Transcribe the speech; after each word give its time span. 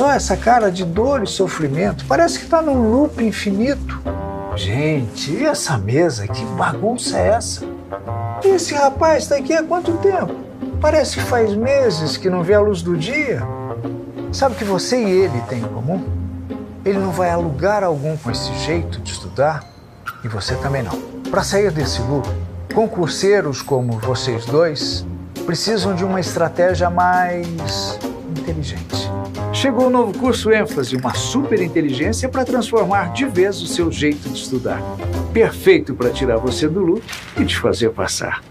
só 0.00 0.10
essa 0.12 0.34
cara 0.34 0.72
de 0.72 0.82
dor 0.82 1.22
e 1.24 1.26
sofrimento. 1.26 2.06
Parece 2.06 2.38
que 2.38 2.46
está 2.46 2.62
num 2.62 2.90
loop 2.90 3.22
infinito. 3.22 4.00
Gente, 4.56 5.30
e 5.30 5.44
essa 5.44 5.76
mesa? 5.76 6.26
Que 6.26 6.42
bagunça 6.56 7.18
é 7.18 7.28
essa? 7.28 7.66
E 8.42 8.48
esse 8.48 8.72
rapaz 8.72 9.24
está 9.24 9.36
aqui 9.36 9.52
há 9.52 9.62
quanto 9.62 9.92
tempo? 9.98 10.34
Parece 10.80 11.18
que 11.18 11.22
faz 11.24 11.54
meses 11.54 12.16
que 12.16 12.30
não 12.30 12.42
vê 12.42 12.54
a 12.54 12.60
luz 12.60 12.80
do 12.80 12.96
dia. 12.96 13.42
Sabe 14.32 14.54
o 14.54 14.58
que 14.58 14.64
você 14.64 14.96
e 14.96 15.10
ele 15.10 15.38
têm 15.42 15.58
em 15.58 15.68
comum? 15.68 16.02
Ele 16.82 16.98
não 16.98 17.10
vai 17.10 17.28
a 17.28 17.36
lugar 17.36 17.84
algum 17.84 18.16
com 18.16 18.30
esse 18.30 18.54
jeito 18.60 19.00
de 19.00 19.12
estudar 19.12 19.62
e 20.24 20.28
você 20.28 20.54
também 20.54 20.82
não. 20.82 20.98
Para 21.30 21.42
sair 21.42 21.70
desse 21.70 22.00
loop, 22.00 22.26
concurseiros 22.74 23.60
como 23.60 23.98
vocês 23.98 24.46
dois 24.46 25.04
precisam 25.44 25.94
de 25.94 26.06
uma 26.06 26.20
estratégia 26.20 26.88
mais 26.88 27.98
inteligente. 28.34 28.89
Chegou 29.60 29.88
o 29.88 29.90
novo 29.90 30.18
curso 30.18 30.50
ênfase, 30.50 30.96
uma 30.96 31.12
super 31.12 31.60
inteligência 31.60 32.30
para 32.30 32.46
transformar 32.46 33.12
de 33.12 33.26
vez 33.26 33.60
o 33.60 33.66
seu 33.66 33.92
jeito 33.92 34.26
de 34.30 34.38
estudar. 34.38 34.80
Perfeito 35.34 35.94
para 35.94 36.08
tirar 36.08 36.38
você 36.38 36.66
do 36.66 36.80
luto 36.80 37.04
e 37.38 37.44
te 37.44 37.58
fazer 37.58 37.90
passar. 37.90 38.42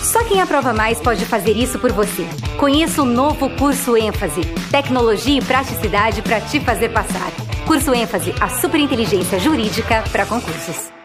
Só 0.00 0.24
quem 0.24 0.40
aprova 0.40 0.72
mais 0.72 1.02
pode 1.02 1.26
fazer 1.26 1.52
isso 1.52 1.78
por 1.78 1.92
você. 1.92 2.26
Conheça 2.58 3.02
o 3.02 3.04
novo 3.04 3.50
curso 3.50 3.94
ênfase, 3.94 4.40
tecnologia 4.70 5.38
e 5.38 5.44
praticidade 5.44 6.22
para 6.22 6.40
te 6.40 6.58
fazer 6.60 6.88
passar. 6.88 7.30
Curso 7.66 7.92
ênfase, 7.92 8.32
a 8.40 8.48
superinteligência 8.48 9.38
jurídica 9.38 10.02
para 10.10 10.24
concursos. 10.24 10.95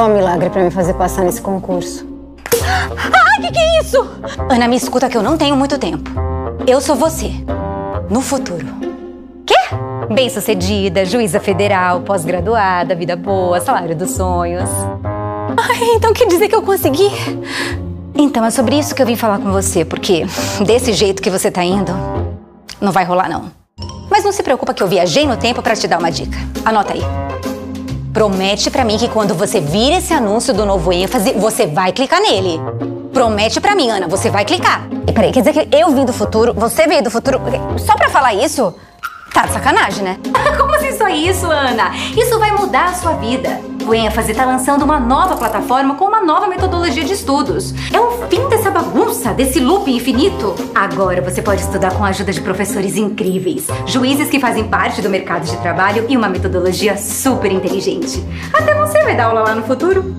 Só 0.00 0.06
um 0.06 0.14
milagre 0.14 0.48
para 0.48 0.64
me 0.64 0.70
fazer 0.70 0.94
passar 0.94 1.24
nesse 1.24 1.42
concurso. 1.42 2.06
Ah, 2.56 3.38
que 3.38 3.52
que 3.52 3.58
é 3.58 3.80
isso? 3.82 3.98
Ana, 4.50 4.66
me 4.66 4.74
escuta 4.74 5.10
que 5.10 5.14
eu 5.14 5.22
não 5.22 5.36
tenho 5.36 5.54
muito 5.54 5.76
tempo. 5.76 6.10
Eu 6.66 6.80
sou 6.80 6.96
você. 6.96 7.30
No 8.08 8.22
futuro. 8.22 8.66
Quê? 9.44 9.54
Bem-sucedida, 10.10 11.04
juíza 11.04 11.38
federal, 11.38 12.00
pós-graduada, 12.00 12.94
vida 12.94 13.14
boa, 13.14 13.60
salário 13.60 13.94
dos 13.94 14.12
sonhos. 14.12 14.70
Ai, 15.54 15.96
então 15.96 16.14
quer 16.14 16.28
dizer 16.28 16.48
que 16.48 16.54
eu 16.56 16.62
consegui? 16.62 17.10
Então 18.14 18.42
é 18.42 18.50
sobre 18.50 18.78
isso 18.78 18.94
que 18.94 19.02
eu 19.02 19.06
vim 19.06 19.16
falar 19.16 19.38
com 19.38 19.52
você, 19.52 19.84
porque 19.84 20.24
desse 20.64 20.94
jeito 20.94 21.20
que 21.20 21.28
você 21.28 21.50
tá 21.50 21.62
indo, 21.62 21.92
não 22.80 22.90
vai 22.90 23.04
rolar 23.04 23.28
não. 23.28 23.52
Mas 24.10 24.24
não 24.24 24.32
se 24.32 24.42
preocupa 24.42 24.72
que 24.72 24.82
eu 24.82 24.88
viajei 24.88 25.26
no 25.26 25.36
tempo 25.36 25.60
para 25.60 25.76
te 25.76 25.86
dar 25.86 25.98
uma 25.98 26.10
dica. 26.10 26.38
Anota 26.64 26.94
aí. 26.94 27.29
Promete 28.12 28.70
para 28.70 28.84
mim 28.84 28.98
que 28.98 29.08
quando 29.08 29.34
você 29.34 29.60
vir 29.60 29.92
esse 29.92 30.12
anúncio 30.12 30.52
do 30.52 30.66
novo 30.66 30.92
ênfase, 30.92 31.32
você 31.32 31.66
vai 31.66 31.92
clicar 31.92 32.20
nele. 32.20 32.60
Promete 33.12 33.60
para 33.60 33.74
mim, 33.74 33.88
Ana, 33.88 34.08
você 34.08 34.28
vai 34.28 34.44
clicar. 34.44 34.88
E 35.06 35.12
peraí, 35.12 35.30
quer 35.30 35.42
dizer 35.42 35.52
que 35.52 35.76
eu 35.76 35.90
vim 35.90 36.04
do 36.04 36.12
futuro, 36.12 36.52
você 36.52 36.88
veio 36.88 37.04
do 37.04 37.10
futuro, 37.10 37.40
só 37.78 37.94
pra 37.94 38.08
falar 38.08 38.34
isso? 38.34 38.74
Tá 39.32 39.46
de 39.46 39.52
sacanagem, 39.52 40.02
né? 40.02 40.18
Como 40.58 40.74
assim 40.74 40.96
só 40.96 41.08
isso, 41.08 41.46
Ana? 41.46 41.94
Isso 42.16 42.36
vai 42.40 42.50
mudar 42.50 42.86
a 42.86 42.94
sua 42.94 43.12
vida. 43.12 43.60
O 43.86 43.94
ênfase 43.94 44.32
está 44.32 44.44
lançando 44.44 44.82
uma 44.82 44.98
nova 44.98 45.36
plataforma 45.36 45.94
com 45.94 46.06
uma 46.06 46.20
nova 46.20 46.48
metodologia 46.48 47.04
de 47.04 47.12
estudos. 47.12 47.72
É 47.92 48.00
o 48.00 48.26
fim 48.28 48.48
dessa 48.70 48.84
bagunça, 48.84 49.34
desse 49.34 49.60
loop 49.60 49.90
infinito. 49.90 50.54
Agora 50.74 51.20
você 51.20 51.42
pode 51.42 51.60
estudar 51.60 51.92
com 51.94 52.04
a 52.04 52.08
ajuda 52.08 52.32
de 52.32 52.40
professores 52.40 52.96
incríveis, 52.96 53.66
juízes 53.86 54.30
que 54.30 54.38
fazem 54.38 54.64
parte 54.64 55.02
do 55.02 55.10
mercado 55.10 55.44
de 55.44 55.56
trabalho 55.58 56.06
e 56.08 56.16
uma 56.16 56.28
metodologia 56.28 56.96
super 56.96 57.50
inteligente. 57.50 58.24
Até 58.52 58.74
você 58.74 59.02
vai 59.02 59.16
dar 59.16 59.26
aula 59.26 59.40
lá 59.40 59.54
no 59.54 59.62
futuro. 59.64 60.14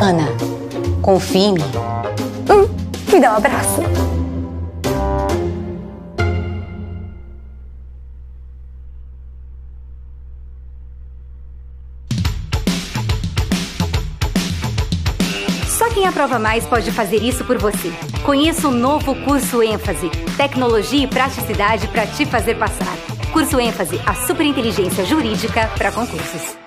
Ana, 0.00 0.28
confie 1.00 1.38
em 1.38 1.54
mim. 1.54 1.64
Hum, 2.50 2.68
me 3.12 3.20
dá 3.20 3.32
um 3.32 3.36
abraço. 3.36 4.15
Aprova 16.16 16.38
mais 16.38 16.64
pode 16.64 16.90
fazer 16.92 17.22
isso 17.22 17.44
por 17.44 17.58
você. 17.58 17.92
Conheça 18.24 18.68
o 18.68 18.70
novo 18.70 19.14
curso 19.16 19.62
ênfase, 19.62 20.08
tecnologia 20.34 21.04
e 21.04 21.06
praticidade 21.06 21.86
para 21.88 22.06
te 22.06 22.24
fazer 22.24 22.54
passar. 22.54 22.96
Curso 23.34 23.60
ênfase, 23.60 24.00
a 24.06 24.14
superinteligência 24.14 25.04
jurídica 25.04 25.70
para 25.76 25.92
concursos. 25.92 26.65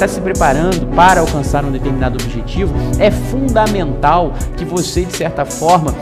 está 0.00 0.08
se 0.08 0.20
preparando 0.22 0.86
para 0.96 1.20
alcançar 1.20 1.62
um 1.62 1.70
determinado 1.70 2.14
objetivo, 2.14 2.72
é 2.98 3.10
fundamental 3.10 4.32
que 4.56 4.64
você, 4.64 5.04
de 5.04 5.14
certa 5.14 5.44
forma, 5.44 5.94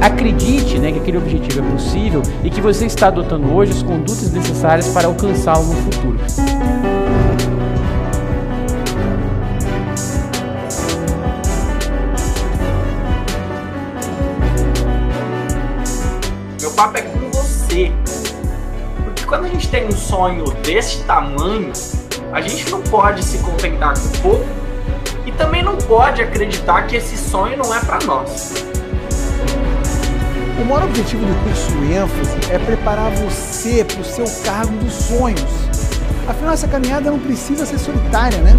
acredite 0.00 0.78
né, 0.78 0.92
que 0.92 1.00
aquele 1.00 1.18
objetivo 1.18 1.58
é 1.58 1.72
possível 1.72 2.22
e 2.44 2.50
que 2.50 2.60
você 2.60 2.86
está 2.86 3.08
adotando 3.08 3.52
hoje 3.52 3.72
as 3.72 3.82
condutas 3.82 4.30
necessárias 4.30 4.86
para 4.90 5.08
alcançá-lo 5.08 5.64
no 5.64 5.74
futuro. 5.74 6.18
Meu 16.60 16.70
papo 16.70 16.96
é 16.96 17.02
com 17.02 17.18
você. 17.32 17.90
Porque 19.04 19.24
quando 19.24 19.46
a 19.46 19.48
gente 19.48 19.68
tem 19.68 19.88
um 19.88 19.90
sonho 19.90 20.44
desse 20.62 21.02
tamanho, 21.02 21.72
a 22.32 22.40
gente 22.40 22.70
não 22.70 22.80
pode 22.80 23.22
se 23.22 23.38
contentar 23.38 23.94
com 23.98 24.08
pouco 24.20 24.46
e 25.26 25.32
também 25.32 25.62
não 25.62 25.76
pode 25.76 26.22
acreditar 26.22 26.86
que 26.86 26.96
esse 26.96 27.16
sonho 27.16 27.58
não 27.58 27.74
é 27.74 27.80
para 27.80 27.98
nós. 28.06 28.54
O 30.58 30.64
maior 30.64 30.84
objetivo 30.84 31.24
do 31.24 31.34
curso 31.44 31.72
ênfase 31.92 32.52
é 32.52 32.58
preparar 32.58 33.10
você 33.10 33.84
para 33.84 34.00
o 34.00 34.04
seu 34.04 34.24
cargo 34.44 34.74
dos 34.78 34.94
sonhos. 34.94 35.42
Afinal, 36.26 36.54
essa 36.54 36.68
caminhada 36.68 37.10
não 37.10 37.18
precisa 37.18 37.66
ser 37.66 37.78
solitária, 37.78 38.38
né? 38.38 38.56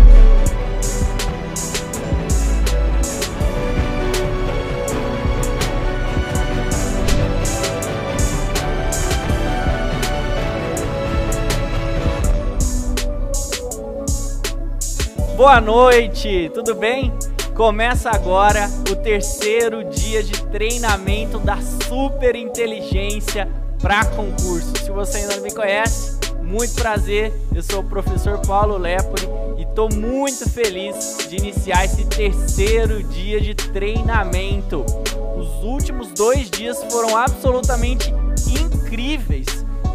Boa 15.43 15.59
noite, 15.59 16.49
tudo 16.53 16.73
bem? 16.73 17.11
Começa 17.53 18.09
agora 18.09 18.65
o 18.89 18.95
terceiro 18.95 19.83
dia 19.83 20.23
de 20.23 20.41
treinamento 20.45 21.37
da 21.37 21.57
super 21.61 22.33
inteligência 22.33 23.49
para 23.81 24.05
concurso. 24.05 24.71
Se 24.77 24.89
você 24.89 25.17
ainda 25.17 25.35
não 25.35 25.43
me 25.43 25.53
conhece, 25.53 26.17
muito 26.41 26.75
prazer. 26.75 27.33
Eu 27.53 27.61
sou 27.61 27.81
o 27.81 27.83
professor 27.83 28.39
Paulo 28.47 28.77
Lepori 28.77 29.27
e 29.57 29.63
estou 29.63 29.89
muito 29.93 30.49
feliz 30.49 31.27
de 31.29 31.35
iniciar 31.35 31.83
esse 31.83 32.05
terceiro 32.05 33.03
dia 33.03 33.41
de 33.41 33.53
treinamento. 33.53 34.85
Os 35.37 35.61
últimos 35.61 36.07
dois 36.13 36.49
dias 36.49 36.81
foram 36.89 37.17
absolutamente 37.17 38.13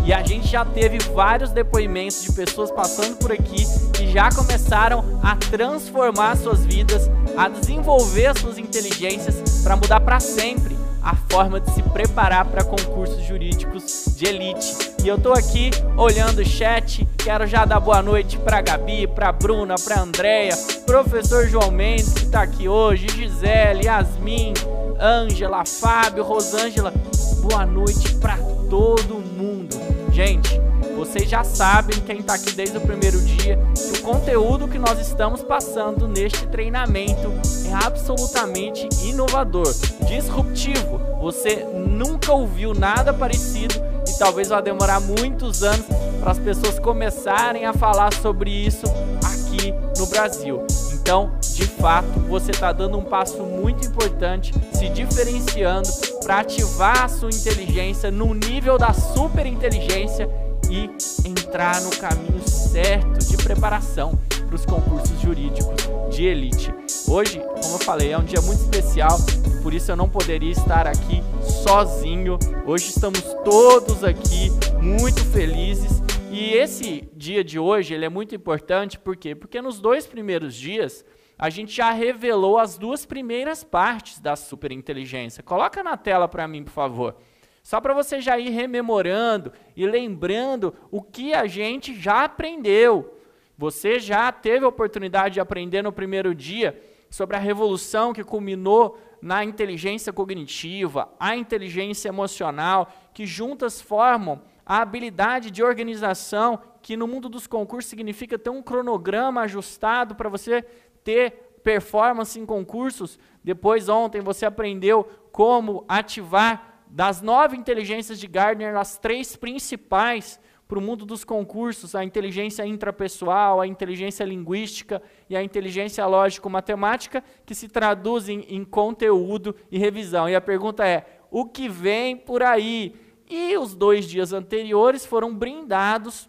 e 0.08 0.12
a 0.14 0.22
gente 0.22 0.48
já 0.48 0.64
teve 0.64 0.98
vários 1.12 1.50
depoimentos 1.50 2.22
de 2.22 2.32
pessoas 2.32 2.70
passando 2.70 3.18
por 3.18 3.30
aqui 3.30 3.66
que 3.92 4.10
já 4.10 4.30
começaram 4.30 5.20
a 5.22 5.36
transformar 5.36 6.34
suas 6.38 6.64
vidas, 6.64 7.10
a 7.36 7.46
desenvolver 7.46 8.28
as 8.28 8.38
suas 8.38 8.56
inteligências 8.56 9.60
para 9.62 9.76
mudar 9.76 10.00
para 10.00 10.18
sempre 10.18 10.74
a 11.02 11.14
forma 11.30 11.60
de 11.60 11.70
se 11.72 11.82
preparar 11.82 12.46
para 12.46 12.64
concursos 12.64 13.22
jurídicos 13.26 14.06
de 14.16 14.24
elite. 14.24 14.94
E 15.04 15.08
eu 15.08 15.18
tô 15.18 15.30
aqui 15.34 15.70
olhando 15.94 16.38
o 16.38 16.44
chat, 16.44 17.06
quero 17.18 17.46
já 17.46 17.66
dar 17.66 17.78
boa 17.78 18.02
noite 18.02 18.38
para 18.38 18.62
Gabi, 18.62 19.06
para 19.06 19.30
Bruna, 19.30 19.74
para 19.74 20.00
Andréia, 20.00 20.56
professor 20.86 21.46
João 21.46 21.70
Mendes 21.70 22.14
que 22.14 22.24
está 22.24 22.44
aqui 22.44 22.66
hoje, 22.66 23.08
Gisele, 23.10 23.84
Yasmin, 23.84 24.54
Ângela, 24.98 25.66
Fábio, 25.66 26.24
Rosângela. 26.24 26.94
Boa 27.42 27.66
noite 27.66 28.14
para 28.14 28.38
todo 28.70 29.16
mundo. 29.36 29.97
Gente, 30.18 30.60
vocês 30.96 31.30
já 31.30 31.44
sabem, 31.44 32.00
quem 32.00 32.18
está 32.18 32.34
aqui 32.34 32.50
desde 32.50 32.76
o 32.76 32.80
primeiro 32.80 33.20
dia, 33.20 33.56
que 33.76 34.00
o 34.00 34.02
conteúdo 34.02 34.66
que 34.66 34.76
nós 34.76 34.98
estamos 34.98 35.44
passando 35.44 36.08
neste 36.08 36.44
treinamento 36.48 37.30
é 37.68 37.86
absolutamente 37.86 38.88
inovador, 39.04 39.72
disruptivo. 40.08 40.98
Você 41.20 41.64
nunca 41.72 42.32
ouviu 42.32 42.74
nada 42.74 43.14
parecido 43.14 43.76
e 44.08 44.18
talvez 44.18 44.48
vá 44.48 44.60
demorar 44.60 44.98
muitos 44.98 45.62
anos 45.62 45.86
para 46.18 46.32
as 46.32 46.38
pessoas 46.40 46.80
começarem 46.80 47.64
a 47.64 47.72
falar 47.72 48.12
sobre 48.12 48.50
isso 48.50 48.86
aqui 49.24 49.72
no 49.96 50.06
Brasil. 50.06 50.66
Então, 51.08 51.30
de 51.54 51.64
fato, 51.64 52.20
você 52.28 52.50
está 52.50 52.70
dando 52.70 52.98
um 52.98 53.02
passo 53.02 53.42
muito 53.42 53.88
importante, 53.88 54.52
se 54.74 54.90
diferenciando 54.90 55.88
para 56.22 56.40
ativar 56.40 57.04
a 57.04 57.08
sua 57.08 57.30
inteligência 57.30 58.10
no 58.10 58.34
nível 58.34 58.76
da 58.76 58.92
super 58.92 59.46
inteligência 59.46 60.28
e 60.68 60.90
entrar 61.26 61.80
no 61.80 61.88
caminho 61.96 62.46
certo 62.46 63.24
de 63.24 63.38
preparação 63.38 64.18
para 64.28 64.54
os 64.54 64.66
concursos 64.66 65.18
jurídicos 65.22 65.82
de 66.10 66.26
elite. 66.26 66.74
Hoje, 67.06 67.40
como 67.62 67.76
eu 67.76 67.78
falei, 67.78 68.12
é 68.12 68.18
um 68.18 68.24
dia 68.24 68.42
muito 68.42 68.60
especial, 68.60 69.18
por 69.62 69.72
isso 69.72 69.90
eu 69.90 69.96
não 69.96 70.10
poderia 70.10 70.52
estar 70.52 70.86
aqui 70.86 71.24
sozinho. 71.64 72.38
Hoje 72.66 72.90
estamos 72.90 73.22
todos 73.46 74.04
aqui 74.04 74.52
muito 74.82 75.24
felizes 75.24 76.02
e 76.38 76.54
esse 76.54 77.08
dia 77.16 77.42
de 77.42 77.58
hoje 77.58 77.94
ele 77.94 78.04
é 78.04 78.08
muito 78.08 78.32
importante, 78.32 78.96
por 78.96 79.16
quê? 79.16 79.34
Porque 79.34 79.60
nos 79.60 79.80
dois 79.80 80.06
primeiros 80.06 80.54
dias 80.54 81.04
a 81.36 81.50
gente 81.50 81.74
já 81.74 81.90
revelou 81.90 82.58
as 82.58 82.78
duas 82.78 83.04
primeiras 83.04 83.64
partes 83.64 84.20
da 84.20 84.36
superinteligência. 84.36 85.42
Coloca 85.42 85.82
na 85.82 85.96
tela 85.96 86.28
para 86.28 86.46
mim, 86.46 86.62
por 86.62 86.70
favor. 86.70 87.16
Só 87.60 87.80
para 87.80 87.92
você 87.92 88.20
já 88.20 88.38
ir 88.38 88.50
rememorando 88.50 89.52
e 89.76 89.84
lembrando 89.84 90.72
o 90.92 91.02
que 91.02 91.34
a 91.34 91.46
gente 91.48 91.92
já 92.00 92.24
aprendeu. 92.24 93.18
Você 93.56 93.98
já 93.98 94.30
teve 94.30 94.64
a 94.64 94.68
oportunidade 94.68 95.34
de 95.34 95.40
aprender 95.40 95.82
no 95.82 95.92
primeiro 95.92 96.34
dia 96.36 96.80
sobre 97.10 97.34
a 97.34 97.40
revolução 97.40 98.12
que 98.12 98.22
culminou 98.22 98.96
na 99.20 99.44
inteligência 99.44 100.12
cognitiva, 100.12 101.08
a 101.18 101.36
inteligência 101.36 102.08
emocional, 102.08 102.92
que 103.12 103.26
juntas 103.26 103.80
formam 103.80 104.40
a 104.68 104.82
habilidade 104.82 105.50
de 105.50 105.62
organização, 105.62 106.60
que 106.82 106.94
no 106.94 107.08
mundo 107.08 107.26
dos 107.26 107.46
concursos 107.46 107.88
significa 107.88 108.38
ter 108.38 108.50
um 108.50 108.62
cronograma 108.62 109.40
ajustado 109.40 110.14
para 110.14 110.28
você 110.28 110.60
ter 111.02 111.60
performance 111.64 112.38
em 112.38 112.44
concursos. 112.44 113.18
Depois, 113.42 113.88
ontem, 113.88 114.20
você 114.20 114.44
aprendeu 114.44 115.04
como 115.32 115.86
ativar 115.88 116.82
das 116.86 117.22
nove 117.22 117.56
inteligências 117.56 118.20
de 118.20 118.26
Gardner 118.26 118.76
as 118.76 118.98
três 118.98 119.36
principais 119.36 120.38
para 120.68 120.78
o 120.78 120.82
mundo 120.82 121.06
dos 121.06 121.24
concursos: 121.24 121.94
a 121.94 122.04
inteligência 122.04 122.66
intrapessoal, 122.66 123.62
a 123.62 123.66
inteligência 123.66 124.22
linguística 124.22 125.00
e 125.30 125.36
a 125.36 125.42
inteligência 125.42 126.04
lógico-matemática, 126.04 127.24
que 127.46 127.54
se 127.54 127.68
traduzem 127.68 128.44
em 128.50 128.66
conteúdo 128.66 129.56
e 129.70 129.78
revisão. 129.78 130.28
E 130.28 130.36
a 130.36 130.42
pergunta 130.42 130.86
é: 130.86 131.06
o 131.30 131.46
que 131.46 131.70
vem 131.70 132.14
por 132.14 132.42
aí? 132.42 133.07
E 133.28 133.56
os 133.56 133.74
dois 133.74 134.08
dias 134.08 134.32
anteriores 134.32 135.04
foram 135.04 135.34
brindados 135.34 136.28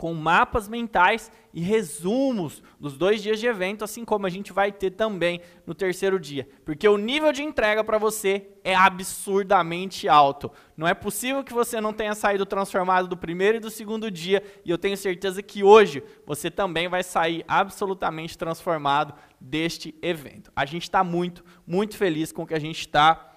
com 0.00 0.14
mapas 0.14 0.66
mentais 0.66 1.30
e 1.52 1.60
resumos 1.60 2.62
dos 2.80 2.96
dois 2.96 3.22
dias 3.22 3.38
de 3.38 3.46
evento, 3.46 3.84
assim 3.84 4.02
como 4.02 4.24
a 4.24 4.30
gente 4.30 4.50
vai 4.50 4.72
ter 4.72 4.92
também 4.92 5.42
no 5.66 5.74
terceiro 5.74 6.18
dia. 6.18 6.48
Porque 6.64 6.88
o 6.88 6.96
nível 6.96 7.30
de 7.34 7.42
entrega 7.42 7.84
para 7.84 7.98
você 7.98 8.48
é 8.64 8.74
absurdamente 8.74 10.08
alto. 10.08 10.50
Não 10.74 10.88
é 10.88 10.94
possível 10.94 11.44
que 11.44 11.52
você 11.52 11.82
não 11.82 11.92
tenha 11.92 12.14
saído 12.14 12.46
transformado 12.46 13.08
do 13.08 13.16
primeiro 13.16 13.58
e 13.58 13.60
do 13.60 13.68
segundo 13.68 14.10
dia, 14.10 14.42
e 14.64 14.70
eu 14.70 14.78
tenho 14.78 14.96
certeza 14.96 15.42
que 15.42 15.62
hoje 15.62 16.02
você 16.24 16.50
também 16.50 16.88
vai 16.88 17.02
sair 17.02 17.44
absolutamente 17.46 18.38
transformado 18.38 19.12
deste 19.38 19.94
evento. 20.00 20.50
A 20.56 20.64
gente 20.64 20.84
está 20.84 21.04
muito, 21.04 21.44
muito 21.66 21.94
feliz 21.98 22.32
com 22.32 22.44
o 22.44 22.46
que 22.46 22.54
a 22.54 22.58
gente 22.58 22.80
está 22.80 23.29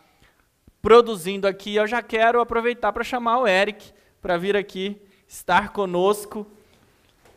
produzindo 0.83 1.47
aqui. 1.47 1.75
Eu 1.75 1.87
já 1.87 2.01
quero 2.01 2.41
aproveitar 2.41 2.91
para 2.91 3.05
chamar 3.05 3.39
o 3.39 3.47
Eric 3.47 3.91
para 4.21 4.37
vir 4.37 4.57
aqui 4.57 5.01
estar 5.25 5.69
conosco. 5.69 6.45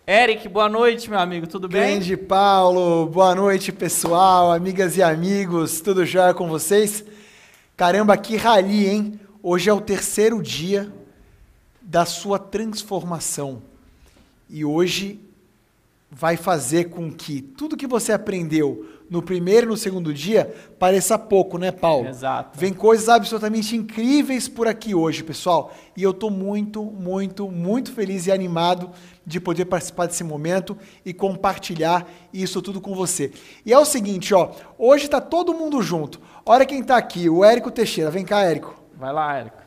Eric, 0.05 0.49
boa 0.49 0.69
noite, 0.69 1.09
meu 1.09 1.21
amigo, 1.21 1.47
tudo 1.47 1.69
bem? 1.69 1.95
Grande 1.95 2.17
Paulo, 2.17 3.07
boa 3.07 3.37
noite, 3.37 3.71
pessoal, 3.71 4.51
amigas 4.51 4.97
e 4.97 5.03
amigos, 5.03 5.81
tudo 5.81 6.05
jóia 6.05 6.35
com 6.35 6.49
vocês? 6.49 7.05
Caramba, 7.77 8.17
que 8.17 8.37
rali, 8.37 8.89
hein? 8.89 9.21
Hoje 9.41 9.71
é 9.71 9.73
o 9.73 9.81
terceiro 9.81 10.43
dia 10.43 10.93
da 11.81 12.05
sua 12.05 12.41
transformação. 12.41 13.63
E 14.51 14.65
hoje 14.65 15.21
vai 16.11 16.37
fazer 16.37 16.91
com 16.91 17.13
que 17.13 17.41
tudo 17.41 17.77
que 17.77 17.87
você 17.87 18.13
aprendeu 18.13 18.96
no 19.09 19.23
primeiro 19.23 19.67
e 19.67 19.71
no 19.71 19.77
segundo 19.77 20.13
dia 20.13 20.55
pareça 20.79 21.19
pouco, 21.19 21.59
né, 21.59 21.71
Paulo? 21.71 22.09
Exato. 22.09 22.59
Vem 22.59 22.73
coisas 22.73 23.09
absolutamente 23.09 23.77
incríveis 23.77 24.49
por 24.49 24.67
aqui 24.67 24.95
hoje, 24.95 25.23
pessoal. 25.23 25.73
E 25.97 26.03
eu 26.03 26.11
estou 26.11 26.31
muito, 26.31 26.83
muito, 26.83 27.51
muito 27.51 27.93
feliz 27.93 28.27
e 28.27 28.33
animado 28.33 28.91
de 29.25 29.41
poder 29.41 29.65
participar 29.67 30.07
desse 30.07 30.25
momento 30.25 30.77
e 31.05 31.13
compartilhar 31.13 32.09
isso 32.33 32.61
tudo 32.61 32.81
com 32.81 32.95
você. 32.95 33.33
E 33.65 33.73
é 33.73 33.79
o 33.79 33.85
seguinte, 33.85 34.35
ó, 34.35 34.51
hoje 34.79 35.07
está 35.07 35.21
todo 35.21 35.55
mundo 35.55 35.83
junto. 35.83 36.21
Olha 36.45 36.67
quem 36.67 36.81
está 36.81 36.97
aqui, 36.97 37.29
o 37.29 37.45
Érico 37.45 37.71
Teixeira. 37.71 38.11
Vem 38.11 38.25
cá, 38.25 38.43
Érico. 38.43 38.81
Vai 38.97 39.13
lá, 39.13 39.39
Érico. 39.39 39.67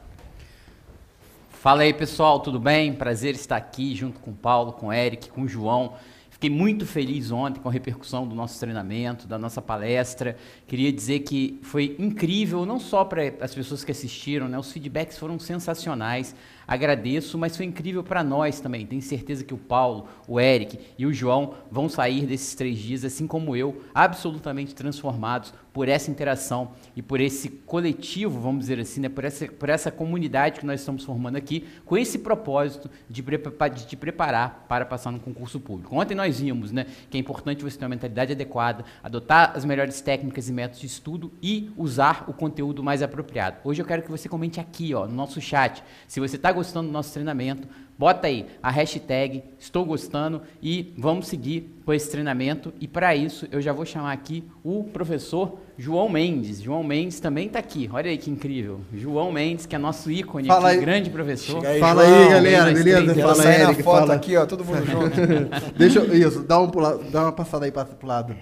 Fala 1.49 1.81
aí, 1.81 1.93
pessoal, 1.93 2.39
tudo 2.39 2.57
bem? 2.57 2.93
Prazer 2.93 3.35
estar 3.35 3.57
aqui 3.57 3.93
junto 3.93 4.19
com 4.21 4.31
o 4.31 4.33
Paulo, 4.33 4.71
com 4.71 4.87
o 4.87 4.93
Eric, 4.93 5.29
com 5.29 5.41
o 5.41 5.47
João 5.47 5.93
Fiquei 6.39 6.49
muito 6.49 6.85
feliz 6.85 7.31
ontem 7.31 7.59
com 7.59 7.67
a 7.67 7.71
repercussão 7.71 8.25
do 8.25 8.33
nosso 8.33 8.57
treinamento, 8.57 9.27
da 9.27 9.37
nossa 9.37 9.61
palestra. 9.61 10.37
Queria 10.65 10.89
dizer 10.89 11.19
que 11.19 11.59
foi 11.61 11.97
incrível, 11.99 12.65
não 12.65 12.79
só 12.79 13.03
para 13.03 13.23
as 13.41 13.53
pessoas 13.53 13.83
que 13.83 13.91
assistiram, 13.91 14.47
né? 14.47 14.57
os 14.57 14.71
feedbacks 14.71 15.17
foram 15.17 15.37
sensacionais. 15.37 16.33
Agradeço, 16.69 17.35
mas 17.35 17.57
foi 17.57 17.65
incrível 17.65 18.03
para 18.03 18.23
nós 18.23 18.59
também. 18.59 18.85
Tenho 18.85 19.01
certeza 19.01 19.43
que 19.43 19.55
o 19.55 19.57
Paulo, 19.57 20.07
o 20.27 20.39
Eric 20.39 20.79
e 20.99 21.05
o 21.07 21.11
João 21.11 21.55
vão 21.71 21.89
sair 21.89 22.27
desses 22.27 22.53
três 22.53 22.77
dias, 22.77 23.03
assim 23.03 23.25
como 23.25 23.55
eu, 23.55 23.81
absolutamente 23.91 24.75
transformados 24.75 25.51
por 25.73 25.87
essa 25.87 26.11
interação 26.11 26.71
e 26.95 27.01
por 27.01 27.21
esse 27.21 27.49
coletivo, 27.49 28.39
vamos 28.39 28.61
dizer 28.61 28.79
assim, 28.79 29.01
né? 29.01 29.09
por, 29.09 29.23
essa, 29.23 29.47
por 29.47 29.69
essa 29.69 29.89
comunidade 29.89 30.59
que 30.59 30.65
nós 30.65 30.81
estamos 30.81 31.03
formando 31.03 31.37
aqui, 31.37 31.67
com 31.85 31.97
esse 31.97 32.19
propósito 32.19 32.89
de, 33.09 33.23
de 33.23 33.87
te 33.87 33.95
preparar 33.95 34.65
para 34.67 34.85
passar 34.85 35.11
no 35.11 35.19
concurso 35.19 35.59
público. 35.59 35.95
Ontem 35.95 36.13
nós 36.13 36.39
vimos 36.39 36.71
né, 36.71 36.85
que 37.09 37.17
é 37.17 37.19
importante 37.19 37.63
você 37.63 37.77
ter 37.77 37.85
uma 37.85 37.89
mentalidade 37.89 38.33
adequada, 38.33 38.83
adotar 39.01 39.53
as 39.55 39.65
melhores 39.65 40.01
técnicas 40.01 40.49
e 40.49 40.53
métodos 40.53 40.81
de 40.81 40.87
estudo 40.87 41.31
e 41.41 41.71
usar 41.77 42.25
o 42.27 42.33
conteúdo 42.33 42.83
mais 42.83 43.01
apropriado. 43.01 43.57
Hoje 43.63 43.81
eu 43.81 43.85
quero 43.85 44.03
que 44.03 44.11
você 44.11 44.27
comente 44.27 44.59
aqui 44.59 44.93
ó, 44.93 45.07
no 45.07 45.15
nosso 45.15 45.39
chat 45.39 45.83
se 46.07 46.19
você 46.19 46.35
está 46.35 46.51
gostando 46.59 46.87
do 46.87 46.93
nosso 46.93 47.13
treinamento, 47.13 47.67
bota 47.97 48.27
aí 48.27 48.45
a 48.61 48.69
hashtag 48.69 49.43
estou 49.57 49.85
gostando 49.85 50.41
e 50.61 50.93
vamos 50.97 51.27
seguir 51.27 51.73
com 51.85 51.93
esse 51.93 52.11
treinamento. 52.11 52.73
E 52.79 52.87
para 52.87 53.15
isso 53.15 53.47
eu 53.49 53.61
já 53.61 53.71
vou 53.71 53.85
chamar 53.85 54.11
aqui 54.11 54.43
o 54.63 54.83
professor 54.83 55.57
João 55.77 56.09
Mendes. 56.09 56.61
João 56.61 56.83
Mendes 56.83 57.21
também 57.21 57.47
está 57.47 57.59
aqui. 57.59 57.89
Olha 57.91 58.11
aí 58.11 58.17
que 58.17 58.29
incrível. 58.29 58.81
João 58.93 59.31
Mendes, 59.31 59.65
que 59.65 59.73
é 59.73 59.79
nosso 59.79 60.11
ícone, 60.11 60.47
fala 60.47 60.69
aqui, 60.69 60.79
aí. 60.79 60.85
grande 60.85 61.09
professor. 61.09 61.65
Aí, 61.65 61.79
fala 61.79 62.05
João. 62.05 62.23
aí, 62.23 62.29
galera, 62.29 62.73
beleza? 62.73 63.15
Fala, 63.15 63.35
fala 63.35 63.49
aí, 63.49 63.61
Eric, 63.61 63.83
foto 63.83 63.99
fala. 63.99 64.13
aqui, 64.15 64.35
ó, 64.35 64.45
todo 64.45 64.65
mundo 64.65 64.83
junto. 64.85 65.15
Deixa 65.77 65.99
eu, 65.99 66.13
isso, 66.13 66.43
dá, 66.43 66.59
um 66.59 66.69
pula, 66.69 66.99
dá 67.09 67.23
uma 67.23 67.31
passada 67.31 67.65
aí 67.65 67.71
para 67.71 67.85
pro 67.85 68.07
lado. 68.07 68.35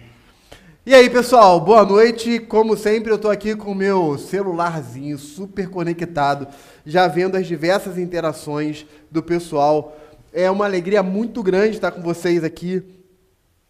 E 0.88 0.96
aí, 0.96 1.10
pessoal, 1.10 1.60
boa 1.60 1.84
noite. 1.84 2.40
Como 2.40 2.78
sempre, 2.78 3.12
eu 3.12 3.18
tô 3.18 3.30
aqui 3.30 3.54
com 3.54 3.74
o 3.74 3.76
meu 3.76 4.18
celularzinho 4.18 5.18
super 5.18 5.70
conectado, 5.70 6.48
já 6.86 7.10
vendo 7.10 7.36
as 7.36 7.46
diversas 7.46 7.98
interações 7.98 8.86
do 9.12 9.22
pessoal. 9.22 9.98
É 10.32 10.50
uma 10.50 10.64
alegria 10.64 11.04
muito 11.04 11.44
grande 11.44 11.76
estar 11.76 11.92
com 11.92 12.02
vocês 12.02 12.42
aqui. 12.42 12.82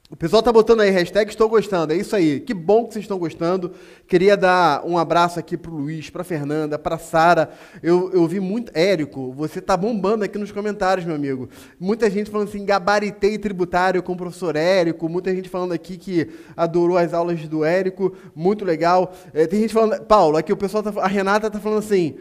O 0.10 0.16
pessoal 0.16 0.42
tá 0.42 0.54
botando 0.54 0.80
aí 0.80 0.90
hashtag 0.90 1.30
estou 1.30 1.50
gostando, 1.50 1.92
é 1.92 1.98
isso 1.98 2.16
aí. 2.16 2.40
Que 2.40 2.54
bom 2.54 2.86
que 2.86 2.94
vocês 2.94 3.04
estão 3.04 3.20
gostando. 3.20 3.74
Queria 4.08 4.38
dar 4.38 4.86
um 4.86 4.98
abraço 4.98 5.38
aqui 5.38 5.58
pro 5.58 5.76
Luiz, 5.76 6.10
pra 6.10 6.24
Fernanda, 6.24 6.80
pra 6.80 6.98
Sara. 6.98 7.50
Eu, 7.84 8.10
eu 8.14 8.26
vi 8.26 8.40
muito. 8.40 8.72
Érico, 8.74 9.34
você 9.34 9.60
tá 9.60 9.76
bombando 9.76 10.24
aqui 10.24 10.38
nos 10.38 10.50
comentários, 10.50 11.06
meu 11.06 11.14
amigo. 11.14 11.50
Muita 11.78 12.10
gente 12.10 12.32
falando 12.32 12.48
assim, 12.48 12.64
gabaritei 12.64 13.38
tributário 13.38 14.02
com 14.02 14.14
o 14.14 14.18
professor 14.18 14.56
Érico. 14.56 15.10
Muita 15.10 15.36
gente 15.36 15.50
falando 15.50 15.74
aqui 15.74 15.98
que 15.98 16.30
adorou 16.56 16.98
as 16.98 17.14
aulas 17.14 17.46
do 17.46 17.66
Érico. 17.66 18.16
Muito 18.34 18.64
legal. 18.64 19.14
É, 19.34 19.46
tem 19.46 19.60
gente 19.60 19.74
falando. 19.74 20.02
Paulo, 20.06 20.38
aqui 20.38 20.54
o 20.54 20.58
pessoal 20.58 20.82
tá. 20.82 20.94
A 21.02 21.08
Renata 21.08 21.52
tá 21.52 21.60
falando 21.60 21.80
assim. 21.80 22.16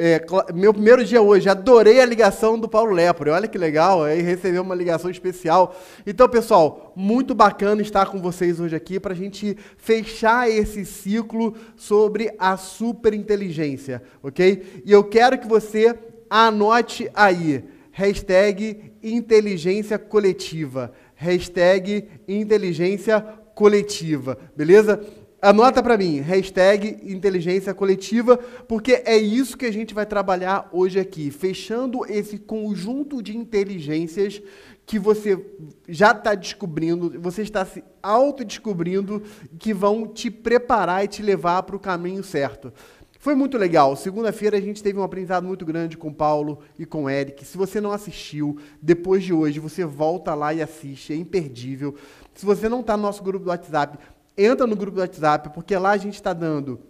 É, 0.00 0.24
meu 0.54 0.72
primeiro 0.72 1.04
dia 1.04 1.20
hoje, 1.20 1.48
adorei 1.48 2.00
a 2.00 2.06
ligação 2.06 2.56
do 2.56 2.68
Paulo 2.68 2.92
Lepre. 2.92 3.30
Olha 3.30 3.48
que 3.48 3.58
legal, 3.58 4.04
aí 4.04 4.22
recebeu 4.22 4.62
uma 4.62 4.74
ligação 4.76 5.10
especial. 5.10 5.74
Então, 6.06 6.28
pessoal, 6.28 6.92
muito 6.94 7.34
bacana 7.34 7.82
estar 7.82 8.06
com 8.06 8.22
vocês 8.22 8.60
hoje 8.60 8.76
aqui 8.76 9.00
para 9.00 9.12
a 9.12 9.16
gente 9.16 9.58
fechar 9.76 10.48
esse 10.48 10.84
ciclo 10.84 11.56
sobre 11.74 12.32
a 12.38 12.56
superinteligência, 12.56 14.00
ok? 14.22 14.82
E 14.86 14.92
eu 14.92 15.02
quero 15.02 15.36
que 15.36 15.48
você 15.48 15.98
anote 16.30 17.10
aí, 17.12 17.64
hashtag 17.90 18.92
inteligência 19.02 19.98
coletiva. 19.98 20.92
Hashtag 21.16 22.08
inteligência 22.28 23.20
coletiva, 23.52 24.38
beleza? 24.56 25.00
Anota 25.40 25.80
para 25.80 25.96
mim, 25.96 26.18
hashtag 26.18 26.98
inteligência 27.04 27.72
coletiva, 27.72 28.36
porque 28.66 29.02
é 29.04 29.16
isso 29.16 29.56
que 29.56 29.66
a 29.66 29.72
gente 29.72 29.94
vai 29.94 30.04
trabalhar 30.04 30.68
hoje 30.72 30.98
aqui, 30.98 31.30
fechando 31.30 32.04
esse 32.06 32.38
conjunto 32.38 33.22
de 33.22 33.36
inteligências 33.36 34.42
que 34.84 34.98
você 34.98 35.40
já 35.88 36.10
está 36.10 36.34
descobrindo, 36.34 37.20
você 37.20 37.42
está 37.42 37.64
se 37.64 37.84
autodescobrindo, 38.02 39.22
que 39.60 39.72
vão 39.72 40.08
te 40.08 40.28
preparar 40.28 41.04
e 41.04 41.08
te 41.08 41.22
levar 41.22 41.62
para 41.62 41.76
o 41.76 41.80
caminho 41.80 42.24
certo. 42.24 42.72
Foi 43.20 43.36
muito 43.36 43.56
legal. 43.58 43.94
Segunda-feira 43.94 44.56
a 44.56 44.60
gente 44.60 44.82
teve 44.82 44.98
um 44.98 45.02
aprendizado 45.02 45.46
muito 45.46 45.64
grande 45.64 45.96
com 45.96 46.08
o 46.08 46.14
Paulo 46.14 46.60
e 46.76 46.86
com 46.86 47.04
o 47.04 47.10
Eric. 47.10 47.44
Se 47.44 47.56
você 47.56 47.80
não 47.80 47.92
assistiu, 47.92 48.58
depois 48.82 49.22
de 49.22 49.32
hoje, 49.32 49.60
você 49.60 49.84
volta 49.84 50.34
lá 50.34 50.52
e 50.54 50.62
assiste, 50.62 51.12
é 51.12 51.16
imperdível. 51.16 51.94
Se 52.34 52.46
você 52.46 52.68
não 52.68 52.80
está 52.80 52.96
no 52.96 53.02
nosso 53.02 53.22
grupo 53.22 53.44
do 53.44 53.50
WhatsApp, 53.50 53.98
entra 54.38 54.66
no 54.66 54.76
grupo 54.76 54.94
do 54.96 55.00
WhatsApp, 55.00 55.50
porque 55.50 55.76
lá 55.76 55.90
a 55.90 55.96
gente 55.96 56.14
está 56.14 56.32
dando 56.32 56.80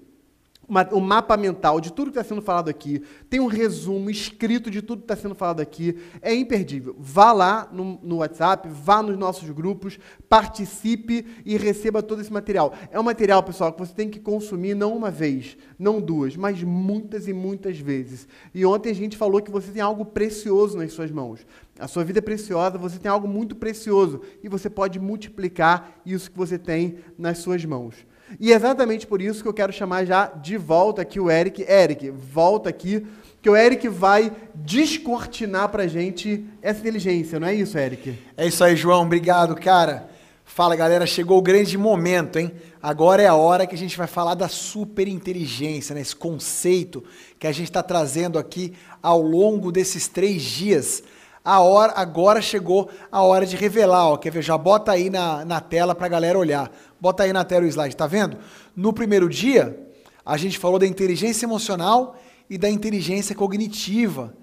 uma, 0.68 0.86
um 0.94 1.00
mapa 1.00 1.36
mental 1.36 1.80
de 1.80 1.92
tudo 1.92 2.12
que 2.12 2.18
está 2.18 2.28
sendo 2.28 2.42
falado 2.42 2.68
aqui, 2.68 3.02
tem 3.30 3.40
um 3.40 3.46
resumo 3.46 4.10
escrito 4.10 4.70
de 4.70 4.82
tudo 4.82 4.98
que 4.98 5.04
está 5.04 5.16
sendo 5.16 5.34
falado 5.34 5.60
aqui, 5.60 5.96
é 6.20 6.34
imperdível. 6.34 6.94
Vá 6.98 7.32
lá 7.32 7.68
no, 7.72 7.98
no, 8.02 8.16
WhatsApp, 8.16 8.68
vá 8.68 9.02
nos 9.02 9.16
nossos 9.16 9.48
grupos, 9.50 9.98
participe 10.28 11.26
e 11.44 11.56
receba 11.56 12.02
todo 12.02 12.20
esse 12.20 12.32
material. 12.32 12.74
É 12.90 13.00
um 13.00 13.02
material, 13.02 13.42
pessoal, 13.42 13.72
que 13.72 13.78
você 13.78 13.94
tem 13.94 14.10
que 14.10 14.20
consumir 14.20 14.74
não 14.74 14.94
uma 14.94 15.10
vez, 15.10 15.56
não 15.78 16.00
duas, 16.00 16.36
mas 16.36 16.62
muitas 16.62 17.26
e 17.26 17.32
muitas 17.32 17.78
vezes. 17.78 18.28
E 18.54 18.66
ontem 18.66 18.90
a 18.90 18.94
gente 18.94 19.16
falou 19.16 19.40
que 19.40 19.50
você 19.50 19.72
tem 19.72 19.80
algo 19.80 20.04
precioso 20.04 20.76
nas 20.76 20.92
suas 20.92 21.10
mãos. 21.10 21.46
A 21.78 21.88
sua 21.88 22.04
vida 22.04 22.18
é 22.18 22.22
preciosa, 22.22 22.76
você 22.76 22.98
tem 22.98 23.10
algo 23.10 23.28
muito 23.28 23.54
precioso 23.54 24.20
e 24.42 24.48
você 24.48 24.68
pode 24.68 24.98
multiplicar 24.98 26.02
isso 26.04 26.30
que 26.30 26.36
você 26.36 26.58
tem 26.58 26.98
nas 27.16 27.38
suas 27.38 27.64
mãos. 27.64 27.94
E 28.38 28.52
é 28.52 28.56
exatamente 28.56 29.06
por 29.06 29.22
isso 29.22 29.42
que 29.42 29.48
eu 29.48 29.54
quero 29.54 29.72
chamar 29.72 30.04
já 30.04 30.26
de 30.26 30.56
volta 30.56 31.02
aqui 31.02 31.18
o 31.18 31.30
Eric. 31.30 31.62
Eric, 31.62 32.10
volta 32.10 32.68
aqui, 32.68 33.06
que 33.40 33.48
o 33.48 33.56
Eric 33.56 33.88
vai 33.88 34.32
descortinar 34.54 35.68
pra 35.68 35.86
gente 35.86 36.44
essa 36.60 36.80
inteligência, 36.80 37.38
não 37.38 37.48
é 37.48 37.54
isso, 37.54 37.78
Eric? 37.78 38.18
É 38.36 38.46
isso 38.46 38.62
aí, 38.62 38.76
João. 38.76 39.02
Obrigado, 39.02 39.54
cara. 39.54 40.08
Fala, 40.44 40.74
galera. 40.74 41.06
Chegou 41.06 41.38
o 41.38 41.42
grande 41.42 41.78
momento, 41.78 42.38
hein? 42.38 42.52
Agora 42.82 43.22
é 43.22 43.26
a 43.26 43.34
hora 43.34 43.66
que 43.66 43.74
a 43.74 43.78
gente 43.78 43.96
vai 43.96 44.06
falar 44.06 44.34
da 44.34 44.48
superinteligência, 44.48 45.94
né? 45.94 46.00
Esse 46.00 46.16
conceito 46.16 47.04
que 47.38 47.46
a 47.46 47.52
gente 47.52 47.68
está 47.68 47.82
trazendo 47.82 48.38
aqui 48.38 48.72
ao 49.02 49.20
longo 49.20 49.70
desses 49.70 50.08
três 50.08 50.42
dias. 50.42 51.02
A 51.44 51.60
hora, 51.60 51.92
agora 51.96 52.42
chegou 52.42 52.90
a 53.10 53.22
hora 53.22 53.46
de 53.46 53.56
revelar, 53.56 54.06
ó. 54.08 54.16
Quer 54.16 54.30
ver? 54.30 54.42
Já 54.42 54.58
bota 54.58 54.92
aí 54.92 55.08
na, 55.08 55.44
na 55.44 55.60
tela 55.60 55.94
para 55.94 56.06
a 56.06 56.10
galera 56.10 56.38
olhar. 56.38 56.70
Bota 57.00 57.22
aí 57.22 57.32
na 57.32 57.44
tela 57.44 57.64
o 57.64 57.68
slide, 57.68 57.96
tá 57.96 58.06
vendo? 58.06 58.38
No 58.76 58.92
primeiro 58.92 59.28
dia, 59.28 59.78
a 60.24 60.36
gente 60.36 60.58
falou 60.58 60.78
da 60.78 60.86
inteligência 60.86 61.46
emocional 61.46 62.16
e 62.50 62.58
da 62.58 62.68
inteligência 62.68 63.34
cognitiva. 63.34 64.34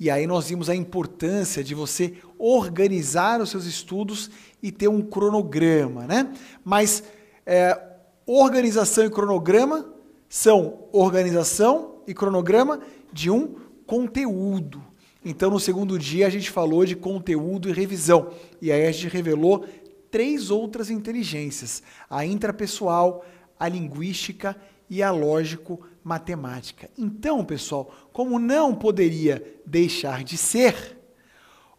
E 0.00 0.10
aí 0.10 0.26
nós 0.26 0.48
vimos 0.48 0.70
a 0.70 0.76
importância 0.76 1.62
de 1.62 1.74
você 1.74 2.14
organizar 2.38 3.40
os 3.40 3.50
seus 3.50 3.64
estudos 3.64 4.30
e 4.62 4.70
ter 4.70 4.88
um 4.88 5.02
cronograma, 5.02 6.06
né? 6.06 6.32
Mas 6.64 7.02
é, 7.44 7.76
organização 8.24 9.04
e 9.04 9.10
cronograma 9.10 9.86
são 10.28 10.84
organização 10.92 12.02
e 12.06 12.14
cronograma 12.14 12.80
de 13.12 13.30
um 13.30 13.56
conteúdo. 13.86 14.82
Então, 15.28 15.50
no 15.50 15.60
segundo 15.60 15.98
dia, 15.98 16.26
a 16.26 16.30
gente 16.30 16.50
falou 16.50 16.86
de 16.86 16.96
conteúdo 16.96 17.68
e 17.68 17.72
revisão. 17.72 18.32
E 18.62 18.72
aí 18.72 18.86
a 18.86 18.90
gente 18.90 19.12
revelou 19.12 19.66
três 20.10 20.50
outras 20.50 20.88
inteligências: 20.88 21.82
a 22.08 22.24
intrapessoal, 22.24 23.22
a 23.60 23.68
linguística 23.68 24.56
e 24.88 25.02
a 25.02 25.10
lógico-matemática. 25.10 26.88
Então, 26.96 27.44
pessoal, 27.44 27.94
como 28.10 28.38
não 28.38 28.74
poderia 28.74 29.44
deixar 29.66 30.24
de 30.24 30.38
ser, 30.38 30.98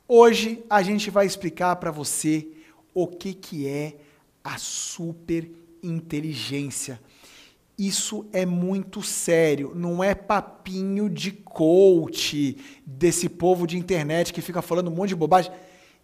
hoje 0.08 0.64
a 0.70 0.84
gente 0.84 1.10
vai 1.10 1.26
explicar 1.26 1.76
para 1.78 1.90
você 1.90 2.48
o 2.94 3.08
que, 3.08 3.34
que 3.34 3.68
é 3.68 3.96
a 4.44 4.60
superinteligência. 4.60 7.02
Isso 7.80 8.28
é 8.34 8.46
muito 8.46 9.02
sério, 9.02 9.72
não 9.74 10.04
é 10.04 10.14
papinho 10.14 11.10
de 11.10 11.32
coach 11.32 12.58
desse 12.86 13.30
povo 13.30 13.66
de 13.66 13.78
internet 13.78 14.34
que 14.34 14.42
fica 14.42 14.62
falando 14.62 14.90
um 14.90 14.94
monte 14.94 15.12
de 15.12 15.16
bobagem. 15.16 15.50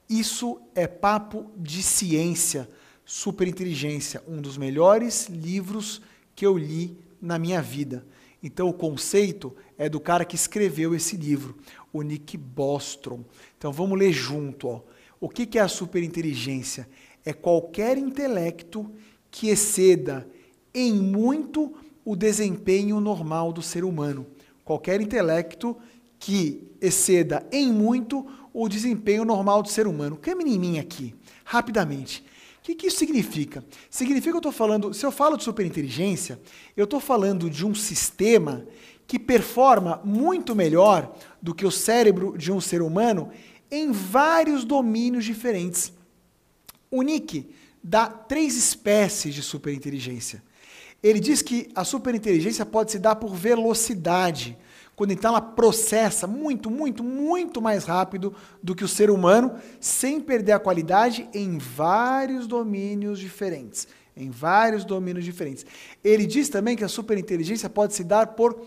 Isso 0.10 0.62
é 0.74 0.88
papo 0.88 1.52
de 1.58 1.84
ciência, 1.84 2.70
superinteligência, 3.04 4.24
um 4.26 4.40
dos 4.40 4.58
melhores 4.58 5.28
livros 5.28 6.02
que 6.34 6.46
eu 6.46 6.58
li 6.58 6.98
na 7.22 7.38
minha 7.38 7.62
vida. 7.62 8.08
Então 8.42 8.70
o 8.70 8.74
conceito 8.74 9.54
é 9.78 9.90
do 9.90 10.00
cara 10.00 10.24
que 10.24 10.38
escreveu 10.38 10.96
esse 10.96 11.18
livro, 11.18 11.58
o 11.92 12.02
Nick 12.04 12.38
Bostrom. 12.38 13.26
Então 13.58 13.74
vamos 13.74 14.00
ler 14.00 14.14
junto, 14.14 14.70
ó. 14.70 14.82
O 15.20 15.28
que 15.28 15.58
é 15.58 15.62
a 15.62 15.68
superinteligência? 15.68 16.88
É 17.26 17.34
qualquer 17.34 17.98
intelecto 17.98 18.90
que 19.30 19.50
exceda 19.50 20.26
em 20.76 20.94
muito 20.94 21.74
o 22.04 22.16
desempenho 22.16 23.00
normal 23.00 23.52
do 23.52 23.62
ser 23.64 23.84
humano. 23.84 24.28
Qualquer 24.64 25.02
intelecto 25.02 25.76
que 26.20 26.68
exceda 26.80 27.44
em 27.52 27.72
muito 27.72 28.28
o 28.54 28.70
desempenho 28.70 29.26
normal 29.26 29.64
do 29.64 29.70
ser 29.70 29.88
humano. 29.88 30.18
Que 30.18 30.30
é 30.30 30.36
menininha 30.36 30.82
aqui? 30.82 31.16
rapidamente. 31.46 32.26
O 32.60 32.66
que, 32.66 32.74
que 32.74 32.88
isso 32.88 32.98
significa? 32.98 33.64
Significa 33.90 34.32
que 34.32 34.36
eu 34.36 34.40
estou 34.40 34.52
falando, 34.52 34.92
se 34.94 35.06
eu 35.06 35.12
falo 35.12 35.38
de 35.38 35.44
superinteligência, 35.44 36.42
eu 36.76 36.86
estou 36.86 37.00
falando 37.00 37.48
de 37.48 37.64
um 37.64 37.76
sistema 37.76 38.66
que 39.06 39.20
performa 39.20 40.02
muito 40.04 40.56
melhor 40.56 41.16
do 41.40 41.54
que 41.54 41.66
o 41.66 41.72
cérebro 41.72 42.36
de 42.36 42.52
um 42.52 42.60
ser 42.60 42.82
humano 42.82 43.30
em 43.70 43.92
vários 43.92 44.66
domínios 44.66 45.24
diferentes. 45.24 45.94
O 46.90 47.04
Nick 47.04 47.48
dá 47.84 48.08
três 48.08 48.58
espécies 48.58 49.36
de 49.36 49.44
superinteligência. 49.44 50.44
Ele 51.06 51.20
diz 51.20 51.44
que 51.44 51.70
a 51.76 51.84
superinteligência 51.84 52.66
pode 52.66 52.92
se 52.92 52.98
dar 52.98 53.16
por 53.18 53.36
velocidade, 53.36 54.58
quando 54.96 55.12
então 55.12 55.30
ela 55.30 55.40
processa 55.40 56.26
muito, 56.26 56.68
muito, 56.72 57.04
muito 57.04 57.62
mais 57.62 57.86
rápido 57.86 58.34
do 58.64 58.74
que 58.74 58.84
o 58.84 58.88
ser 58.88 59.12
humano, 59.12 59.54
sem 59.80 60.20
perder 60.20 60.54
a 60.54 60.60
qualidade 60.60 61.30
em 61.32 61.60
vários 61.60 62.48
domínios 62.48 63.20
diferentes. 63.20 63.88
Em 64.18 64.32
vários 64.32 64.84
domínios 64.84 65.24
diferentes. 65.24 65.64
Ele 66.04 66.26
diz 66.26 66.50
também 66.50 66.76
que 66.76 66.84
a 66.84 66.88
superinteligência 66.88 67.70
pode 67.70 67.94
se 67.94 68.04
dar 68.04 68.28
por 68.28 68.66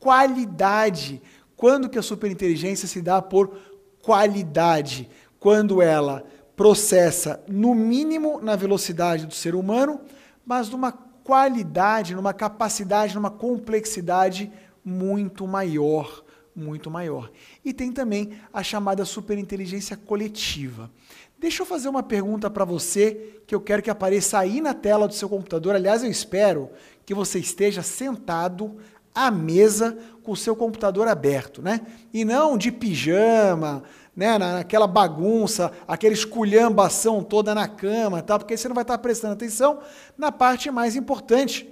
qualidade. 0.00 1.22
Quando 1.54 1.88
que 1.88 2.00
a 2.00 2.02
superinteligência 2.02 2.88
se 2.88 3.00
dá 3.00 3.22
por 3.22 3.56
qualidade? 4.02 5.08
Quando 5.38 5.80
ela 5.80 6.26
processa 6.56 7.40
no 7.46 7.76
mínimo 7.76 8.40
na 8.42 8.56
velocidade 8.56 9.24
do 9.24 9.34
ser 9.34 9.54
humano, 9.54 10.00
mas 10.44 10.68
numa 10.68 11.09
qualidade, 11.30 12.12
numa 12.12 12.34
capacidade, 12.34 13.14
numa 13.14 13.30
complexidade 13.30 14.50
muito 14.84 15.46
maior, 15.46 16.24
muito 16.56 16.90
maior. 16.90 17.30
E 17.64 17.72
tem 17.72 17.92
também 17.92 18.32
a 18.52 18.64
chamada 18.64 19.04
superinteligência 19.04 19.96
coletiva. 19.96 20.90
Deixa 21.38 21.62
eu 21.62 21.66
fazer 21.66 21.88
uma 21.88 22.02
pergunta 22.02 22.50
para 22.50 22.64
você 22.64 23.40
que 23.46 23.54
eu 23.54 23.60
quero 23.60 23.80
que 23.80 23.88
apareça 23.88 24.40
aí 24.40 24.60
na 24.60 24.74
tela 24.74 25.06
do 25.06 25.14
seu 25.14 25.28
computador. 25.28 25.76
Aliás, 25.76 26.02
eu 26.02 26.10
espero 26.10 26.68
que 27.06 27.14
você 27.14 27.38
esteja 27.38 27.80
sentado 27.80 28.78
à 29.14 29.30
mesa 29.30 29.96
com 30.24 30.32
o 30.32 30.36
seu 30.36 30.56
computador 30.56 31.06
aberto, 31.06 31.62
né? 31.62 31.80
E 32.12 32.24
não 32.24 32.58
de 32.58 32.72
pijama, 32.72 33.84
né, 34.14 34.36
naquela 34.38 34.86
bagunça, 34.86 35.72
aquela 35.86 36.12
esculhambação 36.12 37.22
toda 37.22 37.54
na 37.54 37.68
cama, 37.68 38.22
tá? 38.22 38.38
porque 38.38 38.56
você 38.56 38.68
não 38.68 38.74
vai 38.74 38.82
estar 38.82 38.98
prestando 38.98 39.34
atenção 39.34 39.80
na 40.18 40.32
parte 40.32 40.70
mais 40.70 40.96
importante. 40.96 41.68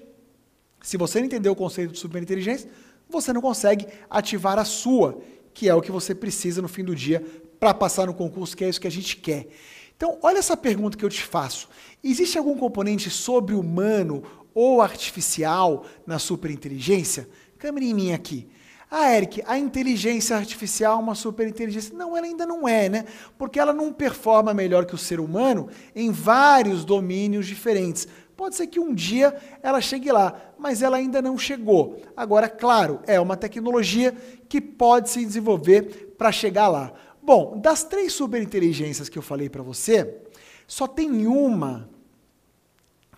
Se 0.82 0.96
você 0.96 1.18
não 1.18 1.26
entendeu 1.26 1.52
o 1.52 1.56
conceito 1.56 1.92
de 1.92 1.98
superinteligência, 1.98 2.70
você 3.08 3.32
não 3.32 3.40
consegue 3.40 3.86
ativar 4.08 4.58
a 4.58 4.64
sua, 4.64 5.20
que 5.52 5.68
é 5.68 5.74
o 5.74 5.82
que 5.82 5.90
você 5.90 6.14
precisa 6.14 6.62
no 6.62 6.68
fim 6.68 6.84
do 6.84 6.94
dia 6.94 7.24
para 7.58 7.74
passar 7.74 8.06
no 8.06 8.14
concurso, 8.14 8.56
que 8.56 8.64
é 8.64 8.68
isso 8.68 8.80
que 8.80 8.86
a 8.86 8.90
gente 8.90 9.16
quer. 9.16 9.48
Então, 9.96 10.16
olha 10.22 10.38
essa 10.38 10.56
pergunta 10.56 10.96
que 10.96 11.04
eu 11.04 11.08
te 11.08 11.22
faço. 11.22 11.68
Existe 12.04 12.38
algum 12.38 12.56
componente 12.56 13.10
sobre-humano 13.10 14.22
ou 14.54 14.80
artificial 14.80 15.84
na 16.06 16.20
superinteligência? 16.20 17.28
Câmera 17.58 17.84
em 17.84 17.94
mim 17.94 18.12
aqui. 18.12 18.48
Ah, 18.90 19.14
Eric, 19.14 19.42
a 19.46 19.58
inteligência 19.58 20.34
artificial 20.34 20.96
é 20.96 21.02
uma 21.02 21.14
superinteligência. 21.14 21.94
Não, 21.94 22.16
ela 22.16 22.26
ainda 22.26 22.46
não 22.46 22.66
é, 22.66 22.88
né? 22.88 23.04
Porque 23.36 23.60
ela 23.60 23.74
não 23.74 23.92
performa 23.92 24.54
melhor 24.54 24.86
que 24.86 24.94
o 24.94 24.98
ser 24.98 25.20
humano 25.20 25.68
em 25.94 26.10
vários 26.10 26.84
domínios 26.86 27.46
diferentes. 27.46 28.08
Pode 28.34 28.54
ser 28.54 28.66
que 28.68 28.80
um 28.80 28.94
dia 28.94 29.36
ela 29.62 29.80
chegue 29.80 30.10
lá, 30.10 30.34
mas 30.58 30.80
ela 30.80 30.96
ainda 30.96 31.20
não 31.20 31.36
chegou. 31.36 32.00
Agora, 32.16 32.48
claro, 32.48 33.00
é 33.06 33.20
uma 33.20 33.36
tecnologia 33.36 34.14
que 34.48 34.60
pode 34.60 35.10
se 35.10 35.24
desenvolver 35.24 36.14
para 36.16 36.32
chegar 36.32 36.68
lá. 36.68 36.92
Bom, 37.20 37.60
das 37.60 37.84
três 37.84 38.14
superinteligências 38.14 39.08
que 39.08 39.18
eu 39.18 39.22
falei 39.22 39.50
para 39.50 39.62
você, 39.62 40.22
só 40.66 40.86
tem 40.86 41.26
uma 41.26 41.90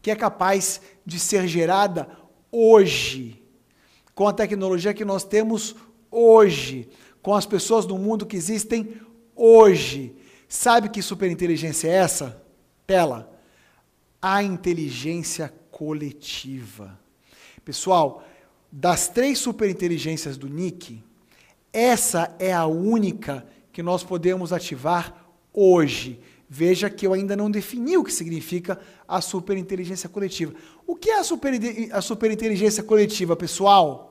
que 0.02 0.10
é 0.10 0.16
capaz 0.16 0.80
de 1.04 1.20
ser 1.20 1.46
gerada 1.46 2.08
hoje, 2.50 3.39
com 4.20 4.28
a 4.28 4.34
tecnologia 4.34 4.92
que 4.92 5.02
nós 5.02 5.24
temos 5.24 5.74
hoje, 6.10 6.86
com 7.22 7.34
as 7.34 7.46
pessoas 7.46 7.86
do 7.86 7.96
mundo 7.96 8.26
que 8.26 8.36
existem 8.36 9.00
hoje. 9.34 10.14
Sabe 10.46 10.90
que 10.90 11.00
superinteligência 11.00 11.88
é 11.88 11.92
essa? 11.92 12.44
Tela 12.86 13.32
a 14.20 14.42
inteligência 14.42 15.50
coletiva. 15.70 17.00
Pessoal, 17.64 18.22
das 18.70 19.08
três 19.08 19.38
superinteligências 19.38 20.36
do 20.36 20.50
Nick, 20.50 21.02
essa 21.72 22.36
é 22.38 22.52
a 22.52 22.66
única 22.66 23.46
que 23.72 23.82
nós 23.82 24.04
podemos 24.04 24.52
ativar 24.52 25.32
hoje. 25.50 26.20
Veja 26.46 26.90
que 26.90 27.06
eu 27.06 27.14
ainda 27.14 27.34
não 27.34 27.50
defini 27.50 27.96
o 27.96 28.04
que 28.04 28.12
significa 28.12 28.78
a 29.08 29.22
superinteligência 29.22 30.10
coletiva. 30.10 30.52
O 30.86 30.94
que 30.94 31.08
é 31.08 31.18
a, 31.20 31.24
super, 31.24 31.54
a 31.90 32.02
superinteligência 32.02 32.82
coletiva, 32.82 33.34
pessoal? 33.34 34.09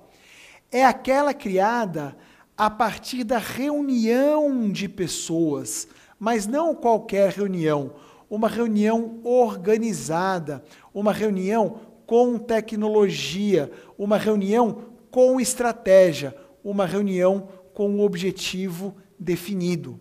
É 0.72 0.86
aquela 0.86 1.34
criada 1.34 2.16
a 2.58 2.70
partir 2.70 3.24
da 3.24 3.38
reunião 3.38 4.70
de 4.70 4.88
pessoas, 4.88 5.88
mas 6.20 6.46
não 6.46 6.76
qualquer 6.76 7.32
reunião 7.32 7.94
uma 8.30 8.48
reunião 8.48 9.20
organizada, 9.24 10.64
uma 10.94 11.12
reunião 11.12 11.82
com 12.06 12.38
tecnologia, 12.38 13.72
uma 13.98 14.18
reunião 14.18 14.84
com 15.10 15.40
estratégia, 15.40 16.36
uma 16.64 16.86
reunião 16.86 17.50
com 17.74 17.90
um 17.90 18.02
objetivo 18.02 18.96
definido. 19.18 20.00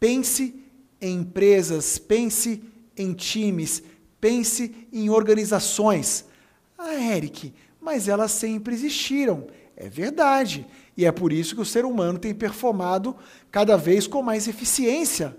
Pense 0.00 0.54
em 1.00 1.18
empresas, 1.18 1.98
pense 1.98 2.62
em 2.96 3.12
times, 3.12 3.82
pense 4.20 4.88
em 4.92 5.10
organizações. 5.10 6.24
Ah, 6.78 6.94
Eric, 6.94 7.52
mas 7.80 8.08
elas 8.08 8.32
sempre 8.32 8.74
existiram. 8.74 9.46
É 9.76 9.88
verdade. 9.88 10.66
E 10.96 11.04
é 11.04 11.12
por 11.12 11.32
isso 11.32 11.54
que 11.54 11.60
o 11.60 11.64
ser 11.64 11.84
humano 11.84 12.18
tem 12.18 12.34
performado 12.34 13.16
cada 13.50 13.76
vez 13.76 14.06
com 14.06 14.22
mais 14.22 14.46
eficiência 14.46 15.36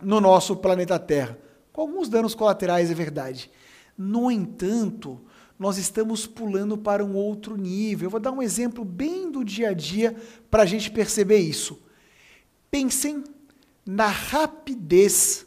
no 0.00 0.20
nosso 0.20 0.56
planeta 0.56 0.98
Terra. 0.98 1.38
Com 1.72 1.82
alguns 1.82 2.08
danos 2.08 2.34
colaterais, 2.34 2.90
é 2.90 2.94
verdade. 2.94 3.50
No 3.96 4.30
entanto, 4.30 5.20
nós 5.58 5.78
estamos 5.78 6.26
pulando 6.26 6.76
para 6.76 7.04
um 7.04 7.14
outro 7.16 7.56
nível. 7.56 8.06
Eu 8.06 8.10
vou 8.10 8.20
dar 8.20 8.30
um 8.30 8.42
exemplo 8.42 8.84
bem 8.84 9.30
do 9.30 9.44
dia 9.44 9.70
a 9.70 9.74
dia 9.74 10.14
para 10.50 10.62
a 10.62 10.66
gente 10.66 10.90
perceber 10.90 11.38
isso. 11.38 11.82
Pensem 12.70 13.24
na 13.84 14.06
rapidez 14.06 15.46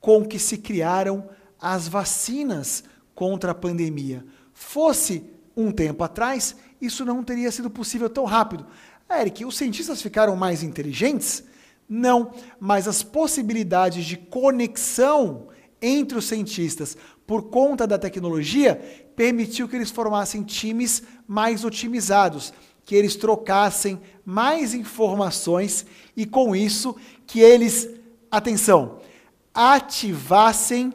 com 0.00 0.24
que 0.24 0.38
se 0.38 0.58
criaram 0.58 1.28
as 1.60 1.88
vacinas 1.88 2.84
contra 3.14 3.52
a 3.52 3.54
pandemia. 3.54 4.24
Fosse 4.52 5.24
um 5.56 5.70
tempo 5.70 6.02
atrás, 6.04 6.56
isso 6.84 7.04
não 7.04 7.22
teria 7.22 7.50
sido 7.50 7.70
possível 7.70 8.08
tão 8.08 8.24
rápido. 8.24 8.66
Eric, 9.10 9.44
os 9.44 9.56
cientistas 9.56 10.02
ficaram 10.02 10.36
mais 10.36 10.62
inteligentes? 10.62 11.44
Não, 11.88 12.32
mas 12.58 12.88
as 12.88 13.02
possibilidades 13.02 14.04
de 14.04 14.16
conexão 14.16 15.48
entre 15.80 16.16
os 16.16 16.24
cientistas 16.24 16.96
por 17.26 17.44
conta 17.44 17.86
da 17.86 17.98
tecnologia 17.98 18.76
permitiu 19.14 19.68
que 19.68 19.76
eles 19.76 19.90
formassem 19.90 20.42
times 20.42 21.02
mais 21.26 21.64
otimizados, 21.64 22.54
que 22.84 22.94
eles 22.94 23.16
trocassem 23.16 24.00
mais 24.24 24.72
informações 24.74 25.84
e 26.16 26.24
com 26.26 26.56
isso 26.56 26.96
que 27.26 27.40
eles, 27.40 27.88
atenção, 28.30 29.00
ativassem 29.52 30.92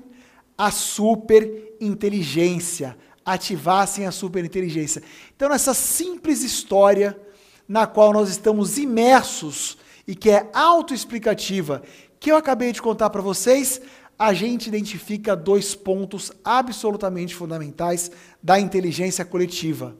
a 0.58 0.72
superinteligência, 0.72 2.98
ativassem 3.34 4.06
a 4.06 4.12
superinteligência. 4.12 5.04
Então 5.36 5.50
nessa 5.50 5.74
simples 5.74 6.42
história 6.42 7.20
na 7.68 7.86
qual 7.86 8.12
nós 8.12 8.30
estamos 8.30 8.78
imersos 8.78 9.78
e 10.08 10.16
que 10.16 10.32
é 10.32 10.50
autoexplicativa, 10.54 11.84
que 12.20 12.32
eu 12.32 12.36
acabei 12.36 12.72
de 12.72 12.82
contar 12.82 13.12
para 13.12 13.22
vocês, 13.22 13.80
a 14.18 14.34
gente 14.34 14.68
identifica 14.68 15.36
dois 15.36 15.76
pontos 15.76 16.32
absolutamente 16.44 17.36
fundamentais 17.36 18.12
da 18.42 18.60
inteligência 18.60 19.24
coletiva. 19.24 19.96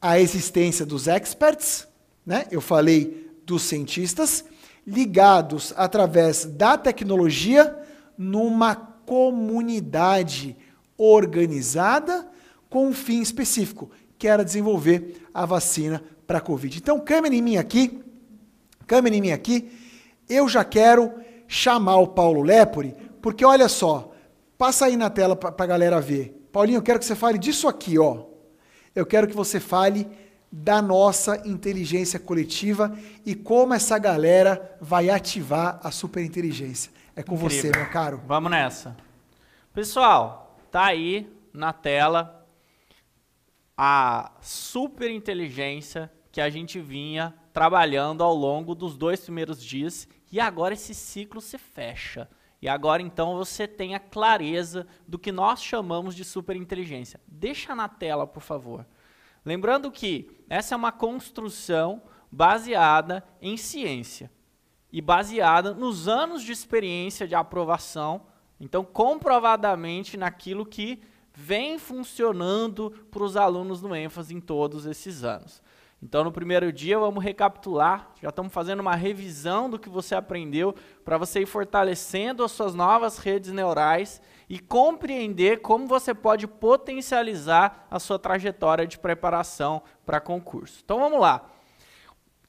A 0.00 0.20
existência 0.20 0.84
dos 0.84 1.08
experts, 1.08 1.88
né? 2.24 2.46
eu 2.50 2.60
falei 2.60 3.32
dos 3.44 3.62
cientistas, 3.62 4.44
ligados 4.86 5.72
através 5.76 6.44
da 6.44 6.76
tecnologia 6.76 7.76
numa 8.16 8.76
comunidade 8.76 10.54
organizada 10.98 12.28
com 12.68 12.88
um 12.88 12.92
fim 12.92 13.22
específico, 13.22 13.90
que 14.18 14.28
era 14.28 14.44
desenvolver 14.44 15.22
a 15.32 15.46
vacina 15.46 16.02
para 16.26 16.38
a 16.38 16.42
Covid. 16.42 16.76
Então, 16.76 17.00
câmera 17.00 17.34
em 17.34 17.40
mim 17.40 17.56
aqui, 17.56 18.02
câmera 18.86 19.14
em 19.16 19.20
mim 19.20 19.30
aqui, 19.30 19.70
eu 20.28 20.48
já 20.48 20.64
quero 20.64 21.14
chamar 21.46 21.96
o 21.96 22.08
Paulo 22.08 22.42
Lepore, 22.42 22.94
porque 23.22 23.44
olha 23.44 23.68
só, 23.68 24.12
passa 24.58 24.86
aí 24.86 24.96
na 24.96 25.08
tela 25.08 25.34
para 25.34 25.54
a 25.56 25.66
galera 25.66 26.00
ver. 26.00 26.46
Paulinho, 26.52 26.78
eu 26.78 26.82
quero 26.82 26.98
que 26.98 27.04
você 27.04 27.14
fale 27.14 27.38
disso 27.38 27.68
aqui, 27.68 27.98
ó. 27.98 28.24
Eu 28.94 29.06
quero 29.06 29.28
que 29.28 29.34
você 29.34 29.60
fale 29.60 30.08
da 30.50 30.80
nossa 30.80 31.46
inteligência 31.46 32.18
coletiva 32.18 32.96
e 33.24 33.34
como 33.34 33.74
essa 33.74 33.98
galera 33.98 34.76
vai 34.80 35.10
ativar 35.10 35.78
a 35.82 35.90
superinteligência. 35.90 36.90
É 37.14 37.22
com 37.22 37.34
Incrível. 37.34 37.72
você, 37.72 37.78
meu 37.78 37.90
caro. 37.90 38.20
Vamos 38.26 38.50
nessa. 38.50 38.96
Pessoal, 39.74 40.47
tá 40.70 40.86
aí 40.86 41.30
na 41.52 41.72
tela 41.72 42.46
a 43.76 44.32
super 44.40 45.10
inteligência 45.10 46.12
que 46.32 46.40
a 46.40 46.50
gente 46.50 46.80
vinha 46.80 47.34
trabalhando 47.52 48.22
ao 48.22 48.34
longo 48.34 48.74
dos 48.74 48.96
dois 48.96 49.20
primeiros 49.20 49.62
dias 49.62 50.08
e 50.30 50.40
agora 50.40 50.74
esse 50.74 50.94
ciclo 50.94 51.40
se 51.40 51.58
fecha. 51.58 52.28
E 52.60 52.68
agora 52.68 53.02
então 53.02 53.36
você 53.36 53.68
tem 53.68 53.94
a 53.94 54.00
clareza 54.00 54.86
do 55.06 55.18
que 55.18 55.30
nós 55.30 55.62
chamamos 55.62 56.14
de 56.14 56.24
superinteligência. 56.24 57.20
Deixa 57.26 57.74
na 57.74 57.88
tela, 57.88 58.26
por 58.26 58.42
favor. 58.42 58.84
Lembrando 59.44 59.90
que 59.90 60.44
essa 60.48 60.74
é 60.74 60.76
uma 60.76 60.92
construção 60.92 62.02
baseada 62.30 63.24
em 63.40 63.56
ciência 63.56 64.30
e 64.92 65.00
baseada 65.00 65.72
nos 65.72 66.08
anos 66.08 66.42
de 66.42 66.52
experiência 66.52 67.28
de 67.28 67.34
aprovação, 67.34 68.26
então 68.60 68.84
comprovadamente 68.84 70.16
naquilo 70.16 70.66
que 70.66 71.00
vem 71.34 71.78
funcionando 71.78 72.90
para 73.10 73.22
os 73.22 73.36
alunos 73.36 73.80
no 73.80 73.94
ênfase 73.94 74.34
em 74.34 74.40
todos 74.40 74.86
esses 74.86 75.22
anos. 75.22 75.62
Então, 76.00 76.22
no 76.22 76.30
primeiro 76.30 76.72
dia, 76.72 76.96
vamos 76.96 77.22
recapitular. 77.22 78.12
Já 78.22 78.28
estamos 78.28 78.52
fazendo 78.52 78.80
uma 78.80 78.94
revisão 78.94 79.68
do 79.68 79.78
que 79.78 79.88
você 79.88 80.14
aprendeu 80.14 80.74
para 81.04 81.18
você 81.18 81.40
ir 81.40 81.46
fortalecendo 81.46 82.44
as 82.44 82.52
suas 82.52 82.72
novas 82.72 83.18
redes 83.18 83.50
neurais 83.50 84.22
e 84.48 84.60
compreender 84.60 85.60
como 85.60 85.88
você 85.88 86.14
pode 86.14 86.46
potencializar 86.46 87.86
a 87.90 87.98
sua 87.98 88.18
trajetória 88.18 88.86
de 88.86 88.96
preparação 88.96 89.82
para 90.06 90.20
concurso. 90.20 90.80
Então, 90.84 91.00
vamos 91.00 91.20
lá. 91.20 91.50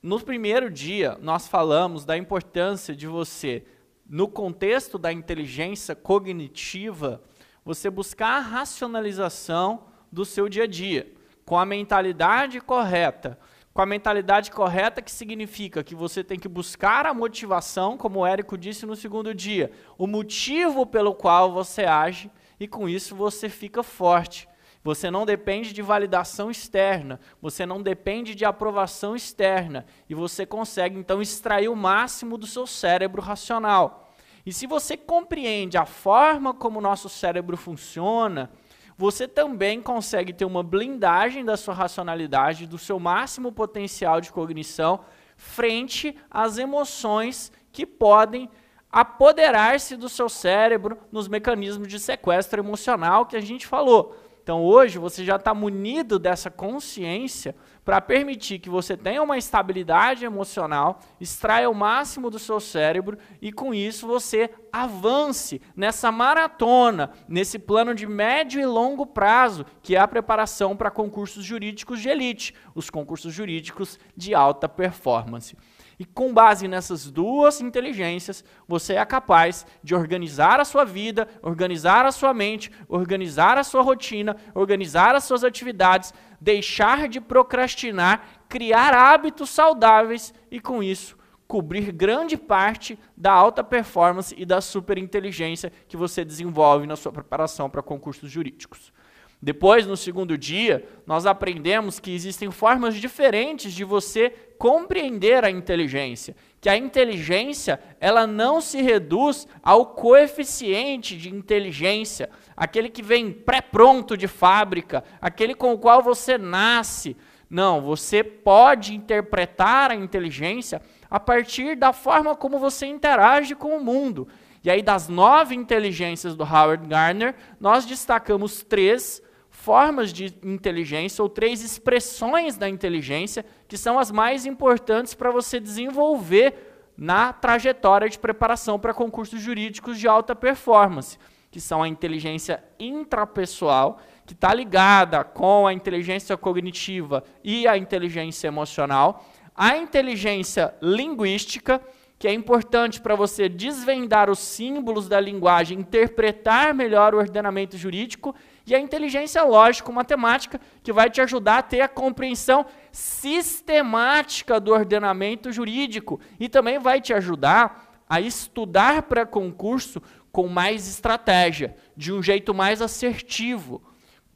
No 0.01 0.20
primeiro 0.20 0.70
dia, 0.70 1.18
nós 1.20 1.47
falamos 1.47 2.05
da 2.05 2.16
importância 2.16 2.95
de 2.95 3.07
você, 3.07 3.66
no 4.10 4.28
contexto 4.28 4.97
da 4.97 5.14
inteligência 5.14 5.95
cognitiva, 5.95 7.22
você 7.64 7.89
buscar 7.91 8.38
a 8.38 8.39
racionalização 8.39 9.84
do 10.12 10.26
seu 10.26 10.49
dia 10.49 10.64
a 10.64 10.68
dia 10.68 11.14
com 11.45 11.57
a 11.57 11.66
mentalidade 11.66 12.60
correta. 12.60 13.39
Com 13.72 13.84
a 13.84 13.86
mentalidade 13.86 14.49
correta, 14.49 15.01
que 15.01 15.12
significa 15.12 15.84
que 15.84 15.93
você 15.93 16.24
tem 16.24 16.39
que 16.39 16.47
buscar 16.47 17.05
a 17.05 17.14
motivação, 17.14 17.95
como 17.97 18.20
o 18.20 18.26
Érico 18.26 18.57
disse 18.57 18.86
no 18.86 18.95
segundo 18.95 19.34
dia, 19.34 19.72
o 19.95 20.07
motivo 20.07 20.88
pelo 20.88 21.14
qual 21.14 21.51
você 21.51 21.86
age, 21.86 22.32
e 22.60 22.68
com 22.68 22.89
isso 22.89 23.16
você 23.16 23.47
fica 23.47 23.84
forte. 23.84 24.49
Você 24.84 25.12
não 25.12 25.26
depende 25.26 25.74
de 25.74 25.82
validação 25.82 26.50
externa, 26.50 27.20
você 27.42 27.66
não 27.66 27.82
depende 27.82 28.34
de 28.34 28.46
aprovação 28.46 29.16
externa, 29.16 29.86
e 30.10 30.16
você 30.16 30.46
consegue 30.46 30.98
então 30.98 31.22
extrair 31.22 31.68
o 31.68 31.76
máximo 31.76 32.38
do 32.38 32.48
seu 32.48 32.66
cérebro 32.66 33.22
racional. 33.22 34.14
E 34.46 34.54
se 34.54 34.66
você 34.66 34.96
compreende 34.96 35.78
a 35.78 35.86
forma 35.86 36.54
como 36.54 36.80
o 36.80 36.82
nosso 36.82 37.10
cérebro 37.10 37.58
funciona, 37.58 38.50
você 38.98 39.28
também 39.28 39.82
consegue 39.82 40.34
ter 40.34 40.46
uma 40.46 40.64
blindagem 40.64 41.44
da 41.44 41.56
sua 41.56 41.74
racionalidade, 41.74 42.66
do 42.66 42.78
seu 42.78 43.00
máximo 43.00 43.52
potencial 43.52 44.20
de 44.20 44.32
cognição, 44.32 45.02
frente 45.36 46.16
às 46.32 46.58
emoções 46.58 47.52
que 47.72 47.86
podem 47.86 48.50
apoderar-se 48.92 49.96
do 49.96 50.10
seu 50.10 50.28
cérebro 50.28 50.98
nos 51.12 51.28
mecanismos 51.28 51.88
de 51.88 52.00
sequestro 52.00 52.60
emocional 52.60 53.26
que 53.26 53.38
a 53.38 53.42
gente 53.42 53.68
falou. 53.68 54.29
Então 54.50 54.64
hoje 54.64 54.97
você 54.97 55.24
já 55.24 55.36
está 55.36 55.54
munido 55.54 56.18
dessa 56.18 56.50
consciência 56.50 57.56
para 57.86 58.02
permitir 58.02 58.58
que 58.58 58.68
você 58.68 58.97
tenha 58.97 59.22
uma 59.22 59.38
estabilidade 59.38 60.26
emocional, 60.26 61.02
extraia 61.22 61.70
o 61.70 61.76
máximo 61.76 62.32
do 62.32 62.39
seu 62.39 62.60
cérebro 62.60 63.16
e 63.39 63.52
com 63.52 63.76
isso 63.76 64.08
você 64.08 64.50
avance 64.74 65.62
nessa 65.76 66.12
maratona, 66.12 67.12
nesse 67.28 67.60
plano 67.60 67.93
de 67.93 68.08
médio 68.08 68.60
e 68.60 68.66
longo 68.66 69.06
prazo, 69.06 69.68
que 69.84 69.95
é 69.95 70.00
a 70.00 70.08
preparação 70.08 70.76
para 70.76 70.89
concursos 70.89 71.45
jurídicos 71.45 72.02
de 72.02 72.10
elite, 72.10 72.56
os 72.74 72.89
concursos 72.89 73.32
jurídicos 73.32 74.00
de 74.18 74.34
alta 74.34 74.68
performance. 74.68 75.56
E 76.00 76.06
com 76.06 76.34
base 76.34 76.66
nessas 76.66 77.12
duas 77.12 77.60
inteligências, 77.60 78.41
você 78.66 78.93
é 78.93 79.06
capaz 79.06 79.66
de 79.84 79.93
organizar 79.93 80.58
a 80.62 80.64
sua 80.64 80.86
vida, 80.86 81.28
organizar 81.41 82.06
a 82.06 82.12
sua 82.14 82.34
mente, 82.34 82.72
organizar 82.88 83.58
a 83.58 83.66
sua 83.66 83.82
rotina, 83.82 84.38
organizar 84.56 85.14
as 85.14 85.26
suas 85.26 85.43
atividades, 85.43 86.14
deixar 86.39 87.10
de 87.10 87.20
procrastinar, 87.20 88.24
criar 88.47 88.93
hábitos 88.93 89.50
saudáveis 89.50 90.34
e, 90.50 90.62
com 90.62 90.82
isso, 90.82 91.18
cobrir 91.45 91.91
grande 91.91 92.38
parte 92.38 92.97
da 93.18 93.34
alta 93.34 93.62
performance 93.62 94.34
e 94.38 94.45
da 94.45 94.62
superinteligência 94.62 95.70
que 95.86 95.97
você 95.97 96.24
desenvolve 96.24 96.88
na 96.88 96.95
sua 96.95 97.12
preparação 97.12 97.70
para 97.70 97.84
concursos 97.84 98.32
jurídicos. 98.32 98.93
Depois, 99.42 99.88
no 99.88 99.96
segundo 99.96 100.38
dia, 100.38 100.86
nós 101.08 101.26
aprendemos 101.26 101.98
que 101.98 102.14
existem 102.14 102.52
formas 102.52 102.96
diferentes 102.96 103.74
de 103.74 103.86
você 103.86 104.30
compreender 104.58 105.46
a 105.46 105.50
inteligência, 105.50 106.36
que 106.60 106.68
a 106.68 106.76
inteligência, 106.76 107.80
ela 108.02 108.28
não 108.28 108.60
se 108.60 108.82
reduz 108.82 109.48
ao 109.64 109.86
coeficiente 109.86 111.16
de 111.16 111.34
inteligência, 111.34 112.30
aquele 112.56 112.90
que 112.90 113.02
vem 113.02 113.32
pré-pronto 113.32 114.18
de 114.18 114.28
fábrica, 114.28 115.06
aquele 115.22 115.56
com 115.56 115.72
o 115.72 115.80
qual 115.80 116.04
você 116.04 116.38
nasce. 116.38 117.16
Não, 117.50 117.80
você 117.80 118.22
pode 118.22 118.94
interpretar 118.94 119.90
a 119.90 119.96
inteligência 119.96 120.82
a 121.10 121.18
partir 121.20 121.78
da 121.78 121.94
forma 121.94 122.36
como 122.36 122.60
você 122.60 122.86
interage 122.86 123.56
com 123.56 123.78
o 123.78 123.84
mundo. 123.84 124.28
E 124.62 124.70
aí, 124.70 124.82
das 124.82 125.08
nove 125.08 125.56
inteligências 125.56 126.36
do 126.36 126.44
Howard 126.44 126.86
Gardner, 126.86 127.34
nós 127.62 127.86
destacamos 127.86 128.62
três 128.62 129.24
formas 129.60 130.14
de 130.14 130.34
inteligência 130.41 131.22
ou 131.22 131.28
três 131.28 131.62
expressões 131.62 132.55
da 132.55 132.70
inteligência 132.70 133.45
que 133.68 133.78
são 133.78 133.99
as 133.99 134.10
mais 134.10 134.45
importantes 134.45 135.14
para 135.14 135.32
você 135.32 135.60
desenvolver 135.60 136.93
na 136.97 137.34
trajetória 137.34 138.07
de 138.07 138.18
preparação 138.18 138.80
para 138.80 138.93
concursos 138.93 139.41
jurídicos 139.41 139.99
de 139.99 140.07
alta 140.07 140.34
performance, 140.34 141.18
que 141.51 141.60
são 141.60 141.84
a 141.84 141.89
inteligência 141.89 142.64
intrapessoal, 142.80 143.99
que 144.26 144.32
está 144.32 144.53
ligada 144.53 145.26
com 145.26 145.68
a 145.68 145.74
inteligência 145.74 146.38
cognitiva 146.38 147.22
e 147.43 147.68
a 147.68 147.78
inteligência 147.78 148.47
emocional, 148.47 149.26
a 149.53 149.76
inteligência 149.76 150.74
linguística, 150.82 151.82
que 152.18 152.30
é 152.30 152.34
importante 152.34 153.01
para 153.01 153.14
você 153.14 153.49
desvendar 153.49 154.30
os 154.30 154.39
símbolos 154.39 155.10
da 155.10 155.20
linguagem, 155.20 155.80
interpretar 155.80 156.74
melhor 156.74 157.14
o 157.14 157.18
ordenamento 157.18 157.78
jurídico, 157.78 158.34
e 158.70 158.76
a 158.76 158.80
inteligência 158.80 159.43
lógico-matemática, 159.43 160.59
que 160.84 160.93
vai 160.93 161.09
te 161.09 161.22
ajudar 161.22 161.57
a 161.57 161.63
ter 161.63 161.82
a 161.82 161.88
compreensão 161.88 162.65
sistemática 162.91 164.59
do 164.59 164.72
ordenamento 164.72 165.51
jurídico 165.51 166.20
e 166.39 166.47
também 166.47 166.80
vai 166.80 167.01
te 167.01 167.13
ajudar 167.13 168.03
a 168.07 168.20
estudar 168.20 169.03
para 169.03 169.26
concurso 169.26 170.01
com 170.32 170.47
mais 170.47 170.88
estratégia, 170.88 171.76
de 171.95 172.11
um 172.11 172.22
jeito 172.22 172.53
mais 172.53 172.82
assertivo. 172.82 173.82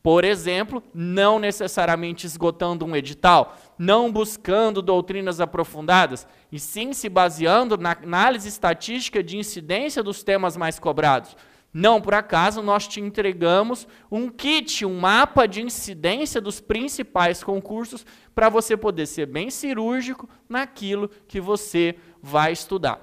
Por 0.02 0.26
exemplo, 0.26 0.84
não 0.94 1.40
necessariamente 1.40 2.26
esgotando 2.26 2.86
um 2.86 2.94
edital, 2.94 3.56
não 3.78 4.12
buscando 4.12 4.82
doutrinas 4.82 5.40
aprofundadas, 5.40 6.28
e 6.52 6.60
sim 6.60 6.92
se 6.92 7.08
baseando 7.08 7.78
na 7.78 7.94
análise 7.94 8.50
estatística 8.50 9.24
de 9.24 9.38
incidência 9.38 10.04
dos 10.04 10.22
temas 10.22 10.58
mais 10.58 10.78
cobrados. 10.78 11.38
Não 11.74 12.00
por 12.00 12.14
acaso 12.14 12.62
nós 12.62 12.88
te 12.88 13.02
entregamos 13.02 13.88
um 14.12 14.30
kit, 14.30 14.86
um 14.86 15.00
mapa 15.00 15.48
de 15.48 15.64
incidência 15.64 16.40
dos 16.40 16.62
principais 16.62 17.44
concursos 17.44 18.06
para 18.36 18.48
você 18.48 18.78
poder 18.78 19.08
ser 19.08 19.26
bem 19.26 19.50
cirúrgico 19.50 20.30
naquilo 20.48 21.10
que 21.28 21.42
você 21.42 21.96
vai 22.22 22.52
estudar. 22.52 23.02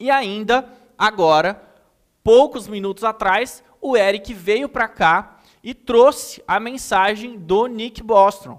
E 0.00 0.10
ainda, 0.10 0.68
agora, 0.98 1.62
poucos 2.24 2.66
minutos 2.66 3.04
atrás, 3.04 3.62
o 3.80 3.96
Eric 3.96 4.34
veio 4.34 4.68
para 4.68 4.88
cá 4.88 5.38
e 5.62 5.72
trouxe 5.72 6.42
a 6.48 6.58
mensagem 6.58 7.38
do 7.38 7.66
Nick 7.66 8.02
Bostrom, 8.02 8.58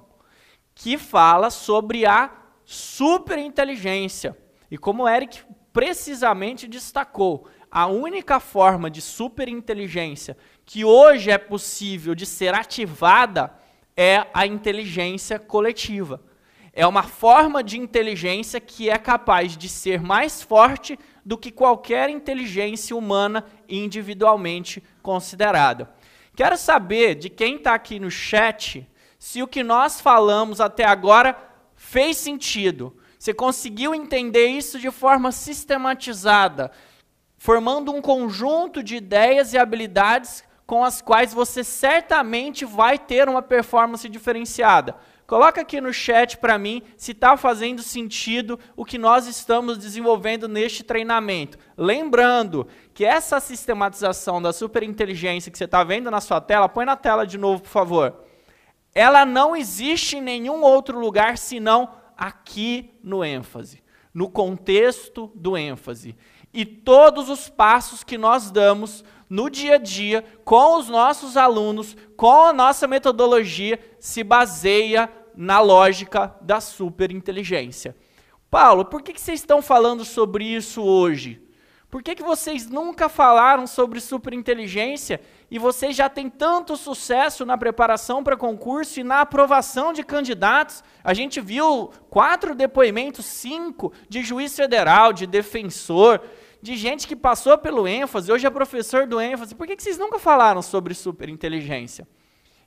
que 0.74 0.98
fala 0.98 1.50
sobre 1.50 2.06
a 2.06 2.32
superinteligência. 2.64 4.38
E 4.72 4.78
como 4.78 5.04
o 5.04 5.10
Eric 5.10 5.44
precisamente 5.74 6.68
destacou, 6.68 7.48
a 7.72 7.88
única 7.88 8.40
forma 8.40 8.90
de 8.90 9.02
superinteligência 9.02 10.36
que 10.66 10.84
hoje 10.84 11.30
é 11.32 11.38
possível 11.38 12.16
de 12.16 12.26
ser 12.26 12.54
ativada 12.54 13.54
é 13.96 14.26
a 14.34 14.46
inteligência 14.46 15.38
coletiva. 15.38 16.22
É 16.74 16.86
uma 16.88 17.04
forma 17.04 17.64
de 17.64 17.78
inteligência 17.78 18.60
que 18.60 18.90
é 18.90 18.98
capaz 18.98 19.58
de 19.58 19.68
ser 19.68 20.02
mais 20.02 20.42
forte 20.42 20.98
do 21.26 21.38
que 21.38 21.52
qualquer 21.52 22.10
inteligência 22.10 22.96
humana 22.96 23.44
individualmente 23.68 24.82
considerada. 25.02 25.94
Quero 26.36 26.56
saber 26.58 27.16
de 27.16 27.30
quem 27.30 27.58
está 27.58 27.74
aqui 27.74 28.00
no 28.00 28.10
chat 28.10 28.88
se 29.18 29.44
o 29.44 29.48
que 29.48 29.62
nós 29.62 30.00
falamos 30.00 30.62
até 30.62 30.86
agora 30.86 31.38
fez 31.76 32.18
sentido. 32.18 32.96
Você 33.18 33.34
conseguiu 33.34 33.94
entender 33.94 34.48
isso 34.48 34.80
de 34.80 34.90
forma 34.90 35.34
sistematizada, 35.34 36.72
formando 37.40 37.92
um 37.92 38.02
conjunto 38.02 38.84
de 38.84 38.98
ideias 38.98 39.54
e 39.54 39.58
habilidades 39.58 40.44
com 40.68 40.84
as 40.84 41.02
quais 41.02 41.34
você 41.34 41.64
certamente 41.64 42.66
vai 42.66 43.00
ter 43.00 43.28
uma 43.28 43.42
performance 43.42 44.08
diferenciada. 44.08 44.96
Coloca 45.26 45.62
aqui 45.62 45.80
no 45.80 45.94
chat 45.94 46.38
para 46.38 46.58
mim 46.58 46.84
se 46.98 47.12
está 47.14 47.38
fazendo 47.38 47.82
sentido 47.82 48.60
o 48.76 48.84
que 48.84 48.98
nós 48.98 49.26
estamos 49.26 49.78
desenvolvendo 49.78 50.48
neste 50.48 50.84
treinamento. 50.84 51.58
Lembrando 51.78 52.68
que 52.94 53.06
essa 53.06 53.40
sistematização 53.40 54.42
da 54.42 54.52
superinteligência 54.52 55.52
que 55.52 55.58
você 55.58 55.64
está 55.64 55.84
vendo 55.84 56.12
na 56.12 56.20
sua 56.20 56.42
tela, 56.42 56.68
põe 56.68 56.84
na 56.84 56.98
tela 56.98 57.26
de 57.26 57.38
novo, 57.38 57.64
por 57.64 57.70
favor. 57.70 58.26
Ela 58.94 59.26
não 59.26 59.56
existe 59.56 60.18
em 60.18 60.22
nenhum 60.22 60.62
outro 60.62 61.00
lugar 61.00 61.38
senão 61.38 61.90
aqui 62.18 62.92
no 63.02 63.24
ênfase, 63.24 63.82
no 64.14 64.30
contexto 64.30 65.32
do 65.34 65.56
ênfase. 65.56 66.18
E 66.54 66.66
todos 66.66 67.30
os 67.30 67.50
passos 67.50 68.04
que 68.04 68.18
nós 68.18 68.50
damos 68.50 69.04
no 69.30 69.50
dia 69.50 69.76
a 69.76 69.78
dia 69.78 70.24
com 70.44 70.78
os 70.78 70.90
nossos 70.90 71.38
alunos, 71.38 71.96
com 72.18 72.46
a 72.46 72.54
nossa 72.54 72.88
metodologia, 72.88 73.80
se 74.00 74.24
baseia 74.24 75.12
na 75.36 75.60
lógica 75.60 76.36
da 76.42 76.60
superinteligência. 76.60 77.96
Paulo, 78.50 78.84
por 78.84 79.04
que, 79.04 79.14
que 79.14 79.22
vocês 79.22 79.40
estão 79.40 79.62
falando 79.62 80.04
sobre 80.04 80.44
isso 80.44 80.82
hoje? 80.82 81.42
Por 81.90 82.04
que, 82.04 82.14
que 82.14 82.22
vocês 82.22 82.70
nunca 82.70 83.10
falaram 83.10 83.66
sobre 83.66 84.00
superinteligência 84.00 85.20
e 85.50 85.58
vocês 85.58 85.96
já 85.96 86.08
têm 86.08 86.30
tanto 86.30 86.78
sucesso 86.78 87.46
na 87.46 87.58
preparação 87.58 88.24
para 88.24 88.38
concurso 88.38 89.00
e 89.00 89.04
na 89.04 89.22
aprovação 89.22 89.92
de 89.92 90.04
candidatos? 90.04 90.84
A 91.04 91.16
gente 91.16 91.42
viu 91.42 91.92
quatro 92.08 92.54
depoimentos, 92.54 93.26
cinco, 93.26 93.92
de 94.08 94.22
juiz 94.22 94.56
federal, 94.56 95.12
de 95.12 95.26
defensor, 95.26 96.22
de 96.62 96.76
gente 96.76 97.08
que 97.08 97.16
passou 97.16 97.58
pelo 97.58 97.88
ênfase, 97.88 98.32
hoje 98.32 98.46
é 98.46 98.50
professor 98.50 99.08
do 99.08 99.20
ênfase. 99.20 99.56
Por 99.56 99.66
que, 99.66 99.76
que 99.76 99.84
vocês 99.84 99.98
nunca 99.98 100.20
falaram 100.20 100.62
sobre 100.62 100.94
superinteligência? 100.94 102.08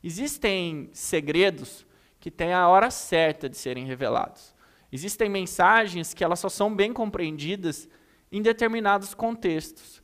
Existem 0.02 0.88
segredos 0.92 1.86
que 2.18 2.30
têm 2.30 2.52
a 2.52 2.68
hora 2.68 2.90
certa 2.90 3.48
de 3.48 3.56
serem 3.56 3.84
revelados. 3.84 4.54
Existem 4.90 5.28
mensagens 5.28 6.12
que 6.12 6.24
elas 6.24 6.38
só 6.38 6.48
são 6.48 6.74
bem 6.74 6.92
compreendidas 6.92 7.88
em 8.30 8.42
determinados 8.42 9.14
contextos. 9.14 10.02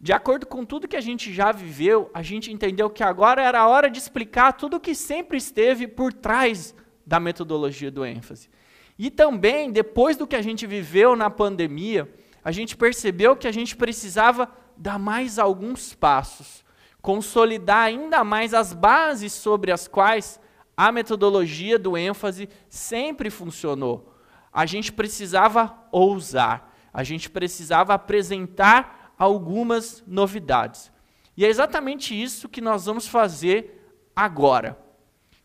De 0.00 0.12
acordo 0.12 0.46
com 0.46 0.64
tudo 0.64 0.88
que 0.88 0.96
a 0.96 1.00
gente 1.00 1.32
já 1.32 1.50
viveu, 1.50 2.10
a 2.12 2.22
gente 2.22 2.52
entendeu 2.52 2.90
que 2.90 3.02
agora 3.02 3.42
era 3.42 3.60
a 3.60 3.66
hora 3.66 3.88
de 3.88 3.98
explicar 3.98 4.52
tudo 4.52 4.76
o 4.76 4.80
que 4.80 4.94
sempre 4.94 5.38
esteve 5.38 5.86
por 5.86 6.12
trás 6.12 6.74
da 7.06 7.18
metodologia 7.18 7.90
do 7.90 8.04
ênfase. 8.04 8.50
E 8.98 9.10
também, 9.10 9.72
depois 9.72 10.16
do 10.16 10.26
que 10.26 10.36
a 10.36 10.42
gente 10.42 10.66
viveu 10.66 11.16
na 11.16 11.30
pandemia, 11.30 12.08
a 12.44 12.52
gente 12.52 12.76
percebeu 12.76 13.34
que 13.34 13.48
a 13.48 13.52
gente 13.52 13.74
precisava 13.74 14.50
dar 14.76 14.98
mais 14.98 15.38
alguns 15.38 15.94
passos, 15.94 16.62
consolidar 17.00 17.86
ainda 17.86 18.22
mais 18.22 18.52
as 18.52 18.74
bases 18.74 19.32
sobre 19.32 19.72
as 19.72 19.88
quais 19.88 20.38
a 20.76 20.92
metodologia 20.92 21.78
do 21.78 21.96
ênfase 21.96 22.48
sempre 22.68 23.30
funcionou. 23.30 24.14
A 24.52 24.66
gente 24.66 24.92
precisava 24.92 25.74
ousar, 25.90 26.72
a 26.92 27.02
gente 27.02 27.30
precisava 27.30 27.94
apresentar 27.94 29.14
algumas 29.18 30.04
novidades. 30.06 30.92
E 31.36 31.44
é 31.44 31.48
exatamente 31.48 32.20
isso 32.20 32.48
que 32.48 32.60
nós 32.60 32.84
vamos 32.86 33.08
fazer 33.08 33.80
agora. 34.14 34.78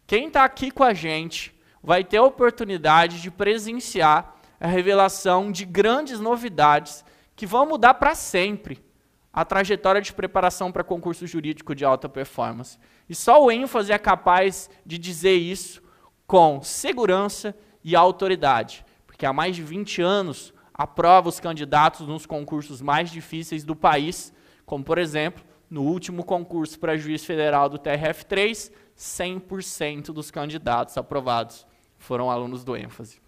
Quem 0.06 0.28
está 0.28 0.44
aqui 0.44 0.70
com 0.70 0.84
a 0.84 0.94
gente 0.94 1.56
vai 1.82 2.04
ter 2.04 2.18
a 2.18 2.24
oportunidade 2.24 3.22
de 3.22 3.32
presenciar 3.32 4.39
a 4.60 4.68
revelação 4.68 5.52
de 5.52 5.66
grandes 5.66 6.20
novidades 6.20 7.04
que 7.36 7.46
vão 7.46 7.66
mudar 7.66 7.94
para 7.96 8.14
sempre 8.16 8.84
a 9.32 9.46
trajetória 9.46 10.02
de 10.02 10.12
preparação 10.12 10.72
para 10.72 10.84
concurso 10.84 11.26
jurídico 11.26 11.74
de 11.74 11.86
alta 11.86 12.10
performance. 12.10 12.78
E 13.08 13.16
só 13.16 13.44
o 13.44 13.52
ênfase 13.52 13.92
é 13.92 13.98
capaz 13.98 14.70
de 14.86 14.98
dizer 14.98 15.36
isso 15.36 15.82
com 16.28 16.62
segurança 16.62 17.56
e 17.84 17.96
autoridade, 17.96 18.86
porque 19.08 19.26
há 19.26 19.32
mais 19.32 19.56
de 19.56 19.64
20 19.64 20.02
anos 20.02 20.54
aprova 20.74 21.30
os 21.30 21.40
candidatos 21.40 22.08
nos 22.08 22.26
concursos 22.26 22.82
mais 22.82 23.10
difíceis 23.10 23.64
do 23.64 23.76
país, 23.76 24.34
como 24.66 24.84
por 24.84 24.98
exemplo, 24.98 25.44
no 25.70 25.84
último 25.84 26.24
concurso 26.24 26.80
para 26.80 26.98
juiz 26.98 27.24
federal 27.24 27.70
do 27.70 27.78
TRF3, 27.78 28.72
100% 28.98 30.06
dos 30.06 30.30
candidatos 30.32 30.98
aprovados 30.98 31.66
foram 31.98 32.30
alunos 32.30 32.64
do 32.64 32.76
ênfase. 32.76 33.22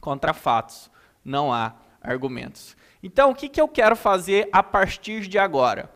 Contra 0.00 0.32
fatos, 0.32 0.90
não 1.24 1.52
há 1.52 1.74
argumentos. 2.00 2.76
Então, 3.02 3.30
o 3.30 3.34
que, 3.34 3.48
que 3.48 3.60
eu 3.60 3.68
quero 3.68 3.96
fazer 3.96 4.48
a 4.52 4.62
partir 4.62 5.26
de 5.26 5.38
agora? 5.38 5.90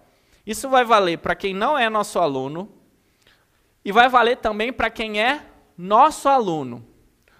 Isso 0.46 0.68
vai 0.68 0.84
valer 0.84 1.18
para 1.18 1.34
quem 1.34 1.54
não 1.54 1.76
é 1.76 1.88
nosso 1.88 2.18
aluno 2.18 2.68
e 3.84 3.92
vai 3.92 4.08
valer 4.08 4.38
também 4.38 4.72
para 4.72 4.90
quem 4.90 5.20
é 5.20 5.44
nosso 5.76 6.28
aluno. 6.28 6.86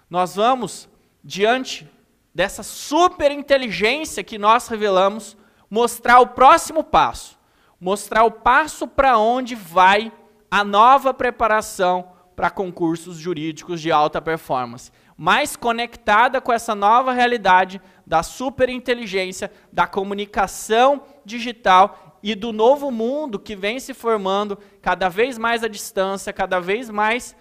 Nós 0.09 0.35
vamos, 0.35 0.89
diante 1.23 1.89
dessa 2.33 2.63
super 2.63 3.31
inteligência 3.31 4.23
que 4.23 4.37
nós 4.37 4.67
revelamos, 4.67 5.37
mostrar 5.69 6.19
o 6.19 6.27
próximo 6.27 6.83
passo, 6.83 7.37
mostrar 7.79 8.23
o 8.23 8.31
passo 8.31 8.87
para 8.87 9.17
onde 9.17 9.55
vai 9.55 10.11
a 10.49 10.63
nova 10.63 11.13
preparação 11.13 12.11
para 12.35 12.49
concursos 12.49 13.17
jurídicos 13.17 13.81
de 13.81 13.91
alta 13.91 14.21
performance, 14.21 14.91
mais 15.17 15.55
conectada 15.55 16.41
com 16.41 16.51
essa 16.51 16.75
nova 16.75 17.13
realidade 17.13 17.81
da 18.05 18.21
superinteligência, 18.21 19.51
da 19.71 19.87
comunicação 19.87 21.03
digital 21.23 22.19
e 22.21 22.35
do 22.35 22.51
novo 22.51 22.91
mundo 22.91 23.39
que 23.39 23.55
vem 23.55 23.79
se 23.79 23.93
formando 23.93 24.57
cada 24.81 25.09
vez 25.09 25.37
mais 25.37 25.63
à 25.63 25.67
distância, 25.67 26.33
cada 26.33 26.59
vez 26.59 26.89
mais 26.89 27.35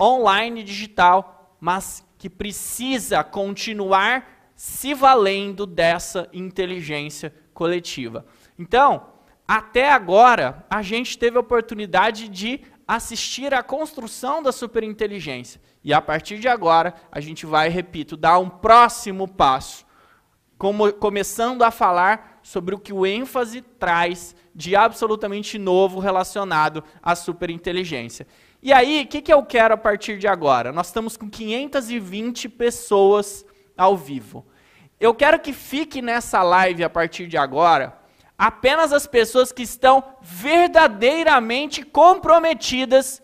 online 0.00 0.62
digital, 0.62 1.56
mas 1.60 2.04
que 2.18 2.30
precisa 2.30 3.24
continuar 3.24 4.50
se 4.54 4.94
valendo 4.94 5.66
dessa 5.66 6.28
inteligência 6.32 7.34
coletiva. 7.52 8.24
Então, 8.58 9.06
até 9.46 9.90
agora, 9.90 10.64
a 10.68 10.82
gente 10.82 11.18
teve 11.18 11.36
a 11.36 11.40
oportunidade 11.40 12.28
de 12.28 12.60
assistir 12.86 13.52
à 13.52 13.62
construção 13.62 14.42
da 14.42 14.52
superinteligência. 14.52 15.60
E 15.86 15.92
a 15.92 16.00
partir 16.00 16.40
de 16.40 16.48
agora, 16.48 16.94
a 17.12 17.20
gente 17.20 17.46
vai, 17.46 17.68
repito, 17.68 18.16
dar 18.16 18.40
um 18.40 18.50
próximo 18.50 19.28
passo 19.28 19.86
como, 20.58 20.92
começando 20.92 21.62
a 21.62 21.70
falar 21.70 22.40
sobre 22.42 22.74
o 22.74 22.78
que 22.80 22.92
o 22.92 23.06
ênfase 23.06 23.62
traz 23.62 24.34
de 24.52 24.74
absolutamente 24.74 25.58
novo 25.58 26.00
relacionado 26.00 26.82
à 27.00 27.14
superinteligência. 27.14 28.26
E 28.60 28.72
aí, 28.72 29.04
o 29.04 29.06
que, 29.06 29.22
que 29.22 29.32
eu 29.32 29.44
quero 29.44 29.74
a 29.74 29.76
partir 29.76 30.18
de 30.18 30.26
agora? 30.26 30.72
Nós 30.72 30.88
estamos 30.88 31.16
com 31.16 31.30
520 31.30 32.48
pessoas 32.48 33.46
ao 33.78 33.96
vivo. 33.96 34.44
Eu 34.98 35.14
quero 35.14 35.38
que 35.38 35.52
fique 35.52 36.02
nessa 36.02 36.42
live 36.42 36.82
a 36.82 36.90
partir 36.90 37.28
de 37.28 37.36
agora 37.36 37.96
apenas 38.36 38.92
as 38.92 39.06
pessoas 39.06 39.52
que 39.52 39.62
estão 39.62 40.02
verdadeiramente 40.20 41.84
comprometidas 41.84 43.22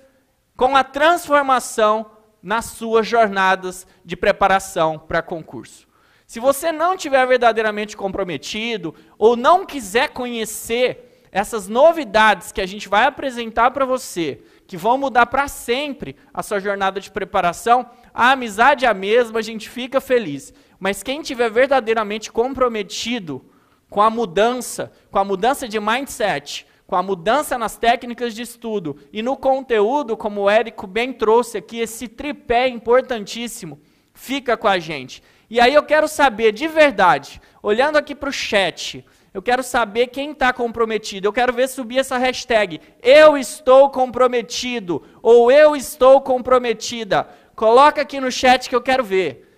com 0.57 0.77
a 0.77 0.85
transformação 0.85 2.12
nas 2.43 2.67
suas 2.67 3.07
jornadas 3.07 3.87
de 4.05 4.17
preparação 4.17 4.99
para 4.99 5.23
concurso. 5.23 5.87
Se 6.27 6.41
você 6.41 6.73
não 6.73 6.97
tiver 6.97 7.27
verdadeiramente 7.27 7.97
comprometido 7.97 8.95
ou 9.19 9.37
não 9.37 9.67
quiser 9.67 10.09
conhecer 10.09 11.27
essas 11.31 11.69
novidades 11.69 12.53
que 12.53 12.61
a 12.61 12.67
gente 12.67 12.89
vai 12.89 13.05
apresentar 13.05 13.71
para 13.71 13.87
você, 13.87 14.43
que 14.67 14.77
vão 14.77 14.99
mudar 14.99 15.27
para 15.27 15.49
sempre 15.49 16.17
a 16.33 16.43
sua 16.43 16.61
jornada 16.61 17.01
de 17.01 17.11
preparação, 17.11 17.89
a 18.13 18.33
amizade 18.33 18.85
é 18.85 18.89
a 18.89 18.95
mesma, 18.95 19.39
a 19.39 19.43
gente 19.43 19.69
fica 19.69 20.01
feliz. 20.01 20.53
Mas 20.79 21.03
quem 21.03 21.23
tiver 21.23 21.51
verdadeiramente 21.51 22.33
comprometido 22.33 23.45
com 23.89 24.01
a 24.01 24.11
mudança, 24.11 24.91
com 25.11 25.19
a 25.19 25.25
mudança 25.25 25.69
de 25.69 25.79
mindset, 25.79 26.67
com 26.93 26.97
a 26.97 27.03
mudança 27.03 27.57
nas 27.57 27.79
técnicas 27.79 28.35
de 28.35 28.43
estudo 28.43 28.99
e 29.11 29.23
no 29.23 29.35
conteúdo, 29.35 30.15
como 30.15 30.43
o 30.43 30.51
Érico 30.51 30.87
bem 30.87 31.11
trouxe 31.11 31.57
aqui, 31.57 31.79
esse 31.79 32.07
tripé 32.07 32.69
importantíssimo, 32.69 33.81
fica 34.13 34.59
com 34.59 34.69
a 34.69 34.79
gente. 34.79 35.23
E 35.49 35.59
aí 35.59 35.73
eu 35.73 35.83
quero 35.85 36.07
saber 36.07 36.53
de 36.53 36.69
verdade, 36.69 37.41
olhando 37.63 37.97
aqui 37.97 38.15
para 38.15 38.29
o 38.29 38.33
chat, 38.33 39.03
eu 39.33 39.41
quero 39.41 39.63
saber 39.63 40.09
quem 40.09 40.33
está 40.33 40.53
comprometido. 40.53 41.27
Eu 41.27 41.33
quero 41.33 41.55
ver 41.55 41.67
subir 41.67 41.97
essa 41.97 42.19
hashtag. 42.19 42.79
Eu 43.03 43.39
estou 43.39 43.89
comprometido. 43.89 45.03
Ou 45.23 45.51
eu 45.51 45.75
estou 45.75 46.21
comprometida. 46.21 47.27
Coloca 47.57 48.03
aqui 48.03 48.21
no 48.21 48.31
chat 48.31 48.69
que 48.69 48.77
eu 48.77 48.83
quero 48.83 49.03
ver. 49.03 49.49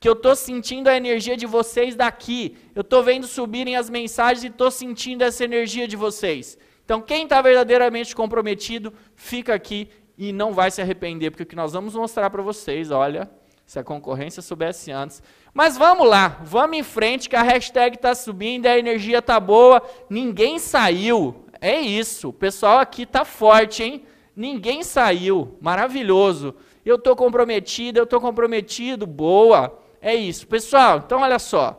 Que 0.00 0.08
eu 0.08 0.14
estou 0.14 0.34
sentindo 0.34 0.88
a 0.88 0.96
energia 0.96 1.36
de 1.36 1.44
vocês 1.44 1.94
daqui. 1.94 2.56
Eu 2.74 2.80
estou 2.80 3.02
vendo 3.02 3.26
subirem 3.26 3.76
as 3.76 3.90
mensagens 3.90 4.42
e 4.42 4.46
estou 4.46 4.70
sentindo 4.70 5.20
essa 5.20 5.44
energia 5.44 5.86
de 5.86 5.94
vocês. 5.94 6.56
Então, 6.88 7.02
quem 7.02 7.24
está 7.24 7.42
verdadeiramente 7.42 8.16
comprometido, 8.16 8.94
fica 9.14 9.52
aqui 9.52 9.90
e 10.16 10.32
não 10.32 10.54
vai 10.54 10.70
se 10.70 10.80
arrepender, 10.80 11.30
porque 11.30 11.42
o 11.42 11.46
que 11.46 11.54
nós 11.54 11.74
vamos 11.74 11.94
mostrar 11.94 12.30
para 12.30 12.40
vocês, 12.40 12.90
olha, 12.90 13.30
Se 13.66 13.78
a 13.78 13.84
concorrência 13.84 14.40
soubesse 14.40 14.90
antes. 14.90 15.22
Mas 15.52 15.76
vamos 15.76 16.08
lá, 16.08 16.40
vamos 16.42 16.78
em 16.78 16.82
frente 16.82 17.28
que 17.28 17.36
a 17.36 17.42
hashtag 17.42 17.96
está 17.96 18.14
subindo, 18.14 18.64
a 18.64 18.78
energia 18.78 19.20
tá 19.20 19.38
boa, 19.38 19.82
ninguém 20.08 20.58
saiu. 20.58 21.44
É 21.60 21.78
isso, 21.78 22.30
o 22.30 22.32
pessoal 22.32 22.78
aqui 22.78 23.04
tá 23.04 23.22
forte, 23.26 23.82
hein? 23.82 24.06
Ninguém 24.34 24.82
saiu, 24.82 25.58
maravilhoso. 25.60 26.54
Eu 26.86 26.96
estou 26.96 27.14
comprometido, 27.14 27.98
eu 27.98 28.04
estou 28.04 28.22
comprometido, 28.22 29.06
boa. 29.06 29.78
É 30.00 30.14
isso, 30.14 30.46
pessoal. 30.46 31.02
Então 31.04 31.20
olha 31.20 31.38
só, 31.38 31.78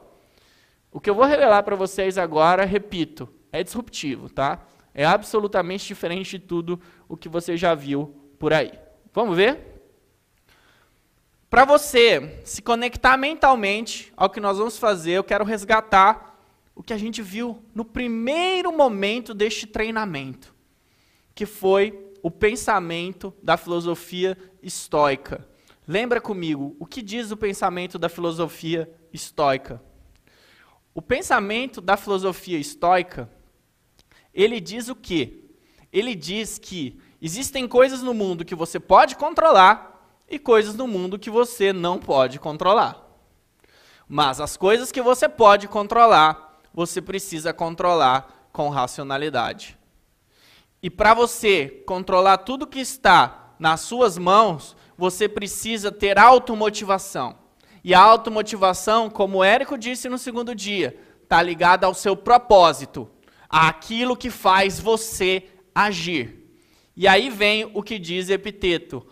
o 0.92 1.00
que 1.00 1.10
eu 1.10 1.16
vou 1.16 1.26
revelar 1.26 1.64
para 1.64 1.76
vocês 1.76 2.16
agora, 2.20 2.64
repito, 2.64 3.28
é 3.52 3.64
disruptivo, 3.64 4.30
tá? 4.30 4.64
É 5.00 5.06
absolutamente 5.06 5.88
diferente 5.88 6.38
de 6.38 6.46
tudo 6.46 6.78
o 7.08 7.16
que 7.16 7.30
você 7.30 7.56
já 7.56 7.74
viu 7.74 8.08
por 8.38 8.52
aí. 8.52 8.74
Vamos 9.14 9.38
ver? 9.38 9.82
Para 11.50 11.64
você 11.64 12.42
se 12.44 12.62
conectar 12.62 13.16
mentalmente 13.16 14.12
ao 14.18 14.30
que 14.30 14.42
nós 14.42 14.58
vamos 14.58 14.78
fazer, 14.78 15.12
eu 15.12 15.24
quero 15.24 15.46
resgatar 15.46 16.38
o 16.76 16.84
que 16.84 16.92
a 16.92 16.98
gente 16.98 17.22
viu 17.22 17.64
no 17.74 17.86
primeiro 17.86 18.74
momento 18.74 19.34
deste 19.34 19.66
treinamento, 19.66 20.54
que 21.34 21.46
foi 21.46 21.98
o 22.22 22.30
pensamento 22.30 23.34
da 23.42 23.56
filosofia 23.56 24.38
estoica. 24.62 25.48
Lembra 25.88 26.20
comigo, 26.20 26.76
o 26.78 26.86
que 26.86 27.02
diz 27.02 27.32
o 27.32 27.38
pensamento 27.38 27.98
da 27.98 28.10
filosofia 28.10 28.92
estoica? 29.14 29.82
O 30.94 31.02
pensamento 31.02 31.80
da 31.80 31.96
filosofia 31.96 32.58
estoica, 32.58 33.30
ele 34.34 34.60
diz 34.60 34.90
o 34.90 34.96
quê? 34.96 35.46
Ele 35.92 36.16
diz 36.16 36.58
que 36.58 37.00
existem 37.22 37.68
coisas 37.68 38.02
no 38.02 38.14
mundo 38.14 38.46
que 38.46 38.56
você 38.56 38.80
pode 38.80 39.16
controlar 39.16 39.90
e 40.30 40.38
coisas 40.38 40.76
no 40.76 40.88
mundo 40.88 41.18
que 41.18 41.30
você 41.30 41.74
não 41.74 41.98
pode 41.98 42.40
controlar. 42.40 43.06
Mas 44.08 44.40
as 44.40 44.56
coisas 44.56 44.92
que 44.92 45.02
você 45.02 45.28
pode 45.28 45.68
controlar, 45.68 46.60
você 46.74 47.02
precisa 47.02 47.54
controlar 47.54 48.50
com 48.52 48.70
racionalidade. 48.70 49.78
E 50.82 50.90
para 50.90 51.14
você 51.14 51.84
controlar 51.86 52.38
tudo 52.40 52.68
que 52.68 52.80
está 52.80 53.54
nas 53.60 53.82
suas 53.82 54.18
mãos, 54.18 54.76
você 54.98 55.28
precisa 55.28 55.92
ter 55.92 56.18
automotivação. 56.18 57.38
E 57.84 57.94
a 57.94 58.00
automotivação, 58.00 59.10
como 59.10 59.40
o 59.40 59.44
Érico 59.44 59.78
disse 59.78 60.10
no 60.10 60.18
segundo 60.18 60.56
dia, 60.56 60.98
está 61.24 61.42
ligada 61.42 61.86
ao 61.86 61.94
seu 61.94 62.16
propósito, 62.16 63.10
àquilo 63.50 64.16
que 64.16 64.30
faz 64.30 64.80
você 64.80 65.44
agir. 65.74 66.36
E 66.96 67.08
aí 67.08 67.30
vem 67.30 67.70
o 67.74 67.82
que 67.82 67.98
diz 67.98 68.30
Epiteto: 68.30 69.06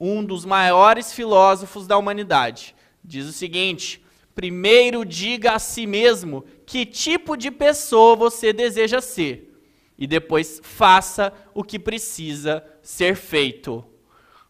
um 0.00 0.24
dos 0.24 0.44
maiores 0.44 1.12
filósofos 1.12 1.86
da 1.86 1.96
humanidade. 1.96 2.74
Diz 3.02 3.26
o 3.26 3.32
seguinte: 3.32 4.04
primeiro 4.34 5.04
diga 5.04 5.52
a 5.52 5.58
si 5.58 5.86
mesmo 5.86 6.44
que 6.66 6.84
tipo 6.84 7.36
de 7.36 7.50
pessoa 7.50 8.16
você 8.16 8.52
deseja 8.52 9.00
ser, 9.00 9.54
e 9.96 10.06
depois 10.06 10.60
faça 10.62 11.32
o 11.54 11.62
que 11.62 11.78
precisa 11.78 12.64
ser 12.82 13.14
feito. 13.14 13.84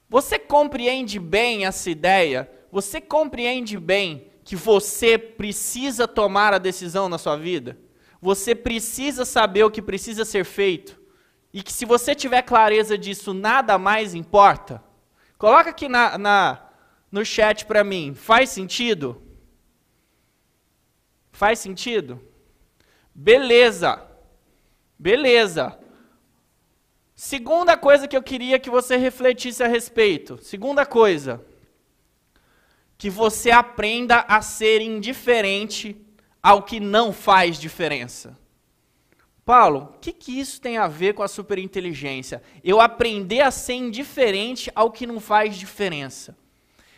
Você 0.09 0.39
compreende 0.39 1.19
bem 1.19 1.67
essa 1.67 1.91
ideia? 1.91 2.51
Você 2.71 3.01
compreende 3.01 3.79
bem 3.79 4.27
que 4.45 4.55
você 4.55 5.19
precisa 5.19 6.07
tomar 6.07 6.53
a 6.53 6.59
decisão 6.59 7.09
na 7.09 7.19
sua 7.19 7.37
vida? 7.37 7.79
Você 8.25 8.55
precisa 8.55 9.27
saber 9.27 9.65
o 9.65 9.71
que 9.71 9.83
precisa 9.83 10.25
ser 10.25 10.47
feito? 10.47 10.99
E 11.53 11.63
que 11.63 11.71
se 11.71 11.85
você 11.85 12.15
tiver 12.15 12.41
clareza 12.41 12.97
disso, 12.97 13.35
nada 13.35 13.77
mais 13.77 14.15
importa? 14.15 14.83
Coloca 15.37 15.69
aqui 15.69 15.91
na, 15.91 16.17
na 16.17 16.71
no 17.13 17.23
chat 17.23 17.67
para 17.67 17.85
mim. 17.85 18.15
Faz 18.15 18.49
sentido? 18.49 19.21
Faz 21.33 21.59
sentido? 21.59 22.19
Beleza. 23.15 24.03
Beleza. 24.99 25.79
Segunda 27.15 27.77
coisa 27.77 28.09
que 28.09 28.17
eu 28.17 28.23
queria 28.23 28.59
que 28.59 28.71
você 28.71 28.97
refletisse 28.97 29.63
a 29.63 29.69
respeito. 29.69 30.39
Segunda 30.39 30.87
coisa. 30.87 31.45
Que 32.97 33.11
você 33.11 33.51
aprenda 33.51 34.21
a 34.21 34.41
ser 34.41 34.81
indiferente 34.81 36.04
ao 36.45 36.63
que 36.63 36.79
não 36.79 37.11
faz 37.11 37.59
diferença. 37.59 38.39
Paulo, 39.47 39.95
o 39.95 39.99
que, 39.99 40.13
que 40.13 40.39
isso 40.39 40.61
tem 40.61 40.77
a 40.77 40.87
ver 40.87 41.15
com 41.15 41.23
a 41.23 41.29
superinteligência? 41.29 42.43
Eu 42.63 42.83
aprender 42.83 43.41
a 43.41 43.51
ser 43.51 43.73
indiferente 43.73 44.71
ao 44.75 44.91
que 44.91 45.07
não 45.07 45.21
faz 45.21 45.57
diferença. 45.57 46.37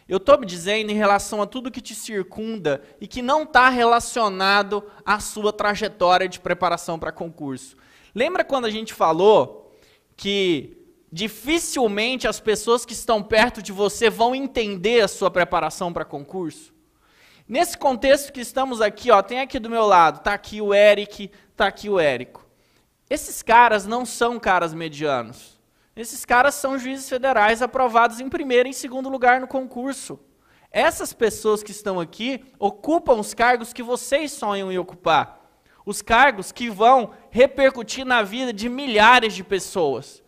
Eu 0.09 0.17
estou 0.17 0.37
me 0.37 0.47
dizendo 0.47 0.91
em 0.91 0.97
relação 0.97 1.41
a 1.41 1.47
tudo 1.47 1.71
que 1.71 1.81
te 1.81 1.95
circunda 1.95 2.83
e 3.01 3.07
que 3.07 3.23
não 3.23 3.45
está 3.45 3.69
relacionado 3.69 4.83
à 5.05 5.21
sua 5.21 5.53
trajetória 5.53 6.29
de 6.29 6.41
preparação 6.41 6.99
para 6.99 7.13
concurso. 7.13 7.77
Lembra 8.13 8.43
quando 8.43 8.65
a 8.65 8.71
gente 8.71 8.93
falou 8.93 9.73
que 10.17 10.77
dificilmente 11.13 12.27
as 12.27 12.41
pessoas 12.41 12.85
que 12.85 12.93
estão 12.93 13.23
perto 13.23 13.63
de 13.63 13.71
você 13.71 14.11
vão 14.11 14.35
entender 14.35 15.03
a 15.03 15.09
sua 15.09 15.31
preparação 15.31 15.93
para 15.93 16.05
concurso? 16.05 16.76
Nesse 17.49 17.79
contexto 17.79 18.33
que 18.33 18.41
estamos 18.41 18.81
aqui, 18.81 19.11
ó, 19.11 19.23
tem 19.23 19.41
aqui 19.41 19.61
do 19.61 19.71
meu 19.71 19.87
lado, 19.87 20.21
tá 20.21 20.35
aqui 20.35 20.61
o 20.61 20.75
Eric, 20.75 21.31
tá 21.57 21.69
aqui 21.69 21.89
o 21.89 22.01
Érico. 22.01 22.45
Esses 23.09 23.41
caras 23.41 23.87
não 23.87 24.05
são 24.05 24.41
caras 24.41 24.75
medianos. 24.75 25.57
Esses 25.95 26.25
caras 26.25 26.57
são 26.57 26.77
juízes 26.77 27.09
federais 27.09 27.63
aprovados 27.63 28.19
em 28.19 28.29
primeiro 28.29 28.69
e 28.69 28.71
em 28.71 28.75
segundo 28.75 29.09
lugar 29.09 29.41
no 29.41 29.47
concurso. 29.47 30.19
Essas 30.73 31.13
pessoas 31.13 31.63
que 31.63 31.71
estão 31.71 32.01
aqui 32.01 32.45
ocupam 32.59 33.15
os 33.15 33.33
cargos 33.33 33.73
que 33.73 33.83
vocês 33.83 34.33
sonham 34.33 34.73
em 34.73 34.79
ocupar. 34.79 35.41
Os 35.87 36.03
cargos 36.03 36.51
que 36.51 36.69
vão 36.69 37.13
repercutir 37.31 38.05
na 38.05 38.23
vida 38.23 38.53
de 38.53 38.69
milhares 38.69 39.35
de 39.35 39.45
pessoas. 39.45 40.21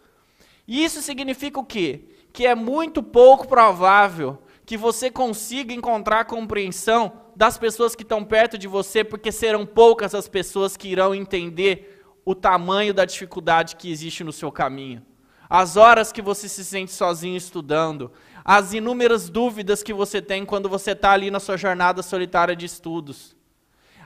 E 0.68 0.84
isso 0.84 1.02
significa 1.02 1.58
o 1.58 1.64
quê? 1.64 2.04
Que 2.32 2.46
é 2.46 2.54
muito 2.54 3.02
pouco 3.02 3.48
provável 3.48 4.38
que 4.68 4.76
você 4.76 5.10
consiga 5.10 5.72
encontrar 5.72 6.26
compreensão 6.26 7.22
das 7.34 7.56
pessoas 7.56 7.94
que 7.94 8.02
estão 8.02 8.22
perto 8.22 8.58
de 8.58 8.68
você, 8.68 9.02
porque 9.02 9.32
serão 9.32 9.64
poucas 9.64 10.14
as 10.14 10.28
pessoas 10.28 10.76
que 10.76 10.88
irão 10.88 11.14
entender 11.14 12.04
o 12.22 12.34
tamanho 12.34 12.92
da 12.92 13.06
dificuldade 13.06 13.76
que 13.76 13.90
existe 13.90 14.22
no 14.22 14.30
seu 14.30 14.52
caminho. 14.52 15.02
As 15.48 15.78
horas 15.78 16.12
que 16.12 16.20
você 16.20 16.50
se 16.50 16.62
sente 16.62 16.92
sozinho 16.92 17.34
estudando, 17.34 18.12
as 18.44 18.74
inúmeras 18.74 19.30
dúvidas 19.30 19.82
que 19.82 19.94
você 19.94 20.20
tem 20.20 20.44
quando 20.44 20.68
você 20.68 20.90
está 20.90 21.12
ali 21.12 21.30
na 21.30 21.40
sua 21.40 21.56
jornada 21.56 22.02
solitária 22.02 22.54
de 22.54 22.66
estudos, 22.66 23.34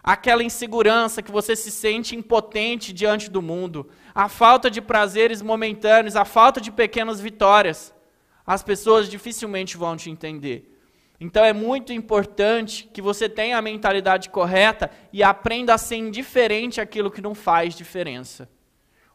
aquela 0.00 0.44
insegurança 0.44 1.22
que 1.22 1.32
você 1.32 1.56
se 1.56 1.72
sente 1.72 2.14
impotente 2.14 2.92
diante 2.92 3.28
do 3.28 3.42
mundo, 3.42 3.90
a 4.14 4.28
falta 4.28 4.70
de 4.70 4.80
prazeres 4.80 5.42
momentâneos, 5.42 6.14
a 6.14 6.24
falta 6.24 6.60
de 6.60 6.70
pequenas 6.70 7.20
vitórias 7.20 7.92
as 8.46 8.62
pessoas 8.62 9.08
dificilmente 9.08 9.76
vão 9.76 9.96
te 9.96 10.10
entender. 10.10 10.68
Então 11.20 11.44
é 11.44 11.52
muito 11.52 11.92
importante 11.92 12.90
que 12.92 13.00
você 13.00 13.28
tenha 13.28 13.56
a 13.56 13.62
mentalidade 13.62 14.28
correta 14.28 14.90
e 15.12 15.22
aprenda 15.22 15.72
a 15.72 15.78
ser 15.78 15.96
indiferente 15.96 16.80
àquilo 16.80 17.12
que 17.12 17.22
não 17.22 17.34
faz 17.34 17.76
diferença. 17.76 18.50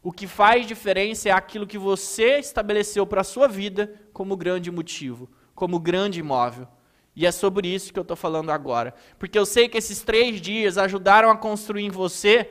O 0.02 0.12
que 0.12 0.26
faz 0.26 0.66
diferença 0.66 1.28
é 1.28 1.34
aquilo 1.34 1.68
que 1.68 1.78
você 1.78 2.40
estabeleceu 2.40 3.06
para 3.06 3.22
a 3.22 3.26
sua 3.26 3.46
vida 3.46 3.94
como 4.14 4.38
grande 4.38 4.72
motivo, 4.72 5.30
como 5.54 5.80
grande 5.80 6.22
imóvel. 6.22 6.66
E 7.14 7.26
é 7.26 7.32
sobre 7.32 7.68
isso 7.68 7.92
que 7.92 8.00
eu 8.00 8.04
estou 8.04 8.16
falando 8.16 8.52
agora. 8.52 8.94
Porque 9.20 9.38
eu 9.38 9.46
sei 9.46 9.68
que 9.68 9.78
esses 9.78 10.02
três 10.02 10.40
dias 10.40 10.78
ajudaram 10.78 11.30
a 11.30 11.36
construir 11.36 11.84
em 11.84 11.90
você 11.90 12.50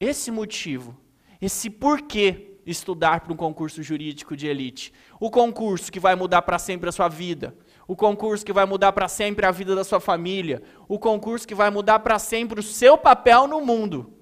esse 0.00 0.30
motivo, 0.30 0.96
esse 1.42 1.68
porquê 1.68 2.53
estudar 2.66 3.20
para 3.20 3.32
um 3.32 3.36
concurso 3.36 3.82
jurídico 3.82 4.36
de 4.36 4.46
elite. 4.46 4.92
O 5.20 5.30
concurso 5.30 5.90
que 5.90 6.00
vai 6.00 6.14
mudar 6.14 6.42
para 6.42 6.58
sempre 6.58 6.88
a 6.88 6.92
sua 6.92 7.08
vida. 7.08 7.56
O 7.86 7.94
concurso 7.94 8.44
que 8.44 8.52
vai 8.52 8.64
mudar 8.64 8.92
para 8.92 9.08
sempre 9.08 9.46
a 9.46 9.50
vida 9.50 9.74
da 9.74 9.84
sua 9.84 10.00
família. 10.00 10.62
O 10.88 10.98
concurso 10.98 11.46
que 11.46 11.54
vai 11.54 11.70
mudar 11.70 11.98
para 12.00 12.18
sempre 12.18 12.60
o 12.60 12.62
seu 12.62 12.96
papel 12.96 13.46
no 13.46 13.60
mundo. 13.60 14.12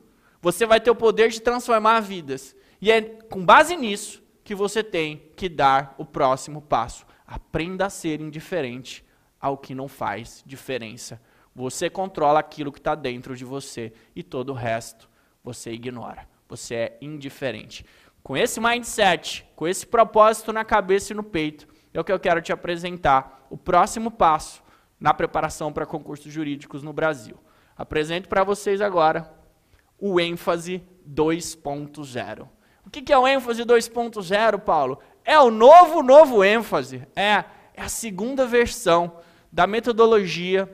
Você 0.41 0.67
vai 0.67 0.81
ter 0.81 0.91
o 0.91 0.97
poder 0.97 1.31
de 1.31 1.41
transformar 1.41 2.01
vidas. 2.01 2.57
E 2.81 2.91
é 2.91 3.01
com 3.01 3.45
base 3.45 3.77
nisso 3.77 4.23
que 4.43 4.55
você 4.55 4.83
tem 4.83 5.31
que 5.37 5.49
dar 5.49 5.95
o 5.99 6.05
próximo 6.05 6.61
passo. 6.61 7.07
Aprenda 7.27 7.87
a 7.87 7.91
ser 7.91 8.21
indiferente 8.21 9.05
ao 9.41 9.57
que 9.57 9.75
não 9.75 9.89
faz 9.89 10.43
diferença. 10.45 11.21
Você 11.55 11.91
controla 11.91 12.41
aquilo 12.41 12.73
que 12.73 12.79
está 12.79 12.95
dentro 12.95 13.37
de 13.37 13.45
você 13.45 13.93
e 14.17 14.23
todo 14.23 14.51
o 14.51 14.55
resto 14.55 15.09
você 15.45 15.73
ignora. 15.73 16.29
Você 16.49 16.75
é 16.75 16.99
indiferente. 17.01 17.85
Com 18.23 18.37
esse 18.37 18.61
mindset, 18.61 19.45
com 19.57 19.67
esse 19.67 19.87
propósito 19.87 20.53
na 20.53 20.65
cabeça 20.65 21.13
e 21.13 21.17
no 21.17 21.25
peito, 21.25 21.67
é 21.93 22.01
o 22.01 22.05
que 22.05 22.13
eu 22.13 22.21
quero 22.21 22.41
te 22.41 22.53
apresentar 22.53 23.47
o 23.51 23.57
próximo 23.57 24.11
passo 24.11 24.63
na 24.99 25.13
preparação 25.13 25.73
para 25.73 25.85
concursos 25.85 26.33
jurídicos 26.33 26.83
no 26.83 26.93
Brasil. 26.93 27.37
Apresento 27.77 28.29
para 28.29 28.45
vocês 28.45 28.81
agora 28.81 29.33
o 29.99 30.21
ênfase 30.21 30.83
2.0. 31.09 32.49
O 32.87 32.91
que 32.91 33.13
é 33.13 33.19
o 33.19 33.27
ênfase 33.27 33.65
2.0, 33.65 34.61
Paulo? 34.61 35.01
É 35.25 35.39
o 35.39 35.51
novo, 35.51 36.03
novo 36.03 36.45
ênfase. 36.45 37.07
É, 37.17 37.45
é 37.75 37.83
a 37.83 37.89
segunda 37.89 38.47
versão 38.47 39.19
da 39.51 39.67
metodologia 39.67 40.69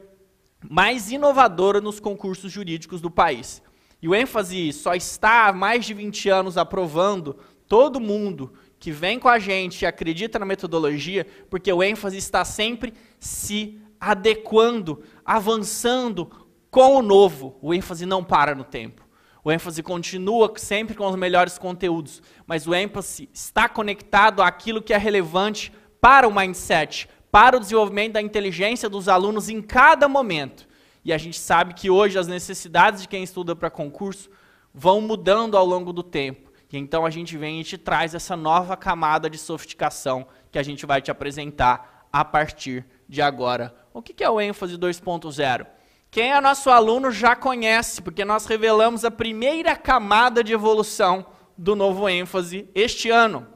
mais 0.63 1.11
inovadora 1.11 1.81
nos 1.81 2.01
concursos 2.01 2.51
jurídicos 2.53 3.01
do 3.01 3.11
país. 3.11 3.63
E 4.01 4.09
o 4.09 4.15
ênfase 4.15 4.73
só 4.73 4.95
está 4.95 5.49
há 5.49 5.53
mais 5.53 5.85
de 5.85 5.95
20 5.95 6.29
anos 6.29 6.57
aprovando 6.57 7.37
todo 7.67 8.01
mundo 8.01 8.53
que 8.79 8.93
vem 8.93 9.19
com 9.19 9.29
a 9.29 9.39
gente 9.39 9.83
e 9.83 9.87
acredita 9.87 10.39
na 10.39 10.47
metodologia, 10.47 11.27
porque 11.51 11.73
o 11.73 11.83
ênfase 11.83 12.17
está 12.17 12.45
sempre 12.45 12.95
se 13.19 13.81
adequando, 14.01 15.03
avançando 15.25 16.31
com 16.71 16.97
o 16.97 17.03
novo. 17.03 17.59
O 17.61 17.75
ênfase 17.75 18.07
não 18.07 18.23
para 18.23 18.55
no 18.55 18.63
tempo. 18.63 19.07
O 19.43 19.51
ênfase 19.51 19.83
continua 19.83 20.53
sempre 20.57 20.95
com 20.95 21.07
os 21.07 21.17
melhores 21.17 21.59
conteúdos, 21.59 22.23
mas 22.47 22.67
o 22.67 22.75
ênfase 22.75 23.29
está 23.33 23.69
conectado 23.69 24.43
àquilo 24.43 24.83
que 24.83 24.93
é 24.93 24.99
relevante 24.99 25.73
para 26.01 26.29
o 26.29 26.35
mindset, 26.35 27.09
para 27.31 27.57
o 27.57 27.61
desenvolvimento 27.61 28.13
da 28.13 28.23
inteligência 28.23 28.89
dos 28.89 29.09
alunos 29.09 29.49
em 29.49 29.61
cada 29.61 30.09
momento. 30.09 30.68
E 31.09 31.13
a 31.13 31.17
gente 31.17 31.41
sabe 31.41 31.73
que 31.73 31.89
hoje 31.89 32.19
as 32.19 32.27
necessidades 32.27 33.01
de 33.01 33.09
quem 33.09 33.23
estuda 33.23 33.57
para 33.57 33.71
concurso 33.71 34.29
vão 34.75 35.01
mudando 35.01 35.57
ao 35.57 35.65
longo 35.65 35.91
do 35.91 36.03
tempo. 36.03 36.53
E 36.71 36.77
então 36.77 37.07
a 37.07 37.09
gente 37.09 37.35
vem 37.39 37.63
e 37.63 37.65
te 37.65 37.79
traz 37.79 38.15
essa 38.15 38.37
nova 38.37 38.77
camada 38.77 39.31
de 39.31 39.39
sofisticação 39.39 40.27
que 40.53 40.59
a 40.59 40.63
gente 40.63 40.85
vai 40.85 41.01
te 41.01 41.11
apresentar 41.11 42.07
a 42.13 42.23
partir 42.27 42.85
de 43.09 43.23
agora. 43.23 43.75
O 43.95 44.03
que 44.03 44.23
é 44.23 44.29
o 44.29 44.39
ênfase 44.39 44.77
2.0? 44.77 45.67
Quem 46.11 46.31
é 46.31 46.41
nosso 46.43 46.69
aluno 46.69 47.11
já 47.11 47.35
conhece, 47.35 48.03
porque 48.03 48.23
nós 48.23 48.45
revelamos 48.45 49.03
a 49.03 49.11
primeira 49.11 49.75
camada 49.75 50.45
de 50.45 50.53
evolução 50.53 51.25
do 51.57 51.75
novo 51.75 52.07
ênfase 52.07 52.69
este 52.75 53.09
ano, 53.09 53.47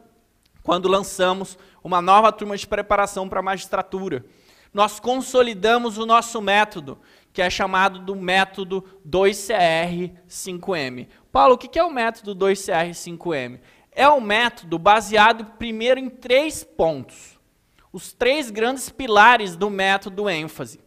quando 0.62 0.88
lançamos 0.88 1.58
uma 1.84 2.00
nova 2.00 2.32
turma 2.32 2.56
de 2.56 2.66
preparação 2.66 3.28
para 3.28 3.40
a 3.40 3.42
magistratura. 3.42 4.24
Nós 4.72 4.98
consolidamos 4.98 5.98
o 5.98 6.06
nosso 6.06 6.40
método, 6.40 6.98
que 7.32 7.40
é 7.40 7.48
chamado 7.48 8.00
do 8.00 8.14
método 8.14 8.84
2CR5M. 9.08 11.08
Paulo, 11.30 11.54
o 11.54 11.58
que 11.58 11.78
é 11.78 11.84
o 11.84 11.90
método 11.90 12.36
2CR5M? 12.36 13.60
É 13.90 14.08
um 14.08 14.20
método 14.20 14.78
baseado 14.78 15.44
primeiro 15.58 15.98
em 15.98 16.08
três 16.08 16.62
pontos. 16.62 17.38
Os 17.92 18.12
três 18.12 18.50
grandes 18.50 18.88
pilares 18.88 19.56
do 19.56 19.70
método 19.70 20.28
ênfase. 20.28 20.80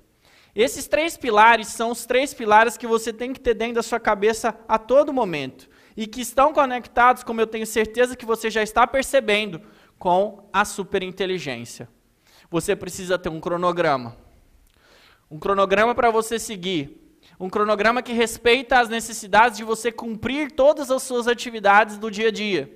Esses 0.56 0.88
três 0.88 1.18
pilares 1.18 1.68
são 1.68 1.92
os 1.92 2.06
três 2.06 2.34
pilares 2.34 2.78
que 2.78 2.88
você 2.88 3.12
tem 3.12 3.34
que 3.34 3.40
ter 3.40 3.54
dentro 3.54 3.76
da 3.76 3.84
sua 3.84 4.00
cabeça 4.00 4.58
a 4.68 4.80
todo 4.80 5.14
momento. 5.14 5.70
E 5.98 6.08
que 6.08 6.22
estão 6.22 6.54
conectados, 6.54 7.24
como 7.24 7.42
eu 7.42 7.48
tenho 7.48 7.66
certeza 7.66 8.16
que 8.16 8.26
você 8.26 8.50
já 8.50 8.64
está 8.64 8.88
percebendo, 8.88 9.62
com 10.00 10.50
a 10.52 10.66
superinteligência. 10.66 11.90
Você 12.50 12.76
precisa 12.76 13.18
ter 13.18 13.30
um 13.30 13.40
cronograma. 13.40 14.18
Um 15.30 15.40
cronograma 15.40 15.96
para 15.96 16.12
você 16.12 16.38
seguir. 16.38 17.02
Um 17.40 17.50
cronograma 17.50 18.02
que 18.02 18.14
respeita 18.14 18.80
as 18.80 18.90
necessidades 18.90 19.58
de 19.58 19.64
você 19.64 19.92
cumprir 19.92 20.52
todas 20.52 20.90
as 20.92 21.04
suas 21.04 21.28
atividades 21.28 21.98
do 21.98 22.10
dia 22.10 22.30
a 22.30 22.32
dia. 22.32 22.72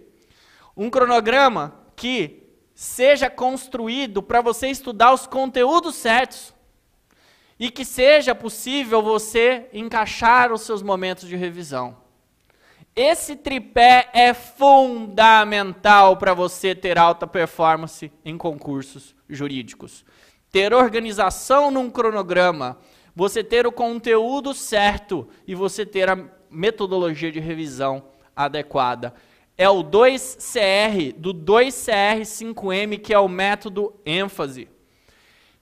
Um 0.76 0.90
cronograma 0.90 1.80
que 1.96 2.44
seja 2.74 3.30
construído 3.30 4.24
para 4.24 4.42
você 4.42 4.68
estudar 4.68 5.14
os 5.14 5.28
conteúdos 5.28 5.96
certos 5.96 6.54
e 7.60 7.70
que 7.70 7.84
seja 7.84 8.34
possível 8.34 9.02
você 9.02 9.68
encaixar 9.74 10.54
os 10.54 10.62
seus 10.62 10.82
momentos 10.82 11.28
de 11.28 11.36
revisão. 11.36 11.98
Esse 12.96 13.36
tripé 13.36 14.10
é 14.14 14.34
fundamental 14.34 16.18
para 16.18 16.34
você 16.34 16.74
ter 16.74 16.98
alta 16.98 17.28
performance 17.28 18.12
em 18.24 18.38
concursos 18.38 19.16
jurídicos. 19.30 20.06
Ter 20.52 20.74
organização 20.74 21.70
num 21.70 21.90
cronograma, 21.90 22.78
você 23.16 23.44
ter 23.44 23.68
o 23.68 23.72
conteúdo 23.72 24.54
certo 24.54 25.28
e 25.48 25.54
você 25.54 25.86
ter 25.86 26.10
a 26.10 26.18
metodologia 26.50 27.32
de 27.32 27.40
revisão 27.40 28.04
adequada. 28.36 29.14
É 29.58 29.70
o 29.70 29.84
2CR, 29.84 31.14
do 31.14 31.34
2CR5M, 31.34 33.00
que 33.00 33.14
é 33.14 33.20
o 33.20 33.28
método 33.28 33.94
ênfase. 34.06 34.70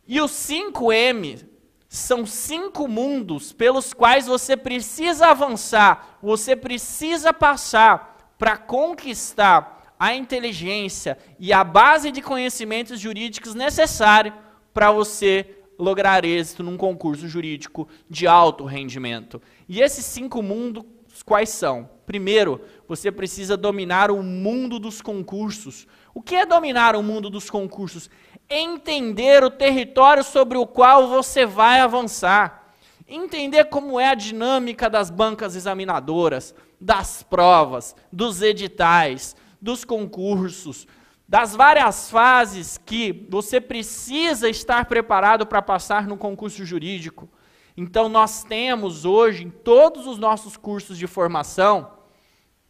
E 0.08 0.22
o 0.22 0.26
5M 0.26 1.46
são 1.90 2.26
cinco 2.26 2.88
mundos 2.88 3.52
pelos 3.52 3.94
quais 3.94 4.28
você 4.28 4.56
precisa 4.56 5.28
avançar, 5.28 6.20
você 6.22 6.56
precisa 6.56 7.34
passar 7.34 8.36
para 8.38 8.56
conquistar 8.56 9.96
a 10.00 10.14
inteligência 10.14 11.18
e 11.40 11.52
a 11.52 11.64
base 11.64 12.12
de 12.12 12.22
conhecimentos 12.22 13.00
jurídicos 13.00 13.56
necessário 13.56 14.32
para 14.78 14.92
você 14.92 15.58
lograr 15.80 16.24
êxito 16.24 16.62
num 16.62 16.78
concurso 16.78 17.28
jurídico 17.28 17.88
de 18.08 18.28
alto 18.28 18.64
rendimento. 18.64 19.42
E 19.68 19.82
esses 19.82 20.06
cinco 20.06 20.44
mundos 20.44 20.86
quais 21.26 21.50
são? 21.50 21.90
Primeiro, 22.06 22.62
você 22.88 23.12
precisa 23.12 23.58
dominar 23.58 24.12
o 24.12 24.22
mundo 24.22 24.78
dos 24.78 25.02
concursos. 25.02 25.88
O 26.14 26.22
que 26.22 26.36
é 26.36 26.46
dominar 26.46 26.96
o 26.96 27.02
mundo 27.02 27.28
dos 27.28 27.50
concursos? 27.50 28.08
entender 28.48 29.44
o 29.44 29.50
território 29.50 30.24
sobre 30.24 30.60
o 30.60 30.68
qual 30.68 31.08
você 31.08 31.44
vai 31.44 31.80
avançar, 31.80 32.72
entender 33.08 33.66
como 33.66 34.00
é 34.00 34.10
a 34.10 34.16
dinâmica 34.16 34.88
das 34.88 35.10
bancas 35.10 35.56
examinadoras, 35.56 36.54
das 36.80 37.24
provas, 37.24 37.96
dos 38.14 38.44
editais, 38.44 39.36
dos 39.60 39.84
concursos, 39.84 40.88
das 41.28 41.54
várias 41.56 42.10
fases 42.10 42.78
que 42.78 43.28
você 43.30 43.60
precisa 43.60 44.50
estar 44.50 44.86
preparado 44.86 45.46
para 45.46 45.62
passar 45.62 46.08
no 46.08 46.18
concurso 46.18 46.64
jurídico. 46.64 47.30
Então, 47.76 48.08
nós 48.08 48.44
temos 48.44 49.04
hoje, 49.04 49.44
em 49.44 49.50
todos 49.50 50.08
os 50.08 50.18
nossos 50.18 50.56
cursos 50.56 50.98
de 50.98 51.06
formação, 51.06 51.92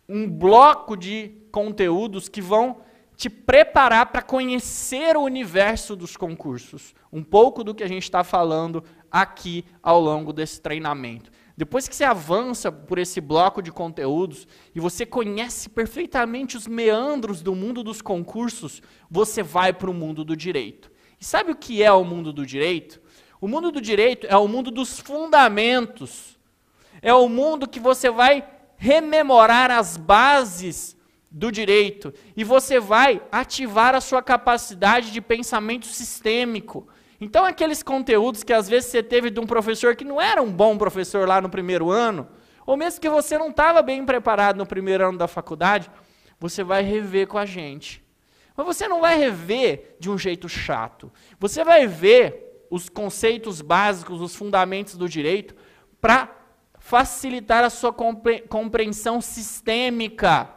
um 0.09 0.29
bloco 0.29 0.97
de 0.97 1.31
conteúdos 1.51 2.27
que 2.27 2.41
vão 2.41 2.81
te 3.15 3.29
preparar 3.29 4.07
para 4.07 4.21
conhecer 4.21 5.15
o 5.15 5.21
universo 5.21 5.95
dos 5.95 6.17
concursos. 6.17 6.93
Um 7.11 7.23
pouco 7.23 7.63
do 7.63 7.73
que 7.73 7.83
a 7.83 7.87
gente 7.87 8.03
está 8.03 8.23
falando 8.23 8.83
aqui 9.11 9.65
ao 9.81 9.99
longo 9.99 10.33
desse 10.33 10.61
treinamento. 10.61 11.31
Depois 11.57 11.87
que 11.87 11.95
você 11.95 12.03
avança 12.03 12.71
por 12.71 12.99
esse 12.99 13.19
bloco 13.19 13.63
de 13.63 13.71
conteúdos 13.71 14.47
e 14.75 14.79
você 14.79 15.07
conhece 15.07 15.67
perfeitamente 15.69 16.55
os 16.55 16.67
meandros 16.67 17.41
do 17.41 17.55
mundo 17.55 17.83
dos 17.83 17.99
concursos, 17.99 18.79
você 19.09 19.41
vai 19.41 19.73
para 19.73 19.89
o 19.89 19.93
mundo 19.93 20.23
do 20.23 20.37
direito. 20.37 20.91
E 21.19 21.25
sabe 21.25 21.51
o 21.51 21.55
que 21.55 21.81
é 21.81 21.91
o 21.91 22.03
mundo 22.03 22.31
do 22.31 22.45
direito? 22.45 23.01
O 23.41 23.47
mundo 23.47 23.71
do 23.71 23.81
direito 23.81 24.27
é 24.27 24.37
o 24.37 24.47
mundo 24.47 24.69
dos 24.69 24.99
fundamentos. 24.99 26.37
É 27.01 27.11
o 27.11 27.27
mundo 27.27 27.67
que 27.67 27.79
você 27.79 28.11
vai 28.11 28.47
rememorar 28.77 29.71
as 29.71 29.97
bases 29.97 30.95
do 31.31 31.51
direito 31.51 32.13
e 32.35 32.43
você 32.43 32.79
vai 32.79 33.19
ativar 33.31 33.95
a 33.95 34.01
sua 34.01 34.21
capacidade 34.21 35.11
de 35.11 35.21
pensamento 35.21 35.87
sistêmico. 35.87 36.87
Então, 37.19 37.45
aqueles 37.45 37.81
conteúdos 37.81 38.43
que 38.43 38.53
às 38.53 38.69
vezes 38.69 38.91
você 38.91 39.01
teve 39.01 39.29
de 39.29 39.39
um 39.39 39.47
professor 39.47 39.95
que 39.95 40.05
não 40.05 40.21
era 40.21 40.41
um 40.41 40.51
bom 40.51 40.77
professor 40.77 41.27
lá 41.27 41.41
no 41.41 41.49
primeiro 41.49 41.89
ano, 41.89 42.27
ou 42.65 42.77
mesmo 42.77 43.01
que 43.01 43.09
você 43.09 43.37
não 43.37 43.49
estava 43.49 43.81
bem 43.81 44.05
preparado 44.05 44.57
no 44.57 44.65
primeiro 44.65 45.07
ano 45.07 45.17
da 45.17 45.27
faculdade, 45.27 45.89
você 46.39 46.63
vai 46.63 46.83
rever 46.83 47.27
com 47.27 47.37
a 47.37 47.45
gente. 47.45 48.05
Mas 48.55 48.65
você 48.65 48.87
não 48.87 49.01
vai 49.01 49.17
rever 49.17 49.95
de 49.99 50.09
um 50.09 50.17
jeito 50.17 50.49
chato. 50.49 51.11
Você 51.39 51.63
vai 51.63 51.87
ver 51.87 52.65
os 52.69 52.89
conceitos 52.89 53.61
básicos, 53.61 54.21
os 54.21 54.35
fundamentos 54.35 54.95
do 54.95 55.07
direito, 55.07 55.55
para 56.01 56.29
facilitar 56.77 57.63
a 57.63 57.69
sua 57.69 57.93
compreensão 58.49 59.21
sistêmica. 59.21 60.49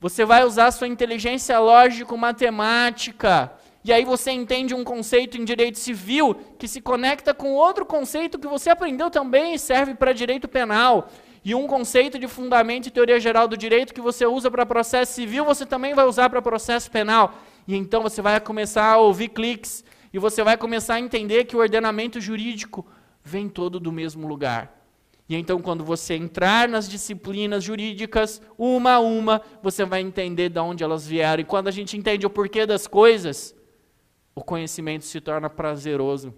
Você 0.00 0.24
vai 0.24 0.44
usar 0.44 0.70
sua 0.70 0.88
inteligência 0.88 1.58
lógico-matemática. 1.58 3.52
E 3.84 3.92
aí 3.92 4.04
você 4.04 4.30
entende 4.30 4.74
um 4.74 4.84
conceito 4.84 5.36
em 5.36 5.44
direito 5.44 5.78
civil 5.78 6.36
que 6.58 6.68
se 6.68 6.80
conecta 6.80 7.34
com 7.34 7.52
outro 7.52 7.84
conceito 7.84 8.38
que 8.38 8.46
você 8.46 8.70
aprendeu 8.70 9.10
também 9.10 9.54
e 9.54 9.58
serve 9.58 9.94
para 9.94 10.12
direito 10.12 10.46
penal. 10.46 11.08
E 11.44 11.54
um 11.54 11.66
conceito 11.66 12.18
de 12.18 12.28
fundamento 12.28 12.86
e 12.86 12.90
teoria 12.90 13.18
geral 13.18 13.48
do 13.48 13.56
direito 13.56 13.92
que 13.92 14.00
você 14.00 14.24
usa 14.24 14.48
para 14.48 14.64
processo 14.64 15.12
civil, 15.14 15.44
você 15.44 15.66
também 15.66 15.94
vai 15.94 16.06
usar 16.06 16.30
para 16.30 16.40
processo 16.40 16.88
penal. 16.90 17.34
E 17.66 17.74
então 17.74 18.02
você 18.02 18.22
vai 18.22 18.38
começar 18.40 18.92
a 18.92 18.98
ouvir 18.98 19.28
cliques 19.28 19.84
e 20.12 20.18
você 20.18 20.44
vai 20.44 20.56
começar 20.56 20.94
a 20.94 21.00
entender 21.00 21.44
que 21.44 21.56
o 21.56 21.58
ordenamento 21.58 22.20
jurídico 22.20 22.86
vem 23.24 23.48
todo 23.48 23.80
do 23.80 23.90
mesmo 23.90 24.28
lugar. 24.28 24.80
E 25.28 25.34
então, 25.34 25.62
quando 25.62 25.82
você 25.82 26.14
entrar 26.14 26.68
nas 26.68 26.88
disciplinas 26.88 27.64
jurídicas, 27.64 28.42
uma 28.58 28.94
a 28.94 29.00
uma, 29.00 29.40
você 29.62 29.84
vai 29.84 30.00
entender 30.00 30.50
de 30.50 30.58
onde 30.58 30.84
elas 30.84 31.06
vieram. 31.06 31.40
E 31.40 31.44
quando 31.44 31.68
a 31.68 31.70
gente 31.70 31.96
entende 31.96 32.26
o 32.26 32.30
porquê 32.30 32.66
das 32.66 32.86
coisas, 32.86 33.54
o 34.34 34.42
conhecimento 34.42 35.04
se 35.04 35.20
torna 35.20 35.48
prazeroso. 35.50 36.34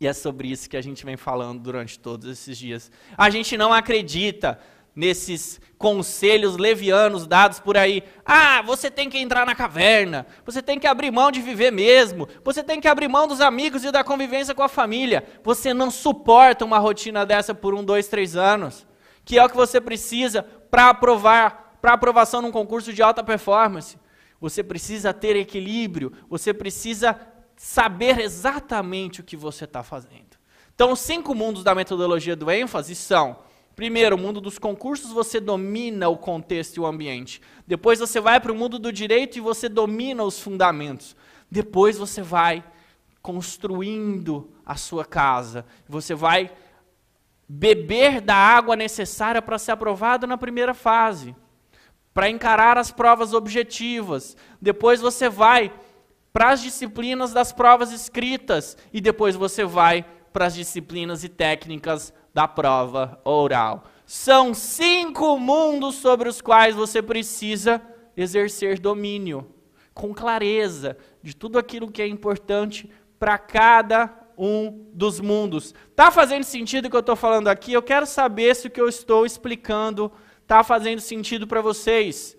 E 0.00 0.06
é 0.06 0.12
sobre 0.12 0.48
isso 0.48 0.68
que 0.68 0.76
a 0.76 0.82
gente 0.82 1.04
vem 1.04 1.16
falando 1.16 1.60
durante 1.60 1.98
todos 1.98 2.28
esses 2.28 2.58
dias. 2.58 2.90
A 3.16 3.30
gente 3.30 3.56
não 3.56 3.72
acredita 3.72 4.58
nesses 4.96 5.60
conselhos 5.76 6.56
levianos 6.56 7.26
dados 7.26 7.60
por 7.60 7.76
aí. 7.76 8.02
Ah, 8.24 8.62
você 8.62 8.90
tem 8.90 9.10
que 9.10 9.18
entrar 9.18 9.44
na 9.44 9.54
caverna, 9.54 10.26
você 10.44 10.62
tem 10.62 10.78
que 10.78 10.86
abrir 10.86 11.10
mão 11.10 11.30
de 11.30 11.42
viver 11.42 11.70
mesmo, 11.70 12.26
você 12.42 12.62
tem 12.62 12.80
que 12.80 12.88
abrir 12.88 13.06
mão 13.06 13.28
dos 13.28 13.42
amigos 13.42 13.84
e 13.84 13.92
da 13.92 14.02
convivência 14.02 14.54
com 14.54 14.62
a 14.62 14.68
família. 14.68 15.22
Você 15.44 15.74
não 15.74 15.90
suporta 15.90 16.64
uma 16.64 16.78
rotina 16.78 17.26
dessa 17.26 17.54
por 17.54 17.74
um, 17.74 17.84
dois, 17.84 18.08
três 18.08 18.36
anos, 18.36 18.86
que 19.22 19.38
é 19.38 19.44
o 19.44 19.48
que 19.50 19.56
você 19.56 19.80
precisa 19.80 20.42
para 20.42 20.88
aprovar, 20.88 21.78
para 21.82 21.92
aprovação 21.92 22.40
num 22.40 22.50
concurso 22.50 22.90
de 22.90 23.02
alta 23.02 23.22
performance. 23.22 23.98
Você 24.40 24.62
precisa 24.62 25.12
ter 25.14 25.36
equilíbrio, 25.36 26.12
você 26.28 26.52
precisa 26.52 27.18
saber 27.56 28.20
exatamente 28.20 29.20
o 29.20 29.24
que 29.24 29.36
você 29.36 29.64
está 29.64 29.82
fazendo. 29.82 30.36
Então, 30.74 30.92
os 30.92 31.00
cinco 31.00 31.34
mundos 31.34 31.64
da 31.64 31.74
metodologia 31.74 32.36
do 32.36 32.50
ênfase 32.50 32.94
são 32.94 33.38
Primeiro, 33.76 34.16
o 34.16 34.18
mundo 34.18 34.40
dos 34.40 34.58
concursos, 34.58 35.12
você 35.12 35.38
domina 35.38 36.08
o 36.08 36.16
contexto 36.16 36.78
e 36.78 36.80
o 36.80 36.86
ambiente. 36.86 37.42
Depois 37.66 37.98
você 37.98 38.18
vai 38.18 38.40
para 38.40 38.50
o 38.50 38.54
mundo 38.54 38.78
do 38.78 38.90
direito 38.90 39.36
e 39.36 39.40
você 39.40 39.68
domina 39.68 40.24
os 40.24 40.40
fundamentos. 40.40 41.14
Depois 41.50 41.98
você 41.98 42.22
vai 42.22 42.64
construindo 43.20 44.50
a 44.64 44.76
sua 44.76 45.04
casa. 45.04 45.66
Você 45.86 46.14
vai 46.14 46.50
beber 47.46 48.22
da 48.22 48.34
água 48.34 48.74
necessária 48.74 49.42
para 49.42 49.58
ser 49.58 49.72
aprovado 49.72 50.26
na 50.26 50.38
primeira 50.38 50.72
fase, 50.72 51.36
para 52.16 52.30
encarar 52.30 52.78
as 52.78 52.90
provas 52.90 53.34
objetivas. 53.34 54.38
Depois 54.58 55.02
você 55.02 55.28
vai 55.28 55.70
para 56.32 56.48
as 56.48 56.62
disciplinas 56.62 57.30
das 57.30 57.52
provas 57.52 57.92
escritas 57.92 58.74
e 58.90 59.02
depois 59.02 59.36
você 59.36 59.66
vai 59.66 60.02
para 60.32 60.46
as 60.46 60.54
disciplinas 60.54 61.24
e 61.24 61.28
técnicas 61.28 62.14
da 62.32 62.48
prova 62.48 63.20
oral. 63.22 63.84
São 64.06 64.54
cinco 64.54 65.38
mundos 65.38 65.96
sobre 65.96 66.26
os 66.26 66.40
quais 66.40 66.74
você 66.74 67.02
precisa 67.02 67.82
exercer 68.16 68.78
domínio, 68.78 69.52
com 69.92 70.14
clareza 70.14 70.96
de 71.22 71.36
tudo 71.36 71.58
aquilo 71.58 71.90
que 71.90 72.00
é 72.00 72.06
importante 72.06 72.90
para 73.18 73.36
cada 73.36 74.10
um 74.38 74.86
dos 74.90 75.20
mundos. 75.20 75.74
Tá 75.94 76.10
fazendo 76.10 76.44
sentido 76.44 76.86
o 76.86 76.90
que 76.90 76.96
eu 76.96 77.00
estou 77.00 77.16
falando 77.16 77.48
aqui? 77.48 77.74
Eu 77.74 77.82
quero 77.82 78.06
saber 78.06 78.56
se 78.56 78.68
o 78.68 78.70
que 78.70 78.80
eu 78.80 78.88
estou 78.88 79.26
explicando 79.26 80.10
está 80.46 80.62
fazendo 80.62 81.00
sentido 81.00 81.44
para 81.44 81.60
vocês. 81.60 82.36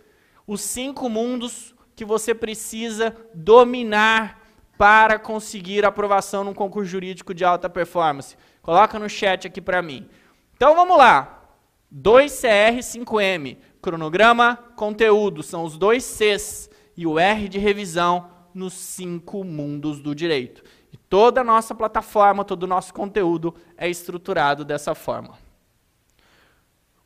Os 0.48 0.62
cinco 0.62 1.10
mundos 1.10 1.76
que 1.94 2.06
você 2.06 2.34
precisa 2.34 3.14
dominar 3.34 4.42
para 4.78 5.20
conseguir 5.20 5.86
aprovação 5.86 6.46
num 6.46 6.54
concurso 6.54 6.90
jurídico 6.90 7.34
de 7.34 7.44
alta 7.44 7.70
performance. 7.70 8.38
Coloca 8.62 8.98
no 8.98 9.10
chat 9.10 9.46
aqui 9.46 9.60
para 9.60 9.82
mim. 9.82 10.08
Então 10.56 10.74
vamos 10.74 10.98
lá. 10.98 11.44
2CR 11.94 12.78
5M, 12.78 13.58
cronograma, 13.82 14.58
conteúdo, 14.76 15.44
são 15.44 15.64
os 15.64 15.78
dois 15.78 16.04
Cs 16.04 16.70
e 16.96 17.06
o 17.06 17.20
R 17.20 17.50
de 17.50 17.60
revisão 17.60 18.30
nos 18.54 18.74
cinco 18.74 19.44
mundos 19.44 20.00
do 20.00 20.16
direito. 20.16 20.64
E 20.94 20.98
toda 20.98 21.42
a 21.42 21.44
nossa 21.44 21.76
plataforma, 21.76 22.46
todo 22.46 22.64
o 22.64 22.68
nosso 22.68 22.94
conteúdo 22.94 23.54
é 23.78 23.90
estruturado 23.90 24.64
dessa 24.64 24.96
forma. 24.96 25.47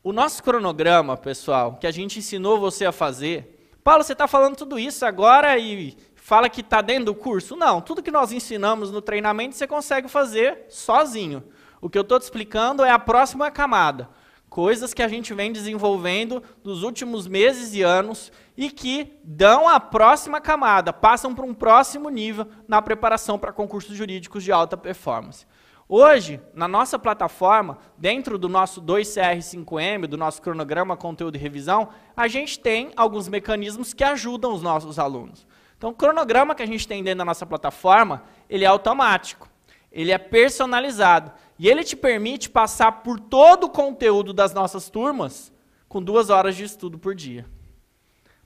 O 0.03 0.11
nosso 0.11 0.41
cronograma, 0.41 1.15
pessoal, 1.15 1.77
que 1.79 1.85
a 1.85 1.91
gente 1.91 2.17
ensinou 2.17 2.59
você 2.59 2.85
a 2.85 2.91
fazer. 2.91 3.69
Paulo, 3.83 4.03
você 4.03 4.13
está 4.13 4.27
falando 4.27 4.55
tudo 4.55 4.79
isso 4.79 5.05
agora 5.05 5.55
e 5.59 5.95
fala 6.15 6.49
que 6.49 6.61
está 6.61 6.81
dentro 6.81 7.05
do 7.05 7.15
curso. 7.15 7.55
Não, 7.55 7.79
tudo 7.79 8.01
que 8.01 8.09
nós 8.09 8.31
ensinamos 8.31 8.89
no 8.89 8.99
treinamento 8.99 9.55
você 9.55 9.67
consegue 9.67 10.07
fazer 10.07 10.65
sozinho. 10.69 11.43
O 11.79 11.87
que 11.87 11.99
eu 11.99 12.01
estou 12.01 12.17
te 12.19 12.23
explicando 12.23 12.83
é 12.83 12.89
a 12.89 12.97
próxima 12.97 13.51
camada. 13.51 14.09
Coisas 14.49 14.91
que 14.91 15.03
a 15.03 15.07
gente 15.07 15.35
vem 15.35 15.53
desenvolvendo 15.53 16.41
nos 16.63 16.81
últimos 16.81 17.27
meses 17.27 17.75
e 17.75 17.83
anos 17.83 18.31
e 18.57 18.71
que 18.71 19.19
dão 19.23 19.69
a 19.69 19.79
próxima 19.79 20.41
camada, 20.41 20.91
passam 20.91 21.35
para 21.35 21.45
um 21.45 21.53
próximo 21.53 22.09
nível 22.09 22.47
na 22.67 22.81
preparação 22.81 23.37
para 23.37 23.53
concursos 23.53 23.95
jurídicos 23.95 24.43
de 24.43 24.51
alta 24.51 24.75
performance. 24.75 25.45
Hoje, 25.93 26.39
na 26.53 26.69
nossa 26.69 26.97
plataforma, 26.97 27.77
dentro 27.97 28.37
do 28.37 28.47
nosso 28.47 28.81
2CR5M, 28.81 30.07
do 30.07 30.15
nosso 30.17 30.41
cronograma 30.41 30.95
conteúdo 30.95 31.35
e 31.35 31.37
revisão, 31.37 31.89
a 32.15 32.29
gente 32.29 32.57
tem 32.57 32.93
alguns 32.95 33.27
mecanismos 33.27 33.93
que 33.93 34.01
ajudam 34.01 34.53
os 34.53 34.61
nossos 34.61 34.97
alunos. 34.97 35.45
Então, 35.77 35.89
o 35.89 35.93
cronograma 35.93 36.55
que 36.55 36.63
a 36.63 36.65
gente 36.65 36.87
tem 36.87 37.03
dentro 37.03 37.17
da 37.17 37.25
nossa 37.25 37.45
plataforma, 37.45 38.23
ele 38.49 38.63
é 38.63 38.67
automático, 38.67 39.49
ele 39.91 40.13
é 40.13 40.17
personalizado 40.17 41.33
e 41.59 41.67
ele 41.67 41.83
te 41.83 41.97
permite 41.97 42.49
passar 42.49 43.03
por 43.03 43.19
todo 43.19 43.65
o 43.65 43.69
conteúdo 43.69 44.31
das 44.31 44.53
nossas 44.53 44.89
turmas 44.89 45.51
com 45.89 46.01
duas 46.01 46.29
horas 46.29 46.55
de 46.55 46.63
estudo 46.63 46.97
por 46.97 47.13
dia. 47.13 47.45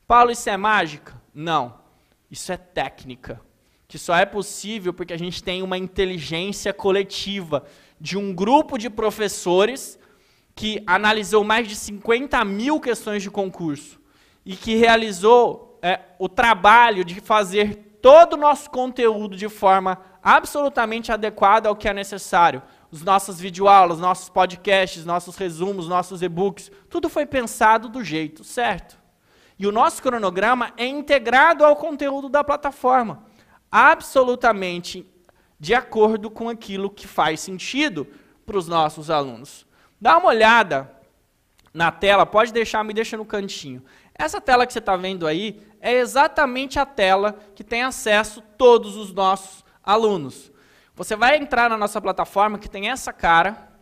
Paulo, 0.08 0.32
isso 0.32 0.50
é 0.50 0.58
mágica? 0.58 1.22
Não. 1.32 1.76
Isso 2.32 2.52
é 2.52 2.58
técnica, 2.58 3.39
que 3.96 4.00
só 4.00 4.14
é 4.14 4.26
possível 4.26 4.93
porque 4.93 5.14
a 5.14 5.18
gente 5.18 5.41
tem 5.41 5.64
uma 5.64 5.78
inteligência 5.78 6.74
coletiva 6.74 7.64
de 7.98 8.18
um 8.18 8.36
grupo 8.36 8.78
de 8.78 8.89
professores 8.89 9.98
que 10.54 10.84
analisou 10.86 11.46
mais 11.46 11.66
de 11.66 11.78
50 11.78 12.43
mil 12.43 12.78
questões 12.82 13.24
de 13.24 13.32
concurso 13.32 13.98
e 14.46 14.54
que 14.54 14.76
realizou 14.76 15.80
é, 15.82 16.02
o 16.20 16.28
trabalho 16.28 17.06
de 17.06 17.22
fazer 17.22 17.98
todo 18.02 18.34
o 18.34 18.38
nosso 18.38 18.70
conteúdo 18.70 19.38
de 19.38 19.48
forma 19.48 19.98
absolutamente 20.22 21.10
adequada 21.10 21.70
ao 21.70 21.76
que 21.78 21.88
é 21.88 21.93
necessário. 21.93 22.62
Os 22.91 23.02
nossos 23.02 23.39
videoaulas, 23.39 23.98
nossos 23.98 24.28
podcasts, 24.28 25.06
nossos 25.06 25.38
resumos, 25.38 25.88
nossos 25.88 26.22
e-books, 26.22 26.70
tudo 26.89 27.08
foi 27.08 27.26
pensado 27.26 27.88
do 27.88 28.04
jeito 28.04 28.43
certo. 28.43 29.00
E 29.58 29.66
o 29.66 29.72
nosso 29.72 30.04
cronograma 30.04 30.74
é 30.76 30.86
integrado 30.86 31.64
ao 31.64 31.78
conteúdo 31.78 32.28
da 32.28 32.43
plataforma, 32.43 33.24
absolutamente 33.76 35.05
de 35.59 35.73
acordo 35.73 36.32
com 36.32 36.47
aquilo 36.47 36.89
que 36.89 37.05
faz 37.05 37.41
sentido 37.41 38.07
para 38.45 38.57
os 38.57 38.69
nossos 38.69 39.09
alunos. 39.09 39.67
Dá 39.99 40.17
uma 40.17 40.30
olhada 40.30 40.89
na 41.73 41.91
tela, 41.91 42.26
pode 42.26 42.53
deixar, 42.53 42.86
me 42.86 42.93
deixa 42.93 43.17
no 43.17 43.26
cantinho. 43.26 43.84
Essa 44.17 44.39
tela 44.39 44.65
que 44.65 44.71
você 44.71 44.80
está 44.80 44.95
vendo 44.95 45.28
aí 45.28 45.61
é 45.82 45.91
exatamente 45.91 46.80
a 46.80 46.86
tela 46.86 47.38
que 47.53 47.65
tem 47.65 47.84
acesso 47.84 48.41
todos 48.57 48.95
os 48.95 49.11
nossos 49.11 49.65
alunos. 49.84 50.53
Você 50.95 51.17
vai 51.17 51.36
entrar 51.36 51.69
na 51.69 51.78
nossa 51.78 51.99
plataforma 51.99 52.57
que 52.57 52.69
tem 52.69 52.89
essa 52.89 53.11
cara, 53.11 53.73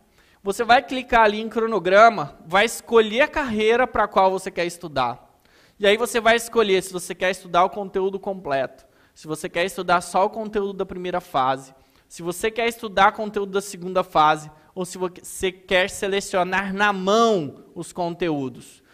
você 0.42 0.64
vai 0.64 0.82
clicar 0.82 1.22
ali 1.22 1.40
em 1.40 1.48
cronograma, 1.48 2.36
vai 2.44 2.64
escolher 2.64 3.20
a 3.20 3.28
carreira 3.28 3.86
para 3.86 4.04
a 4.04 4.08
qual 4.08 4.32
você 4.32 4.50
quer 4.50 4.66
estudar. 4.66 5.38
E 5.78 5.86
aí 5.86 5.96
você 5.96 6.20
vai 6.20 6.34
escolher 6.34 6.82
se 6.82 6.92
você 6.92 7.14
quer 7.14 7.30
estudar 7.30 7.64
o 7.64 7.70
conteúdo 7.70 8.18
completo, 8.18 8.84
se 9.14 9.26
você 9.26 9.48
quer 9.48 9.64
estudar 9.64 10.00
só 10.00 10.24
o 10.26 10.30
conteúdo 10.30 10.74
da 10.74 10.86
primeira 10.86 11.20
fase, 11.20 11.74
se 12.08 12.22
você 12.22 12.50
quer 12.50 12.68
estudar 12.68 13.12
conteúdo 13.12 13.52
da 13.52 13.60
segunda 13.60 14.02
fase, 14.02 14.50
ou 14.74 14.84
se 14.84 14.98
você 14.98 15.52
quer 15.52 15.88
selecionar 15.88 16.74
na 16.74 16.92
mão 16.92 17.64
os 17.74 17.92
conteúdos 17.92 18.84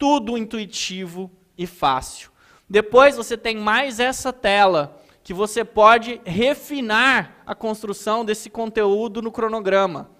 tudo 0.00 0.38
intuitivo 0.38 1.30
e 1.58 1.66
fácil. 1.66 2.30
Depois 2.68 3.16
você 3.16 3.36
tem 3.36 3.58
mais 3.58 4.00
essa 4.00 4.32
tela 4.32 4.98
que 5.22 5.34
você 5.34 5.62
pode 5.62 6.18
refinar 6.24 7.42
a 7.44 7.54
construção 7.54 8.24
desse 8.24 8.48
conteúdo 8.48 9.20
no 9.20 9.30
cronograma. 9.30 10.10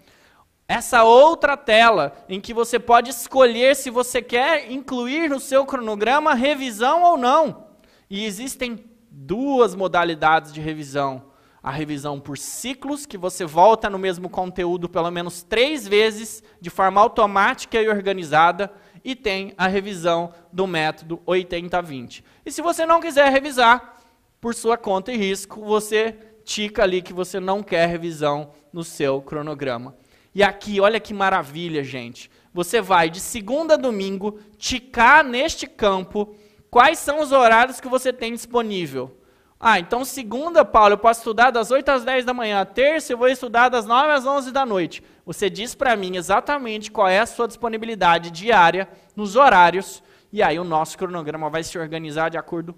Essa 0.68 1.02
outra 1.02 1.56
tela 1.56 2.12
em 2.28 2.38
que 2.38 2.52
você 2.52 2.78
pode 2.78 3.08
escolher 3.08 3.74
se 3.74 3.88
você 3.88 4.20
quer 4.20 4.70
incluir 4.70 5.30
no 5.30 5.40
seu 5.40 5.64
cronograma 5.64 6.34
revisão 6.34 7.02
ou 7.02 7.16
não. 7.16 7.68
E 8.10 8.26
existem 8.26 8.84
duas 9.10 9.74
modalidades 9.74 10.52
de 10.52 10.60
revisão. 10.60 11.30
A 11.62 11.70
revisão 11.70 12.18
por 12.18 12.38
ciclos, 12.38 13.04
que 13.04 13.18
você 13.18 13.44
volta 13.44 13.90
no 13.90 13.98
mesmo 13.98 14.30
conteúdo 14.30 14.88
pelo 14.88 15.10
menos 15.10 15.42
três 15.42 15.86
vezes, 15.86 16.42
de 16.60 16.70
forma 16.70 17.00
automática 17.00 17.80
e 17.80 17.88
organizada 17.88 18.72
e 19.04 19.14
tem 19.14 19.52
a 19.58 19.66
revisão 19.66 20.32
do 20.52 20.66
método 20.66 21.18
80-20. 21.26 22.22
E 22.44 22.52
se 22.52 22.62
você 22.62 22.86
não 22.86 23.00
quiser 23.00 23.30
revisar, 23.30 23.98
por 24.40 24.54
sua 24.54 24.78
conta 24.78 25.12
e 25.12 25.16
risco, 25.16 25.62
você 25.62 26.16
tica 26.44 26.82
ali 26.82 27.02
que 27.02 27.12
você 27.12 27.38
não 27.38 27.62
quer 27.62 27.86
revisão 27.86 28.52
no 28.72 28.82
seu 28.82 29.20
cronograma. 29.20 29.94
E 30.34 30.42
aqui, 30.42 30.80
olha 30.80 31.00
que 31.00 31.12
maravilha, 31.12 31.84
gente. 31.84 32.30
Você 32.52 32.80
vai 32.80 33.10
de 33.10 33.20
segunda 33.20 33.74
a 33.74 33.76
domingo 33.76 34.38
ticar 34.56 35.24
neste 35.24 35.66
campo 35.66 36.34
quais 36.70 36.98
são 36.98 37.20
os 37.20 37.32
horários 37.32 37.80
que 37.80 37.88
você 37.88 38.12
tem 38.12 38.32
disponível. 38.32 39.16
Ah, 39.58 39.78
então 39.78 40.04
segunda, 40.06 40.64
Paulo, 40.64 40.94
eu 40.94 40.98
posso 40.98 41.20
estudar 41.20 41.50
das 41.50 41.70
8 41.70 41.88
às 41.90 42.04
10 42.04 42.24
da 42.24 42.32
manhã. 42.32 42.64
Terça, 42.64 43.12
eu 43.12 43.18
vou 43.18 43.28
estudar 43.28 43.68
das 43.68 43.84
9 43.84 44.12
às 44.12 44.24
11 44.24 44.52
da 44.52 44.64
noite. 44.64 45.02
Você 45.26 45.50
diz 45.50 45.74
para 45.74 45.94
mim 45.96 46.16
exatamente 46.16 46.90
qual 46.90 47.06
é 47.06 47.18
a 47.18 47.26
sua 47.26 47.46
disponibilidade 47.46 48.30
diária 48.30 48.88
nos 49.14 49.36
horários, 49.36 50.02
e 50.32 50.42
aí 50.42 50.58
o 50.58 50.64
nosso 50.64 50.96
cronograma 50.96 51.50
vai 51.50 51.62
se 51.62 51.78
organizar 51.78 52.30
de 52.30 52.38
acordo 52.38 52.74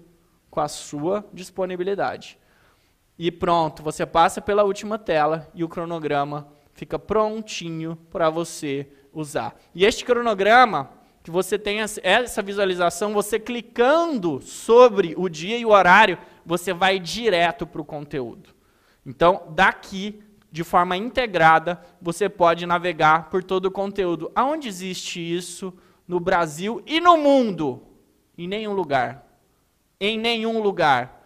com 0.49 0.59
a 0.59 0.67
sua 0.67 1.25
disponibilidade. 1.31 2.37
E 3.17 3.31
pronto, 3.31 3.81
você 3.81 4.05
passa 4.05 4.41
pela 4.41 4.63
última 4.63 4.97
tela 4.99 5.49
e 5.53 5.63
o 5.63 5.69
cronograma 5.69 6.47
fica 6.73 6.99
prontinho 6.99 7.95
para 8.11 8.29
você 8.29 8.87
usar. 9.13 9.55
E 9.73 9.85
este 9.85 10.03
cronograma, 10.03 10.89
que 11.23 11.31
você 11.31 11.57
tem 11.57 11.79
essa 11.79 12.41
visualização, 12.41 13.13
você 13.13 13.39
clicando 13.39 14.41
sobre 14.41 15.15
o 15.17 15.29
dia 15.29 15.57
e 15.57 15.65
o 15.65 15.69
horário, 15.69 16.17
você 16.45 16.73
vai 16.73 16.99
direto 16.99 17.65
para 17.65 17.81
o 17.81 17.85
conteúdo. 17.85 18.49
Então, 19.05 19.43
daqui, 19.55 20.21
de 20.51 20.65
forma 20.65 20.97
integrada, 20.97 21.81
você 22.01 22.27
pode 22.27 22.65
navegar 22.65 23.29
por 23.29 23.41
todo 23.41 23.67
o 23.67 23.71
conteúdo. 23.71 24.31
Aonde 24.35 24.67
existe 24.67 25.19
isso 25.21 25.73
no 26.05 26.19
Brasil 26.19 26.83
e 26.85 26.99
no 26.99 27.17
mundo? 27.17 27.81
Em 28.37 28.47
nenhum 28.47 28.73
lugar. 28.73 29.25
Em 29.99 30.19
nenhum 30.19 30.61
lugar. 30.61 31.21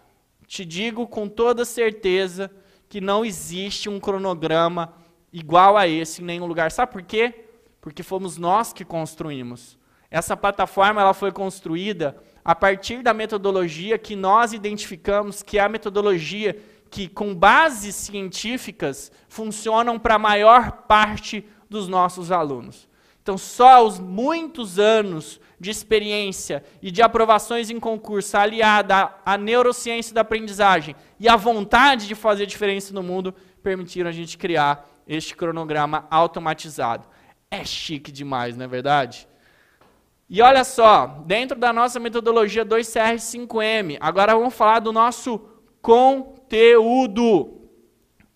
Te 0.46 0.64
digo 0.64 1.08
com 1.08 1.28
toda 1.28 1.64
certeza 1.64 2.50
que 2.88 3.00
não 3.00 3.24
existe 3.24 3.88
um 3.88 3.98
cronograma 3.98 4.94
igual 5.32 5.76
a 5.76 5.88
esse 5.88 6.22
em 6.22 6.24
nenhum 6.24 6.46
lugar. 6.46 6.70
Sabe 6.70 6.92
por 6.92 7.02
quê? 7.02 7.46
Porque 7.80 8.04
fomos 8.04 8.38
nós 8.38 8.72
que 8.72 8.84
construímos. 8.84 9.77
Essa 10.10 10.36
plataforma 10.36 11.00
ela 11.00 11.12
foi 11.12 11.30
construída 11.30 12.16
a 12.44 12.54
partir 12.54 13.02
da 13.02 13.12
metodologia 13.12 13.98
que 13.98 14.16
nós 14.16 14.52
identificamos 14.52 15.42
que 15.42 15.58
é 15.58 15.62
a 15.62 15.68
metodologia 15.68 16.58
que, 16.90 17.06
com 17.06 17.34
bases 17.34 17.94
científicas, 17.94 19.12
funcionam 19.28 19.98
para 19.98 20.14
a 20.14 20.18
maior 20.18 20.72
parte 20.88 21.46
dos 21.68 21.86
nossos 21.86 22.32
alunos. 22.32 22.88
Então, 23.22 23.36
só 23.36 23.86
os 23.86 23.98
muitos 23.98 24.78
anos 24.78 25.38
de 25.60 25.70
experiência 25.70 26.64
e 26.80 26.90
de 26.90 27.02
aprovações 27.02 27.68
em 27.68 27.78
concurso 27.78 28.34
aliada 28.38 29.12
à 29.26 29.36
neurociência 29.36 30.14
da 30.14 30.22
aprendizagem 30.22 30.96
e 31.20 31.28
à 31.28 31.36
vontade 31.36 32.08
de 32.08 32.14
fazer 32.14 32.46
diferença 32.46 32.94
no 32.94 33.02
mundo 33.02 33.34
permitiram 33.62 34.08
a 34.08 34.12
gente 34.12 34.38
criar 34.38 34.88
este 35.06 35.36
cronograma 35.36 36.06
automatizado. 36.10 37.06
É 37.50 37.64
chique 37.64 38.10
demais, 38.10 38.56
não 38.56 38.64
é 38.64 38.68
verdade? 38.68 39.28
E 40.30 40.42
olha 40.42 40.62
só, 40.62 41.22
dentro 41.24 41.58
da 41.58 41.72
nossa 41.72 41.98
metodologia 41.98 42.62
2CR5M, 42.62 43.96
agora 43.98 44.34
vamos 44.34 44.52
falar 44.52 44.80
do 44.80 44.92
nosso 44.92 45.40
conteúdo. 45.80 47.58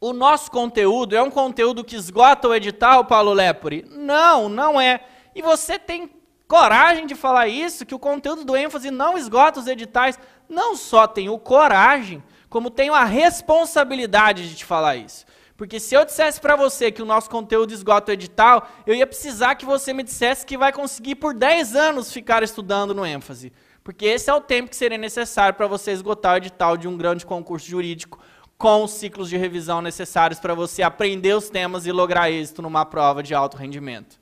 O 0.00 0.14
nosso 0.14 0.50
conteúdo 0.50 1.14
é 1.14 1.22
um 1.22 1.30
conteúdo 1.30 1.84
que 1.84 1.94
esgota 1.94 2.48
o 2.48 2.54
edital, 2.54 3.04
Paulo 3.04 3.34
Lepore? 3.34 3.84
Não, 3.90 4.48
não 4.48 4.80
é. 4.80 5.04
E 5.34 5.42
você 5.42 5.78
tem 5.78 6.10
coragem 6.48 7.06
de 7.06 7.14
falar 7.14 7.48
isso, 7.48 7.84
que 7.84 7.94
o 7.94 7.98
conteúdo 7.98 8.42
do 8.42 8.56
ênfase 8.56 8.90
não 8.90 9.18
esgota 9.18 9.60
os 9.60 9.66
editais. 9.66 10.18
Não 10.48 10.74
só 10.74 11.06
tenho 11.06 11.38
coragem, 11.38 12.22
como 12.48 12.70
tenho 12.70 12.94
a 12.94 13.04
responsabilidade 13.04 14.48
de 14.48 14.56
te 14.56 14.64
falar 14.64 14.96
isso. 14.96 15.26
Porque 15.56 15.78
se 15.78 15.94
eu 15.94 16.04
dissesse 16.04 16.40
para 16.40 16.56
você 16.56 16.90
que 16.90 17.02
o 17.02 17.06
nosso 17.06 17.28
conteúdo 17.28 17.72
esgota 17.72 18.10
o 18.10 18.14
edital, 18.14 18.68
eu 18.86 18.94
ia 18.94 19.06
precisar 19.06 19.54
que 19.54 19.66
você 19.66 19.92
me 19.92 20.02
dissesse 20.02 20.46
que 20.46 20.58
vai 20.58 20.72
conseguir 20.72 21.16
por 21.16 21.34
10 21.34 21.76
anos 21.76 22.12
ficar 22.12 22.42
estudando 22.42 22.94
no 22.94 23.04
ênfase. 23.04 23.52
Porque 23.84 24.06
esse 24.06 24.30
é 24.30 24.34
o 24.34 24.40
tempo 24.40 24.70
que 24.70 24.76
seria 24.76 24.98
necessário 24.98 25.54
para 25.54 25.66
você 25.66 25.90
esgotar 25.90 26.34
o 26.34 26.36
edital 26.36 26.76
de 26.76 26.88
um 26.88 26.96
grande 26.96 27.26
concurso 27.26 27.68
jurídico 27.68 28.18
com 28.56 28.84
os 28.84 28.92
ciclos 28.92 29.28
de 29.28 29.36
revisão 29.36 29.82
necessários 29.82 30.38
para 30.38 30.54
você 30.54 30.82
aprender 30.82 31.34
os 31.34 31.50
temas 31.50 31.84
e 31.84 31.90
lograr 31.90 32.30
êxito 32.30 32.62
numa 32.62 32.86
prova 32.86 33.20
de 33.22 33.34
alto 33.34 33.56
rendimento. 33.56 34.20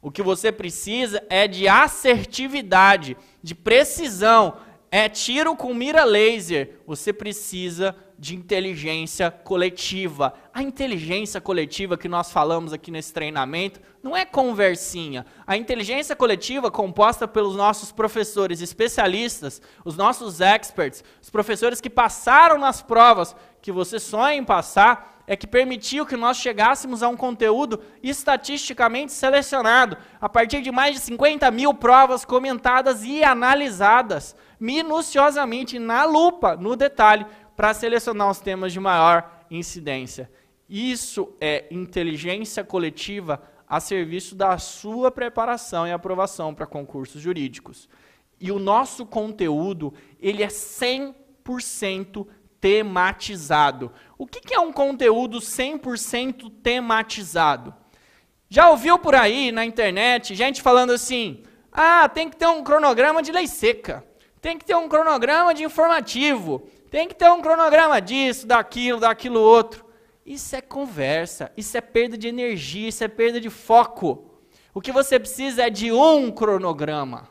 O 0.00 0.12
que 0.12 0.22
você 0.22 0.52
precisa 0.52 1.24
é 1.28 1.48
de 1.48 1.66
assertividade, 1.66 3.16
de 3.42 3.54
precisão, 3.54 4.58
é 4.90 5.08
tiro 5.08 5.56
com 5.56 5.74
mira 5.74 6.04
laser. 6.04 6.78
Você 6.86 7.12
precisa 7.12 7.96
de 8.18 8.34
inteligência 8.36 9.30
coletiva. 9.30 10.34
A 10.52 10.62
inteligência 10.62 11.40
coletiva 11.40 11.96
que 11.96 12.08
nós 12.08 12.30
falamos 12.30 12.72
aqui 12.72 12.90
nesse 12.90 13.12
treinamento 13.12 13.80
não 14.02 14.16
é 14.16 14.24
conversinha. 14.24 15.26
A 15.46 15.56
inteligência 15.56 16.14
coletiva, 16.14 16.70
composta 16.70 17.26
pelos 17.26 17.56
nossos 17.56 17.90
professores 17.90 18.60
especialistas, 18.60 19.60
os 19.84 19.96
nossos 19.96 20.40
experts, 20.40 21.02
os 21.20 21.30
professores 21.30 21.80
que 21.80 21.90
passaram 21.90 22.58
nas 22.58 22.82
provas 22.82 23.34
que 23.60 23.72
você 23.72 23.98
sonha 23.98 24.34
em 24.34 24.44
passar, 24.44 25.14
é 25.26 25.36
que 25.36 25.46
permitiu 25.46 26.04
que 26.04 26.16
nós 26.16 26.36
chegássemos 26.36 27.02
a 27.02 27.08
um 27.08 27.16
conteúdo 27.16 27.80
estatisticamente 28.02 29.12
selecionado, 29.12 29.96
a 30.20 30.28
partir 30.28 30.60
de 30.60 30.70
mais 30.70 30.94
de 30.94 31.00
50 31.00 31.50
mil 31.50 31.72
provas 31.72 32.24
comentadas 32.24 33.02
e 33.04 33.24
analisadas 33.24 34.36
minuciosamente, 34.60 35.78
na 35.78 36.04
lupa, 36.04 36.56
no 36.56 36.76
detalhe, 36.76 37.26
para 37.56 37.74
selecionar 37.74 38.30
os 38.30 38.40
temas 38.40 38.72
de 38.72 38.80
maior 38.80 39.44
incidência. 39.50 40.30
Isso 40.68 41.32
é 41.40 41.66
inteligência 41.70 42.64
coletiva 42.64 43.42
a 43.68 43.80
serviço 43.80 44.34
da 44.34 44.58
sua 44.58 45.10
preparação 45.10 45.86
e 45.86 45.92
aprovação 45.92 46.54
para 46.54 46.66
concursos 46.66 47.20
jurídicos. 47.20 47.88
E 48.40 48.50
o 48.52 48.58
nosso 48.58 49.06
conteúdo, 49.06 49.94
ele 50.20 50.42
é 50.42 50.48
100% 50.48 52.26
tematizado. 52.60 53.92
O 54.16 54.26
que, 54.26 54.40
que 54.40 54.54
é 54.54 54.60
um 54.60 54.72
conteúdo 54.72 55.38
100% 55.38 56.50
tematizado? 56.62 57.74
Já 58.48 58.70
ouviu 58.70 58.98
por 58.98 59.14
aí 59.14 59.50
na 59.50 59.64
internet 59.64 60.34
gente 60.34 60.62
falando 60.62 60.92
assim: 60.92 61.42
ah, 61.72 62.08
tem 62.08 62.28
que 62.28 62.36
ter 62.36 62.46
um 62.46 62.62
cronograma 62.62 63.22
de 63.22 63.32
lei 63.32 63.46
seca, 63.46 64.04
tem 64.40 64.56
que 64.56 64.64
ter 64.64 64.76
um 64.76 64.88
cronograma 64.88 65.52
de 65.52 65.64
informativo, 65.64 66.68
tem 66.94 67.08
que 67.08 67.16
ter 67.16 67.28
um 67.28 67.42
cronograma 67.42 68.00
disso, 68.00 68.46
daquilo, 68.46 69.00
daquilo 69.00 69.40
outro. 69.40 69.84
Isso 70.24 70.54
é 70.54 70.60
conversa, 70.60 71.50
isso 71.56 71.76
é 71.76 71.80
perda 71.80 72.16
de 72.16 72.28
energia, 72.28 72.88
isso 72.88 73.02
é 73.02 73.08
perda 73.08 73.40
de 73.40 73.50
foco. 73.50 74.30
O 74.72 74.80
que 74.80 74.92
você 74.92 75.18
precisa 75.18 75.64
é 75.64 75.70
de 75.70 75.90
um 75.90 76.30
cronograma. 76.30 77.28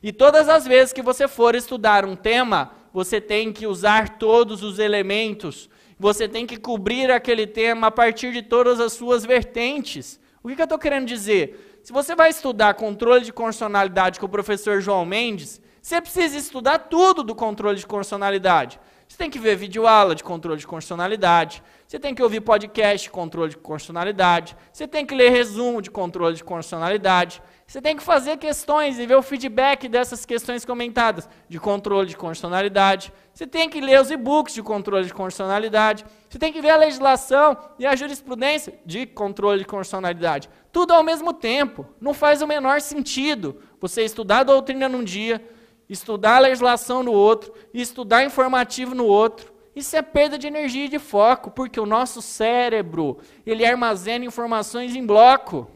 E 0.00 0.12
todas 0.12 0.48
as 0.48 0.64
vezes 0.64 0.92
que 0.92 1.02
você 1.02 1.26
for 1.26 1.56
estudar 1.56 2.04
um 2.04 2.14
tema, 2.14 2.74
você 2.92 3.20
tem 3.20 3.52
que 3.52 3.66
usar 3.66 4.18
todos 4.18 4.62
os 4.62 4.78
elementos, 4.78 5.68
você 5.98 6.28
tem 6.28 6.46
que 6.46 6.56
cobrir 6.56 7.10
aquele 7.10 7.44
tema 7.44 7.88
a 7.88 7.90
partir 7.90 8.32
de 8.32 8.40
todas 8.40 8.78
as 8.78 8.92
suas 8.92 9.24
vertentes. 9.24 10.20
O 10.44 10.48
que, 10.48 10.54
que 10.54 10.62
eu 10.62 10.64
estou 10.64 10.78
querendo 10.78 11.06
dizer? 11.08 11.80
Se 11.82 11.92
você 11.92 12.14
vai 12.14 12.30
estudar 12.30 12.74
controle 12.74 13.24
de 13.24 13.32
constitucionalidade 13.32 14.20
com 14.20 14.26
o 14.26 14.28
professor 14.28 14.80
João 14.80 15.04
Mendes, 15.04 15.60
você 15.82 16.00
precisa 16.00 16.38
estudar 16.38 16.78
tudo 16.78 17.24
do 17.24 17.34
controle 17.34 17.76
de 17.76 17.84
constitucionalidade. 17.84 18.78
Você 19.12 19.18
tem 19.18 19.28
que 19.28 19.38
ver 19.38 19.56
videoaula 19.56 20.14
de 20.14 20.24
controle 20.24 20.58
de 20.58 20.66
constitucionalidade. 20.66 21.62
Você 21.86 21.98
tem 21.98 22.14
que 22.14 22.22
ouvir 22.22 22.40
podcast 22.40 23.06
de 23.06 23.10
controle 23.10 23.50
de 23.50 23.58
constitucionalidade. 23.58 24.56
Você 24.72 24.88
tem 24.88 25.04
que 25.04 25.14
ler 25.14 25.28
resumo 25.28 25.82
de 25.82 25.90
controle 25.90 26.34
de 26.34 26.42
constitucionalidade. 26.42 27.42
Você 27.66 27.82
tem 27.82 27.94
que 27.94 28.02
fazer 28.02 28.38
questões 28.38 28.98
e 28.98 29.04
ver 29.04 29.16
o 29.16 29.20
feedback 29.20 29.86
dessas 29.86 30.24
questões 30.24 30.64
comentadas 30.64 31.28
de 31.46 31.60
controle 31.60 32.08
de 32.08 32.16
constitucionalidade. 32.16 33.12
Você 33.34 33.46
tem 33.46 33.68
que 33.68 33.82
ler 33.82 34.00
os 34.00 34.10
e-books 34.10 34.54
de 34.54 34.62
controle 34.62 35.04
de 35.04 35.12
constitucionalidade. 35.12 36.06
Você 36.26 36.38
tem 36.38 36.50
que 36.50 36.62
ver 36.62 36.70
a 36.70 36.76
legislação 36.76 37.54
e 37.78 37.84
a 37.84 37.94
jurisprudência 37.94 38.80
de 38.86 39.04
controle 39.04 39.58
de 39.58 39.66
constitucionalidade. 39.66 40.48
Tudo 40.72 40.94
ao 40.94 41.02
mesmo 41.02 41.34
tempo. 41.34 41.86
Não 42.00 42.14
faz 42.14 42.40
o 42.40 42.46
menor 42.46 42.80
sentido 42.80 43.60
você 43.78 44.04
estudar 44.04 44.38
a 44.38 44.44
doutrina 44.44 44.88
num 44.88 45.04
dia, 45.04 45.46
estudar 45.92 46.36
a 46.36 46.40
legislação 46.40 47.02
no 47.02 47.12
outro, 47.12 47.52
estudar 47.72 48.24
informativo 48.24 48.94
no 48.94 49.04
outro. 49.04 49.52
Isso 49.74 49.96
é 49.96 50.02
perda 50.02 50.38
de 50.38 50.46
energia 50.46 50.86
e 50.86 50.88
de 50.88 50.98
foco, 50.98 51.50
porque 51.50 51.80
o 51.80 51.86
nosso 51.86 52.20
cérebro, 52.20 53.18
ele 53.46 53.64
armazena 53.64 54.24
informações 54.24 54.94
em 54.94 55.04
bloco. 55.04 55.70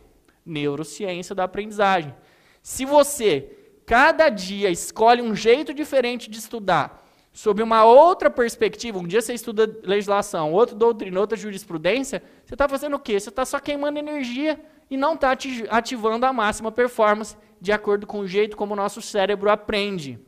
Neurociência 0.44 1.34
da 1.34 1.44
aprendizagem. 1.44 2.14
Se 2.62 2.84
você 2.84 3.51
cada 3.84 4.28
dia 4.28 4.70
escolhe 4.70 5.22
um 5.22 5.34
jeito 5.34 5.72
diferente 5.72 6.30
de 6.30 6.38
estudar, 6.38 7.05
sob 7.32 7.62
uma 7.62 7.84
outra 7.84 8.30
perspectiva, 8.30 8.98
um 8.98 9.06
dia 9.06 9.20
você 9.20 9.34
estuda 9.34 9.78
legislação, 9.82 10.52
outro 10.52 10.74
doutrina, 10.74 11.20
outra 11.20 11.36
jurisprudência, 11.36 12.22
você 12.44 12.55
está 12.55 12.68
fazendo 12.68 12.97
o 12.97 12.98
quê? 12.98 13.18
Você 13.18 13.28
está 13.28 13.44
só 13.44 13.59
queimando 13.59 13.98
energia 13.98 14.60
e 14.90 14.97
não 14.97 15.14
está 15.14 15.36
ativando 15.70 16.26
a 16.26 16.32
máxima 16.32 16.70
performance 16.70 17.36
de 17.61 17.73
acordo 17.73 18.07
com 18.07 18.20
o 18.20 18.27
jeito 18.27 18.57
como 18.57 18.74
o 18.74 18.77
nosso 18.77 19.03
cérebro 19.03 19.51
aprende. 19.51 20.19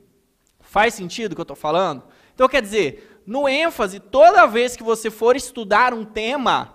Faz 0.60 0.94
sentido 0.94 1.32
o 1.32 1.34
que 1.34 1.40
eu 1.40 1.44
estou 1.44 1.56
falando? 1.56 2.04
Então, 2.34 2.48
quer 2.48 2.62
dizer, 2.62 3.22
no 3.26 3.48
ênfase, 3.48 4.00
toda 4.00 4.46
vez 4.46 4.76
que 4.76 4.82
você 4.82 5.10
for 5.10 5.36
estudar 5.36 5.92
um 5.92 6.04
tema, 6.04 6.74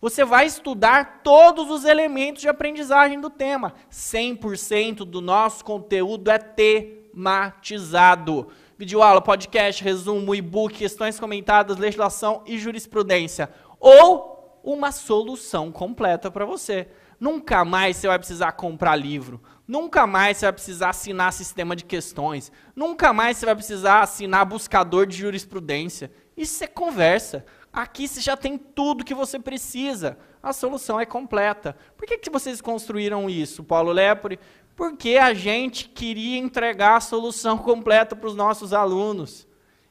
você 0.00 0.24
vai 0.24 0.44
estudar 0.44 1.20
todos 1.22 1.70
os 1.70 1.84
elementos 1.84 2.42
de 2.42 2.48
aprendizagem 2.48 3.20
do 3.20 3.30
tema. 3.30 3.72
100% 3.90 4.98
do 4.98 5.22
nosso 5.22 5.64
conteúdo 5.64 6.30
é 6.30 6.36
tematizado. 6.36 8.48
Videoaula, 8.76 9.22
podcast, 9.22 9.82
resumo, 9.82 10.34
e-book, 10.34 10.74
questões 10.74 11.18
comentadas, 11.18 11.78
legislação 11.78 12.42
e 12.44 12.58
jurisprudência. 12.58 13.48
Ou 13.80 14.60
uma 14.62 14.92
solução 14.92 15.72
completa 15.72 16.30
para 16.30 16.44
você. 16.44 16.88
Nunca 17.18 17.64
mais 17.64 17.96
você 17.96 18.06
vai 18.06 18.18
precisar 18.18 18.52
comprar 18.52 18.96
livro. 18.96 19.40
Nunca 19.66 20.06
mais 20.06 20.36
você 20.36 20.46
vai 20.46 20.52
precisar 20.52 20.90
assinar 20.90 21.32
sistema 21.32 21.74
de 21.74 21.84
questões. 21.84 22.52
Nunca 22.76 23.12
mais 23.12 23.38
você 23.38 23.46
vai 23.46 23.54
precisar 23.54 24.00
assinar 24.00 24.44
buscador 24.44 25.06
de 25.06 25.16
jurisprudência. 25.16 26.12
Isso 26.36 26.62
é 26.62 26.66
conversa. 26.66 27.44
Aqui 27.72 28.06
você 28.06 28.20
já 28.20 28.36
tem 28.36 28.58
tudo 28.58 29.04
que 29.04 29.14
você 29.14 29.38
precisa. 29.38 30.18
a 30.42 30.52
solução 30.52 31.00
é 31.00 31.06
completa. 31.06 31.74
Por 31.96 32.06
que, 32.06 32.18
que 32.18 32.30
vocês 32.30 32.60
construíram 32.60 33.30
isso, 33.30 33.64
Paulo 33.64 33.90
Lepore? 33.90 34.38
Porque 34.76 35.16
a 35.16 35.32
gente 35.32 35.88
queria 35.88 36.36
entregar 36.36 36.96
a 36.96 37.00
solução 37.00 37.56
completa 37.56 38.14
para 38.14 38.28
os 38.28 38.34
nossos 38.34 38.74
alunos 38.74 39.46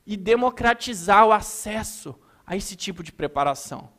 e 0.05 0.15
democratizar 0.15 1.25
o 1.25 1.31
acesso 1.31 2.15
a 2.45 2.55
esse 2.55 2.75
tipo 2.75 3.01
de 3.01 3.11
preparação. 3.11 3.89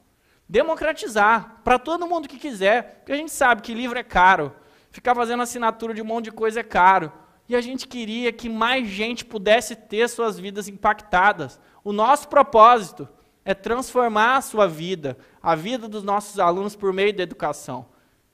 Democratizar 0.49 1.61
para 1.65 1.79
todo 1.79 2.07
mundo 2.07 2.29
que 2.29 2.39
quiser, 2.39 2.99
porque 2.99 3.13
a 3.13 3.17
gente 3.17 3.33
sabe 3.33 3.63
que 3.63 3.75
livro 3.75 3.99
é 3.99 4.03
caro, 4.03 4.55
ficar 4.95 5.13
fazendo 5.13 5.43
assinatura 5.43 5.93
de 5.93 6.01
um 6.01 6.05
monte 6.05 6.27
de 6.27 6.31
coisa 6.31 6.61
é 6.61 6.63
caro. 6.63 7.13
E 7.49 7.57
a 7.57 7.61
gente 7.61 7.89
queria 7.89 8.33
que 8.33 8.49
mais 8.49 8.87
gente 8.87 9.25
pudesse 9.25 9.75
ter 9.75 10.09
suas 10.09 10.39
vidas 10.39 10.69
impactadas. 10.69 11.61
O 11.83 11.93
nosso 11.93 12.29
propósito 12.29 13.09
é 13.45 13.53
transformar 13.53 14.37
a 14.37 14.41
sua 14.41 14.69
vida, 14.69 15.19
a 15.43 15.57
vida 15.57 15.89
dos 15.89 16.05
nossos 16.05 16.39
alunos 16.39 16.77
por 16.77 16.93
meio 16.93 17.13
da 17.13 17.25
educação. 17.25 17.87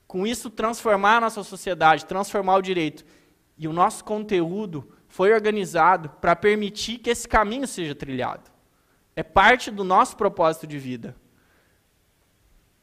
Com 0.05 0.27
isso, 0.27 0.51
transformar 0.51 1.17
a 1.17 1.21
nossa 1.21 1.43
sociedade, 1.43 2.05
transformar 2.05 2.57
o 2.57 2.61
direito. 2.61 3.03
E 3.57 3.67
o 3.67 3.73
nosso 3.73 4.05
conteúdo 4.05 4.87
foi 5.07 5.33
organizado 5.33 6.09
para 6.21 6.35
permitir 6.35 6.99
que 6.99 7.09
esse 7.09 7.27
caminho 7.27 7.65
seja 7.65 7.95
trilhado. 7.95 8.51
É 9.15 9.23
parte 9.23 9.71
do 9.71 9.83
nosso 9.83 10.15
propósito 10.15 10.67
de 10.67 10.77
vida. 10.77 11.15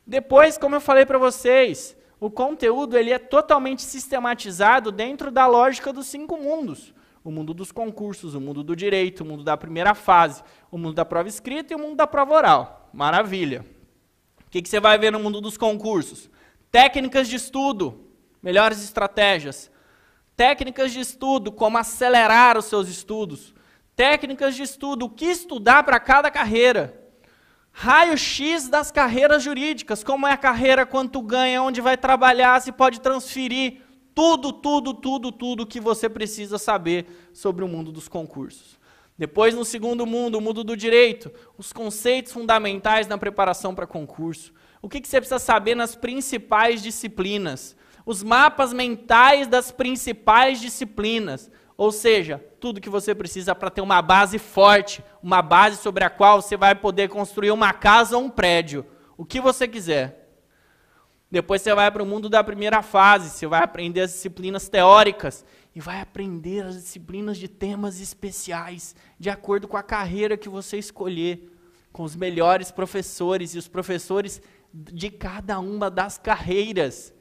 Depois, 0.04 0.58
como 0.58 0.74
eu 0.74 0.80
falei 0.80 1.06
para 1.06 1.16
vocês, 1.16 1.96
o 2.20 2.30
conteúdo 2.30 2.98
ele 2.98 3.12
é 3.12 3.18
totalmente 3.18 3.82
sistematizado 3.82 4.90
dentro 4.90 5.30
da 5.30 5.46
lógica 5.46 5.92
dos 5.92 6.06
cinco 6.06 6.36
mundos. 6.36 6.92
O 7.22 7.30
mundo 7.30 7.52
dos 7.52 7.70
concursos, 7.70 8.34
o 8.34 8.40
mundo 8.40 8.62
do 8.62 8.74
direito, 8.74 9.20
o 9.20 9.26
mundo 9.26 9.44
da 9.44 9.56
primeira 9.56 9.94
fase, 9.94 10.42
o 10.70 10.78
mundo 10.78 10.94
da 10.94 11.04
prova 11.04 11.28
escrita 11.28 11.72
e 11.72 11.76
o 11.76 11.78
mundo 11.78 11.96
da 11.96 12.06
prova 12.06 12.34
oral. 12.34 12.90
Maravilha. 12.92 13.64
O 14.46 14.50
que, 14.50 14.62
que 14.62 14.68
você 14.68 14.80
vai 14.80 14.98
ver 14.98 15.12
no 15.12 15.20
mundo 15.20 15.40
dos 15.40 15.56
concursos? 15.56 16.30
Técnicas 16.70 17.28
de 17.28 17.36
estudo, 17.36 18.08
melhores 18.42 18.82
estratégias. 18.82 19.70
Técnicas 20.36 20.92
de 20.92 21.00
estudo, 21.00 21.52
como 21.52 21.78
acelerar 21.78 22.56
os 22.56 22.64
seus 22.64 22.88
estudos. 22.88 23.54
Técnicas 23.94 24.56
de 24.56 24.62
estudo, 24.62 25.06
o 25.06 25.10
que 25.10 25.26
estudar 25.26 25.82
para 25.82 26.00
cada 26.00 26.30
carreira. 26.30 27.07
Raio-X 27.80 28.68
das 28.68 28.90
carreiras 28.90 29.40
jurídicas, 29.40 30.02
como 30.02 30.26
é 30.26 30.32
a 30.32 30.36
carreira, 30.36 30.84
quanto 30.84 31.22
ganha, 31.22 31.62
onde 31.62 31.80
vai 31.80 31.96
trabalhar, 31.96 32.60
se 32.60 32.72
pode 32.72 33.00
transferir. 33.00 33.82
Tudo, 34.12 34.52
tudo, 34.52 34.92
tudo, 34.92 35.30
tudo 35.30 35.64
que 35.64 35.78
você 35.78 36.08
precisa 36.08 36.58
saber 36.58 37.06
sobre 37.32 37.64
o 37.64 37.68
mundo 37.68 37.92
dos 37.92 38.08
concursos. 38.08 38.76
Depois, 39.16 39.54
no 39.54 39.64
segundo 39.64 40.04
mundo, 40.04 40.38
o 40.38 40.40
mundo 40.40 40.64
do 40.64 40.76
direito, 40.76 41.30
os 41.56 41.72
conceitos 41.72 42.32
fundamentais 42.32 43.06
na 43.06 43.16
preparação 43.16 43.76
para 43.76 43.86
concurso. 43.86 44.52
O 44.82 44.88
que, 44.88 45.00
que 45.00 45.06
você 45.06 45.20
precisa 45.20 45.38
saber 45.38 45.76
nas 45.76 45.94
principais 45.94 46.82
disciplinas? 46.82 47.76
Os 48.04 48.24
mapas 48.24 48.72
mentais 48.72 49.46
das 49.46 49.70
principais 49.70 50.60
disciplinas. 50.60 51.48
Ou 51.76 51.92
seja, 51.92 52.44
tudo 52.60 52.80
que 52.80 52.90
você 52.90 53.14
precisa 53.14 53.54
para 53.54 53.70
ter 53.70 53.80
uma 53.80 54.02
base 54.02 54.38
forte, 54.38 55.02
uma 55.22 55.40
base 55.42 55.76
sobre 55.76 56.04
a 56.04 56.10
qual 56.10 56.42
você 56.42 56.56
vai 56.56 56.74
poder 56.74 57.08
construir 57.08 57.50
uma 57.50 57.72
casa 57.72 58.16
ou 58.16 58.24
um 58.24 58.30
prédio, 58.30 58.84
o 59.16 59.24
que 59.24 59.40
você 59.40 59.66
quiser. 59.66 60.28
Depois 61.30 61.60
você 61.60 61.74
vai 61.74 61.90
para 61.90 62.02
o 62.02 62.06
mundo 62.06 62.28
da 62.28 62.42
primeira 62.42 62.82
fase, 62.82 63.28
você 63.28 63.46
vai 63.46 63.62
aprender 63.62 64.00
as 64.00 64.12
disciplinas 64.12 64.68
teóricas 64.68 65.44
e 65.74 65.80
vai 65.80 66.00
aprender 66.00 66.64
as 66.64 66.74
disciplinas 66.74 67.36
de 67.36 67.48
temas 67.48 68.00
especiais, 68.00 68.96
de 69.18 69.28
acordo 69.28 69.68
com 69.68 69.76
a 69.76 69.82
carreira 69.82 70.38
que 70.38 70.48
você 70.48 70.78
escolher, 70.78 71.52
com 71.92 72.02
os 72.02 72.16
melhores 72.16 72.70
professores 72.70 73.54
e 73.54 73.58
os 73.58 73.68
professores 73.68 74.40
de 74.72 75.10
cada 75.10 75.60
uma 75.60 75.90
das 75.90 76.16
carreiras. 76.16 77.12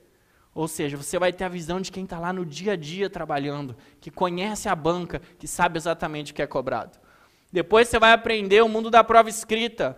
Ou 0.58 0.68
seja, 0.68 0.98
você 0.98 1.20
vai 1.20 1.32
ter 1.32 1.44
a 1.44 1.50
visão 1.50 1.80
de 1.80 1.92
quem 1.92 2.04
está 2.04 2.18
lá 2.18 2.34
no 2.34 2.44
dia 2.44 2.72
a 2.72 2.76
dia 2.76 3.12
trabalhando, 3.12 3.78
que 4.02 4.10
conhece 4.10 4.68
a 4.68 4.74
banca, 4.74 5.22
que 5.38 5.48
sabe 5.48 5.78
exatamente 5.78 6.32
o 6.32 6.36
que 6.36 6.42
é 6.42 6.48
cobrado. 6.48 6.98
Depois 7.54 7.88
você 7.88 8.00
vai 8.00 8.12
aprender 8.12 8.64
o 8.64 8.68
mundo 8.68 8.90
da 8.90 9.04
prova 9.04 9.30
escrita, 9.30 9.96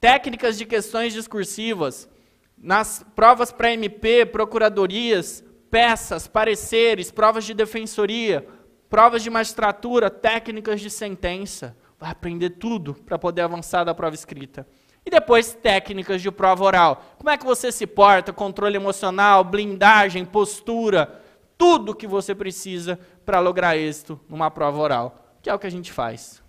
técnicas 0.00 0.56
de 0.56 0.66
questões 0.66 1.12
discursivas, 1.12 2.08
nas 2.56 3.04
provas 3.16 3.50
para 3.50 3.72
MP, 3.72 4.24
procuradorias, 4.24 5.42
peças, 5.68 6.28
pareceres, 6.28 7.10
provas 7.10 7.44
de 7.44 7.52
defensoria, 7.52 8.46
provas 8.88 9.20
de 9.20 9.30
magistratura, 9.30 10.08
técnicas 10.08 10.80
de 10.80 10.90
sentença. 10.90 11.76
Vai 11.98 12.12
aprender 12.12 12.50
tudo 12.50 12.94
para 12.94 13.18
poder 13.18 13.42
avançar 13.42 13.82
da 13.82 13.92
prova 13.92 14.14
escrita. 14.14 14.64
E 15.04 15.10
depois 15.10 15.54
técnicas 15.54 16.20
de 16.20 16.30
prova 16.30 16.64
oral. 16.64 17.02
Como 17.16 17.30
é 17.30 17.36
que 17.36 17.44
você 17.44 17.72
se 17.72 17.86
porta, 17.86 18.32
controle 18.32 18.76
emocional, 18.76 19.42
blindagem, 19.42 20.24
postura, 20.24 21.20
tudo 21.56 21.94
que 21.94 22.06
você 22.06 22.34
precisa 22.34 22.98
para 23.24 23.40
lograr 23.40 23.76
êxito 23.76 24.20
numa 24.28 24.50
prova 24.50 24.80
oral, 24.80 25.24
que 25.42 25.50
é 25.50 25.54
o 25.54 25.58
que 25.58 25.66
a 25.66 25.70
gente 25.70 25.92
faz. 25.92 26.42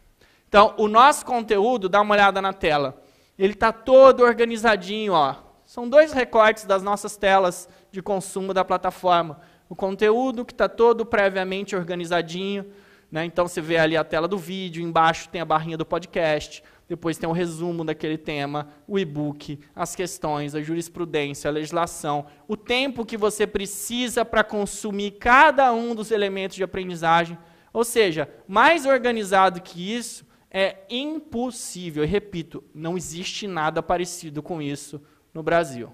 Então, 0.48 0.74
o 0.78 0.88
nosso 0.88 1.26
conteúdo, 1.26 1.90
dá 1.90 2.02
uma 2.02 2.14
olhada 2.14 2.42
na 2.42 2.54
tela. 2.54 3.02
Ele 3.38 3.54
está 3.54 3.72
todo 3.72 4.24
organizadinho, 4.24 5.14
ó. 5.14 5.36
São 5.66 5.88
dois 5.88 6.12
recortes 6.12 6.66
das 6.66 6.84
nossas 6.84 7.16
telas 7.16 7.70
de 7.92 8.02
consumo 8.02 8.54
da 8.54 8.66
plataforma. 8.66 9.40
O 9.70 9.76
conteúdo 9.76 10.44
que 10.44 10.52
está 10.52 10.68
todo 10.68 11.06
previamente 11.06 11.76
organizadinho, 11.76 12.66
né? 13.12 13.26
Então 13.26 13.48
você 13.48 13.62
vê 13.62 13.78
ali 13.78 13.96
a 13.96 14.04
tela 14.04 14.28
do 14.28 14.38
vídeo, 14.38 14.84
embaixo 14.84 15.30
tem 15.30 15.42
a 15.42 15.46
barrinha 15.46 15.78
do 15.78 15.86
podcast 15.86 16.64
depois 16.90 17.20
tem 17.20 17.30
o 17.30 17.32
um 17.32 17.36
resumo 17.36 17.86
daquele 17.86 18.18
tema, 18.18 18.68
o 18.88 18.98
e-book, 18.98 19.60
as 19.76 19.96
questões, 19.96 20.56
a 20.56 20.62
jurisprudência, 20.62 21.48
a 21.48 21.52
legislação, 21.52 22.26
o 22.48 22.58
tempo 22.58 23.06
que 23.06 23.16
você 23.16 23.46
precisa 23.46 24.26
para 24.26 24.44
consumir 24.44 25.12
cada 25.12 25.72
um 25.72 25.94
dos 25.94 26.10
elementos 26.10 26.58
de 26.58 26.64
aprendizagem. 26.64 27.38
Ou 27.72 27.84
seja, 27.84 28.28
mais 28.48 28.88
organizado 28.88 29.62
que 29.62 29.94
isso 29.96 30.26
é 30.50 30.78
impossível. 30.90 32.04
E 32.04 32.08
repito, 32.08 32.64
não 32.74 32.98
existe 32.98 33.46
nada 33.46 33.84
parecido 33.84 34.42
com 34.42 34.60
isso 34.60 35.00
no 35.32 35.44
Brasil. 35.44 35.92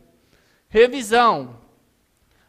Revisão. 0.70 1.60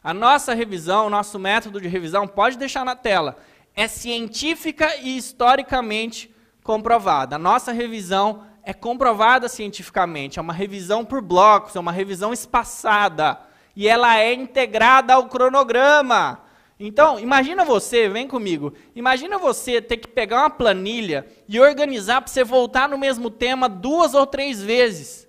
A 0.04 0.14
nossa 0.14 0.54
revisão, 0.54 1.08
o 1.08 1.10
nosso 1.10 1.36
método 1.36 1.80
de 1.80 1.88
revisão, 1.88 2.28
pode 2.28 2.56
deixar 2.56 2.84
na 2.84 2.94
tela, 2.94 3.38
é 3.74 3.88
científica 3.88 4.94
e 5.02 5.16
historicamente 5.16 6.32
comprovada. 6.66 7.36
A 7.36 7.38
nossa 7.38 7.70
revisão 7.70 8.42
é 8.64 8.74
comprovada 8.74 9.48
cientificamente, 9.48 10.40
é 10.40 10.42
uma 10.42 10.52
revisão 10.52 11.04
por 11.04 11.22
blocos, 11.22 11.76
é 11.76 11.80
uma 11.80 11.92
revisão 11.92 12.32
espaçada 12.32 13.38
e 13.76 13.86
ela 13.86 14.18
é 14.18 14.34
integrada 14.34 15.14
ao 15.14 15.28
cronograma. 15.28 16.40
Então, 16.78 17.20
imagina 17.20 17.64
você, 17.64 18.08
vem 18.08 18.26
comigo, 18.26 18.74
imagina 18.96 19.38
você 19.38 19.80
ter 19.80 19.96
que 19.98 20.08
pegar 20.08 20.40
uma 20.40 20.50
planilha 20.50 21.24
e 21.48 21.60
organizar 21.60 22.20
para 22.20 22.32
você 22.32 22.42
voltar 22.42 22.88
no 22.88 22.98
mesmo 22.98 23.30
tema 23.30 23.68
duas 23.68 24.12
ou 24.12 24.26
três 24.26 24.60
vezes. 24.60 25.26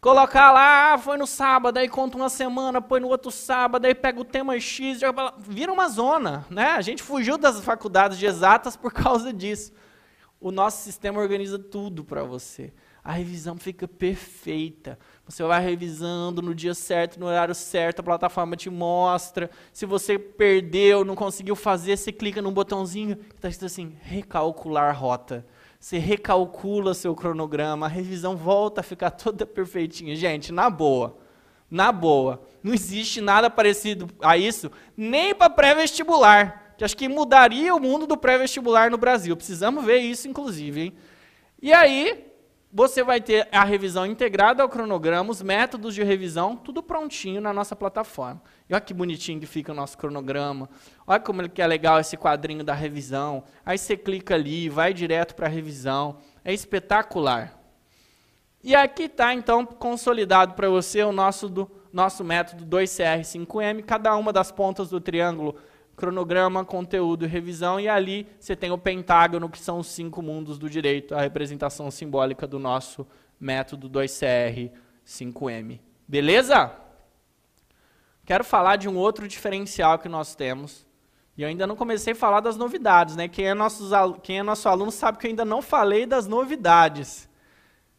Colocar 0.00 0.50
lá, 0.50 0.94
ah, 0.94 0.98
foi 0.98 1.16
no 1.16 1.26
sábado, 1.26 1.78
aí 1.78 1.88
conta 1.88 2.16
uma 2.16 2.28
semana, 2.28 2.82
põe 2.82 3.00
no 3.00 3.08
outro 3.08 3.30
sábado, 3.30 3.84
aí 3.84 3.94
pega 3.94 4.20
o 4.20 4.24
tema 4.24 4.58
X, 4.58 5.00
vira 5.38 5.72
uma 5.72 5.88
zona, 5.88 6.44
né? 6.50 6.70
A 6.70 6.80
gente 6.80 7.02
fugiu 7.02 7.38
das 7.38 7.60
faculdades 7.60 8.18
de 8.18 8.26
exatas 8.26 8.76
por 8.76 8.92
causa 8.92 9.32
disso. 9.32 9.72
O 10.40 10.52
nosso 10.52 10.84
sistema 10.84 11.20
organiza 11.20 11.58
tudo 11.58 12.04
para 12.04 12.22
você. 12.22 12.72
A 13.02 13.12
revisão 13.12 13.56
fica 13.56 13.88
perfeita. 13.88 14.98
Você 15.26 15.42
vai 15.42 15.60
revisando 15.64 16.40
no 16.40 16.54
dia 16.54 16.74
certo, 16.74 17.18
no 17.18 17.26
horário 17.26 17.54
certo, 17.54 18.00
a 18.00 18.02
plataforma 18.04 18.54
te 18.54 18.70
mostra. 18.70 19.50
Se 19.72 19.84
você 19.84 20.18
perdeu, 20.18 21.04
não 21.04 21.16
conseguiu 21.16 21.56
fazer, 21.56 21.96
você 21.96 22.12
clica 22.12 22.40
num 22.40 22.52
botãozinho 22.52 23.16
que 23.16 23.34
está 23.34 23.48
escrito 23.48 23.66
assim: 23.66 23.96
recalcular 24.00 24.96
rota. 24.96 25.44
Você 25.80 25.98
recalcula 25.98 26.94
seu 26.94 27.14
cronograma, 27.14 27.86
a 27.86 27.88
revisão 27.88 28.36
volta 28.36 28.80
a 28.80 28.84
ficar 28.84 29.10
toda 29.10 29.46
perfeitinha. 29.46 30.14
Gente, 30.14 30.52
na 30.52 30.68
boa. 30.68 31.18
Na 31.70 31.90
boa. 31.90 32.42
Não 32.62 32.74
existe 32.74 33.20
nada 33.20 33.50
parecido 33.50 34.08
a 34.20 34.36
isso, 34.36 34.70
nem 34.96 35.34
para 35.34 35.50
pré-vestibular 35.50 36.67
que 36.78 36.84
acho 36.84 36.96
que 36.96 37.08
mudaria 37.08 37.74
o 37.74 37.80
mundo 37.80 38.06
do 38.06 38.16
pré-vestibular 38.16 38.88
no 38.88 38.96
Brasil. 38.96 39.36
Precisamos 39.36 39.84
ver 39.84 39.98
isso, 39.98 40.28
inclusive. 40.28 40.80
Hein? 40.80 40.94
E 41.60 41.72
aí, 41.72 42.24
você 42.72 43.02
vai 43.02 43.20
ter 43.20 43.48
a 43.50 43.64
revisão 43.64 44.06
integrada 44.06 44.62
ao 44.62 44.68
cronograma, 44.68 45.28
os 45.28 45.42
métodos 45.42 45.92
de 45.92 46.04
revisão, 46.04 46.56
tudo 46.56 46.80
prontinho 46.80 47.40
na 47.40 47.52
nossa 47.52 47.74
plataforma. 47.74 48.40
E 48.68 48.74
olha 48.74 48.80
que 48.80 48.94
bonitinho 48.94 49.40
que 49.40 49.46
fica 49.46 49.72
o 49.72 49.74
nosso 49.74 49.98
cronograma. 49.98 50.70
Olha 51.04 51.18
como 51.18 51.48
que 51.48 51.60
é 51.60 51.66
legal 51.66 51.98
esse 51.98 52.16
quadrinho 52.16 52.62
da 52.62 52.74
revisão. 52.74 53.42
Aí 53.66 53.76
você 53.76 53.96
clica 53.96 54.36
ali, 54.36 54.68
vai 54.68 54.94
direto 54.94 55.34
para 55.34 55.46
a 55.46 55.50
revisão. 55.50 56.18
É 56.44 56.54
espetacular. 56.54 57.58
E 58.62 58.76
aqui 58.76 59.04
está, 59.04 59.34
então, 59.34 59.66
consolidado 59.66 60.54
para 60.54 60.68
você 60.68 61.02
o 61.02 61.10
nosso, 61.10 61.48
do, 61.48 61.68
nosso 61.92 62.22
método 62.22 62.64
2CR5M. 62.64 63.82
Cada 63.84 64.14
uma 64.14 64.32
das 64.32 64.52
pontas 64.52 64.90
do 64.90 65.00
triângulo 65.00 65.56
cronograma, 65.98 66.64
conteúdo 66.64 67.24
e 67.24 67.28
revisão, 67.28 67.78
e 67.78 67.88
ali 67.88 68.26
você 68.38 68.54
tem 68.54 68.70
o 68.70 68.78
pentágono, 68.78 69.50
que 69.50 69.58
são 69.58 69.80
os 69.80 69.88
cinco 69.88 70.22
mundos 70.22 70.58
do 70.58 70.70
direito, 70.70 71.14
a 71.14 71.20
representação 71.20 71.90
simbólica 71.90 72.46
do 72.46 72.58
nosso 72.58 73.06
método 73.38 73.90
2CR 73.90 74.70
5M. 75.04 75.80
Beleza? 76.06 76.72
Quero 78.24 78.44
falar 78.44 78.76
de 78.76 78.88
um 78.88 78.96
outro 78.96 79.26
diferencial 79.26 79.98
que 79.98 80.08
nós 80.08 80.34
temos. 80.34 80.86
E 81.36 81.42
eu 81.42 81.48
ainda 81.48 81.66
não 81.66 81.76
comecei 81.76 82.12
a 82.12 82.16
falar 82.16 82.40
das 82.40 82.56
novidades, 82.56 83.16
né? 83.16 83.28
Quem 83.28 83.46
é, 83.46 83.54
nossos, 83.54 83.90
quem 84.22 84.38
é 84.38 84.42
nosso 84.42 84.68
aluno 84.68 84.90
sabe 84.90 85.18
que 85.18 85.26
eu 85.26 85.30
ainda 85.30 85.44
não 85.44 85.60
falei 85.60 86.06
das 86.06 86.26
novidades. 86.26 87.28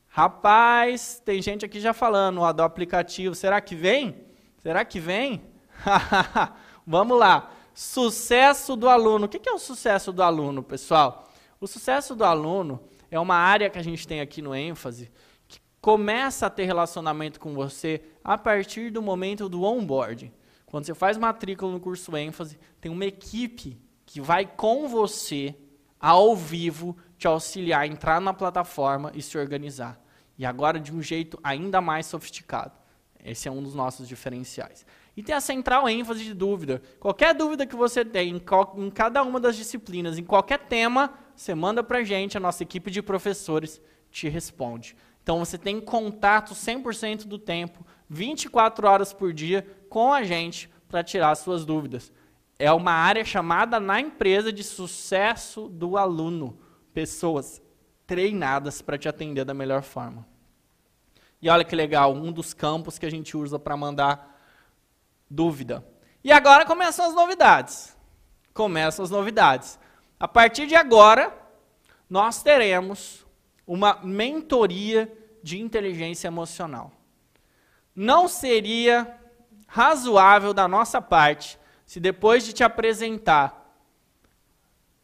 Rapaz, 0.07 1.21
tem 1.23 1.41
gente 1.41 1.65
aqui 1.65 1.79
já 1.79 1.93
falando 1.93 2.41
ó, 2.41 2.51
do 2.51 2.63
aplicativo. 2.63 3.35
Será 3.35 3.59
que 3.61 3.75
vem? 3.75 4.15
Será 4.57 4.83
que 4.83 4.99
vem? 4.99 5.41
Vamos 6.85 7.17
lá. 7.17 7.49
Sucesso 7.79 8.75
do 8.75 8.89
aluno. 8.89 9.25
O 9.25 9.29
que 9.29 9.47
é 9.47 9.53
o 9.53 9.57
sucesso 9.57 10.11
do 10.11 10.21
aluno, 10.21 10.61
pessoal? 10.61 11.31
O 11.61 11.65
sucesso 11.65 12.13
do 12.13 12.25
aluno 12.25 12.77
é 13.09 13.17
uma 13.17 13.35
área 13.35 13.69
que 13.69 13.79
a 13.79 13.81
gente 13.81 14.05
tem 14.05 14.19
aqui 14.19 14.41
no 14.41 14.53
ênfase 14.53 15.09
que 15.47 15.61
começa 15.79 16.45
a 16.45 16.49
ter 16.49 16.65
relacionamento 16.65 17.39
com 17.39 17.53
você 17.53 18.01
a 18.21 18.37
partir 18.37 18.91
do 18.91 19.01
momento 19.01 19.47
do 19.47 19.63
onboarding. 19.63 20.29
Quando 20.65 20.87
você 20.87 20.93
faz 20.93 21.17
matrícula 21.17 21.71
no 21.71 21.79
curso 21.79 22.17
ênfase, 22.17 22.59
tem 22.81 22.91
uma 22.91 23.05
equipe 23.05 23.79
que 24.05 24.19
vai 24.19 24.45
com 24.45 24.89
você 24.89 25.55
ao 25.97 26.35
vivo 26.35 26.97
te 27.17 27.27
auxiliar 27.27 27.83
a 27.83 27.87
entrar 27.87 28.19
na 28.19 28.33
plataforma 28.33 29.09
e 29.15 29.21
se 29.21 29.37
organizar. 29.37 29.97
E 30.37 30.45
agora 30.45 30.81
de 30.81 30.93
um 30.93 31.01
jeito 31.01 31.39
ainda 31.41 31.79
mais 31.79 32.07
sofisticado. 32.07 32.77
Esse 33.23 33.47
é 33.47 33.51
um 33.51 33.63
dos 33.63 33.73
nossos 33.73 34.05
diferenciais. 34.05 34.85
E 35.15 35.23
tem 35.23 35.35
a 35.35 35.41
central 35.41 35.89
ênfase 35.89 36.23
de 36.23 36.33
dúvida. 36.33 36.81
Qualquer 36.99 37.33
dúvida 37.33 37.65
que 37.65 37.75
você 37.75 38.05
tem 38.05 38.29
em, 38.29 38.41
em 38.77 38.89
cada 38.89 39.23
uma 39.23 39.39
das 39.39 39.55
disciplinas, 39.55 40.17
em 40.17 40.23
qualquer 40.23 40.59
tema, 40.59 41.13
você 41.35 41.53
manda 41.53 41.83
para 41.83 41.99
a 41.99 42.03
gente, 42.03 42.37
a 42.37 42.39
nossa 42.39 42.63
equipe 42.63 42.89
de 42.89 43.01
professores 43.01 43.81
te 44.11 44.29
responde. 44.29 44.95
Então 45.21 45.39
você 45.39 45.57
tem 45.57 45.79
contato 45.79 46.53
100% 46.53 47.25
do 47.25 47.37
tempo, 47.37 47.85
24 48.09 48.87
horas 48.87 49.13
por 49.13 49.33
dia, 49.33 49.67
com 49.89 50.13
a 50.13 50.23
gente 50.23 50.69
para 50.87 51.03
tirar 51.03 51.35
suas 51.35 51.65
dúvidas. 51.65 52.11
É 52.57 52.71
uma 52.71 52.91
área 52.91 53.23
chamada 53.23 53.79
na 53.79 54.01
empresa 54.01 54.51
de 54.51 54.63
sucesso 54.63 55.69
do 55.69 55.97
aluno. 55.97 56.57
Pessoas 56.93 57.61
treinadas 58.05 58.81
para 58.81 58.97
te 58.97 59.07
atender 59.07 59.45
da 59.45 59.53
melhor 59.53 59.83
forma. 59.83 60.27
E 61.41 61.47
olha 61.47 61.63
que 61.63 61.75
legal, 61.75 62.13
um 62.13 62.31
dos 62.31 62.53
campos 62.53 62.97
que 62.97 63.05
a 63.05 63.09
gente 63.09 63.37
usa 63.37 63.57
para 63.57 63.77
mandar 63.77 64.38
dúvida. 65.29 65.85
E 66.23 66.31
agora 66.31 66.65
começam 66.65 67.05
as 67.05 67.13
novidades. 67.13 67.95
Começam 68.53 69.03
as 69.03 69.11
novidades. 69.11 69.79
A 70.19 70.27
partir 70.27 70.67
de 70.67 70.75
agora, 70.75 71.33
nós 72.09 72.41
teremos 72.43 73.25
uma 73.65 73.99
mentoria 74.03 75.11
de 75.43 75.59
inteligência 75.59 76.27
emocional. 76.27 76.91
Não 77.95 78.27
seria 78.27 79.17
razoável 79.67 80.53
da 80.53 80.67
nossa 80.67 81.01
parte 81.01 81.59
se 81.85 81.99
depois 81.99 82.43
de 82.43 82.53
te 82.53 82.63
apresentar 82.63 83.59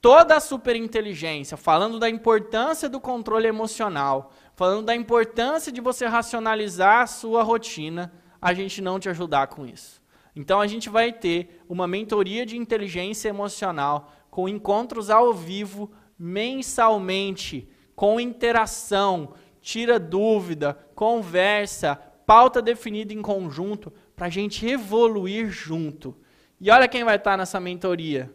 toda 0.01 0.35
a 0.35 0.39
superinteligência, 0.39 1.57
falando 1.57 1.97
da 1.97 2.07
importância 2.09 2.87
do 2.87 2.99
controle 2.99 3.47
emocional, 3.47 4.31
falando 4.55 4.85
da 4.85 4.95
importância 4.95 5.71
de 5.71 5.81
você 5.81 6.05
racionalizar 6.05 7.01
a 7.01 7.07
sua 7.07 7.41
rotina, 7.41 8.13
a 8.39 8.53
gente 8.53 8.81
não 8.81 8.99
te 8.99 9.09
ajudar 9.09 9.47
com 9.47 9.65
isso. 9.65 9.99
Então 10.35 10.59
a 10.59 10.67
gente 10.67 10.89
vai 10.89 11.13
ter 11.13 11.63
uma 11.69 11.87
mentoria 11.87 12.45
de 12.45 12.57
inteligência 12.57 13.29
emocional 13.29 14.11
com 14.29 14.49
encontros 14.49 15.09
ao 15.09 15.33
vivo 15.33 15.91
mensalmente, 16.19 17.69
com 17.95 18.19
interação, 18.19 19.33
tira 19.61 19.97
dúvida, 19.97 20.77
conversa, 20.93 21.95
pauta 22.25 22.61
definida 22.61 23.13
em 23.13 23.21
conjunto, 23.21 23.91
para 24.15 24.27
a 24.27 24.29
gente 24.29 24.65
evoluir 24.65 25.49
junto. 25.49 26.15
E 26.59 26.69
olha 26.69 26.87
quem 26.87 27.03
vai 27.03 27.15
estar 27.15 27.37
nessa 27.37 27.59
mentoria. 27.59 28.33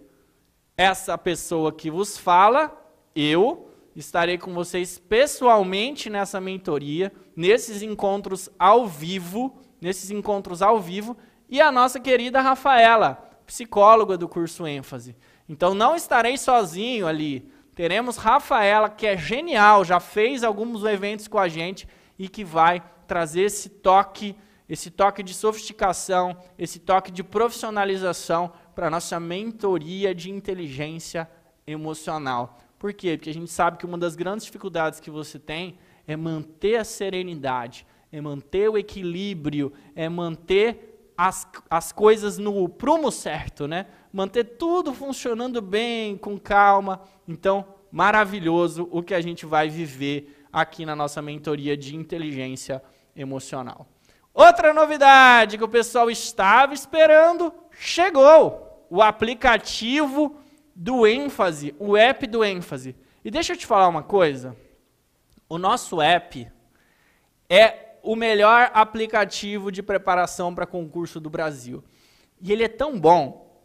Essa 0.77 1.16
pessoa 1.18 1.72
que 1.72 1.90
vos 1.90 2.16
fala, 2.16 2.74
eu, 3.14 3.70
estarei 3.94 4.39
com 4.39 4.52
vocês 4.55 4.98
pessoalmente 4.98 6.09
nessa 6.09 6.40
mentoria, 6.40 7.12
nesses 7.35 7.82
encontros 7.82 8.48
ao 8.59 8.86
vivo, 8.86 9.59
nesses 9.81 10.10
encontros 10.10 10.62
ao 10.62 10.81
vivo, 10.81 11.16
e 11.51 11.60
a 11.60 11.72
nossa 11.72 11.98
querida 11.98 12.40
Rafaela, 12.40 13.28
psicóloga 13.44 14.16
do 14.16 14.28
curso 14.28 14.66
ênfase. 14.66 15.16
Então 15.48 15.74
não 15.74 15.97
estarei 15.97 16.39
sozinho 16.39 17.09
ali. 17.09 17.51
Teremos 17.74 18.16
Rafaela, 18.16 18.89
que 18.89 19.06
é 19.06 19.16
genial, 19.16 19.85
já 19.85 19.98
fez 19.98 20.44
alguns 20.44 20.85
eventos 20.85 21.27
com 21.27 21.39
a 21.39 21.48
gente 21.48 21.89
e 22.16 22.28
que 22.28 22.44
vai 22.44 22.81
trazer 23.06 23.43
esse 23.43 23.68
toque, 23.68 24.36
esse 24.68 24.90
toque 24.90 25.22
de 25.22 25.35
sofisticação, 25.35 26.36
esse 26.56 26.78
toque 26.78 27.10
de 27.10 27.24
profissionalização 27.24 28.52
para 28.74 28.86
a 28.86 28.90
nossa 28.90 29.18
mentoria 29.18 30.14
de 30.14 30.31
inteligência 30.31 31.28
emocional. 31.66 32.60
Por 32.78 32.93
quê? 32.93 33.16
Porque 33.16 33.31
a 33.31 33.35
gente 33.35 33.51
sabe 33.51 33.77
que 33.77 33.86
uma 33.86 33.98
das 33.98 34.14
grandes 34.14 34.47
dificuldades 34.47 35.01
que 35.01 35.10
você 35.10 35.39
tem 35.39 35.78
é 36.06 36.16
manter 36.16 36.77
a 36.77 36.85
serenidade, 36.85 37.86
é 38.12 38.20
manter 38.20 38.68
o 38.68 38.78
equilíbrio, 38.78 39.72
é 39.94 40.09
manter 40.09 40.89
as, 41.20 41.47
as 41.68 41.92
coisas 41.92 42.38
no 42.38 42.66
prumo 42.66 43.12
certo, 43.12 43.68
né? 43.68 43.84
Manter 44.10 44.42
tudo 44.42 44.94
funcionando 44.94 45.60
bem, 45.60 46.16
com 46.16 46.38
calma. 46.38 47.02
Então, 47.28 47.74
maravilhoso 47.92 48.88
o 48.90 49.02
que 49.02 49.12
a 49.12 49.20
gente 49.20 49.44
vai 49.44 49.68
viver 49.68 50.47
aqui 50.51 50.86
na 50.86 50.97
nossa 50.97 51.20
mentoria 51.20 51.76
de 51.76 51.94
inteligência 51.94 52.82
emocional. 53.14 53.86
Outra 54.32 54.72
novidade 54.72 55.59
que 55.59 55.64
o 55.64 55.68
pessoal 55.68 56.10
estava 56.10 56.72
esperando, 56.72 57.52
chegou! 57.70 58.86
O 58.88 59.02
aplicativo 59.02 60.40
do 60.74 61.06
ênfase, 61.06 61.74
o 61.78 61.98
app 61.98 62.26
do 62.26 62.42
ênfase. 62.42 62.97
E 63.22 63.30
deixa 63.30 63.52
eu 63.52 63.59
te 63.59 63.66
falar 63.66 63.88
uma 63.88 64.02
coisa. 64.02 64.56
O 65.51 65.59
nosso 65.59 66.01
app 66.01 66.51
é 67.47 67.89
o 68.02 68.16
melhor 68.16 68.70
aplicativo 68.74 69.70
de 69.70 69.82
preparação 69.82 70.55
para 70.55 70.66
concurso 70.66 71.20
do 71.20 71.31
Brasil. 71.31 71.82
E 72.40 72.52
ele 72.52 72.64
é 72.64 72.68
tão 72.68 72.98
bom, 72.98 73.64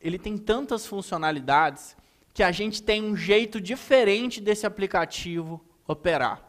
ele 0.00 0.18
tem 0.18 0.36
tantas 0.36 0.86
funcionalidades, 0.86 1.96
que 2.34 2.42
a 2.42 2.52
gente 2.52 2.82
tem 2.82 3.02
um 3.02 3.16
jeito 3.16 3.60
diferente 3.60 4.40
desse 4.40 4.64
aplicativo 4.64 5.60
operar. 5.86 6.40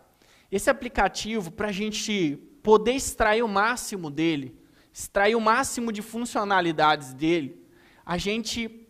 Esse 0.51 0.69
aplicativo, 0.69 1.49
para 1.51 1.69
a 1.69 1.71
gente 1.71 2.37
poder 2.61 2.91
extrair 2.91 3.41
o 3.41 3.47
máximo 3.47 4.11
dele, 4.11 4.55
extrair 4.93 5.35
o 5.35 5.41
máximo 5.41 5.91
de 5.91 6.01
funcionalidades 6.01 7.13
dele, 7.13 7.65
a 8.05 8.17
gente 8.17 8.87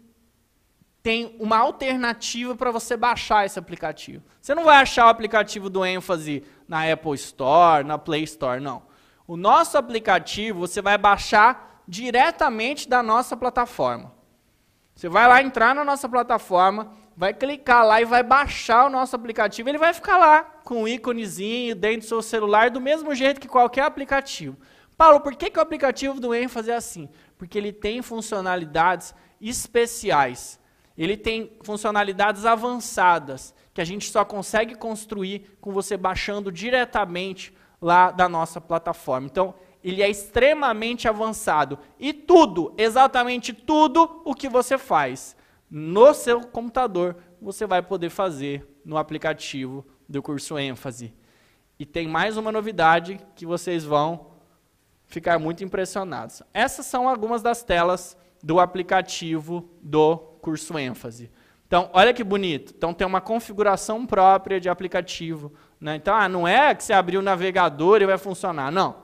tem 1.01 1.35
uma 1.39 1.57
alternativa 1.57 2.55
para 2.55 2.71
você 2.71 2.97
baixar 2.97 3.45
esse 3.45 3.57
aplicativo. 3.57 4.23
Você 4.41 4.53
não 4.53 4.65
vai 4.65 4.81
achar 4.81 5.05
o 5.05 5.09
aplicativo 5.09 5.69
do 5.69 5.85
ênfase 5.85 6.43
na 6.69 6.89
Apple 6.89 7.15
Store, 7.15 7.83
na 7.83 7.97
Play 7.97 8.23
Store, 8.23 8.61
não. 8.61 8.83
O 9.27 9.35
nosso 9.35 9.75
aplicativo 9.75 10.59
você 10.59 10.83
vai 10.83 10.99
baixar 10.99 11.81
diretamente 11.87 12.87
da 12.87 13.01
nossa 13.01 13.35
plataforma. 13.35 14.13
Você 14.93 15.09
vai 15.09 15.27
lá 15.27 15.41
entrar 15.41 15.73
na 15.73 15.83
nossa 15.83 16.07
plataforma, 16.07 16.93
vai 17.17 17.33
clicar 17.33 17.83
lá 17.83 17.99
e 17.99 18.05
vai 18.05 18.21
baixar 18.21 18.85
o 18.85 18.89
nosso 18.89 19.15
aplicativo. 19.15 19.67
Ele 19.67 19.79
vai 19.79 19.93
ficar 19.93 20.17
lá 20.17 20.43
com 20.63 20.83
um 20.83 20.87
íconezinho 20.87 21.75
dentro 21.75 22.01
do 22.01 22.05
seu 22.05 22.21
celular, 22.21 22.69
do 22.69 22.79
mesmo 22.79 23.15
jeito 23.15 23.41
que 23.41 23.47
qualquer 23.47 23.85
aplicativo. 23.85 24.55
Paulo, 24.95 25.21
por 25.21 25.35
que, 25.35 25.49
que 25.49 25.57
o 25.57 25.61
aplicativo 25.61 26.19
do 26.19 26.35
ênfase 26.35 26.69
é 26.69 26.75
assim? 26.75 27.09
Porque 27.37 27.57
ele 27.57 27.73
tem 27.73 28.01
funcionalidades 28.03 29.15
especiais. 29.41 30.59
Ele 30.95 31.17
tem 31.17 31.57
funcionalidades 31.63 32.45
avançadas 32.45 33.55
que 33.79 33.83
a 33.83 33.85
gente 33.85 34.11
só 34.11 34.25
consegue 34.25 34.75
construir 34.75 35.57
com 35.61 35.71
você 35.71 35.95
baixando 35.95 36.51
diretamente 36.51 37.53
lá 37.81 38.11
da 38.11 38.27
nossa 38.27 38.59
plataforma. 38.59 39.25
Então, 39.25 39.55
ele 39.81 40.03
é 40.03 40.09
extremamente 40.09 41.07
avançado. 41.07 41.79
E 41.97 42.11
tudo, 42.11 42.73
exatamente 42.77 43.53
tudo 43.53 44.21
o 44.25 44.35
que 44.35 44.49
você 44.49 44.77
faz 44.77 45.33
no 45.71 46.13
seu 46.13 46.41
computador, 46.41 47.15
você 47.41 47.65
vai 47.65 47.81
poder 47.81 48.09
fazer 48.09 48.67
no 48.83 48.97
aplicativo 48.97 49.87
do 50.09 50.21
curso 50.21 50.59
ênfase. 50.59 51.13
E 51.79 51.85
tem 51.85 52.05
mais 52.05 52.35
uma 52.35 52.51
novidade 52.51 53.17
que 53.33 53.45
vocês 53.45 53.85
vão 53.85 54.31
ficar 55.05 55.39
muito 55.39 55.63
impressionados. 55.63 56.43
Essas 56.53 56.85
são 56.85 57.07
algumas 57.07 57.41
das 57.41 57.63
telas 57.63 58.17
do 58.43 58.59
aplicativo 58.59 59.69
do 59.81 60.17
curso 60.41 60.77
ênfase. 60.77 61.31
Então, 61.69 61.87
olha 61.93 62.11
que 62.11 62.23
bonito. 62.23 62.73
Então, 62.75 62.95
tem 62.95 63.05
uma 63.05 63.21
configuração 63.21 64.03
própria 64.03 64.59
de 64.59 64.67
aplicativo. 64.67 65.53
Né? 65.79 65.97
Então, 65.97 66.15
ah, 66.15 66.27
não 66.27 66.47
é 66.47 66.73
que 66.73 66.83
você 66.83 66.93
abriu 66.93 67.19
o 67.19 67.23
navegador 67.23 68.01
e 68.01 68.07
vai 68.07 68.17
funcionar. 68.17 68.71
Não. 68.71 68.95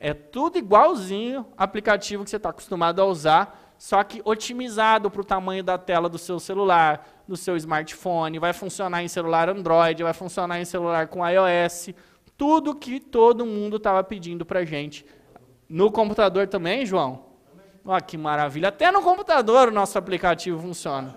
É 0.00 0.14
tudo 0.14 0.56
igualzinho 0.56 1.44
aplicativo 1.58 2.24
que 2.24 2.30
você 2.30 2.38
está 2.38 2.48
acostumado 2.48 3.02
a 3.02 3.04
usar, 3.04 3.74
só 3.76 4.02
que 4.02 4.22
otimizado 4.24 5.10
para 5.10 5.20
o 5.20 5.24
tamanho 5.24 5.62
da 5.62 5.76
tela 5.76 6.08
do 6.08 6.16
seu 6.16 6.40
celular, 6.40 7.06
do 7.28 7.36
seu 7.36 7.54
smartphone. 7.54 8.38
Vai 8.38 8.54
funcionar 8.54 9.02
em 9.02 9.08
celular 9.08 9.50
Android, 9.50 10.02
vai 10.02 10.14
funcionar 10.14 10.58
em 10.58 10.64
celular 10.64 11.08
com 11.08 11.20
iOS. 11.28 11.90
tudo 12.34 12.74
que 12.74 12.98
todo 12.98 13.44
mundo 13.44 13.76
estava 13.76 14.02
pedindo 14.02 14.46
para 14.46 14.64
gente. 14.64 15.04
No 15.68 15.92
computador 15.92 16.46
também, 16.46 16.86
João? 16.86 17.26
Olha 17.84 18.00
que 18.00 18.16
maravilha. 18.16 18.68
Até 18.68 18.90
no 18.90 19.02
computador 19.02 19.68
o 19.68 19.70
nosso 19.70 19.98
aplicativo 19.98 20.58
funciona. 20.62 21.14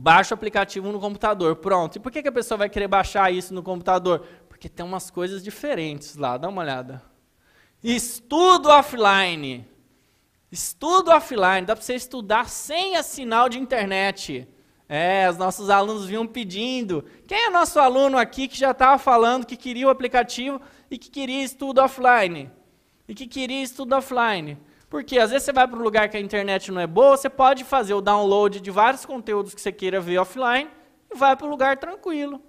Baixa 0.00 0.32
o 0.32 0.36
aplicativo 0.36 0.92
no 0.92 1.00
computador. 1.00 1.56
Pronto. 1.56 1.96
E 1.96 1.98
por 1.98 2.12
que, 2.12 2.22
que 2.22 2.28
a 2.28 2.32
pessoa 2.32 2.56
vai 2.56 2.68
querer 2.68 2.86
baixar 2.86 3.32
isso 3.32 3.52
no 3.52 3.64
computador? 3.64 4.24
Porque 4.48 4.68
tem 4.68 4.86
umas 4.86 5.10
coisas 5.10 5.42
diferentes 5.42 6.14
lá. 6.14 6.36
Dá 6.36 6.48
uma 6.48 6.62
olhada. 6.62 7.02
Estudo 7.82 8.68
offline. 8.68 9.66
Estudo 10.52 11.10
offline. 11.10 11.66
Dá 11.66 11.74
para 11.74 11.84
você 11.84 11.96
estudar 11.96 12.48
sem 12.48 13.02
sinal 13.02 13.48
de 13.48 13.58
internet. 13.58 14.46
É, 14.88 15.28
os 15.28 15.36
nossos 15.36 15.68
alunos 15.68 16.06
vinham 16.06 16.28
pedindo. 16.28 17.04
Quem 17.26 17.46
é 17.46 17.50
nosso 17.50 17.80
aluno 17.80 18.16
aqui 18.16 18.46
que 18.46 18.56
já 18.56 18.70
estava 18.70 18.98
falando 18.98 19.44
que 19.44 19.56
queria 19.56 19.88
o 19.88 19.90
aplicativo 19.90 20.60
e 20.88 20.96
que 20.96 21.10
queria 21.10 21.42
estudo 21.42 21.80
offline? 21.80 22.48
E 23.08 23.16
que 23.16 23.26
queria 23.26 23.64
estudo 23.64 23.96
offline? 23.96 24.58
Porque 24.88 25.18
às 25.18 25.30
vezes 25.30 25.44
você 25.44 25.52
vai 25.52 25.68
para 25.68 25.78
um 25.78 25.82
lugar 25.82 26.08
que 26.08 26.16
a 26.16 26.20
internet 26.20 26.72
não 26.72 26.80
é 26.80 26.86
boa, 26.86 27.16
você 27.16 27.28
pode 27.28 27.64
fazer 27.64 27.94
o 27.94 28.00
download 28.00 28.60
de 28.60 28.70
vários 28.70 29.04
conteúdos 29.04 29.54
que 29.54 29.60
você 29.60 29.70
queira 29.70 30.00
ver 30.00 30.18
offline 30.18 30.70
e 31.12 31.16
vai 31.16 31.36
para 31.36 31.46
o 31.46 31.50
lugar 31.50 31.76
tranquilo. 31.76 32.40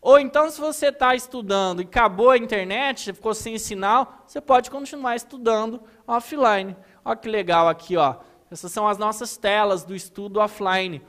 Ou 0.00 0.18
então, 0.18 0.50
se 0.50 0.60
você 0.60 0.88
está 0.88 1.14
estudando 1.14 1.80
e 1.80 1.84
acabou 1.84 2.30
a 2.30 2.36
internet, 2.36 3.12
ficou 3.12 3.32
sem 3.32 3.58
sinal, 3.58 4.22
você 4.26 4.38
pode 4.38 4.70
continuar 4.70 5.16
estudando 5.16 5.82
offline. 6.06 6.76
Olha 7.02 7.16
que 7.16 7.28
legal 7.28 7.68
aqui, 7.68 7.96
ó. 7.96 8.16
Essas 8.50 8.70
são 8.70 8.86
as 8.86 8.98
nossas 8.98 9.36
telas 9.36 9.82
do 9.82 9.94
estudo 9.94 10.40
offline. 10.40 11.02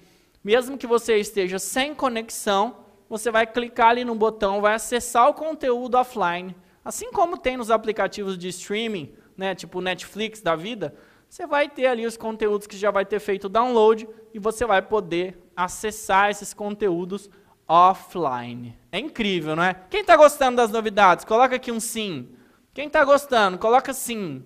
Mesmo 0.43 0.77
que 0.77 0.87
você 0.87 1.17
esteja 1.17 1.59
sem 1.59 1.93
conexão, 1.93 2.77
você 3.09 3.29
vai 3.29 3.45
clicar 3.45 3.89
ali 3.89 4.05
no 4.05 4.15
botão, 4.15 4.61
vai 4.61 4.75
acessar 4.75 5.27
o 5.29 5.33
conteúdo 5.33 5.95
offline. 5.95 6.55
Assim 6.83 7.11
como 7.11 7.37
tem 7.37 7.57
nos 7.57 7.71
aplicativos 7.71 8.37
de 8.37 8.47
streaming, 8.47 9.13
né, 9.37 9.55
tipo 9.55 9.81
Netflix 9.81 10.41
da 10.41 10.55
vida, 10.55 10.95
você 11.29 11.45
vai 11.45 11.67
ter 11.67 11.87
ali 11.87 12.05
os 12.05 12.17
conteúdos 12.17 12.67
que 12.67 12.77
já 12.77 12.91
vai 12.91 13.05
ter 13.05 13.19
feito 13.19 13.45
o 13.45 13.49
download 13.49 14.07
e 14.33 14.39
você 14.39 14.65
vai 14.65 14.81
poder 14.81 15.37
acessar 15.55 16.29
esses 16.29 16.53
conteúdos 16.53 17.29
offline. 17.67 18.77
É 18.91 18.99
incrível, 18.99 19.55
não 19.55 19.63
é? 19.63 19.75
Quem 19.89 20.01
está 20.01 20.15
gostando 20.15 20.57
das 20.57 20.71
novidades, 20.71 21.25
coloca 21.25 21.55
aqui 21.55 21.71
um 21.71 21.79
sim. 21.79 22.29
Quem 22.73 22.87
está 22.87 23.03
gostando, 23.03 23.57
coloca 23.57 23.93
sim. 23.93 24.43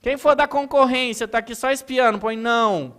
Quem 0.00 0.16
for 0.16 0.34
da 0.34 0.46
concorrência, 0.46 1.24
está 1.24 1.38
aqui 1.38 1.54
só 1.54 1.70
espiando, 1.70 2.18
põe 2.18 2.36
não. 2.36 2.96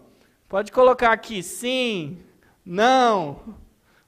Pode 0.47 0.71
colocar 0.71 1.11
aqui 1.11 1.41
sim. 1.41 2.19
Não. 2.65 3.55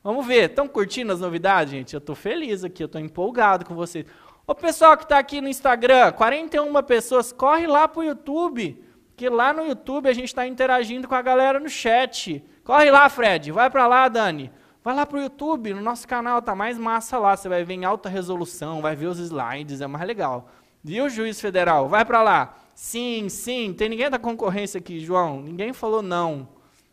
Vamos 0.03 0.25
ver. 0.25 0.49
Estão 0.49 0.67
curtindo 0.67 1.11
as 1.11 1.19
novidades, 1.19 1.71
gente? 1.71 1.93
Eu 1.93 1.99
estou 1.99 2.15
feliz 2.15 2.63
aqui, 2.63 2.81
eu 2.81 2.87
estou 2.87 3.01
empolgado 3.01 3.65
com 3.65 3.75
vocês. 3.75 4.05
O 4.49 4.55
pessoal 4.55 4.95
que 4.95 5.03
está 5.03 5.19
aqui 5.19 5.41
no 5.41 5.49
Instagram, 5.49 6.13
41 6.13 6.81
pessoas, 6.83 7.33
corre 7.33 7.67
lá 7.67 7.85
para 7.85 7.99
o 7.99 8.03
YouTube, 8.05 8.81
que 9.13 9.27
lá 9.27 9.51
no 9.51 9.67
YouTube 9.67 10.07
a 10.07 10.13
gente 10.13 10.29
está 10.29 10.47
interagindo 10.47 11.05
com 11.05 11.15
a 11.15 11.21
galera 11.21 11.59
no 11.59 11.67
chat. 11.67 12.41
Corre 12.63 12.89
lá, 12.89 13.09
Fred. 13.09 13.51
Vai 13.51 13.69
para 13.69 13.85
lá, 13.87 14.07
Dani. 14.07 14.49
Vai 14.81 14.95
lá 14.95 15.05
para 15.05 15.17
o 15.17 15.21
YouTube, 15.21 15.73
no 15.73 15.81
nosso 15.81 16.07
canal 16.07 16.41
tá 16.41 16.55
mais 16.55 16.77
massa 16.77 17.17
lá. 17.17 17.35
Você 17.35 17.49
vai 17.49 17.65
ver 17.65 17.73
em 17.73 17.83
alta 17.83 18.07
resolução, 18.07 18.81
vai 18.81 18.95
ver 18.95 19.07
os 19.07 19.19
slides, 19.19 19.81
é 19.81 19.87
mais 19.87 20.07
legal. 20.07 20.49
Viu, 20.81 21.09
juiz 21.09 21.41
federal? 21.41 21.89
Vai 21.89 22.05
para 22.05 22.23
lá. 22.23 22.55
Sim, 22.73 23.27
sim. 23.27 23.73
Tem 23.73 23.89
ninguém 23.89 24.09
da 24.09 24.17
concorrência 24.17 24.77
aqui, 24.77 25.01
João? 25.01 25.41
Ninguém 25.41 25.73
falou 25.73 26.01
não. 26.01 26.47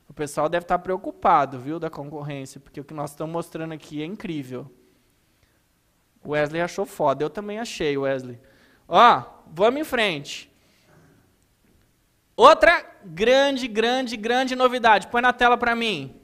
O 0.09 0.13
pessoal 0.13 0.49
deve 0.49 0.65
estar 0.65 0.81
preocupado, 0.81 1.61
viu, 1.61 1.79
da 1.79 1.89
concorrência, 1.89 2.61
porque 2.61 2.81
o 2.81 2.85
que 2.85 2.93
nós 2.93 3.11
estamos 3.11 3.33
mostrando 3.33 3.75
aqui 3.75 4.03
é 4.03 4.05
incrível. 4.05 4.69
Wesley 6.27 6.61
achou 6.61 6.87
foda, 6.87 7.23
eu 7.23 7.31
também 7.31 7.59
achei, 7.59 7.97
Wesley. 7.97 8.39
Ó, 8.89 9.23
vamos 9.47 9.81
em 9.81 9.85
frente. 9.85 10.51
Outra 12.37 12.85
grande, 13.05 13.69
grande, 13.69 14.17
grande 14.17 14.57
novidade. 14.57 15.07
Põe 15.09 15.23
na 15.23 15.33
tela 15.33 15.57
para 15.57 15.75
mim. 15.77 16.21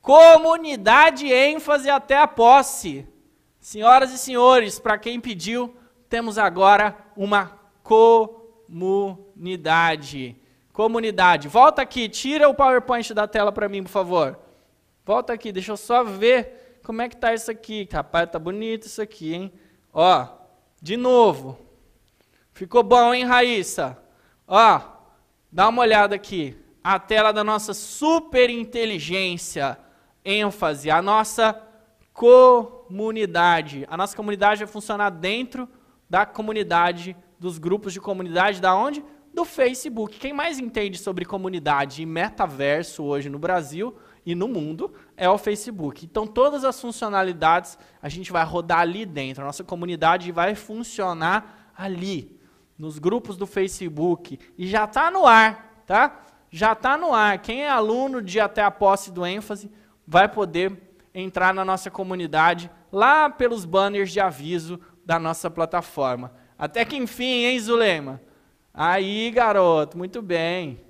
Comunidade 0.00 1.32
ênfase 1.32 1.88
até 1.90 2.18
a 2.18 2.26
posse. 2.26 3.06
Senhoras 3.60 4.12
e 4.12 4.18
senhores, 4.18 4.78
para 4.78 4.96
quem 4.98 5.20
pediu, 5.20 5.76
temos 6.08 6.38
agora 6.38 6.96
uma 7.16 7.58
comunidade. 7.82 8.76
Comunidade. 10.72 11.48
Volta 11.48 11.82
aqui, 11.82 12.08
tira 12.08 12.48
o 12.48 12.54
PowerPoint 12.54 13.12
da 13.12 13.26
tela 13.26 13.50
para 13.50 13.68
mim, 13.68 13.82
por 13.82 13.90
favor. 13.90 14.38
Volta 15.04 15.32
aqui, 15.32 15.50
deixa 15.52 15.72
eu 15.72 15.76
só 15.76 16.04
ver 16.04 16.65
como 16.86 17.02
é 17.02 17.08
que 17.08 17.16
tá 17.16 17.34
isso 17.34 17.50
aqui. 17.50 17.88
Rapaz, 17.92 18.30
tá 18.30 18.38
bonito 18.38 18.86
isso 18.86 19.02
aqui, 19.02 19.34
hein? 19.34 19.52
Ó, 19.92 20.24
de 20.80 20.96
novo. 20.96 21.58
Ficou 22.52 22.84
bom, 22.84 23.12
hein, 23.12 23.24
Raíssa? 23.24 23.98
Ó, 24.46 24.80
dá 25.50 25.68
uma 25.68 25.82
olhada 25.82 26.14
aqui. 26.14 26.56
A 26.84 27.00
tela 27.00 27.32
da 27.32 27.42
nossa 27.42 27.74
super 27.74 28.48
inteligência, 28.50 29.76
ênfase, 30.24 30.88
a 30.88 31.02
nossa 31.02 31.60
comunidade. 32.12 33.84
A 33.90 33.96
nossa 33.96 34.16
comunidade 34.16 34.62
vai 34.62 34.72
funcionar 34.72 35.10
dentro 35.10 35.68
da 36.08 36.24
comunidade, 36.24 37.16
dos 37.36 37.58
grupos 37.58 37.92
de 37.92 38.00
comunidade, 38.00 38.60
da 38.60 38.76
onde? 38.76 39.04
do 39.34 39.44
Facebook. 39.44 40.18
Quem 40.18 40.32
mais 40.32 40.58
entende 40.58 40.96
sobre 40.96 41.26
comunidade 41.26 42.00
e 42.00 42.06
metaverso 42.06 43.04
hoje 43.04 43.28
no 43.28 43.38
Brasil 43.38 43.94
e 44.26 44.34
no 44.34 44.48
mundo 44.48 44.92
é 45.16 45.30
o 45.30 45.38
Facebook. 45.38 46.04
Então, 46.04 46.26
todas 46.26 46.64
as 46.64 46.80
funcionalidades 46.80 47.78
a 48.02 48.08
gente 48.08 48.32
vai 48.32 48.44
rodar 48.44 48.80
ali 48.80 49.06
dentro. 49.06 49.44
A 49.44 49.46
nossa 49.46 49.62
comunidade 49.62 50.32
vai 50.32 50.56
funcionar 50.56 51.72
ali, 51.78 52.36
nos 52.76 52.98
grupos 52.98 53.36
do 53.36 53.46
Facebook. 53.46 54.36
E 54.58 54.66
já 54.66 54.84
está 54.84 55.12
no 55.12 55.24
ar, 55.24 55.84
tá? 55.86 56.24
Já 56.50 56.72
está 56.72 56.98
no 56.98 57.14
ar. 57.14 57.38
Quem 57.38 57.62
é 57.62 57.70
aluno 57.70 58.20
de 58.20 58.40
até 58.40 58.64
a 58.64 58.70
posse 58.70 59.12
do 59.12 59.24
ênfase 59.24 59.70
vai 60.04 60.28
poder 60.28 60.98
entrar 61.14 61.54
na 61.54 61.64
nossa 61.64 61.88
comunidade 61.88 62.68
lá 62.90 63.30
pelos 63.30 63.64
banners 63.64 64.10
de 64.10 64.18
aviso 64.18 64.80
da 65.04 65.20
nossa 65.20 65.48
plataforma. 65.48 66.34
Até 66.58 66.84
que 66.84 66.96
enfim, 66.96 67.44
hein, 67.44 67.60
Zulema? 67.60 68.20
Aí, 68.74 69.30
garoto, 69.30 69.96
muito 69.96 70.20
bem. 70.20 70.84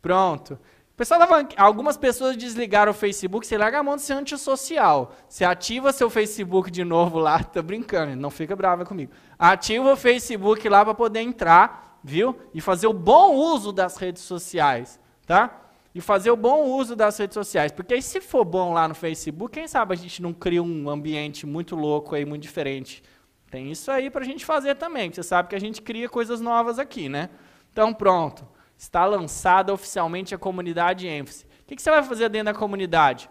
Pronto. 0.00 0.58
Pessoal, 0.98 1.20
algumas 1.56 1.96
pessoas 1.96 2.36
desligaram 2.36 2.90
o 2.90 2.94
Facebook, 2.94 3.46
você 3.46 3.56
larga 3.56 3.78
a 3.78 3.82
mão 3.84 3.94
de 3.94 4.02
ser 4.02 4.14
antissocial. 4.14 5.14
Você 5.28 5.44
ativa 5.44 5.92
seu 5.92 6.10
Facebook 6.10 6.72
de 6.72 6.82
novo 6.84 7.20
lá, 7.20 7.38
tô 7.44 7.62
brincando, 7.62 8.16
não 8.16 8.30
fica 8.30 8.56
brava 8.56 8.84
comigo. 8.84 9.12
Ativa 9.38 9.92
o 9.92 9.96
Facebook 9.96 10.68
lá 10.68 10.84
para 10.84 10.94
poder 10.94 11.20
entrar, 11.20 12.00
viu? 12.02 12.36
E 12.52 12.60
fazer 12.60 12.88
o 12.88 12.92
bom 12.92 13.36
uso 13.36 13.72
das 13.72 13.96
redes 13.96 14.22
sociais, 14.22 14.98
tá? 15.24 15.70
E 15.94 16.00
fazer 16.00 16.32
o 16.32 16.36
bom 16.36 16.64
uso 16.64 16.96
das 16.96 17.16
redes 17.16 17.34
sociais. 17.34 17.70
Porque 17.70 17.94
aí, 17.94 18.02
se 18.02 18.20
for 18.20 18.44
bom 18.44 18.72
lá 18.72 18.88
no 18.88 18.94
Facebook, 18.94 19.52
quem 19.52 19.68
sabe 19.68 19.94
a 19.94 19.96
gente 19.96 20.20
não 20.20 20.32
cria 20.34 20.60
um 20.60 20.90
ambiente 20.90 21.46
muito 21.46 21.76
louco 21.76 22.16
aí, 22.16 22.24
muito 22.24 22.42
diferente 22.42 23.04
tem 23.50 23.70
isso 23.70 23.90
aí 23.90 24.10
para 24.10 24.22
a 24.22 24.26
gente 24.26 24.44
fazer 24.44 24.74
também, 24.74 25.10
você 25.10 25.22
sabe 25.22 25.48
que 25.48 25.54
a 25.54 25.60
gente 25.60 25.80
cria 25.80 26.08
coisas 26.08 26.38
novas 26.38 26.78
aqui, 26.78 27.08
né? 27.08 27.30
Então, 27.72 27.94
pronto. 27.94 28.46
Está 28.78 29.04
lançada 29.04 29.74
oficialmente 29.74 30.36
a 30.36 30.38
comunidade 30.38 31.08
ênfase. 31.08 31.44
O 31.62 31.64
que, 31.66 31.82
você 31.82 31.90
vai 31.90 32.02
fazer 32.02 32.28
dentro 32.28 32.52
da 32.52 32.58
comunidade? 32.58 33.28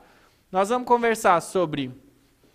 Nós 0.52 0.68
vamos 0.68 0.86
conversar 0.86 1.40
sobre 1.42 1.90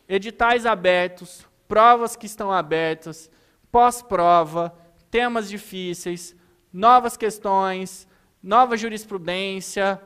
editais 0.07 0.67
abertos, 0.67 1.49
provas 1.67 2.15
que 2.15 2.27
estão 2.27 2.53
abertas, 2.53 3.31
pós-prova, 3.71 4.77
temas 5.11 5.49
difíceis, 5.49 6.37
novas 6.71 7.17
questões, 7.17 8.07
nova 8.43 8.77
jurisprudência, 8.77 9.99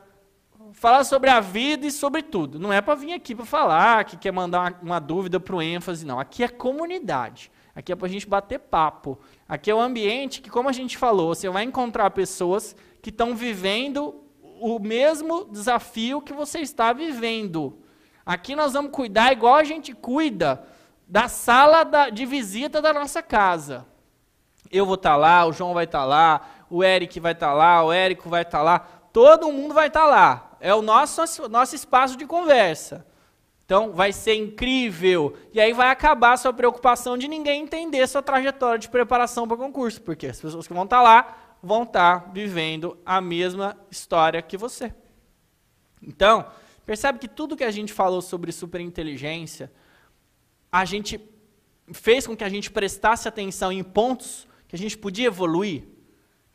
falar 0.71 1.03
sobre 1.03 1.29
a 1.29 1.41
vida 1.41 1.85
e 1.85 1.91
sobre 1.91 2.23
tudo. 2.23 2.57
Não 2.57 2.71
é 2.71 2.79
para 2.79 2.95
vir 2.95 3.11
aqui 3.11 3.35
para 3.35 3.45
falar 3.45 4.05
que 4.05 4.15
quer 4.15 4.31
mandar 4.31 4.59
uma, 4.59 4.79
uma 4.81 4.99
dúvida 4.99 5.41
para 5.41 5.55
o 5.57 5.61
ênfase, 5.61 6.05
não. 6.05 6.21
Aqui 6.21 6.41
é 6.41 6.47
comunidade. 6.47 7.51
Aqui 7.75 7.91
é 7.91 7.95
para 7.95 8.07
a 8.07 8.09
gente 8.09 8.25
bater 8.25 8.59
papo. 8.59 9.19
Aqui 9.47 9.71
é 9.71 9.75
o 9.75 9.77
um 9.77 9.81
ambiente 9.81 10.41
que, 10.41 10.49
como 10.49 10.69
a 10.69 10.71
gente 10.71 10.97
falou, 10.97 11.33
você 11.33 11.49
vai 11.49 11.63
encontrar 11.63 12.09
pessoas 12.11 12.75
que 13.01 13.09
estão 13.09 13.35
vivendo 13.35 14.23
o 14.59 14.79
mesmo 14.79 15.45
desafio 15.45 16.21
que 16.21 16.33
você 16.33 16.59
está 16.59 16.91
vivendo. 16.91 17.79
Aqui 18.25 18.55
nós 18.55 18.73
vamos 18.73 18.91
cuidar 18.91 19.31
igual 19.31 19.55
a 19.55 19.63
gente 19.63 19.93
cuida 19.93 20.63
da 21.07 21.27
sala 21.27 21.83
da, 21.83 22.09
de 22.09 22.25
visita 22.25 22.81
da 22.81 22.91
nossa 22.91 23.21
casa. 23.21 23.85
Eu 24.69 24.85
vou 24.85 24.95
estar 24.95 25.11
tá 25.11 25.15
lá, 25.15 25.45
o 25.45 25.53
João 25.53 25.73
vai 25.73 25.85
estar 25.85 25.99
tá 25.99 26.05
lá, 26.05 26.41
o 26.69 26.83
Eric 26.83 27.19
vai 27.19 27.31
estar 27.31 27.47
tá 27.47 27.53
lá, 27.53 27.83
o 27.83 27.93
Érico 27.93 28.27
vai 28.27 28.41
estar 28.41 28.57
tá 28.57 28.63
lá, 28.63 28.79
todo 29.13 29.51
mundo 29.51 29.73
vai 29.73 29.87
estar 29.87 30.01
tá 30.01 30.07
lá 30.07 30.47
é 30.59 30.73
o 30.73 30.81
nosso, 30.81 31.21
nosso 31.49 31.75
espaço 31.75 32.17
de 32.17 32.25
conversa. 32.25 33.05
Então, 33.67 33.91
vai 33.91 34.13
ser 34.13 34.33
incrível. 34.33 35.35
E 35.51 35.59
aí 35.59 35.73
vai 35.73 35.89
acabar 35.89 36.31
a 36.31 36.37
sua 36.37 36.53
preocupação 36.53 37.17
de 37.17 37.27
ninguém 37.27 37.63
entender 37.63 38.07
sua 38.07 38.21
trajetória 38.21 38.79
de 38.79 38.87
preparação 38.87 39.45
para 39.45 39.55
o 39.55 39.57
concurso, 39.57 40.01
porque 40.01 40.25
as 40.25 40.39
pessoas 40.39 40.65
que 40.65 40.73
vão 40.73 40.85
estar 40.85 41.01
lá 41.01 41.57
vão 41.61 41.83
estar 41.83 42.31
vivendo 42.31 42.97
a 43.05 43.19
mesma 43.19 43.77
história 43.91 44.41
que 44.41 44.55
você. 44.55 44.93
Então, 46.01 46.49
percebe 46.85 47.19
que 47.19 47.27
tudo 47.27 47.57
que 47.57 47.63
a 47.65 47.69
gente 47.69 47.91
falou 47.91 48.21
sobre 48.21 48.53
superinteligência, 48.53 49.69
a 50.71 50.85
gente 50.85 51.19
fez 51.91 52.25
com 52.25 52.37
que 52.37 52.45
a 52.45 52.49
gente 52.49 52.71
prestasse 52.71 53.27
atenção 53.27 53.69
em 53.69 53.83
pontos 53.83 54.47
que 54.69 54.77
a 54.77 54.79
gente 54.79 54.97
podia 54.97 55.27
evoluir, 55.27 55.83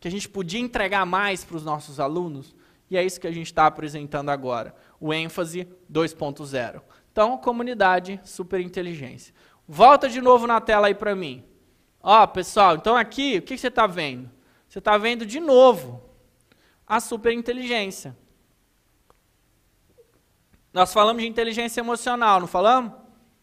que 0.00 0.08
a 0.08 0.10
gente 0.10 0.30
podia 0.30 0.60
entregar 0.60 1.04
mais 1.04 1.44
para 1.44 1.58
os 1.58 1.64
nossos 1.64 2.00
alunos. 2.00 2.56
E 2.88 2.96
é 2.96 3.04
isso 3.04 3.20
que 3.20 3.26
a 3.26 3.32
gente 3.32 3.48
está 3.48 3.66
apresentando 3.66 4.30
agora, 4.30 4.74
o 4.98 5.12
ênfase 5.12 5.68
2.0. 5.92 6.80
Então, 7.12 7.36
comunidade 7.36 8.18
superinteligência. 8.24 9.34
Volta 9.68 10.08
de 10.08 10.20
novo 10.20 10.46
na 10.46 10.60
tela 10.60 10.86
aí 10.86 10.94
para 10.94 11.14
mim. 11.14 11.44
Ó, 12.02 12.26
pessoal, 12.26 12.74
então 12.74 12.96
aqui, 12.96 13.36
o 13.38 13.42
que 13.42 13.56
você 13.56 13.68
está 13.68 13.86
vendo? 13.86 14.30
Você 14.66 14.78
está 14.78 14.96
vendo 14.96 15.24
de 15.26 15.38
novo 15.38 16.02
a 16.86 16.98
superinteligência. 16.98 18.16
Nós 20.72 20.92
falamos 20.92 21.22
de 21.22 21.28
inteligência 21.28 21.80
emocional, 21.80 22.40
não 22.40 22.46
falamos? 22.46 22.92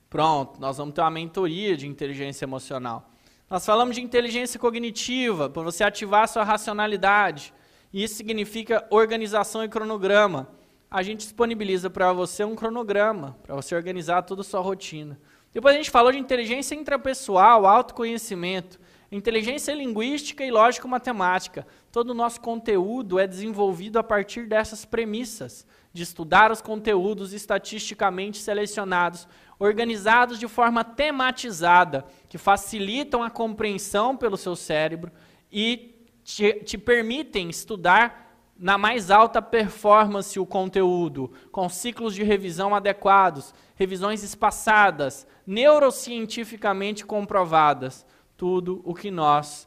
Pronto, 0.09 0.59
nós 0.59 0.77
vamos 0.77 0.95
ter 0.95 1.01
uma 1.01 1.11
mentoria 1.11 1.77
de 1.77 1.87
inteligência 1.87 2.45
emocional. 2.45 3.11
Nós 3.47 3.63
falamos 3.63 3.95
de 3.95 4.01
inteligência 4.01 4.59
cognitiva, 4.59 5.47
para 5.47 5.61
você 5.61 5.83
ativar 5.83 6.23
a 6.23 6.27
sua 6.27 6.43
racionalidade. 6.43 7.53
Isso 7.93 8.15
significa 8.15 8.85
organização 8.89 9.63
e 9.63 9.69
cronograma. 9.69 10.49
A 10.91 11.03
gente 11.03 11.19
disponibiliza 11.19 11.87
para 11.87 12.11
você 12.11 12.43
um 12.43 12.55
cronograma, 12.55 13.37
para 13.43 13.53
você 13.53 13.75
organizar 13.75 14.23
toda 14.23 14.41
a 14.41 14.43
sua 14.43 14.59
rotina. 14.59 15.19
Depois 15.53 15.75
a 15.75 15.77
gente 15.77 15.91
falou 15.91 16.11
de 16.11 16.17
inteligência 16.17 16.73
intrapessoal, 16.73 17.67
autoconhecimento, 17.67 18.79
inteligência 19.11 19.71
linguística 19.73 20.43
e 20.43 20.49
lógico-matemática. 20.49 21.67
Todo 21.91 22.09
o 22.09 22.15
nosso 22.15 22.41
conteúdo 22.41 23.19
é 23.19 23.27
desenvolvido 23.27 23.99
a 23.99 24.03
partir 24.03 24.47
dessas 24.47 24.83
premissas, 24.83 25.65
de 25.93 26.01
estudar 26.01 26.51
os 26.51 26.61
conteúdos 26.61 27.33
estatisticamente 27.33 28.39
selecionados, 28.39 29.27
organizados 29.59 30.39
de 30.39 30.47
forma 30.47 30.83
tematizada, 30.83 32.03
que 32.27 32.37
facilitam 32.39 33.21
a 33.21 33.29
compreensão 33.29 34.17
pelo 34.17 34.37
seu 34.37 34.55
cérebro 34.55 35.11
e 35.51 36.07
te, 36.23 36.53
te 36.63 36.77
permitem 36.79 37.49
estudar 37.49 38.28
na 38.59 38.77
mais 38.77 39.09
alta 39.09 39.41
performance 39.41 40.37
o 40.37 40.45
conteúdo, 40.45 41.31
com 41.49 41.69
ciclos 41.69 42.13
de 42.13 42.23
revisão 42.23 42.75
adequados, 42.75 43.53
revisões 43.75 44.21
espaçadas, 44.21 45.25
neurocientificamente 45.47 47.05
comprovadas, 47.05 48.05
tudo 48.35 48.81
o 48.83 48.93
que 48.93 49.09
nós 49.09 49.65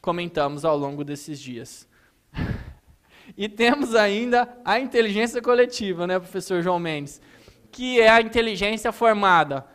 comentamos 0.00 0.64
ao 0.64 0.78
longo 0.78 1.04
desses 1.04 1.38
dias. 1.38 1.86
e 3.36 3.46
temos 3.46 3.94
ainda 3.94 4.58
a 4.64 4.80
inteligência 4.80 5.42
coletiva, 5.42 6.06
né, 6.06 6.18
professor 6.18 6.62
João 6.62 6.78
Mendes, 6.78 7.20
que 7.70 8.00
é 8.00 8.08
a 8.08 8.22
inteligência 8.22 8.90
formada 8.90 9.66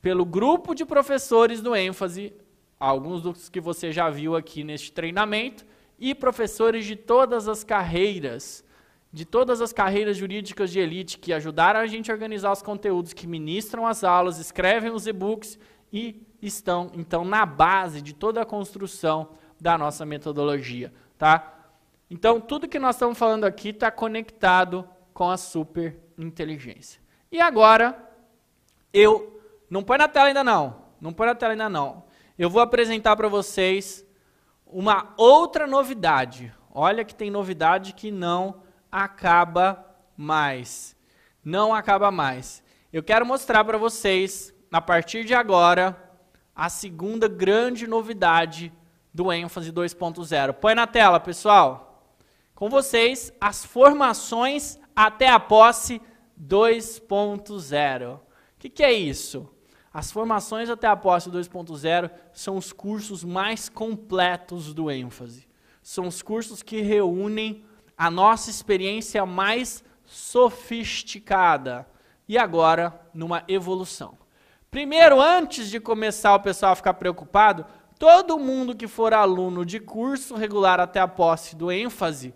pelo 0.00 0.24
grupo 0.24 0.74
de 0.74 0.86
professores 0.86 1.60
do 1.60 1.76
ênfase, 1.76 2.32
alguns 2.80 3.20
dos 3.20 3.50
que 3.50 3.60
você 3.60 3.92
já 3.92 4.08
viu 4.08 4.34
aqui 4.34 4.64
neste 4.64 4.90
treinamento, 4.90 5.66
e 6.02 6.16
professores 6.16 6.84
de 6.84 6.96
todas 6.96 7.46
as 7.46 7.62
carreiras, 7.62 8.64
de 9.12 9.24
todas 9.24 9.60
as 9.60 9.72
carreiras 9.72 10.16
jurídicas 10.16 10.72
de 10.72 10.80
elite 10.80 11.16
que 11.16 11.32
ajudaram 11.32 11.78
a 11.78 11.86
gente 11.86 12.10
a 12.10 12.14
organizar 12.14 12.50
os 12.50 12.60
conteúdos, 12.60 13.12
que 13.12 13.24
ministram 13.24 13.86
as 13.86 14.02
aulas, 14.02 14.40
escrevem 14.40 14.90
os 14.90 15.06
e-books 15.06 15.60
e 15.92 16.26
estão, 16.42 16.90
então, 16.94 17.24
na 17.24 17.46
base 17.46 18.02
de 18.02 18.12
toda 18.12 18.42
a 18.42 18.44
construção 18.44 19.28
da 19.60 19.78
nossa 19.78 20.04
metodologia, 20.04 20.92
tá? 21.16 21.70
Então, 22.10 22.40
tudo 22.40 22.66
que 22.66 22.80
nós 22.80 22.96
estamos 22.96 23.16
falando 23.16 23.44
aqui 23.44 23.68
está 23.68 23.88
conectado 23.88 24.84
com 25.14 25.30
a 25.30 25.36
super 25.36 25.96
inteligência. 26.18 27.00
E 27.30 27.40
agora, 27.40 27.96
eu. 28.92 29.40
Não 29.70 29.84
põe 29.84 29.98
na 29.98 30.08
tela 30.08 30.26
ainda 30.26 30.42
não. 30.42 30.82
Não 31.00 31.12
põe 31.12 31.28
na 31.28 31.34
tela 31.36 31.52
ainda 31.52 31.68
não. 31.68 32.04
Eu 32.36 32.50
vou 32.50 32.60
apresentar 32.60 33.14
para 33.14 33.28
vocês 33.28 34.04
uma 34.72 35.12
outra 35.16 35.66
novidade. 35.66 36.52
Olha 36.74 37.04
que 37.04 37.14
tem 37.14 37.30
novidade 37.30 37.92
que 37.92 38.10
não 38.10 38.62
acaba 38.90 39.84
mais. 40.16 40.96
Não 41.44 41.74
acaba 41.74 42.10
mais. 42.10 42.62
Eu 42.92 43.02
quero 43.02 43.26
mostrar 43.26 43.64
para 43.64 43.78
vocês, 43.78 44.54
a 44.70 44.80
partir 44.80 45.24
de 45.24 45.34
agora, 45.34 45.96
a 46.54 46.68
segunda 46.68 47.28
grande 47.28 47.86
novidade 47.86 48.72
do 49.12 49.32
ênfase 49.32 49.72
2.0. 49.72 50.54
Põe 50.54 50.74
na 50.74 50.86
tela, 50.86 51.20
pessoal. 51.20 52.16
Com 52.54 52.68
vocês, 52.68 53.32
as 53.40 53.64
formações 53.64 54.78
até 54.94 55.28
a 55.28 55.40
posse 55.40 56.00
2.0. 56.40 58.16
O 58.16 58.20
que, 58.58 58.70
que 58.70 58.82
é 58.82 58.92
isso? 58.92 59.51
As 59.92 60.10
formações 60.10 60.70
até 60.70 60.86
a 60.86 60.96
posse 60.96 61.30
2.0 61.30 62.10
são 62.32 62.56
os 62.56 62.72
cursos 62.72 63.22
mais 63.22 63.68
completos 63.68 64.72
do 64.72 64.90
ênfase. 64.90 65.46
São 65.82 66.06
os 66.06 66.22
cursos 66.22 66.62
que 66.62 66.80
reúnem 66.80 67.62
a 67.96 68.10
nossa 68.10 68.48
experiência 68.48 69.26
mais 69.26 69.84
sofisticada. 70.06 71.86
E 72.26 72.38
agora, 72.38 72.98
numa 73.12 73.44
evolução. 73.46 74.16
Primeiro, 74.70 75.20
antes 75.20 75.68
de 75.68 75.78
começar 75.78 76.34
o 76.34 76.40
pessoal 76.40 76.72
a 76.72 76.76
ficar 76.76 76.94
preocupado, 76.94 77.66
todo 77.98 78.38
mundo 78.38 78.74
que 78.74 78.88
for 78.88 79.12
aluno 79.12 79.66
de 79.66 79.78
curso 79.78 80.34
regular 80.34 80.80
até 80.80 81.00
a 81.00 81.08
posse 81.08 81.54
do 81.54 81.70
ênfase 81.70 82.32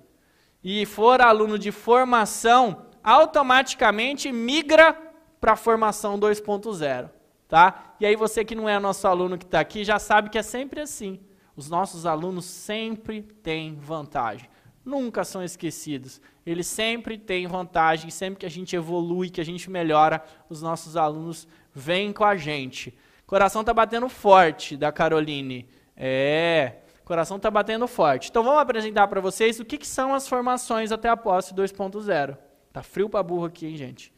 e 0.62 0.84
for 0.84 1.22
aluno 1.22 1.58
de 1.58 1.72
formação, 1.72 2.82
automaticamente 3.02 4.30
migra 4.30 4.92
para 5.40 5.52
a 5.52 5.56
formação 5.56 6.20
2.0 6.20 7.15
tá? 7.48 7.94
E 8.00 8.06
aí 8.06 8.16
você 8.16 8.44
que 8.44 8.54
não 8.54 8.68
é 8.68 8.78
nosso 8.78 9.06
aluno 9.06 9.38
que 9.38 9.44
está 9.44 9.60
aqui 9.60 9.84
já 9.84 9.98
sabe 9.98 10.30
que 10.30 10.38
é 10.38 10.42
sempre 10.42 10.80
assim. 10.80 11.20
Os 11.56 11.70
nossos 11.70 12.04
alunos 12.04 12.44
sempre 12.44 13.22
têm 13.22 13.74
vantagem. 13.74 14.48
Nunca 14.84 15.24
são 15.24 15.42
esquecidos. 15.42 16.20
Eles 16.44 16.66
sempre 16.66 17.18
têm 17.18 17.46
vantagem. 17.46 18.10
Sempre 18.10 18.40
que 18.40 18.46
a 18.46 18.50
gente 18.50 18.76
evolui, 18.76 19.30
que 19.30 19.40
a 19.40 19.44
gente 19.44 19.70
melhora, 19.70 20.22
os 20.48 20.62
nossos 20.62 20.96
alunos 20.96 21.48
vêm 21.74 22.12
com 22.12 22.24
a 22.24 22.36
gente. 22.36 22.96
Coração 23.26 23.64
tá 23.64 23.74
batendo 23.74 24.08
forte 24.08 24.76
da 24.76 24.92
Caroline. 24.92 25.68
É, 25.96 26.76
coração 27.04 27.38
tá 27.38 27.50
batendo 27.50 27.88
forte. 27.88 28.28
Então 28.28 28.44
vamos 28.44 28.60
apresentar 28.60 29.08
para 29.08 29.20
vocês 29.20 29.58
o 29.58 29.64
que, 29.64 29.78
que, 29.78 29.86
são 29.86 30.14
as 30.14 30.28
formações 30.28 30.92
até 30.92 31.08
a 31.08 31.16
posse 31.16 31.54
2.0. 31.54 32.36
Tá 32.72 32.82
frio 32.82 33.08
para 33.08 33.22
burro 33.22 33.46
aqui, 33.46 33.66
hein, 33.66 33.76
gente? 33.76 34.12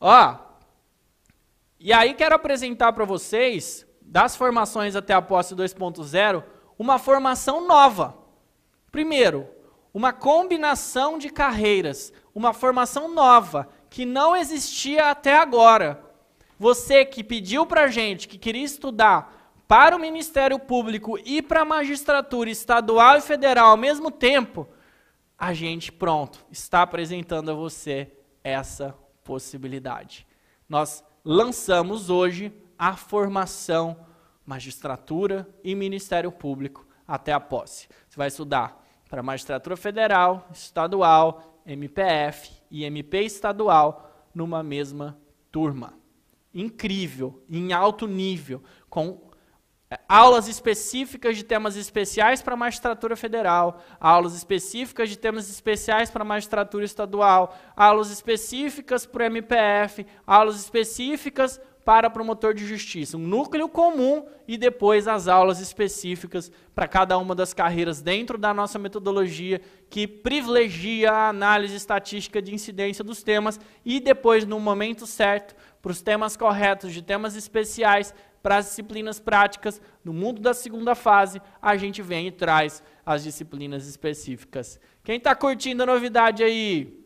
Ó, 0.00 0.36
e 1.86 1.92
aí 1.92 2.14
quero 2.14 2.34
apresentar 2.34 2.92
para 2.92 3.04
vocês, 3.04 3.86
das 4.02 4.34
formações 4.34 4.96
até 4.96 5.14
a 5.14 5.22
posse 5.22 5.54
2.0, 5.54 6.42
uma 6.76 6.98
formação 6.98 7.64
nova. 7.64 8.18
Primeiro, 8.90 9.46
uma 9.94 10.12
combinação 10.12 11.16
de 11.16 11.30
carreiras, 11.30 12.12
uma 12.34 12.52
formação 12.52 13.08
nova, 13.08 13.68
que 13.88 14.04
não 14.04 14.34
existia 14.34 15.10
até 15.10 15.36
agora. 15.36 16.02
Você 16.58 17.04
que 17.04 17.22
pediu 17.22 17.64
para 17.64 17.86
gente, 17.86 18.26
que 18.26 18.36
queria 18.36 18.64
estudar 18.64 19.54
para 19.68 19.94
o 19.94 20.00
Ministério 20.00 20.58
Público 20.58 21.16
e 21.24 21.40
para 21.40 21.60
a 21.60 21.64
magistratura 21.64 22.50
estadual 22.50 23.16
e 23.18 23.20
federal 23.20 23.70
ao 23.70 23.76
mesmo 23.76 24.10
tempo, 24.10 24.66
a 25.38 25.54
gente, 25.54 25.92
pronto, 25.92 26.44
está 26.50 26.82
apresentando 26.82 27.52
a 27.52 27.54
você 27.54 28.10
essa 28.42 28.92
possibilidade. 29.22 30.26
Nós 30.68 31.05
lançamos 31.26 32.08
hoje 32.08 32.52
a 32.78 32.96
formação 32.96 33.96
magistratura 34.46 35.48
e 35.64 35.74
Ministério 35.74 36.30
Público 36.30 36.86
até 37.04 37.32
a 37.32 37.40
posse. 37.40 37.88
Você 38.08 38.16
vai 38.16 38.28
estudar 38.28 38.80
para 39.10 39.24
magistratura 39.24 39.76
federal, 39.76 40.48
estadual, 40.52 41.60
MPF 41.66 42.52
e 42.70 42.84
MP 42.84 43.22
estadual 43.22 44.28
numa 44.32 44.62
mesma 44.62 45.18
turma. 45.50 45.94
Incrível, 46.54 47.42
em 47.50 47.72
alto 47.72 48.06
nível, 48.06 48.62
com 48.88 49.25
aulas 50.08 50.48
específicas 50.48 51.36
de 51.36 51.44
temas 51.44 51.76
especiais 51.76 52.42
para 52.42 52.54
a 52.54 52.56
magistratura 52.56 53.14
federal, 53.14 53.80
aulas 54.00 54.34
específicas 54.34 55.08
de 55.08 55.16
temas 55.16 55.48
especiais 55.48 56.10
para 56.10 56.22
a 56.22 56.26
magistratura 56.26 56.84
estadual, 56.84 57.56
aulas 57.76 58.10
específicas 58.10 59.06
para 59.06 59.22
o 59.22 59.26
MPF, 59.26 60.06
aulas 60.26 60.56
específicas 60.56 61.60
para 61.84 62.10
promotor 62.10 62.52
de 62.52 62.66
justiça. 62.66 63.16
Um 63.16 63.20
núcleo 63.20 63.68
comum 63.68 64.26
e 64.48 64.58
depois 64.58 65.06
as 65.06 65.28
aulas 65.28 65.60
específicas 65.60 66.50
para 66.74 66.88
cada 66.88 67.16
uma 67.16 67.32
das 67.32 67.54
carreiras 67.54 68.02
dentro 68.02 68.36
da 68.36 68.52
nossa 68.52 68.76
metodologia, 68.76 69.60
que 69.88 70.04
privilegia 70.04 71.12
a 71.12 71.28
análise 71.28 71.76
estatística 71.76 72.42
de 72.42 72.52
incidência 72.52 73.04
dos 73.04 73.22
temas 73.22 73.60
e 73.84 74.00
depois, 74.00 74.44
no 74.44 74.58
momento 74.58 75.06
certo, 75.06 75.54
para 75.80 75.92
os 75.92 76.02
temas 76.02 76.36
corretos 76.36 76.92
de 76.92 77.02
temas 77.02 77.36
especiais, 77.36 78.12
para 78.46 78.58
as 78.58 78.66
disciplinas 78.66 79.18
práticas, 79.18 79.82
no 80.04 80.12
mundo 80.12 80.40
da 80.40 80.54
segunda 80.54 80.94
fase, 80.94 81.42
a 81.60 81.76
gente 81.76 82.00
vem 82.00 82.28
e 82.28 82.30
traz 82.30 82.80
as 83.04 83.24
disciplinas 83.24 83.88
específicas. 83.88 84.78
Quem 85.02 85.16
está 85.16 85.34
curtindo 85.34 85.82
a 85.82 85.86
novidade 85.86 86.44
aí? 86.44 87.04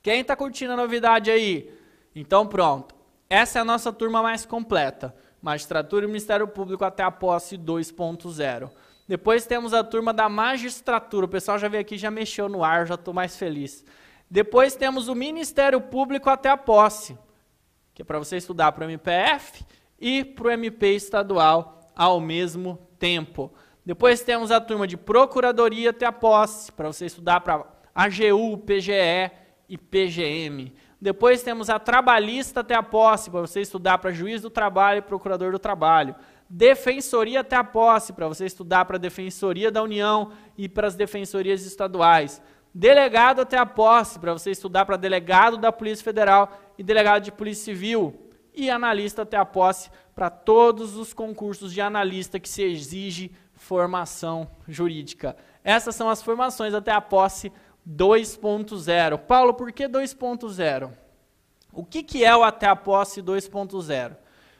Quem 0.00 0.20
está 0.20 0.36
curtindo 0.36 0.74
a 0.74 0.76
novidade 0.76 1.32
aí? 1.32 1.76
Então 2.14 2.46
pronto. 2.46 2.94
Essa 3.28 3.58
é 3.58 3.62
a 3.62 3.64
nossa 3.64 3.92
turma 3.92 4.22
mais 4.22 4.46
completa. 4.46 5.16
Magistratura 5.42 6.04
e 6.04 6.06
Ministério 6.06 6.46
Público 6.46 6.84
até 6.84 7.02
a 7.02 7.10
posse 7.10 7.58
2.0. 7.58 8.70
Depois 9.08 9.46
temos 9.46 9.74
a 9.74 9.82
turma 9.82 10.12
da 10.14 10.28
magistratura. 10.28 11.26
O 11.26 11.28
pessoal 11.28 11.58
já 11.58 11.66
veio 11.66 11.80
aqui, 11.80 11.98
já 11.98 12.08
mexeu 12.08 12.48
no 12.48 12.62
ar, 12.62 12.86
já 12.86 12.94
estou 12.94 13.12
mais 13.12 13.36
feliz. 13.36 13.84
Depois 14.30 14.76
temos 14.76 15.08
o 15.08 15.14
Ministério 15.16 15.80
Público 15.80 16.30
até 16.30 16.48
a 16.48 16.56
posse, 16.56 17.18
que 17.92 18.02
é 18.02 18.04
para 18.04 18.20
você 18.20 18.36
estudar 18.36 18.70
para 18.70 18.86
o 18.86 18.88
MPF 18.88 19.66
e 19.98 20.24
para 20.24 20.48
o 20.48 20.50
MP 20.50 20.94
estadual 20.94 21.90
ao 21.96 22.20
mesmo 22.20 22.78
tempo. 22.98 23.52
Depois 23.84 24.20
temos 24.20 24.50
a 24.50 24.60
turma 24.60 24.86
de 24.86 24.96
Procuradoria 24.96 25.90
até 25.90 26.06
a 26.06 26.12
posse, 26.12 26.70
para 26.70 26.88
você 26.88 27.06
estudar 27.06 27.40
para 27.40 27.64
AGU, 27.94 28.58
PGE 28.58 29.30
e 29.68 29.76
PGM. 29.78 30.74
Depois 31.00 31.42
temos 31.42 31.70
a 31.70 31.78
Trabalhista 31.78 32.60
até 32.60 32.74
a 32.74 32.82
posse, 32.82 33.30
para 33.30 33.40
você 33.40 33.60
estudar 33.60 33.98
para 33.98 34.12
Juiz 34.12 34.42
do 34.42 34.50
Trabalho 34.50 34.98
e 34.98 35.02
Procurador 35.02 35.52
do 35.52 35.58
Trabalho. 35.58 36.14
Defensoria 36.50 37.40
até 37.40 37.56
a 37.56 37.64
posse, 37.64 38.12
para 38.12 38.28
você 38.28 38.46
estudar 38.46 38.84
para 38.84 38.96
a 38.96 39.00
Defensoria 39.00 39.70
da 39.70 39.82
União 39.82 40.32
e 40.56 40.68
para 40.68 40.86
as 40.86 40.94
Defensorias 40.94 41.64
Estaduais. 41.64 42.42
Delegado 42.74 43.40
até 43.40 43.56
a 43.56 43.66
posse, 43.66 44.18
para 44.18 44.32
você 44.32 44.50
estudar 44.50 44.84
para 44.84 44.96
delegado 44.96 45.56
da 45.56 45.72
Polícia 45.72 46.04
Federal 46.04 46.52
e 46.76 46.82
delegado 46.82 47.22
de 47.22 47.32
Polícia 47.32 47.64
Civil. 47.64 48.27
E 48.60 48.68
analista 48.68 49.22
até 49.22 49.36
a 49.36 49.44
posse, 49.44 49.88
para 50.16 50.28
todos 50.28 50.96
os 50.96 51.14
concursos 51.14 51.72
de 51.72 51.80
analista 51.80 52.40
que 52.40 52.48
se 52.48 52.60
exige 52.60 53.30
formação 53.52 54.50
jurídica. 54.66 55.36
Essas 55.62 55.94
são 55.94 56.10
as 56.10 56.20
formações 56.20 56.74
até 56.74 56.90
a 56.90 57.00
posse 57.00 57.52
2.0. 57.88 59.16
Paulo, 59.18 59.54
por 59.54 59.70
que 59.70 59.84
2.0? 59.84 60.90
O 61.72 61.84
que, 61.84 62.02
que 62.02 62.24
é 62.24 62.36
o 62.36 62.42
até 62.42 62.66
a 62.66 62.74
posse 62.74 63.22
2.0? 63.22 64.16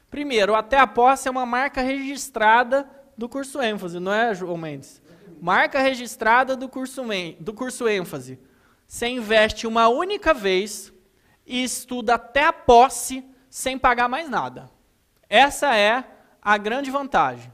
Primeiro, 0.09 0.53
o 0.53 0.55
até 0.55 0.79
a 0.79 0.87
posse 0.87 1.27
é 1.27 1.31
uma 1.33 1.45
marca 1.45 1.83
registrada 1.83 2.89
do 3.17 3.29
curso 3.29 3.61
ênfase, 3.61 3.99
não 3.99 4.13
é, 4.13 4.33
João 4.33 4.57
Mendes? 4.57 5.03
Marca 5.41 5.81
registrada 5.81 6.55
do 6.55 6.69
curso, 6.69 7.03
do 7.41 7.53
curso 7.53 7.89
ênfase. 7.89 8.39
Você 8.87 9.09
investe 9.09 9.67
uma 9.67 9.89
única 9.89 10.33
vez 10.33 10.93
e 11.45 11.65
estuda 11.65 12.15
até 12.15 12.45
a 12.45 12.53
posse 12.53 13.25
sem 13.59 13.77
pagar 13.77 14.09
mais 14.09 14.31
nada. 14.31 14.71
Essa 15.29 15.75
é 15.75 16.05
a 16.41 16.57
grande 16.57 16.93
vantagem. 16.93 17.53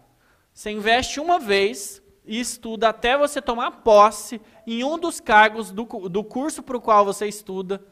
Você 0.52 0.70
investe 0.70 1.18
uma 1.18 1.38
vez 1.38 2.02
e 2.26 2.38
estuda 2.38 2.90
até 2.90 3.16
você 3.16 3.40
tomar 3.40 3.70
posse 3.70 4.38
em 4.66 4.84
um 4.84 4.98
dos 4.98 5.18
cargos 5.18 5.70
do, 5.70 5.84
do 6.10 6.22
curso 6.22 6.62
para 6.62 6.76
o 6.76 6.80
qual 6.80 7.06
você 7.06 7.26
estuda. 7.26 7.82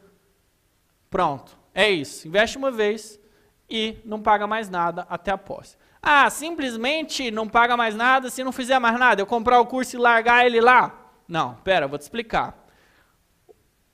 Pronto, 1.09 1.57
é 1.73 1.89
isso. 1.89 2.27
Investe 2.27 2.55
uma 2.55 2.69
vez 2.69 3.19
e 3.67 3.97
não 4.05 4.21
paga 4.21 4.45
mais 4.45 4.69
nada 4.69 5.07
até 5.09 5.31
a 5.31 5.37
posse. 5.37 5.75
Ah, 5.99 6.29
simplesmente 6.29 7.31
não 7.31 7.49
paga 7.49 7.75
mais 7.75 7.95
nada 7.95 8.29
se 8.29 8.43
não 8.43 8.51
fizer 8.51 8.77
mais 8.77 8.99
nada. 8.99 9.23
Eu 9.23 9.25
comprar 9.25 9.59
o 9.59 9.65
curso 9.65 9.95
e 9.95 9.99
largar 9.99 10.45
ele 10.45 10.61
lá? 10.61 11.09
Não, 11.27 11.55
pera, 11.55 11.87
vou 11.87 11.97
te 11.97 12.03
explicar. 12.03 12.63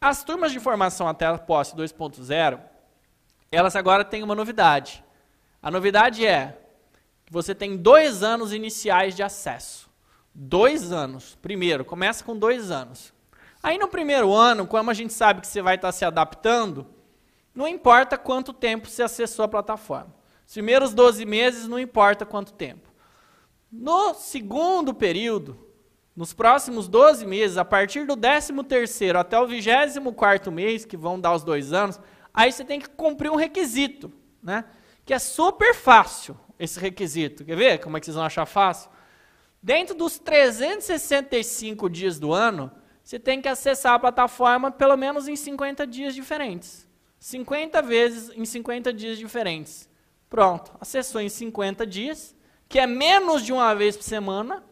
As 0.01 0.25
turmas 0.25 0.51
de 0.51 0.59
formação 0.59 1.07
até 1.07 1.25
a 1.25 1.37
posse 1.37 1.73
2.0, 1.73 2.59
elas 3.51 3.75
agora 3.75 4.03
têm 4.03 4.23
uma 4.23 4.35
novidade. 4.35 5.03
A 5.61 5.69
novidade 5.69 6.25
é 6.25 6.57
que 7.25 7.33
você 7.33 7.53
tem 7.53 7.77
dois 7.77 8.23
anos 8.23 8.53
iniciais 8.53 9.15
de 9.15 9.23
acesso. 9.23 9.89
Dois 10.33 10.91
anos. 10.91 11.37
Primeiro, 11.41 11.83
começa 11.83 12.23
com 12.23 12.37
dois 12.37 12.71
anos. 12.71 13.13
Aí 13.61 13.77
no 13.77 13.87
primeiro 13.87 14.33
ano, 14.33 14.65
como 14.65 14.89
a 14.89 14.93
gente 14.93 15.13
sabe 15.13 15.41
que 15.41 15.47
você 15.47 15.61
vai 15.61 15.75
estar 15.75 15.91
se 15.91 16.05
adaptando, 16.05 16.87
não 17.53 17.67
importa 17.67 18.17
quanto 18.17 18.53
tempo 18.53 18.87
você 18.87 19.03
acessou 19.03 19.43
a 19.43 19.49
plataforma. 19.49 20.15
Os 20.47 20.53
primeiros 20.53 20.93
12 20.93 21.25
meses, 21.25 21.67
não 21.67 21.77
importa 21.77 22.25
quanto 22.25 22.53
tempo. 22.53 22.89
No 23.71 24.13
segundo 24.15 24.93
período, 24.93 25.59
nos 26.15 26.33
próximos 26.33 26.87
12 26.87 27.25
meses, 27.25 27.57
a 27.57 27.65
partir 27.65 28.05
do 28.05 28.15
13º 28.17 29.15
até 29.15 29.39
o 29.39 29.45
24º 29.45 30.49
mês, 30.51 30.85
que 30.85 30.97
vão 30.97 31.19
dar 31.19 31.33
os 31.33 31.43
dois 31.43 31.71
anos, 31.71 31.99
aí 32.33 32.51
você 32.51 32.63
tem 32.63 32.79
que 32.79 32.89
cumprir 32.89 33.31
um 33.31 33.35
requisito, 33.35 34.11
né? 34.41 34.65
que 35.05 35.13
é 35.13 35.19
super 35.19 35.73
fácil 35.73 36.37
esse 36.59 36.79
requisito. 36.79 37.43
Quer 37.43 37.55
ver 37.55 37.79
como 37.79 37.97
é 37.97 37.99
que 37.99 38.05
vocês 38.05 38.15
vão 38.15 38.25
achar 38.25 38.45
fácil? 38.45 38.91
Dentro 39.61 39.95
dos 39.95 40.19
365 40.19 41.89
dias 41.89 42.19
do 42.19 42.31
ano, 42.31 42.71
você 43.03 43.17
tem 43.17 43.41
que 43.41 43.47
acessar 43.47 43.93
a 43.93 43.99
plataforma 43.99 44.69
pelo 44.69 44.95
menos 44.95 45.27
em 45.27 45.35
50 45.35 45.87
dias 45.87 46.13
diferentes. 46.13 46.87
50 47.19 47.81
vezes 47.81 48.31
em 48.35 48.45
50 48.45 48.93
dias 48.93 49.17
diferentes. 49.17 49.89
Pronto, 50.29 50.71
acessou 50.79 51.19
em 51.19 51.27
50 51.27 51.87
dias, 51.87 52.35
que 52.67 52.77
é 52.77 52.85
menos 52.85 53.43
de 53.43 53.51
uma 53.51 53.73
vez 53.73 53.97
por 53.97 54.03
semana. 54.03 54.63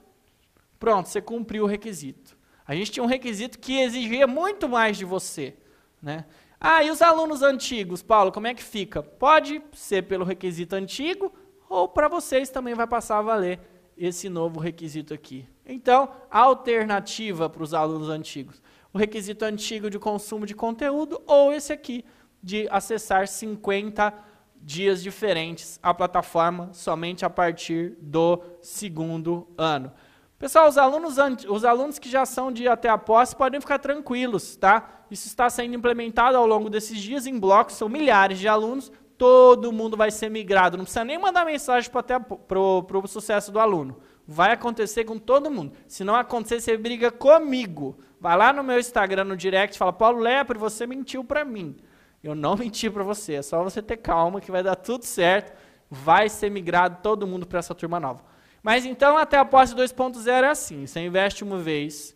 Pronto, 0.79 1.09
você 1.09 1.19
cumpriu 1.19 1.63
o 1.63 1.67
requisito. 1.67 2.37
A 2.65 2.75
gente 2.75 2.91
tinha 2.91 3.03
um 3.03 3.07
requisito 3.07 3.57
que 3.57 3.79
exigia 3.79 4.27
muito 4.27 4.69
mais 4.69 4.97
de 4.97 5.03
você. 5.03 5.55
Né? 6.01 6.25
Ah, 6.59 6.83
e 6.83 6.89
os 6.89 7.01
alunos 7.01 7.43
antigos, 7.43 8.01
Paulo, 8.01 8.31
como 8.31 8.47
é 8.47 8.53
que 8.53 8.63
fica? 8.63 9.03
Pode 9.03 9.61
ser 9.73 10.03
pelo 10.03 10.25
requisito 10.25 10.75
antigo, 10.75 11.31
ou 11.69 11.87
para 11.87 12.07
vocês 12.07 12.49
também 12.49 12.73
vai 12.73 12.87
passar 12.87 13.19
a 13.19 13.21
valer 13.21 13.59
esse 13.95 14.27
novo 14.27 14.59
requisito 14.59 15.13
aqui. 15.13 15.47
Então, 15.65 16.09
alternativa 16.31 17.49
para 17.49 17.63
os 17.63 17.73
alunos 17.73 18.09
antigos. 18.09 18.61
O 18.91 18.97
requisito 18.97 19.45
antigo 19.45 19.89
de 19.89 19.99
consumo 19.99 20.45
de 20.45 20.55
conteúdo, 20.55 21.21
ou 21.27 21.53
esse 21.53 21.71
aqui, 21.71 22.03
de 22.41 22.67
acessar 22.71 23.27
50 23.27 24.13
dias 24.59 25.03
diferentes 25.03 25.79
a 25.83 25.93
plataforma 25.93 26.69
somente 26.73 27.23
a 27.23 27.29
partir 27.29 27.95
do 28.01 28.41
segundo 28.61 29.47
ano. 29.57 29.91
Pessoal, 30.39 30.67
os 30.69 30.77
alunos, 30.77 31.17
os 31.49 31.65
alunos 31.65 31.97
que 31.97 32.07
já 32.07 32.23
são 32.23 32.51
de 32.51 32.67
até 32.67 32.87
a 32.89 32.97
posse 32.97 33.35
podem 33.35 33.59
ficar 33.59 33.79
tranquilos, 33.79 34.55
tá? 34.55 35.03
Isso 35.09 35.27
está 35.27 35.49
sendo 35.49 35.73
implementado 35.73 36.37
ao 36.37 36.45
longo 36.45 36.69
desses 36.69 36.99
dias 36.99 37.25
em 37.25 37.39
blocos, 37.39 37.75
são 37.75 37.89
milhares 37.89 38.37
de 38.37 38.47
alunos, 38.47 38.91
todo 39.17 39.71
mundo 39.71 39.97
vai 39.97 40.11
ser 40.11 40.29
migrado. 40.29 40.77
Não 40.77 40.83
precisa 40.83 41.03
nem 41.03 41.17
mandar 41.17 41.43
mensagem 41.43 41.89
para 41.89 42.59
o 42.59 43.07
sucesso 43.07 43.51
do 43.51 43.59
aluno. 43.59 43.97
Vai 44.27 44.51
acontecer 44.51 45.05
com 45.05 45.17
todo 45.17 45.49
mundo. 45.49 45.73
Se 45.87 46.03
não 46.03 46.13
acontecer, 46.13 46.59
você 46.59 46.77
briga 46.77 47.09
comigo. 47.09 47.97
Vai 48.19 48.37
lá 48.37 48.53
no 48.53 48.63
meu 48.63 48.79
Instagram, 48.79 49.23
no 49.23 49.37
direct, 49.37 49.75
fala, 49.77 49.93
Paulo 49.93 50.19
Lepre, 50.19 50.57
você 50.57 50.85
mentiu 50.85 51.23
para 51.23 51.43
mim. 51.43 51.77
Eu 52.23 52.35
não 52.35 52.53
menti 52.57 52.91
para 52.91 53.03
você, 53.03 53.35
é 53.35 53.41
só 53.41 53.63
você 53.63 53.81
ter 53.81 53.97
calma 53.97 54.39
que 54.39 54.51
vai 54.51 54.61
dar 54.61 54.75
tudo 54.75 55.03
certo. 55.03 55.57
Vai 55.89 56.29
ser 56.29 56.51
migrado 56.51 56.99
todo 57.01 57.25
mundo 57.25 57.47
para 57.47 57.57
essa 57.57 57.73
turma 57.73 57.99
nova. 57.99 58.36
Mas 58.67 58.85
então, 58.85 59.17
até 59.17 59.37
a 59.37 59.45
posse 59.45 59.73
2.0 59.73 60.27
é 60.43 60.49
assim: 60.49 60.85
você 60.85 60.99
investe 60.99 61.41
uma 61.41 61.57
vez, 61.57 62.13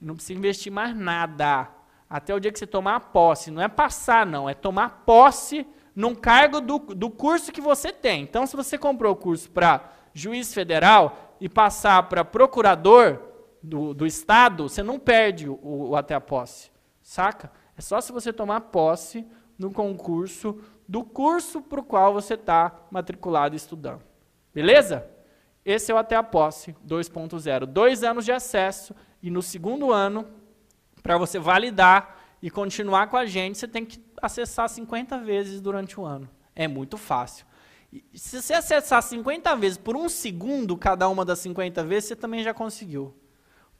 não 0.00 0.14
precisa 0.14 0.38
investir 0.38 0.70
mais 0.70 0.96
nada. 0.96 1.68
Até 2.08 2.32
o 2.32 2.38
dia 2.38 2.52
que 2.52 2.58
você 2.60 2.68
tomar 2.68 2.94
a 2.94 3.00
posse. 3.00 3.50
Não 3.50 3.60
é 3.60 3.66
passar, 3.66 4.24
não, 4.24 4.48
é 4.48 4.54
tomar 4.54 5.02
posse 5.04 5.66
num 5.96 6.14
cargo 6.14 6.60
do, 6.60 6.78
do 6.78 7.10
curso 7.10 7.50
que 7.50 7.60
você 7.60 7.92
tem. 7.92 8.22
Então, 8.22 8.46
se 8.46 8.54
você 8.54 8.78
comprou 8.78 9.12
o 9.12 9.16
curso 9.16 9.50
para 9.50 9.90
juiz 10.14 10.54
federal 10.54 11.34
e 11.40 11.48
passar 11.48 12.04
para 12.04 12.24
procurador 12.24 13.20
do, 13.60 13.92
do 13.92 14.06
Estado, 14.06 14.68
você 14.68 14.84
não 14.84 15.00
perde 15.00 15.48
o, 15.48 15.58
o 15.60 15.96
até 15.96 16.14
a 16.14 16.20
posse. 16.20 16.70
Saca? 17.02 17.50
É 17.76 17.80
só 17.80 18.00
se 18.00 18.12
você 18.12 18.32
tomar 18.32 18.60
posse 18.60 19.26
no 19.58 19.72
concurso 19.72 20.60
do 20.86 21.02
curso 21.02 21.60
para 21.60 21.80
o 21.80 21.84
qual 21.84 22.12
você 22.12 22.34
está 22.34 22.86
matriculado 22.88 23.56
estudando. 23.56 24.02
Beleza? 24.54 25.17
Esse 25.70 25.92
é 25.92 25.94
o 25.94 25.98
até 25.98 26.16
a 26.16 26.22
posse 26.22 26.74
2.0. 26.86 27.66
Dois 27.66 28.02
anos 28.02 28.24
de 28.24 28.32
acesso 28.32 28.94
e 29.22 29.30
no 29.30 29.42
segundo 29.42 29.92
ano, 29.92 30.26
para 31.02 31.18
você 31.18 31.38
validar 31.38 32.18
e 32.40 32.50
continuar 32.50 33.08
com 33.08 33.18
a 33.18 33.26
gente, 33.26 33.58
você 33.58 33.68
tem 33.68 33.84
que 33.84 34.02
acessar 34.22 34.66
50 34.66 35.18
vezes 35.18 35.60
durante 35.60 36.00
o 36.00 36.06
ano. 36.06 36.26
É 36.56 36.66
muito 36.66 36.96
fácil. 36.96 37.44
E 37.92 38.02
se 38.18 38.40
você 38.40 38.54
acessar 38.54 39.02
50 39.02 39.54
vezes 39.56 39.76
por 39.76 39.94
um 39.94 40.08
segundo 40.08 40.74
cada 40.74 41.06
uma 41.06 41.22
das 41.22 41.38
50 41.40 41.84
vezes, 41.84 42.08
você 42.08 42.16
também 42.16 42.42
já 42.42 42.54
conseguiu. 42.54 43.14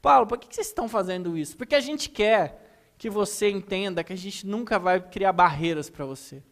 Paulo, 0.03 0.27
por 0.27 0.37
que 0.37 0.55
vocês 0.55 0.67
estão 0.67 0.91
fazendo 0.91 1.39
isso? 1.39 1.57
Porque 1.57 1.75
a 1.75 1.81
gente 1.81 2.11
quer 2.11 2.93
que 2.99 3.09
você 3.09 3.49
entenda 3.49 4.05
que 4.05 4.13
a 4.13 4.17
gente 4.17 4.47
nunca 4.47 4.79
vai 4.79 5.01
criar 5.01 5.33
barreiras 5.33 5.89
para 5.89 6.05
você. 6.05 6.43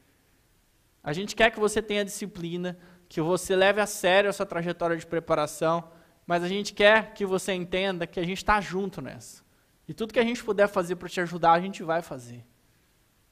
A 1.04 1.12
gente 1.12 1.36
quer 1.36 1.50
que 1.50 1.60
você 1.60 1.82
tenha 1.82 2.04
disciplina, 2.04 2.78
que 3.09 3.20
você 3.20 3.55
leve 3.55 3.81
a 3.81 3.87
sério 3.87 4.31
a 4.31 4.33
sua 4.33 4.47
trajetória 4.47 4.97
de 4.97 5.07
preparação, 5.07 5.85
mas 6.27 6.43
a 6.43 6.49
gente 6.49 6.73
quer 6.73 7.15
que 7.15 7.24
você 7.24 7.53
entenda 7.53 8.07
que 8.07 8.19
a 8.19 8.24
gente 8.24 8.39
está 8.39 8.61
junto 8.61 9.01
nessa. 9.01 9.43
E 9.89 9.95
tudo 9.95 10.12
que 10.12 10.19
a 10.19 10.24
gente 10.24 10.43
puder 10.43 10.66
fazer 10.66 10.97
para 10.97 11.09
te 11.09 11.20
ajudar, 11.20 11.53
a 11.53 11.61
gente 11.61 11.83
vai 11.83 12.03
fazer. 12.03 12.45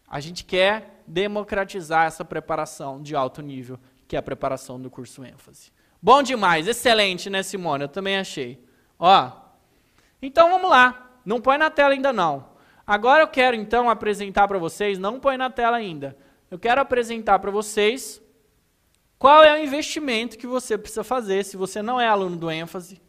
A 0.09 0.21
gente 0.21 0.45
quer 0.45 1.03
democratizar 1.07 2.07
essa 2.07 2.25
preparação 2.25 3.03
de 3.03 3.17
alto 3.17 3.43
nível, 3.43 3.79
que 4.07 4.15
é 4.15 4.19
a 4.19 4.23
preparação 4.23 4.81
do 4.81 4.89
curso 4.89 5.25
ênfase. 5.25 5.73
Bom 6.01 6.23
demais, 6.23 6.69
excelente, 6.69 7.29
né, 7.29 7.43
Simone? 7.43 7.85
Eu 7.85 7.89
também 7.89 8.19
achei. 8.19 8.63
Ó, 8.99 9.33
então 10.23 10.51
vamos 10.51 10.71
lá. 10.71 11.11
Não 11.25 11.41
põe 11.41 11.59
na 11.59 11.71
tela 11.71 11.95
ainda 11.95 12.13
não. 12.13 12.55
Agora 12.87 13.23
eu 13.23 13.29
quero 13.29 13.57
então 13.57 13.89
apresentar 13.89 14.47
para 14.47 14.59
vocês, 14.59 14.99
não 14.99 15.19
põe 15.19 15.37
na 15.37 15.51
tela 15.51 15.77
ainda. 15.77 16.17
Eu 16.51 16.59
quero 16.59 16.81
apresentar 16.81 17.39
para 17.39 17.51
vocês 17.51 18.23
qual 19.25 19.43
é 19.43 19.59
o 19.59 19.65
investimento 19.65 20.37
que 20.37 20.47
você 20.47 20.77
precisa 20.77 21.03
fazer 21.03 21.47
se 21.47 21.57
você 21.57 21.81
não 21.81 21.99
é 21.99 22.07
aluno 22.07 22.37
do 22.37 22.51
ênfase? 22.51 23.01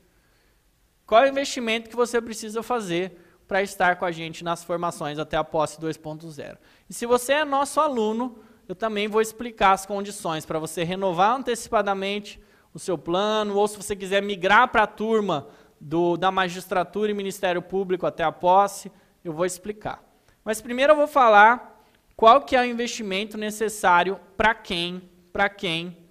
Qual 1.05 1.21
é 1.21 1.25
o 1.25 1.29
investimento 1.29 1.89
que 1.89 1.95
você 1.95 2.21
precisa 2.21 2.63
fazer 2.63 3.19
para 3.45 3.61
estar 3.61 3.97
com 3.97 4.05
a 4.05 4.13
gente 4.13 4.41
nas 4.41 4.63
formações 4.63 5.19
até 5.19 5.35
a 5.35 5.43
posse 5.43 5.77
2.0? 5.77 6.57
E 6.89 6.93
se 6.93 7.05
você 7.05 7.33
é 7.33 7.43
nosso 7.43 7.81
aluno, 7.81 8.39
eu 8.65 8.73
também 8.73 9.09
vou 9.09 9.19
explicar 9.19 9.73
as 9.73 9.85
condições 9.85 10.45
para 10.45 10.57
você 10.57 10.85
renovar 10.85 11.35
antecipadamente 11.35 12.41
o 12.73 12.79
seu 12.79 12.97
plano, 12.97 13.57
ou 13.57 13.67
se 13.67 13.75
você 13.75 13.93
quiser 13.93 14.23
migrar 14.23 14.69
para 14.69 14.83
a 14.83 14.87
turma 14.87 15.49
do, 15.81 16.15
da 16.15 16.31
magistratura 16.31 17.11
e 17.11 17.13
Ministério 17.13 17.61
Público 17.61 18.05
até 18.05 18.23
a 18.23 18.31
posse, 18.31 18.89
eu 19.21 19.33
vou 19.33 19.45
explicar. 19.45 20.01
Mas 20.45 20.61
primeiro 20.61 20.93
eu 20.93 20.97
vou 20.97 21.07
falar 21.07 21.83
qual 22.15 22.39
que 22.39 22.55
é 22.55 22.61
o 22.61 22.65
investimento 22.65 23.37
necessário 23.37 24.17
para 24.37 24.55
quem, 24.55 25.01
para 25.33 25.49
quem 25.49 26.04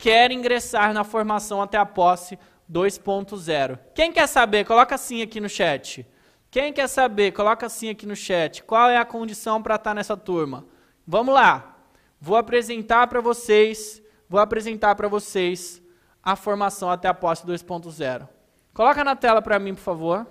quer 0.00 0.32
ingressar 0.32 0.94
na 0.94 1.04
formação 1.04 1.60
até 1.60 1.76
a 1.76 1.84
posse 1.84 2.38
2.0. 2.72 3.78
Quem 3.94 4.10
quer 4.10 4.26
saber? 4.26 4.64
Coloca 4.64 4.94
assim 4.94 5.20
aqui 5.20 5.38
no 5.40 5.48
chat. 5.48 6.06
Quem 6.50 6.72
quer 6.72 6.88
saber? 6.88 7.32
Coloca 7.32 7.66
assim 7.66 7.90
aqui 7.90 8.06
no 8.06 8.16
chat. 8.16 8.64
Qual 8.64 8.88
é 8.88 8.96
a 8.96 9.04
condição 9.04 9.62
para 9.62 9.74
estar 9.74 9.94
nessa 9.94 10.16
turma? 10.16 10.64
Vamos 11.06 11.34
lá. 11.34 11.76
Vou 12.18 12.36
apresentar 12.36 13.08
para 13.08 13.20
vocês, 13.20 14.02
vou 14.26 14.40
apresentar 14.40 14.94
para 14.94 15.06
vocês 15.06 15.82
a 16.22 16.34
formação 16.34 16.90
até 16.90 17.06
a 17.06 17.14
posse 17.14 17.46
2.0. 17.46 18.26
Coloca 18.72 19.04
na 19.04 19.14
tela 19.14 19.42
para 19.42 19.58
mim, 19.58 19.74
por 19.74 19.82
favor. 19.82 20.26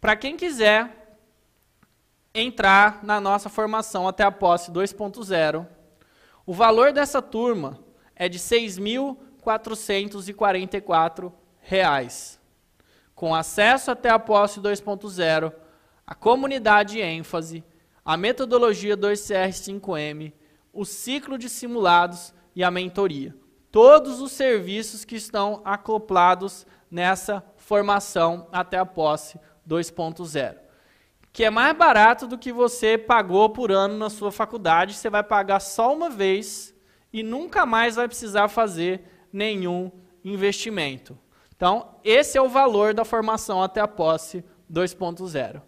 Para 0.00 0.16
quem 0.16 0.34
quiser 0.34 1.18
entrar 2.34 3.04
na 3.04 3.20
nossa 3.20 3.50
formação 3.50 4.08
até 4.08 4.24
a 4.24 4.30
posse 4.30 4.70
2.0, 4.70 5.66
o 6.46 6.54
valor 6.54 6.92
dessa 6.92 7.20
turma 7.20 7.85
é 8.16 8.28
de 8.28 8.38
R$ 8.38 8.44
6.444, 8.44 11.32
com 13.14 13.32
acesso 13.34 13.90
até 13.90 14.10
a 14.10 14.18
posse 14.18 14.60
2.0, 14.60 15.52
a 16.06 16.14
comunidade 16.14 17.00
ênfase, 17.00 17.64
a 18.04 18.16
metodologia 18.16 18.96
2CR5M, 18.96 20.32
o 20.72 20.84
ciclo 20.84 21.36
de 21.36 21.48
simulados 21.48 22.32
e 22.54 22.62
a 22.62 22.70
mentoria. 22.70 23.34
Todos 23.70 24.20
os 24.20 24.32
serviços 24.32 25.04
que 25.04 25.16
estão 25.16 25.60
acoplados 25.64 26.66
nessa 26.90 27.44
formação 27.56 28.48
até 28.52 28.78
a 28.78 28.86
posse 28.86 29.38
2.0. 29.68 30.56
Que 31.32 31.44
é 31.44 31.50
mais 31.50 31.76
barato 31.76 32.26
do 32.26 32.38
que 32.38 32.52
você 32.52 32.96
pagou 32.96 33.50
por 33.50 33.70
ano 33.70 33.98
na 33.98 34.08
sua 34.08 34.32
faculdade, 34.32 34.94
você 34.94 35.10
vai 35.10 35.22
pagar 35.22 35.60
só 35.60 35.92
uma 35.92 36.08
vez 36.08 36.74
e 37.16 37.22
nunca 37.22 37.64
mais 37.64 37.96
vai 37.96 38.06
precisar 38.06 38.46
fazer 38.46 39.00
nenhum 39.32 39.90
investimento. 40.22 41.18
Então, 41.56 41.96
esse 42.04 42.36
é 42.36 42.42
o 42.42 42.48
valor 42.48 42.92
da 42.92 43.06
formação 43.06 43.62
até 43.62 43.80
a 43.80 43.88
posse 43.88 44.44
2.0. 44.70 45.62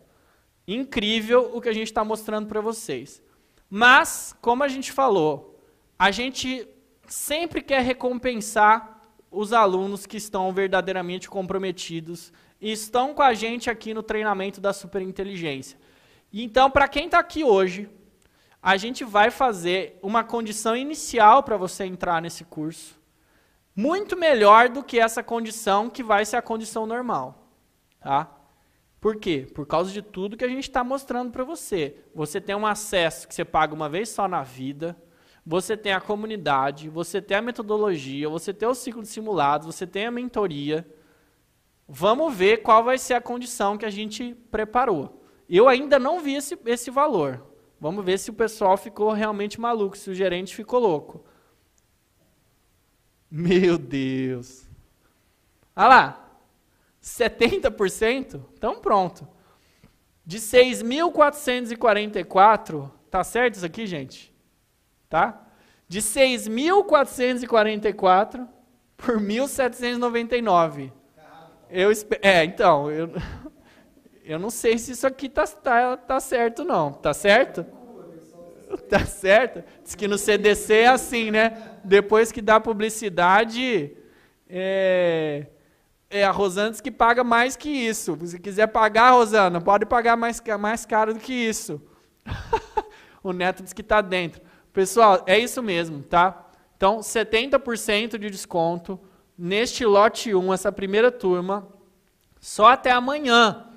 Incrível 0.66 1.50
o 1.54 1.62
que 1.62 1.70
a 1.70 1.72
gente 1.72 1.86
está 1.86 2.04
mostrando 2.04 2.46
para 2.48 2.60
vocês. 2.60 3.22
Mas, 3.70 4.36
como 4.42 4.62
a 4.62 4.68
gente 4.68 4.92
falou, 4.92 5.58
a 5.98 6.10
gente 6.10 6.68
sempre 7.06 7.62
quer 7.62 7.80
recompensar 7.80 9.00
os 9.30 9.54
alunos 9.54 10.04
que 10.04 10.18
estão 10.18 10.52
verdadeiramente 10.52 11.30
comprometidos 11.30 12.30
e 12.60 12.70
estão 12.70 13.14
com 13.14 13.22
a 13.22 13.32
gente 13.32 13.70
aqui 13.70 13.94
no 13.94 14.02
treinamento 14.02 14.60
da 14.60 14.74
superinteligência. 14.74 15.78
Então, 16.30 16.70
para 16.70 16.86
quem 16.88 17.06
está 17.06 17.18
aqui 17.18 17.42
hoje, 17.42 17.88
a 18.62 18.76
gente 18.76 19.04
vai 19.04 19.30
fazer 19.30 19.98
uma 20.02 20.24
condição 20.24 20.76
inicial 20.76 21.42
para 21.42 21.56
você 21.56 21.84
entrar 21.84 22.20
nesse 22.20 22.44
curso, 22.44 22.98
muito 23.74 24.16
melhor 24.16 24.68
do 24.68 24.82
que 24.82 24.98
essa 24.98 25.22
condição 25.22 25.88
que 25.88 26.02
vai 26.02 26.24
ser 26.24 26.36
a 26.36 26.42
condição 26.42 26.86
normal. 26.86 27.48
Tá? 28.00 28.28
Por 29.00 29.16
quê? 29.16 29.48
Por 29.54 29.66
causa 29.66 29.92
de 29.92 30.02
tudo 30.02 30.36
que 30.36 30.44
a 30.44 30.48
gente 30.48 30.64
está 30.64 30.82
mostrando 30.82 31.30
para 31.30 31.44
você. 31.44 31.96
Você 32.14 32.40
tem 32.40 32.56
um 32.56 32.66
acesso 32.66 33.28
que 33.28 33.34
você 33.34 33.44
paga 33.44 33.72
uma 33.72 33.88
vez 33.88 34.08
só 34.08 34.26
na 34.26 34.42
vida 34.42 34.96
você 35.48 35.78
tem 35.78 35.94
a 35.94 36.00
comunidade, 36.00 36.90
você 36.90 37.22
tem 37.22 37.38
a 37.38 37.40
metodologia, 37.40 38.28
você 38.28 38.52
tem 38.52 38.68
o 38.68 38.74
ciclo 38.74 39.00
de 39.00 39.08
simulados, 39.08 39.66
você 39.66 39.86
tem 39.86 40.04
a 40.04 40.10
mentoria. 40.10 40.86
Vamos 41.88 42.34
ver 42.34 42.58
qual 42.58 42.84
vai 42.84 42.98
ser 42.98 43.14
a 43.14 43.20
condição 43.20 43.78
que 43.78 43.86
a 43.86 43.90
gente 43.90 44.34
preparou. 44.50 45.24
Eu 45.48 45.66
ainda 45.66 45.98
não 45.98 46.20
vi 46.20 46.34
esse, 46.34 46.58
esse 46.66 46.90
valor. 46.90 47.42
Vamos 47.80 48.04
ver 48.04 48.18
se 48.18 48.30
o 48.30 48.34
pessoal 48.34 48.76
ficou 48.76 49.12
realmente 49.12 49.60
maluco, 49.60 49.96
se 49.96 50.10
o 50.10 50.14
gerente 50.14 50.54
ficou 50.54 50.80
louco. 50.80 51.24
Meu 53.30 53.78
Deus. 53.78 54.66
Olha 55.76 55.88
lá. 55.88 56.24
70%? 57.02 58.40
Então 58.54 58.80
pronto. 58.80 59.26
De 60.24 60.38
6.444, 60.38 62.90
tá 63.10 63.24
certo 63.24 63.54
isso 63.54 63.66
aqui, 63.66 63.86
gente? 63.86 64.32
tá? 65.08 65.40
De 65.88 66.00
6.444 66.00 68.46
por 68.96 69.20
1.799. 69.20 70.92
Eu 71.70 71.90
é, 72.22 72.44
então, 72.44 72.90
eu, 72.90 73.10
eu 74.28 74.38
não 74.38 74.50
sei 74.50 74.76
se 74.76 74.92
isso 74.92 75.06
aqui 75.06 75.26
tá, 75.26 75.46
tá, 75.46 75.96
tá 75.96 76.20
certo 76.20 76.62
não. 76.62 76.92
Tá 76.92 77.14
certo? 77.14 77.64
Tá 78.86 79.06
certo? 79.06 79.64
Diz 79.82 79.94
que 79.94 80.06
no 80.06 80.18
CDC 80.18 80.74
é 80.74 80.86
assim, 80.88 81.30
né? 81.30 81.78
Depois 81.82 82.30
que 82.30 82.42
dá 82.42 82.60
publicidade, 82.60 83.96
é, 84.46 85.46
é 86.10 86.22
a 86.22 86.30
Rosana 86.30 86.72
diz 86.72 86.80
que 86.82 86.90
paga 86.90 87.24
mais 87.24 87.56
que 87.56 87.70
isso. 87.70 88.18
Se 88.26 88.38
quiser 88.38 88.66
pagar, 88.66 89.12
Rosana, 89.12 89.58
pode 89.58 89.86
pagar 89.86 90.18
mais, 90.18 90.42
mais 90.60 90.84
caro 90.84 91.14
do 91.14 91.20
que 91.20 91.32
isso. 91.32 91.80
o 93.24 93.32
Neto 93.32 93.62
diz 93.62 93.72
que 93.72 93.80
está 93.80 94.02
dentro. 94.02 94.42
Pessoal, 94.70 95.22
é 95.26 95.38
isso 95.38 95.62
mesmo, 95.62 96.02
tá? 96.02 96.50
Então, 96.76 97.00
70% 97.00 98.18
de 98.18 98.28
desconto 98.28 99.00
neste 99.36 99.86
lote 99.86 100.34
1, 100.34 100.52
essa 100.52 100.70
primeira 100.70 101.10
turma, 101.10 101.66
só 102.38 102.66
até 102.66 102.90
amanhã. 102.90 103.67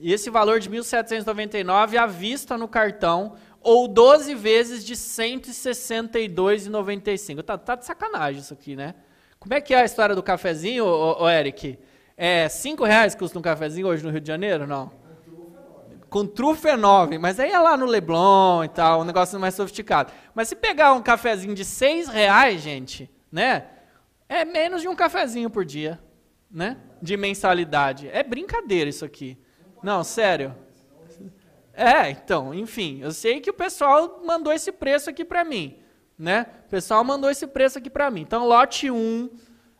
Esse 0.00 0.30
valor 0.30 0.60
de 0.60 0.70
1.799 0.70 1.96
à 1.96 2.06
vista 2.06 2.58
no 2.58 2.66
cartão, 2.66 3.36
ou 3.60 3.86
12 3.88 4.34
vezes 4.34 4.84
de 4.84 4.94
R$ 4.94 4.98
162,95. 4.98 7.42
Tá, 7.42 7.56
tá 7.56 7.74
de 7.74 7.86
sacanagem 7.86 8.40
isso 8.40 8.52
aqui, 8.52 8.76
né? 8.76 8.94
Como 9.38 9.54
é 9.54 9.60
que 9.60 9.74
é 9.74 9.82
a 9.82 9.84
história 9.84 10.14
do 10.14 10.22
cafezinho, 10.22 10.84
ô, 10.84 11.24
ô 11.24 11.30
Eric? 11.30 11.78
É 12.16 12.48
5 12.48 12.84
reais 12.84 13.14
custa 13.14 13.38
um 13.38 13.42
cafezinho 13.42 13.86
hoje 13.86 14.04
no 14.04 14.10
Rio 14.10 14.20
de 14.20 14.28
Janeiro, 14.28 14.66
não? 14.66 15.04
com 16.14 16.24
trufenove, 16.24 17.18
mas 17.18 17.40
aí 17.40 17.50
é 17.50 17.58
lá 17.58 17.76
no 17.76 17.86
Leblon 17.86 18.62
e 18.62 18.68
tal, 18.68 19.00
um 19.00 19.04
negócio 19.04 19.40
mais 19.40 19.56
sofisticado. 19.56 20.12
Mas 20.32 20.46
se 20.46 20.54
pegar 20.54 20.92
um 20.92 21.02
cafezinho 21.02 21.56
de 21.56 21.64
seis 21.64 22.06
reais, 22.06 22.60
gente, 22.60 23.10
né? 23.32 23.64
É 24.28 24.44
menos 24.44 24.80
de 24.80 24.86
um 24.86 24.94
cafezinho 24.94 25.50
por 25.50 25.64
dia, 25.64 25.98
né? 26.48 26.76
De 27.02 27.16
mensalidade. 27.16 28.08
É 28.12 28.22
brincadeira 28.22 28.88
isso 28.88 29.04
aqui. 29.04 29.36
Não, 29.84 30.02
sério. 30.02 30.54
É, 31.74 32.08
então, 32.08 32.54
enfim, 32.54 33.00
eu 33.02 33.12
sei 33.12 33.38
que 33.38 33.50
o 33.50 33.54
pessoal 33.54 34.22
mandou 34.24 34.50
esse 34.50 34.72
preço 34.72 35.10
aqui 35.10 35.26
para 35.26 35.44
mim, 35.44 35.76
né? 36.18 36.46
O 36.64 36.70
pessoal 36.70 37.04
mandou 37.04 37.30
esse 37.30 37.46
preço 37.46 37.76
aqui 37.76 37.90
para 37.90 38.10
mim. 38.10 38.22
Então, 38.22 38.48
lote 38.48 38.90
1, 38.90 39.28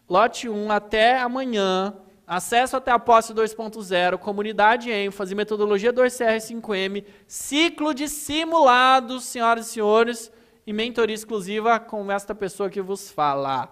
lote 0.07 0.47
1 0.47 0.71
até 0.71 1.19
amanhã, 1.19 1.97
Acesso 2.27 2.77
até 2.77 2.91
a 2.91 2.99
posse 2.99 3.35
2.0, 3.35 4.19
comunidade 4.19 4.91
ênfase, 4.91 5.35
metodologia 5.35 5.93
2CR5M, 5.93 7.05
ciclo 7.27 7.95
de 7.95 8.09
simulados, 8.09 9.25
senhoras 9.25 9.67
e 9.67 9.71
senhores, 9.71 10.33
e 10.67 10.73
mentoria 10.73 11.15
exclusiva 11.15 11.79
com 11.79 12.11
esta 12.11 12.35
pessoa 12.35 12.71
que 12.71 12.81
vos 12.81 13.11
fala. 13.11 13.69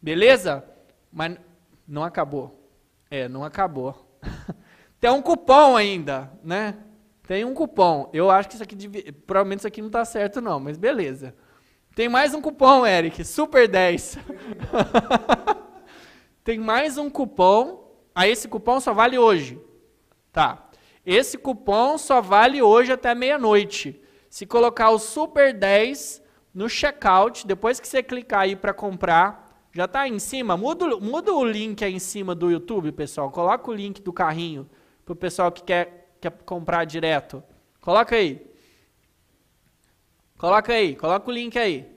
Beleza? 0.00 0.62
Mas 1.10 1.38
não 1.88 2.02
acabou. 2.02 2.70
É, 3.10 3.28
não 3.28 3.44
acabou. 3.44 4.18
Tem 5.00 5.10
um 5.10 5.22
cupom 5.22 5.76
ainda, 5.76 6.32
né? 6.42 6.76
Tem 7.26 7.44
um 7.44 7.54
cupom. 7.54 8.08
Eu 8.12 8.30
acho 8.30 8.48
que 8.48 8.54
isso 8.54 8.62
aqui, 8.62 9.12
provavelmente 9.26 9.60
isso 9.60 9.68
aqui 9.68 9.80
não 9.80 9.88
está 9.88 10.04
certo 10.04 10.40
não, 10.40 10.60
mas 10.60 10.76
beleza. 10.76 11.34
Tem 11.94 12.08
mais 12.08 12.34
um 12.34 12.40
cupom, 12.40 12.86
Eric, 12.86 13.24
Super 13.24 13.66
10. 13.68 14.18
Tem 16.44 16.58
mais 16.58 16.98
um 16.98 17.10
cupom 17.10 17.86
ah, 18.18 18.26
esse 18.26 18.48
cupom 18.48 18.80
só 18.80 18.94
vale 18.94 19.18
hoje. 19.18 19.60
Tá. 20.32 20.70
Esse 21.04 21.36
cupom 21.36 21.98
só 21.98 22.22
vale 22.22 22.62
hoje 22.62 22.90
até 22.90 23.14
meia-noite. 23.14 24.00
Se 24.30 24.46
colocar 24.46 24.88
o 24.88 24.98
Super 24.98 25.52
10 25.52 26.22
no 26.54 26.66
checkout, 26.66 27.46
depois 27.46 27.78
que 27.78 27.86
você 27.86 28.02
clicar 28.02 28.40
aí 28.40 28.56
para 28.56 28.72
comprar, 28.72 29.60
já 29.70 29.84
está 29.84 30.00
aí 30.00 30.10
em 30.10 30.18
cima. 30.18 30.56
Muda, 30.56 30.96
muda 30.96 31.30
o 31.30 31.44
link 31.44 31.84
aí 31.84 31.92
em 31.92 31.98
cima 31.98 32.34
do 32.34 32.50
YouTube, 32.50 32.90
pessoal. 32.90 33.30
Coloca 33.30 33.70
o 33.70 33.74
link 33.74 34.00
do 34.00 34.14
carrinho 34.14 34.66
para 35.06 35.12
o 35.12 35.16
pessoal 35.16 35.52
que 35.52 35.62
quer, 35.62 36.16
quer 36.20 36.32
comprar 36.44 36.84
direto. 36.84 37.42
Coloca 37.80 38.16
aí. 38.16 38.44
Coloca 40.36 40.72
aí, 40.72 40.96
coloca 40.96 41.30
o 41.30 41.32
link 41.32 41.56
aí. 41.56 41.88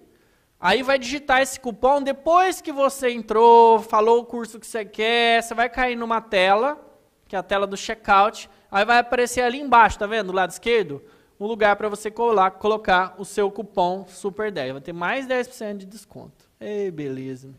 Aí 0.60 0.84
vai 0.84 1.00
digitar 1.00 1.42
esse 1.42 1.60
cupom 1.60 2.04
depois 2.04 2.62
que 2.62 2.72
você 2.72 3.10
entrou, 3.10 3.80
falou 3.80 4.20
o 4.20 4.26
curso 4.26 4.60
que 4.60 4.68
você 4.68 4.86
quer, 4.86 5.42
você 5.42 5.56
vai 5.56 5.70
cair 5.70 5.96
numa 5.96 6.22
tela, 6.22 6.80
que 7.28 7.36
é 7.36 7.40
a 7.40 7.44
tela 7.44 7.66
do 7.66 7.76
checkout, 7.76 8.48
aí 8.70 8.86
vai 8.86 9.00
aparecer 9.00 9.42
ali 9.42 9.60
embaixo, 9.60 9.98
tá 9.98 10.06
vendo, 10.06 10.28
do 10.28 10.34
lado 10.34 10.52
esquerdo? 10.52 11.02
Um 11.40 11.48
lugar 11.48 11.76
para 11.78 11.90
você 11.90 12.12
colar, 12.12 12.52
colocar 12.52 13.16
o 13.18 13.26
seu 13.26 13.50
cupom 13.50 14.06
Super 14.08 14.52
10. 14.52 14.74
Vai 14.74 14.82
ter 14.82 14.94
mais 14.94 15.26
10% 15.26 15.78
de 15.78 15.86
desconto. 15.86 16.48
Ei, 16.60 16.92
beleza. 16.92 17.56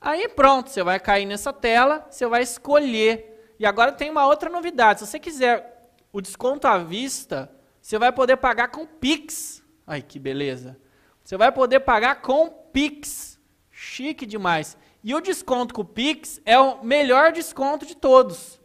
Aí 0.00 0.26
pronto, 0.28 0.70
você 0.70 0.82
vai 0.82 0.98
cair 0.98 1.26
nessa 1.26 1.52
tela, 1.52 2.06
você 2.10 2.26
vai 2.26 2.42
escolher. 2.42 3.30
E 3.60 3.66
agora 3.66 3.92
tem 3.92 4.10
uma 4.10 4.26
outra 4.26 4.48
novidade. 4.48 5.00
Se 5.00 5.06
você 5.06 5.18
quiser 5.20 5.92
o 6.10 6.22
desconto 6.22 6.66
à 6.66 6.78
vista, 6.78 7.52
você 7.78 7.98
vai 7.98 8.10
poder 8.10 8.38
pagar 8.38 8.68
com 8.68 8.86
Pix. 8.86 9.62
Ai, 9.86 10.00
que 10.00 10.18
beleza. 10.18 10.80
Você 11.22 11.36
vai 11.36 11.52
poder 11.52 11.80
pagar 11.80 12.22
com 12.22 12.48
Pix. 12.48 13.38
Chique 13.70 14.24
demais. 14.24 14.78
E 15.04 15.14
o 15.14 15.20
desconto 15.20 15.74
com 15.74 15.82
o 15.82 15.84
Pix 15.84 16.40
é 16.46 16.58
o 16.58 16.82
melhor 16.82 17.32
desconto 17.32 17.84
de 17.84 17.94
todos. 17.94 18.58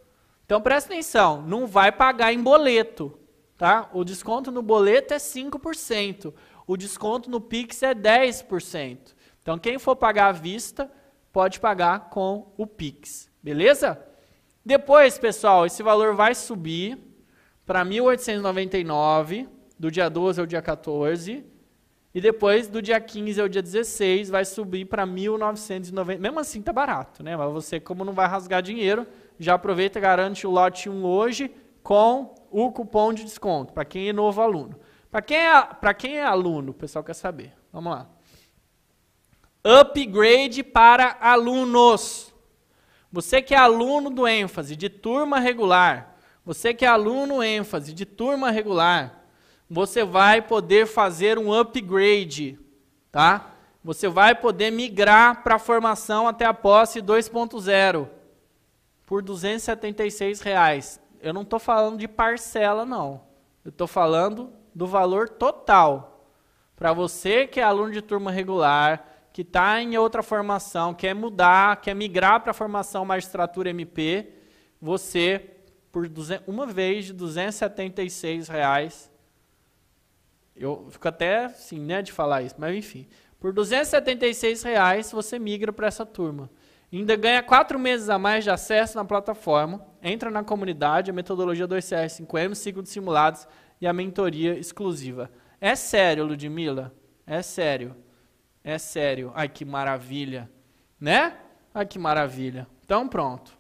Então 0.46 0.62
presta 0.62 0.94
atenção, 0.94 1.42
não 1.42 1.68
vai 1.68 1.92
pagar 1.92 2.32
em 2.32 2.42
boleto, 2.42 3.20
tá? 3.58 3.90
O 3.92 4.04
desconto 4.06 4.50
no 4.50 4.62
boleto 4.62 5.14
é 5.14 5.18
5%, 5.18 6.34
o 6.68 6.78
desconto 6.78 7.30
no 7.32 7.42
Pix 7.42 7.82
é 7.82 7.96
10%. 7.96 9.14
Então 9.42 9.58
quem 9.58 9.80
for 9.80 9.96
pagar 9.96 10.28
à 10.28 10.32
vista, 10.32 10.90
pode 11.34 11.60
pagar 11.60 12.12
com 12.12 12.54
o 12.56 12.68
Pix, 12.68 13.30
beleza? 13.42 14.00
Depois, 14.66 15.20
pessoal, 15.20 15.68
esse 15.68 15.84
valor 15.84 16.16
vai 16.16 16.34
subir 16.34 16.98
para 17.66 17.86
1.899 17.86 19.48
do 19.78 19.92
dia 19.92 20.10
12 20.10 20.40
ao 20.40 20.48
dia 20.48 20.62
14 20.62 21.46
e 22.16 22.22
depois 22.22 22.68
do 22.68 22.82
dia 22.82 23.00
15 23.00 23.42
ao 23.42 23.48
dia 23.48 23.62
16 23.62 24.30
vai 24.30 24.44
subir 24.44 24.86
para 24.86 25.06
1.990. 25.06 26.18
Mesmo 26.18 26.40
assim 26.40 26.64
tá 26.64 26.74
barato, 26.74 27.22
né? 27.22 27.38
Mas 27.38 27.54
você 27.54 27.80
como 27.80 28.04
não 28.04 28.14
vai 28.14 28.28
rasgar 28.28 28.64
dinheiro, 28.64 29.06
já 29.38 29.54
aproveita 29.54 30.00
e 30.00 30.02
garante 30.02 30.48
o 30.48 30.50
lote 30.50 30.90
1 30.90 31.06
hoje 31.06 31.52
com 31.84 32.34
o 32.50 32.72
cupom 32.72 33.14
de 33.14 33.24
desconto 33.24 33.72
para 33.72 33.86
quem 33.86 34.10
é 34.10 34.14
novo 34.14 34.42
aluno. 34.42 34.80
Para 35.12 35.22
quem, 35.22 35.38
é, 35.38 35.94
quem 35.98 36.18
é 36.18 36.24
aluno, 36.24 36.72
o 36.72 36.74
pessoal 36.74 37.04
quer 37.04 37.14
saber. 37.14 37.54
Vamos 37.72 37.94
lá. 37.94 38.10
Upgrade 39.64 40.64
para 40.64 41.18
alunos. 41.22 42.35
Você 43.16 43.42
que 43.42 43.56
é 43.56 43.58
aluno 43.58 44.10
do 44.10 44.28
ênfase 44.28 44.76
de 44.76 44.90
turma 44.90 45.40
regular, 45.40 46.18
você 46.44 46.74
que 46.74 46.84
é 46.84 46.90
aluno 46.90 47.42
ênfase 47.42 47.94
de 47.94 48.06
turma 48.06 48.52
regular, 48.52 49.24
você 49.70 50.04
vai 50.04 50.42
poder 50.42 50.86
fazer 50.86 51.40
um 51.40 51.54
upgrade, 51.54 52.60
tá? 53.10 53.54
Você 53.82 54.10
vai 54.10 54.36
poder 54.36 54.70
migrar 54.70 55.44
para 55.44 55.56
a 55.56 55.60
formação 55.60 56.28
até 56.28 56.44
a 56.44 56.54
posse 56.54 57.02
2.0 57.02 58.10
por 59.06 59.22
276 59.22 60.42
reais. 60.42 61.00
Eu 61.22 61.34
não 61.34 61.44
estou 61.44 61.58
falando 61.58 61.98
de 61.98 62.10
parcela, 62.10 62.86
não. 62.86 63.22
Eu 63.64 63.70
estou 63.70 63.88
falando 63.88 64.52
do 64.76 64.86
valor 64.86 65.30
total. 65.30 66.28
Para 66.76 66.92
você 66.92 67.48
que 67.48 67.62
é 67.62 67.64
aluno 67.64 67.94
de 67.94 68.02
turma 68.02 68.30
regular, 68.30 69.15
que 69.36 69.42
está 69.42 69.82
em 69.82 69.98
outra 69.98 70.24
formação, 70.24 70.94
quer 70.94 71.14
mudar, 71.14 71.82
quer 71.82 71.94
migrar 71.94 72.40
para 72.40 72.52
a 72.52 72.54
formação 72.54 73.04
magistratura 73.04 73.70
MP, 73.70 74.30
você, 74.80 75.58
por 75.92 76.10
uma 76.48 76.66
vez 76.66 77.08
de 77.08 77.12
276 77.12 78.48
reais, 78.48 79.12
eu 80.56 80.88
fico 80.90 81.06
até 81.06 81.48
assim, 81.48 81.82
né, 81.82 82.02
de 82.02 82.14
falar 82.14 82.44
isso, 82.44 82.56
mas 82.58 82.78
enfim, 82.78 83.10
por 83.38 83.52
276 83.52 84.64
reais 84.64 85.12
você 85.12 85.38
migra 85.38 85.74
para 85.74 85.88
essa 85.88 86.06
turma. 86.06 86.50
Ainda 86.90 87.18
ganha 87.18 87.44
quatro 87.44 87.78
meses 87.78 88.08
a 88.08 88.18
mais 88.18 88.42
de 88.42 88.50
acesso 88.50 88.96
na 88.96 89.04
plataforma, 89.04 89.86
entra 90.02 90.32
na 90.32 90.46
comunidade, 90.46 91.12
a 91.12 91.14
metodologia 91.14 91.68
2CR5M, 91.68 92.56
ciclo 92.56 92.82
de 92.82 92.88
simulados 92.88 93.46
e 93.82 93.86
a 93.86 93.92
mentoria 93.92 94.58
exclusiva. 94.58 95.30
É 95.60 95.76
sério, 95.76 96.26
Ludmila? 96.26 96.96
É 97.28 97.42
sério. 97.42 98.05
É 98.66 98.80
sério. 98.80 99.32
Ai, 99.36 99.48
que 99.48 99.64
maravilha. 99.64 100.50
Né? 101.00 101.38
Ai, 101.72 101.86
que 101.86 102.00
maravilha. 102.00 102.66
Então, 102.84 103.08
pronto. 103.08 103.56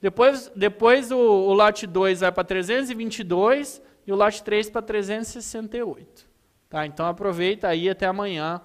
Depois, 0.00 0.50
depois 0.56 1.12
o, 1.12 1.18
o 1.18 1.52
lote 1.52 1.86
2 1.86 2.20
vai 2.20 2.32
para 2.32 2.42
322 2.42 3.82
e 4.06 4.12
o 4.12 4.16
lote 4.16 4.42
3 4.42 4.70
para 4.70 4.80
368. 4.80 6.26
Tá? 6.70 6.86
Então, 6.86 7.04
aproveita 7.04 7.68
aí 7.68 7.90
até 7.90 8.06
amanhã. 8.06 8.62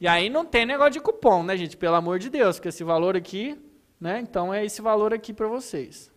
E 0.00 0.06
aí 0.06 0.30
não 0.30 0.44
tem 0.44 0.64
negócio 0.64 0.92
de 0.92 1.00
cupom, 1.00 1.42
né, 1.42 1.56
gente? 1.56 1.76
Pelo 1.76 1.96
amor 1.96 2.20
de 2.20 2.30
Deus, 2.30 2.56
porque 2.56 2.68
esse 2.68 2.84
valor 2.84 3.16
aqui, 3.16 3.60
né? 4.00 4.20
Então 4.20 4.54
é 4.54 4.64
esse 4.64 4.80
valor 4.80 5.12
aqui 5.12 5.32
para 5.32 5.48
vocês. 5.48 6.10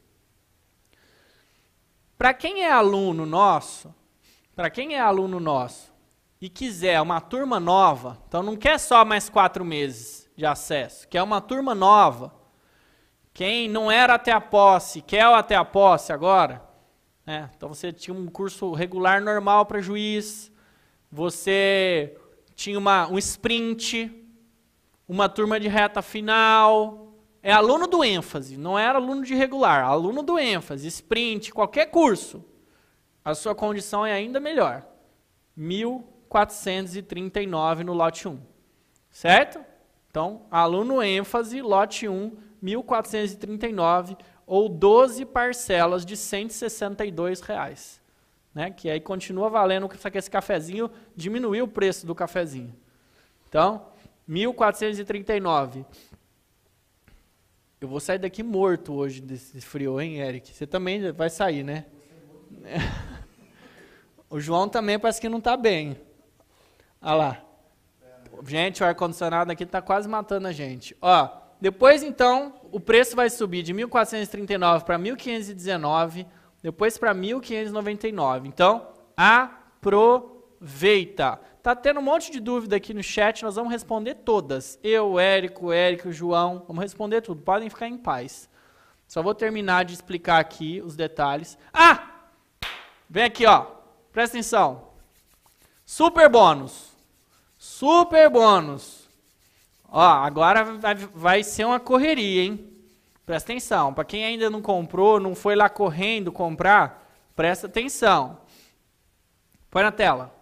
Para 2.15 2.31
quem 2.33 2.63
é 2.63 2.71
aluno 2.71 3.25
nosso, 3.25 3.93
para 4.55 4.69
quem 4.69 4.95
é 4.95 4.99
aluno 4.99 5.39
nosso 5.39 5.92
e 6.43 6.49
quiser 6.49 6.99
uma 6.99 7.21
turma 7.21 7.57
nova, 7.57 8.21
então 8.27 8.43
não 8.43 8.57
quer 8.57 8.77
só 8.77 9.05
mais 9.05 9.29
quatro 9.29 9.63
meses 9.63 10.29
de 10.35 10.45
acesso, 10.45 11.07
quer 11.07 11.23
uma 11.23 11.39
turma 11.39 11.73
nova. 11.73 12.35
Quem 13.33 13.69
não 13.69 13.89
era 13.89 14.15
até 14.15 14.33
a 14.33 14.41
posse, 14.41 15.01
quer 15.01 15.25
o 15.25 15.35
até 15.35 15.55
a 15.55 15.63
posse 15.63 16.11
agora, 16.11 16.61
né? 17.25 17.49
Então 17.55 17.69
você 17.69 17.93
tinha 17.93 18.13
um 18.13 18.27
curso 18.27 18.73
regular 18.73 19.21
normal 19.21 19.65
para 19.65 19.79
juiz, 19.79 20.51
você 21.09 22.13
tinha 22.55 22.77
uma, 22.77 23.07
um 23.07 23.17
sprint, 23.17 24.11
uma 25.07 25.29
turma 25.29 25.57
de 25.61 25.69
reta 25.69 26.01
final. 26.01 27.15
É 27.41 27.53
aluno 27.53 27.87
do 27.87 28.03
ênfase, 28.03 28.57
não 28.57 28.77
era 28.77 28.99
aluno 28.99 29.23
de 29.23 29.33
regular, 29.33 29.85
aluno 29.85 30.21
do 30.21 30.37
ênfase, 30.37 30.89
sprint, 30.89 31.53
qualquer 31.53 31.85
curso. 31.85 32.43
A 33.23 33.33
sua 33.33 33.55
condição 33.55 34.05
é 34.05 34.11
ainda 34.11 34.41
melhor. 34.41 34.85
1.439 36.33 37.79
no 37.83 37.93
lote 37.93 38.27
1. 38.27 38.39
Certo? 39.11 39.63
Então, 40.09 40.45
aluno 40.49 41.01
ênfase, 41.01 41.61
lote 41.61 42.07
1, 42.07 42.31
1.439 42.63 44.17
ou 44.45 44.67
12 44.67 45.25
parcelas 45.25 46.05
de 46.05 46.13
R$ 46.13 46.17
162. 46.17 47.41
Reais 47.41 48.03
né? 48.53 48.69
Que 48.69 48.89
aí 48.89 48.99
continua 48.99 49.49
valendo, 49.49 49.89
só 49.97 50.09
que 50.09 50.17
esse 50.17 50.29
cafezinho 50.29 50.89
diminuiu 51.15 51.65
o 51.65 51.67
preço 51.67 52.05
do 52.05 52.13
cafezinho. 52.13 52.73
Então, 53.49 53.87
1439. 54.27 55.85
Eu 57.81 57.87
vou 57.87 57.99
sair 57.99 58.19
daqui 58.19 58.43
morto 58.43 58.93
hoje 58.93 59.19
desse 59.19 59.59
frio, 59.59 59.99
hein, 59.99 60.19
Eric? 60.19 60.53
Você 60.53 60.65
também 60.65 61.11
vai 61.11 61.29
sair, 61.29 61.63
né? 61.63 61.85
o 64.29 64.39
João 64.39 64.69
também 64.69 64.97
parece 64.97 65.19
que 65.19 65.27
não 65.27 65.39
está 65.39 65.57
bem. 65.57 65.97
Olha 67.03 67.15
lá. 67.15 67.37
Gente, 68.45 68.81
o 68.81 68.85
ar-condicionado 68.85 69.51
aqui 69.51 69.63
está 69.63 69.81
quase 69.81 70.07
matando 70.07 70.47
a 70.47 70.51
gente. 70.51 70.95
Ó, 71.01 71.29
depois, 71.59 72.01
então, 72.01 72.53
o 72.71 72.79
preço 72.79 73.15
vai 73.15 73.29
subir 73.29 73.61
de 73.61 73.73
1.439 73.73 74.83
para 74.83 74.97
1.519 74.97 76.25
depois 76.61 76.97
para 76.97 77.13
1.599. 77.13 78.47
Então, 78.47 78.87
aproveita. 79.17 80.19
Tá 81.61 81.75
tendo 81.75 81.99
um 81.99 82.03
monte 82.03 82.31
de 82.31 82.39
dúvida 82.39 82.77
aqui 82.77 82.93
no 82.93 83.03
chat, 83.03 83.43
nós 83.43 83.55
vamos 83.55 83.71
responder 83.71 84.15
todas. 84.15 84.79
Eu, 84.81 85.19
Érico, 85.19 85.71
Érico, 85.71 86.11
João, 86.11 86.63
vamos 86.67 86.83
responder 86.83 87.21
tudo. 87.21 87.41
Podem 87.41 87.69
ficar 87.69 87.87
em 87.87 87.97
paz. 87.97 88.49
Só 89.07 89.21
vou 89.21 89.35
terminar 89.35 89.83
de 89.85 89.93
explicar 89.93 90.39
aqui 90.39 90.81
os 90.83 90.95
detalhes. 90.95 91.57
Ah! 91.73 92.09
Vem 93.09 93.25
aqui, 93.25 93.45
ó. 93.45 93.67
Presta 94.11 94.37
atenção. 94.37 94.89
Super 95.85 96.29
bônus. 96.29 96.92
Super 97.63 98.29
bônus. 98.29 99.07
Ó, 99.87 100.01
agora 100.01 100.65
vai, 101.13 101.43
ser 101.43 101.63
uma 101.63 101.79
correria, 101.79 102.43
hein? 102.43 102.69
Presta 103.25 103.53
atenção, 103.53 103.93
para 103.93 104.03
quem 104.03 104.25
ainda 104.25 104.49
não 104.49 104.61
comprou, 104.61 105.17
não 105.17 105.33
foi 105.33 105.55
lá 105.55 105.69
correndo 105.69 106.29
comprar, 106.29 107.09
presta 107.33 107.67
atenção. 107.67 108.37
Põe 109.71 109.81
na 109.81 109.93
tela. 109.93 110.35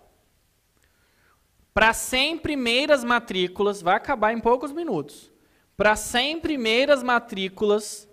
Para 1.72 1.94
100 1.94 2.40
primeiras 2.40 3.04
matrículas, 3.04 3.84
vai 3.84 3.98
acabar 3.98 4.34
em 4.34 4.40
poucos 4.40 4.72
minutos. 4.72 5.32
Para 5.78 5.96
100 5.96 6.40
primeiras 6.40 7.04
matrículas, 7.04 8.10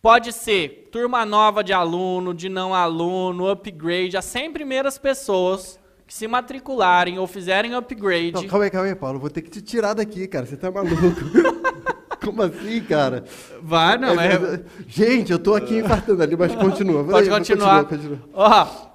pode 0.00 0.32
ser 0.32 0.88
turma 0.90 1.26
nova 1.26 1.62
de 1.62 1.74
aluno, 1.74 2.32
de 2.32 2.48
não 2.48 2.74
aluno, 2.74 3.50
upgrade, 3.50 4.16
as 4.16 4.24
100 4.24 4.50
primeiras 4.50 4.96
pessoas 4.96 5.78
que 6.06 6.14
se 6.14 6.28
matricularem 6.28 7.18
ou 7.18 7.26
fizerem 7.26 7.74
upgrade. 7.74 8.32
Não, 8.32 8.46
calma 8.46 8.64
aí, 8.64 8.70
calma 8.70 8.88
aí, 8.88 8.94
Paulo. 8.94 9.18
Vou 9.18 9.30
ter 9.30 9.42
que 9.42 9.50
te 9.50 9.62
tirar 9.62 9.94
daqui, 9.94 10.26
cara. 10.26 10.46
Você 10.46 10.56
tá 10.56 10.70
maluco. 10.70 10.96
Como 12.24 12.42
assim, 12.42 12.82
cara? 12.82 13.24
Vai, 13.62 13.98
não, 13.98 14.18
é, 14.18 14.38
mas... 14.38 14.60
Gente, 14.86 15.30
eu 15.30 15.38
tô 15.38 15.54
aqui 15.54 15.78
infartando 15.78 16.22
ali, 16.22 16.36
mas 16.36 16.54
continua. 16.54 17.04
Pode 17.04 17.28
continuar. 17.28 17.84
Continua, 17.84 18.16
continua. 18.18 18.28
Ó, 18.32 18.94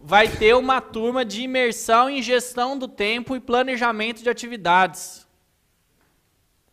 vai 0.00 0.28
ter 0.28 0.54
uma 0.54 0.80
turma 0.80 1.24
de 1.24 1.42
imersão 1.42 2.08
em 2.08 2.22
gestão 2.22 2.78
do 2.78 2.88
tempo 2.88 3.36
e 3.36 3.40
planejamento 3.40 4.22
de 4.22 4.30
atividades. 4.30 5.26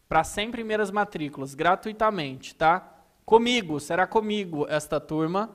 Para 0.08 0.24
100 0.24 0.52
primeiras 0.52 0.92
matrículas, 0.92 1.54
gratuitamente, 1.54 2.56
tá? 2.56 2.94
Comigo, 3.26 3.80
será 3.80 4.06
comigo 4.06 4.66
esta 4.70 5.00
turma 5.00 5.50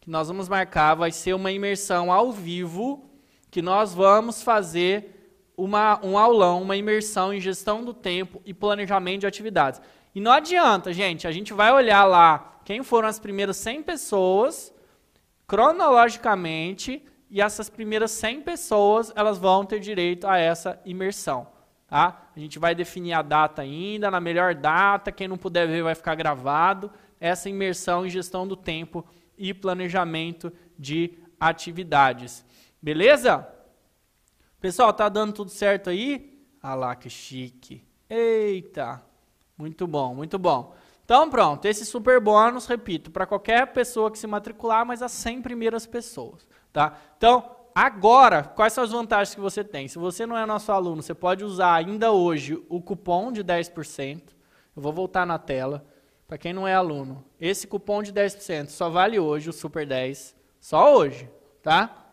que 0.00 0.10
nós 0.10 0.28
vamos 0.28 0.48
marcar, 0.48 0.94
vai 0.94 1.10
ser 1.10 1.34
uma 1.34 1.50
imersão 1.50 2.12
ao 2.12 2.30
vivo, 2.30 3.10
que 3.54 3.62
nós 3.62 3.94
vamos 3.94 4.42
fazer 4.42 5.30
uma, 5.56 6.04
um 6.04 6.18
aulão, 6.18 6.60
uma 6.60 6.76
imersão 6.76 7.32
em 7.32 7.40
gestão 7.40 7.84
do 7.84 7.94
tempo 7.94 8.42
e 8.44 8.52
planejamento 8.52 9.20
de 9.20 9.28
atividades. 9.28 9.80
E 10.12 10.20
não 10.20 10.32
adianta, 10.32 10.92
gente, 10.92 11.24
a 11.28 11.30
gente 11.30 11.52
vai 11.52 11.72
olhar 11.72 12.04
lá 12.04 12.58
quem 12.64 12.82
foram 12.82 13.06
as 13.06 13.20
primeiras 13.20 13.56
100 13.58 13.84
pessoas, 13.84 14.74
cronologicamente, 15.46 17.00
e 17.30 17.40
essas 17.40 17.70
primeiras 17.70 18.10
100 18.10 18.40
pessoas, 18.40 19.12
elas 19.14 19.38
vão 19.38 19.64
ter 19.64 19.78
direito 19.78 20.26
a 20.26 20.36
essa 20.36 20.80
imersão. 20.84 21.46
Tá? 21.86 22.28
A 22.34 22.40
gente 22.40 22.58
vai 22.58 22.74
definir 22.74 23.12
a 23.12 23.22
data 23.22 23.62
ainda, 23.62 24.10
na 24.10 24.18
melhor 24.18 24.56
data, 24.56 25.12
quem 25.12 25.28
não 25.28 25.38
puder 25.38 25.68
ver 25.68 25.84
vai 25.84 25.94
ficar 25.94 26.16
gravado, 26.16 26.90
essa 27.20 27.48
imersão 27.48 28.04
em 28.04 28.10
gestão 28.10 28.48
do 28.48 28.56
tempo 28.56 29.06
e 29.38 29.54
planejamento 29.54 30.52
de 30.76 31.12
atividades. 31.38 32.44
Beleza? 32.84 33.48
Pessoal, 34.60 34.92
tá 34.92 35.08
dando 35.08 35.32
tudo 35.32 35.50
certo 35.50 35.88
aí? 35.88 36.38
Ah 36.62 36.74
lá, 36.74 36.94
que 36.94 37.08
chique. 37.08 37.82
Eita! 38.10 39.02
Muito 39.56 39.86
bom, 39.86 40.14
muito 40.14 40.38
bom. 40.38 40.74
Então 41.02 41.30
pronto, 41.30 41.64
esse 41.64 41.86
super 41.86 42.20
bônus, 42.20 42.66
repito, 42.66 43.10
para 43.10 43.24
qualquer 43.24 43.68
pessoa 43.68 44.10
que 44.10 44.18
se 44.18 44.26
matricular, 44.26 44.84
mas 44.84 45.00
as 45.00 45.12
100 45.12 45.40
primeiras 45.40 45.86
pessoas, 45.86 46.46
tá? 46.74 46.94
Então, 47.16 47.56
agora, 47.74 48.44
quais 48.44 48.74
são 48.74 48.84
as 48.84 48.90
vantagens 48.90 49.34
que 49.34 49.40
você 49.40 49.64
tem? 49.64 49.88
Se 49.88 49.98
você 49.98 50.26
não 50.26 50.36
é 50.36 50.44
nosso 50.44 50.70
aluno, 50.70 51.02
você 51.02 51.14
pode 51.14 51.42
usar 51.42 51.72
ainda 51.72 52.12
hoje 52.12 52.62
o 52.68 52.82
cupom 52.82 53.32
de 53.32 53.42
10%. 53.42 54.20
Eu 54.76 54.82
vou 54.82 54.92
voltar 54.92 55.24
na 55.24 55.38
tela. 55.38 55.86
Para 56.26 56.36
quem 56.36 56.52
não 56.52 56.68
é 56.68 56.74
aluno, 56.74 57.24
esse 57.40 57.66
cupom 57.66 58.02
de 58.02 58.12
10% 58.12 58.68
só 58.68 58.90
vale 58.90 59.18
hoje, 59.18 59.48
o 59.48 59.54
Super 59.54 59.86
10, 59.86 60.36
só 60.60 60.94
hoje, 60.94 61.30
tá? 61.62 62.03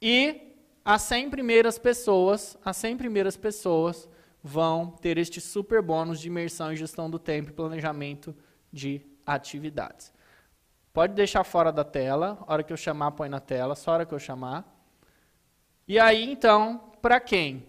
E 0.00 0.54
as 0.84 1.02
100 1.02 1.30
primeiras 1.30 1.78
pessoas, 1.78 2.56
as 2.64 2.76
100 2.76 2.96
primeiras 2.96 3.36
pessoas 3.36 4.08
vão 4.42 4.90
ter 4.90 5.18
este 5.18 5.40
super 5.40 5.82
bônus 5.82 6.20
de 6.20 6.28
imersão 6.28 6.72
em 6.72 6.76
gestão 6.76 7.10
do 7.10 7.18
tempo 7.18 7.50
e 7.50 7.52
planejamento 7.52 8.34
de 8.72 9.02
atividades. 9.26 10.12
Pode 10.92 11.14
deixar 11.14 11.44
fora 11.44 11.70
da 11.70 11.84
tela, 11.84 12.38
a 12.46 12.52
hora 12.52 12.62
que 12.62 12.72
eu 12.72 12.76
chamar, 12.76 13.12
põe 13.12 13.28
na 13.28 13.40
tela, 13.40 13.74
só 13.74 13.90
a 13.90 13.94
hora 13.94 14.06
que 14.06 14.14
eu 14.14 14.18
chamar. 14.18 14.64
E 15.86 15.98
aí, 15.98 16.30
então, 16.30 16.92
para 17.02 17.20
quem? 17.20 17.66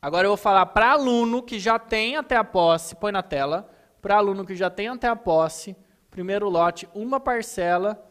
Agora 0.00 0.26
eu 0.26 0.30
vou 0.30 0.36
falar 0.36 0.66
para 0.66 0.90
aluno 0.90 1.42
que 1.42 1.58
já 1.58 1.78
tem 1.78 2.16
até 2.16 2.36
a 2.36 2.42
posse, 2.42 2.96
põe 2.96 3.12
na 3.12 3.22
tela 3.22 3.70
para 4.00 4.16
aluno 4.16 4.44
que 4.44 4.56
já 4.56 4.68
tem 4.68 4.88
até 4.88 5.06
a 5.06 5.14
posse, 5.14 5.76
primeiro 6.10 6.48
lote, 6.48 6.88
uma 6.92 7.20
parcela 7.20 8.04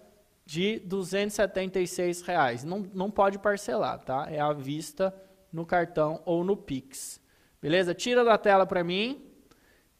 de 0.51 0.79
276 0.79 2.23
reais. 2.23 2.65
Não, 2.65 2.79
não 2.93 3.09
pode 3.09 3.39
parcelar, 3.39 3.99
tá? 3.99 4.27
É 4.29 4.37
à 4.37 4.51
vista 4.51 5.15
no 5.49 5.65
cartão 5.65 6.21
ou 6.25 6.43
no 6.43 6.57
Pix. 6.57 7.21
Beleza? 7.61 7.95
Tira 7.95 8.21
da 8.25 8.37
tela 8.37 8.65
para 8.65 8.83
mim. 8.83 9.31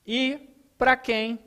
E 0.05 0.49
para 0.77 0.97
quem 0.97 1.39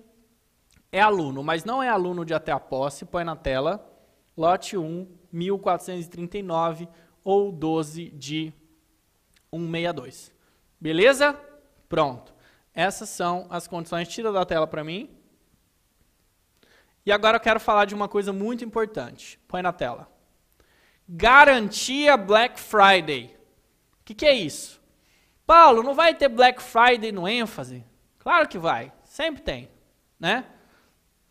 é 0.90 1.02
aluno, 1.02 1.42
mas 1.42 1.64
não 1.66 1.82
é 1.82 1.88
aluno 1.90 2.24
de 2.24 2.32
até 2.32 2.50
a 2.50 2.58
posse, 2.58 3.04
põe 3.04 3.24
na 3.24 3.36
tela. 3.36 3.86
Lote 4.34 4.74
1, 4.74 5.06
1439 5.30 6.88
ou 7.22 7.52
12 7.52 8.08
de 8.08 8.54
162. 9.52 10.32
Beleza? 10.80 11.38
Pronto. 11.90 12.32
Essas 12.72 13.10
são 13.10 13.46
as 13.50 13.68
condições. 13.68 14.08
Tira 14.08 14.32
da 14.32 14.46
tela 14.46 14.66
para 14.66 14.82
mim. 14.82 15.10
E 17.06 17.12
agora 17.12 17.36
eu 17.36 17.40
quero 17.40 17.60
falar 17.60 17.84
de 17.84 17.94
uma 17.94 18.08
coisa 18.08 18.32
muito 18.32 18.64
importante. 18.64 19.38
Põe 19.46 19.62
na 19.62 19.72
tela. 19.72 20.10
Garantia 21.08 22.16
Black 22.16 22.58
Friday. 22.58 23.36
O 24.00 24.04
que, 24.04 24.14
que, 24.14 24.26
é 24.26 24.34
isso? 24.34 24.80
Paulo, 25.46 25.82
não 25.82 25.94
vai 25.94 26.14
ter 26.14 26.28
Black 26.28 26.62
Friday 26.62 27.12
no 27.12 27.28
ênfase? 27.28 27.84
Claro 28.18 28.48
que 28.48 28.58
vai. 28.58 28.92
Sempre 29.04 29.42
tem. 29.42 29.70
Né? 30.18 30.46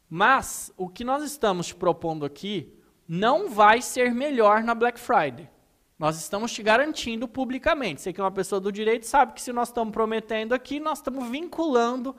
Mas 0.07 0.71
o 0.77 0.87
que 0.87 1.03
nós 1.03 1.23
estamos 1.23 1.67
te 1.67 1.75
propondo 1.75 2.23
aqui 2.23 2.71
não 3.07 3.49
vai 3.49 3.81
ser 3.81 4.13
melhor 4.13 4.63
na 4.63 4.75
Black 4.75 4.99
Friday. 4.99 5.49
Nós 5.97 6.17
estamos 6.19 6.51
te 6.51 6.61
garantindo 6.61 7.27
publicamente. 7.27 8.01
Você 8.01 8.13
que 8.13 8.21
é 8.21 8.23
uma 8.23 8.31
pessoa 8.31 8.59
do 8.59 8.71
direito 8.71 9.07
sabe 9.07 9.33
que 9.33 9.41
se 9.41 9.51
nós 9.51 9.69
estamos 9.69 9.91
prometendo 9.91 10.53
aqui, 10.53 10.79
nós 10.79 10.99
estamos 10.99 11.27
vinculando 11.29 12.15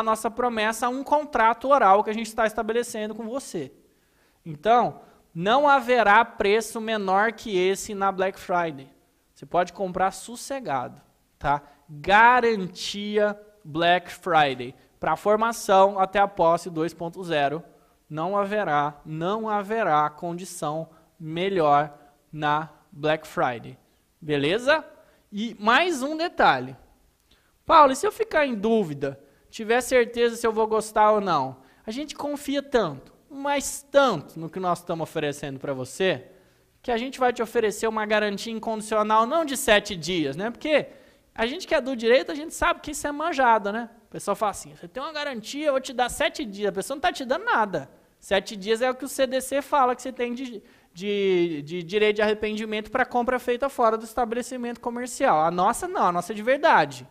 a 0.00 0.02
nossa 0.02 0.30
promessa 0.30 0.86
a 0.86 0.90
um 0.90 1.02
contrato 1.02 1.68
oral 1.68 2.04
que 2.04 2.10
a 2.10 2.14
gente 2.14 2.26
está 2.26 2.46
estabelecendo 2.46 3.14
com 3.14 3.28
você. 3.28 3.72
Então, 4.44 5.00
não 5.34 5.68
haverá 5.68 6.24
preço 6.24 6.80
menor 6.80 7.32
que 7.32 7.56
esse 7.56 7.94
na 7.94 8.10
Black 8.12 8.38
Friday. 8.38 8.90
Você 9.34 9.44
pode 9.44 9.72
comprar 9.72 10.10
sossegado, 10.10 11.00
tá? 11.38 11.62
Garantia 11.88 13.38
Black 13.64 14.10
Friday. 14.10 14.74
Para 14.98 15.16
formação 15.16 15.98
até 15.98 16.18
a 16.18 16.26
posse 16.26 16.70
2.0, 16.70 17.62
não 18.08 18.36
haverá, 18.36 19.00
não 19.04 19.48
haverá 19.48 20.08
condição 20.08 20.88
melhor 21.18 21.92
na 22.32 22.70
Black 22.90 23.26
Friday. 23.26 23.78
Beleza? 24.20 24.84
E 25.30 25.54
mais 25.58 26.02
um 26.02 26.16
detalhe. 26.16 26.76
Paulo, 27.66 27.92
e 27.92 27.96
se 27.96 28.06
eu 28.06 28.12
ficar 28.12 28.46
em 28.46 28.54
dúvida, 28.54 29.20
tiver 29.56 29.80
certeza 29.80 30.36
se 30.36 30.46
eu 30.46 30.52
vou 30.52 30.66
gostar 30.66 31.12
ou 31.12 31.20
não? 31.20 31.56
A 31.86 31.90
gente 31.90 32.14
confia 32.14 32.62
tanto, 32.62 33.14
mas 33.30 33.82
tanto 33.90 34.38
no 34.38 34.50
que 34.50 34.60
nós 34.60 34.80
estamos 34.80 35.04
oferecendo 35.04 35.58
para 35.58 35.72
você, 35.72 36.26
que 36.82 36.90
a 36.90 36.98
gente 36.98 37.18
vai 37.18 37.32
te 37.32 37.42
oferecer 37.42 37.86
uma 37.86 38.04
garantia 38.04 38.52
incondicional 38.52 39.24
não 39.24 39.46
de 39.46 39.56
sete 39.56 39.96
dias, 39.96 40.36
né? 40.36 40.50
Porque 40.50 40.88
a 41.34 41.46
gente 41.46 41.66
que 41.66 41.74
é 41.74 41.80
do 41.80 41.96
direito, 41.96 42.30
a 42.30 42.34
gente 42.34 42.52
sabe 42.52 42.80
que 42.80 42.90
isso 42.90 43.06
é 43.06 43.12
manjado, 43.12 43.72
né? 43.72 43.88
O 44.04 44.10
pessoal 44.10 44.36
fala 44.36 44.50
assim, 44.50 44.74
você 44.74 44.86
tem 44.86 45.02
uma 45.02 45.12
garantia, 45.12 45.68
eu 45.68 45.72
vou 45.72 45.80
te 45.80 45.94
dar 45.94 46.10
sete 46.10 46.44
dias. 46.44 46.68
A 46.68 46.72
pessoa 46.72 46.94
não 46.96 46.98
está 46.98 47.10
te 47.10 47.24
dando 47.24 47.46
nada. 47.46 47.90
Sete 48.20 48.56
dias 48.56 48.82
é 48.82 48.90
o 48.90 48.94
que 48.94 49.06
o 49.06 49.08
CDC 49.08 49.62
fala 49.62 49.96
que 49.96 50.02
você 50.02 50.12
tem 50.12 50.34
de, 50.34 50.62
de, 50.92 51.62
de 51.62 51.82
direito 51.82 52.16
de 52.16 52.22
arrependimento 52.22 52.90
para 52.90 53.06
compra 53.06 53.38
feita 53.38 53.70
fora 53.70 53.96
do 53.96 54.04
estabelecimento 54.04 54.80
comercial. 54.80 55.40
A 55.40 55.50
nossa 55.50 55.88
não, 55.88 56.08
a 56.08 56.12
nossa 56.12 56.34
é 56.34 56.36
de 56.36 56.42
verdade. 56.42 57.08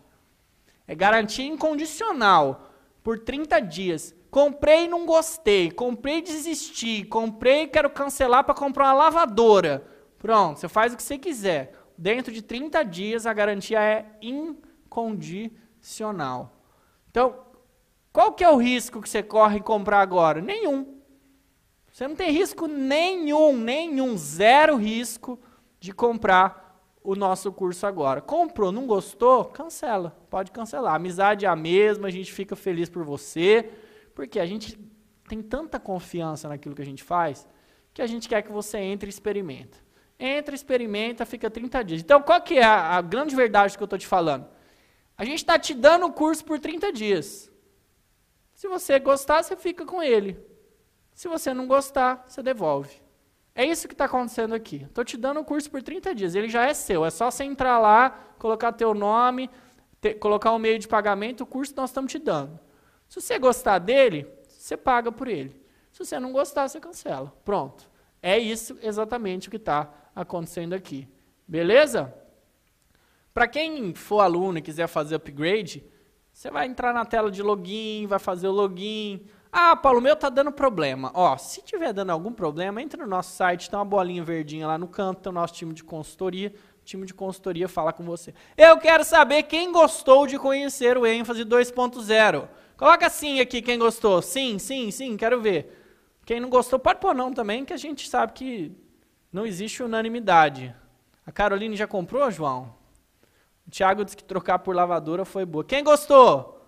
É 0.86 0.94
garantia 0.94 1.44
incondicional 1.44 2.70
por 3.02 3.18
30 3.18 3.60
dias. 3.60 4.14
Comprei 4.30 4.84
e 4.84 4.88
não 4.88 5.06
gostei, 5.06 5.70
comprei 5.70 6.18
e 6.18 6.22
desisti, 6.22 7.04
comprei 7.04 7.62
e 7.62 7.68
quero 7.68 7.90
cancelar 7.90 8.44
para 8.44 8.54
comprar 8.54 8.86
uma 8.86 9.04
lavadora. 9.04 9.86
Pronto, 10.18 10.60
você 10.60 10.68
faz 10.68 10.92
o 10.92 10.96
que 10.96 11.02
você 11.02 11.18
quiser. 11.18 11.74
Dentro 11.96 12.32
de 12.32 12.42
30 12.42 12.84
dias 12.84 13.26
a 13.26 13.32
garantia 13.32 13.80
é 13.80 14.06
incondicional. 14.20 16.52
Então, 17.10 17.46
qual 18.12 18.32
que 18.32 18.44
é 18.44 18.50
o 18.50 18.56
risco 18.56 19.00
que 19.00 19.08
você 19.08 19.22
corre 19.22 19.58
em 19.58 19.62
comprar 19.62 20.00
agora? 20.00 20.40
Nenhum. 20.40 20.96
Você 21.90 22.06
não 22.06 22.14
tem 22.14 22.30
risco 22.30 22.66
nenhum, 22.66 23.56
nenhum, 23.56 24.18
zero 24.18 24.76
risco 24.76 25.40
de 25.80 25.92
comprar 25.92 26.65
o 27.06 27.14
nosso 27.14 27.52
curso 27.52 27.86
agora. 27.86 28.20
Comprou, 28.20 28.72
não 28.72 28.84
gostou? 28.84 29.44
Cancela, 29.44 30.10
pode 30.28 30.50
cancelar. 30.50 30.92
A 30.92 30.96
amizade 30.96 31.46
é 31.46 31.48
a 31.48 31.54
mesma, 31.54 32.08
a 32.08 32.10
gente 32.10 32.32
fica 32.32 32.56
feliz 32.56 32.88
por 32.88 33.04
você, 33.04 33.70
porque 34.12 34.40
a 34.40 34.46
gente 34.46 34.76
tem 35.28 35.40
tanta 35.40 35.78
confiança 35.78 36.48
naquilo 36.48 36.74
que 36.74 36.82
a 36.82 36.86
gente 36.86 37.04
faz, 37.04 37.46
que 37.94 38.02
a 38.02 38.06
gente 38.08 38.28
quer 38.28 38.42
que 38.42 38.50
você 38.50 38.78
entre 38.78 39.08
e 39.08 39.10
experimenta. 39.10 39.78
Entra, 40.18 40.54
experimenta, 40.54 41.24
fica 41.24 41.48
30 41.48 41.84
dias. 41.84 42.00
Então, 42.00 42.20
qual 42.20 42.40
que 42.40 42.58
é 42.58 42.64
a, 42.64 42.96
a 42.96 43.02
grande 43.02 43.36
verdade 43.36 43.76
que 43.76 43.82
eu 43.82 43.86
estou 43.86 43.98
te 43.98 44.06
falando? 44.06 44.48
A 45.16 45.24
gente 45.24 45.38
está 45.38 45.58
te 45.58 45.74
dando 45.74 46.06
o 46.06 46.12
curso 46.12 46.44
por 46.44 46.58
30 46.58 46.92
dias. 46.92 47.52
Se 48.52 48.66
você 48.66 48.98
gostar, 48.98 49.44
você 49.44 49.56
fica 49.56 49.84
com 49.86 50.02
ele. 50.02 50.36
Se 51.14 51.28
você 51.28 51.54
não 51.54 51.68
gostar, 51.68 52.24
você 52.26 52.42
devolve. 52.42 53.05
É 53.58 53.64
isso 53.64 53.88
que 53.88 53.94
está 53.94 54.04
acontecendo 54.04 54.54
aqui. 54.54 54.82
Estou 54.84 55.02
te 55.02 55.16
dando 55.16 55.40
o 55.40 55.44
curso 55.44 55.70
por 55.70 55.82
30 55.82 56.14
dias, 56.14 56.34
ele 56.34 56.46
já 56.46 56.66
é 56.66 56.74
seu. 56.74 57.06
É 57.06 57.10
só 57.10 57.30
você 57.30 57.42
entrar 57.42 57.78
lá, 57.78 58.10
colocar 58.38 58.70
teu 58.70 58.92
nome, 58.92 59.48
colocar 60.20 60.52
o 60.52 60.56
um 60.56 60.58
meio 60.58 60.78
de 60.78 60.86
pagamento, 60.86 61.40
o 61.40 61.46
curso 61.46 61.72
nós 61.74 61.88
estamos 61.88 62.12
te 62.12 62.18
dando. 62.18 62.60
Se 63.08 63.18
você 63.18 63.38
gostar 63.38 63.78
dele, 63.78 64.26
você 64.46 64.76
paga 64.76 65.10
por 65.10 65.26
ele. 65.26 65.58
Se 65.90 66.04
você 66.04 66.20
não 66.20 66.32
gostar, 66.32 66.68
você 66.68 66.78
cancela. 66.78 67.32
Pronto. 67.46 67.90
É 68.22 68.38
isso 68.38 68.76
exatamente 68.82 69.48
o 69.48 69.50
que 69.50 69.56
está 69.56 69.90
acontecendo 70.14 70.74
aqui. 70.74 71.08
Beleza? 71.48 72.12
Para 73.32 73.48
quem 73.48 73.94
for 73.94 74.20
aluno 74.20 74.58
e 74.58 74.62
quiser 74.62 74.86
fazer 74.86 75.14
upgrade, 75.14 75.82
você 76.30 76.50
vai 76.50 76.66
entrar 76.66 76.92
na 76.92 77.06
tela 77.06 77.30
de 77.30 77.42
login, 77.42 78.06
vai 78.06 78.18
fazer 78.18 78.48
o 78.48 78.52
login, 78.52 79.26
Ah, 79.58 79.74
Paulo, 79.74 80.00
o 80.00 80.02
meu 80.02 80.14
tá 80.14 80.28
dando 80.28 80.52
problema. 80.52 81.10
Ó, 81.14 81.34
se 81.38 81.62
tiver 81.62 81.90
dando 81.90 82.10
algum 82.10 82.30
problema, 82.30 82.82
entra 82.82 83.02
no 83.02 83.08
nosso 83.08 83.34
site, 83.34 83.70
tem 83.70 83.78
uma 83.78 83.86
bolinha 83.86 84.22
verdinha 84.22 84.66
lá 84.66 84.76
no 84.76 84.86
canto, 84.86 85.22
tem 85.22 85.30
o 85.30 85.34
nosso 85.34 85.54
time 85.54 85.72
de 85.72 85.82
consultoria. 85.82 86.52
O 86.82 86.84
time 86.84 87.06
de 87.06 87.14
consultoria 87.14 87.66
fala 87.66 87.90
com 87.90 88.04
você. 88.04 88.34
Eu 88.54 88.76
quero 88.76 89.02
saber 89.02 89.44
quem 89.44 89.72
gostou 89.72 90.26
de 90.26 90.38
conhecer 90.38 90.98
o 90.98 91.06
ênfase 91.06 91.42
2.0. 91.42 92.46
Coloca 92.76 93.08
sim 93.08 93.40
aqui 93.40 93.62
quem 93.62 93.78
gostou. 93.78 94.20
Sim, 94.20 94.58
sim, 94.58 94.90
sim, 94.90 95.16
quero 95.16 95.40
ver. 95.40 95.74
Quem 96.26 96.38
não 96.38 96.50
gostou, 96.50 96.78
pode 96.78 97.00
pôr 97.00 97.14
não 97.14 97.32
também, 97.32 97.64
que 97.64 97.72
a 97.72 97.78
gente 97.78 98.10
sabe 98.10 98.34
que 98.34 98.76
não 99.32 99.46
existe 99.46 99.82
unanimidade. 99.82 100.76
A 101.24 101.32
Caroline 101.32 101.76
já 101.76 101.86
comprou, 101.86 102.30
João? 102.30 102.74
O 103.66 103.70
Thiago 103.70 104.04
disse 104.04 104.18
que 104.18 104.22
trocar 104.22 104.58
por 104.58 104.76
lavadora 104.76 105.24
foi 105.24 105.46
boa. 105.46 105.64
Quem 105.64 105.82
gostou? 105.82 106.62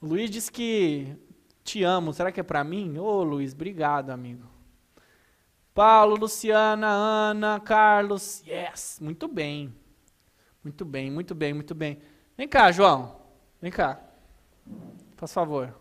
O 0.00 0.06
Luiz 0.06 0.30
disse 0.30 0.52
que 0.52 1.18
te 1.64 1.82
amo. 1.84 2.12
Será 2.12 2.30
que 2.32 2.40
é 2.40 2.42
pra 2.42 2.62
mim? 2.64 2.98
Ô, 2.98 3.22
Luiz, 3.22 3.52
obrigado, 3.52 4.10
amigo. 4.10 4.46
Paulo, 5.74 6.16
Luciana, 6.16 6.86
Ana, 6.88 7.60
Carlos. 7.60 8.42
Yes, 8.46 8.98
muito 9.00 9.26
bem. 9.26 9.74
Muito 10.62 10.84
bem, 10.84 11.10
muito 11.10 11.34
bem, 11.34 11.54
muito 11.54 11.74
bem. 11.74 11.98
Vem 12.36 12.46
cá, 12.46 12.70
João. 12.70 13.16
Vem 13.60 13.70
cá. 13.70 13.98
Faz 15.16 15.32
favor. 15.32 15.74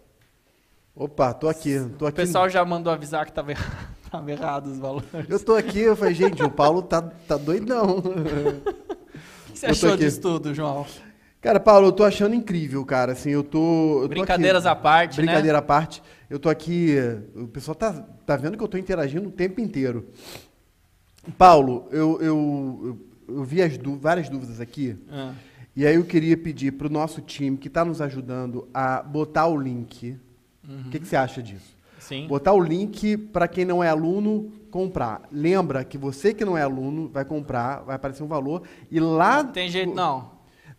Opa, 0.96 1.34
tô 1.34 1.48
aqui, 1.48 1.78
tô 1.98 2.06
O 2.06 2.08
aqui. 2.08 2.16
pessoal 2.18 2.50
já 2.50 2.64
mandou 2.66 2.92
avisar 2.92 3.26
que 3.26 3.32
tava, 3.32 3.52
erra- 3.52 3.90
tava 4.12 4.32
errado 4.32 4.68
os 4.68 4.78
valores. 4.80 5.08
Eu 5.30 5.44
tô 5.44 5.56
aqui, 5.56 5.80
eu 5.80 5.96
falei, 5.96 6.14
gente, 6.14 6.44
o 6.44 6.50
Paulo 6.52 6.82
tá, 6.82 7.02
tá 7.02 7.38
doidão. 7.38 7.98
O 9.50 9.54
que 9.54 9.60
você 9.60 9.66
Eu 9.68 9.72
achou 9.72 9.98
disso 9.98 10.20
tudo, 10.22 10.54
João? 10.56 10.86
Cara, 11.42 11.60
Paulo, 11.60 11.88
eu 11.88 11.92
tô 11.92 12.04
achando 12.04 12.36
incrível, 12.36 12.86
cara. 12.86 13.14
Assim, 13.14 13.32
eu 13.32 13.44
tô. 13.44 13.98
eu 13.98 14.02
tô 14.04 14.10
Brincadeiras 14.10 14.66
aqui, 14.66 14.78
à 14.78 14.82
parte, 14.82 15.18
né? 15.20 15.26
Brincadeira 15.26 15.58
à 15.58 15.62
parte. 15.62 16.04
Eu 16.30 16.40
tô 16.40 16.50
aqui. 16.50 16.96
O 17.36 17.48
pessoal 17.48 17.74
tá, 17.74 17.94
tá 18.26 18.36
vendo 18.38 18.56
que 18.58 18.64
eu 18.64 18.68
tô 18.68 18.78
interagindo 18.78 19.28
o 19.28 19.32
tempo 19.32 19.60
inteiro. 19.60 20.08
Paulo, 21.38 21.88
eu, 21.92 22.22
eu, 22.22 22.80
eu, 23.28 23.36
eu 23.38 23.44
vi 23.44 23.68
dú- 23.78 23.98
várias 23.98 24.30
dúvidas 24.30 24.60
aqui. 24.62 24.96
Ah, 25.12 25.34
E 25.76 25.86
aí 25.86 25.96
eu 25.96 26.04
queria 26.04 26.38
pedir 26.38 26.74
pro 26.74 26.90
nosso 26.90 27.22
time 27.22 27.58
que 27.58 27.70
tá 27.70 27.84
nos 27.84 28.02
ajudando 28.02 28.68
a 28.74 29.02
botar 29.02 29.48
o 29.48 29.58
link. 29.60 30.18
O 30.86 30.90
que, 30.90 31.00
que 31.00 31.08
você 31.08 31.16
acha 31.16 31.42
disso? 31.42 31.76
sim. 32.00 32.28
Botar 32.28 32.54
o 32.54 32.60
link 32.60 33.16
para 33.18 33.48
quem 33.48 33.66
não 33.66 33.84
é 33.84 33.88
aluno 33.90 34.52
comprar. 34.72 35.22
Lembra 35.32 35.84
que 35.84 35.98
você 35.98 36.34
que 36.34 36.44
não 36.46 36.58
é 36.58 36.62
aluno 36.62 37.10
vai 37.10 37.26
comprar, 37.26 37.82
vai 37.84 37.96
aparecer 37.96 38.24
um 38.24 38.28
valor 38.28 38.64
e 38.90 39.00
lá 39.00 39.44
Não 39.44 39.52
tem 39.52 39.70
jeito, 39.70 39.94
não. 39.94 40.32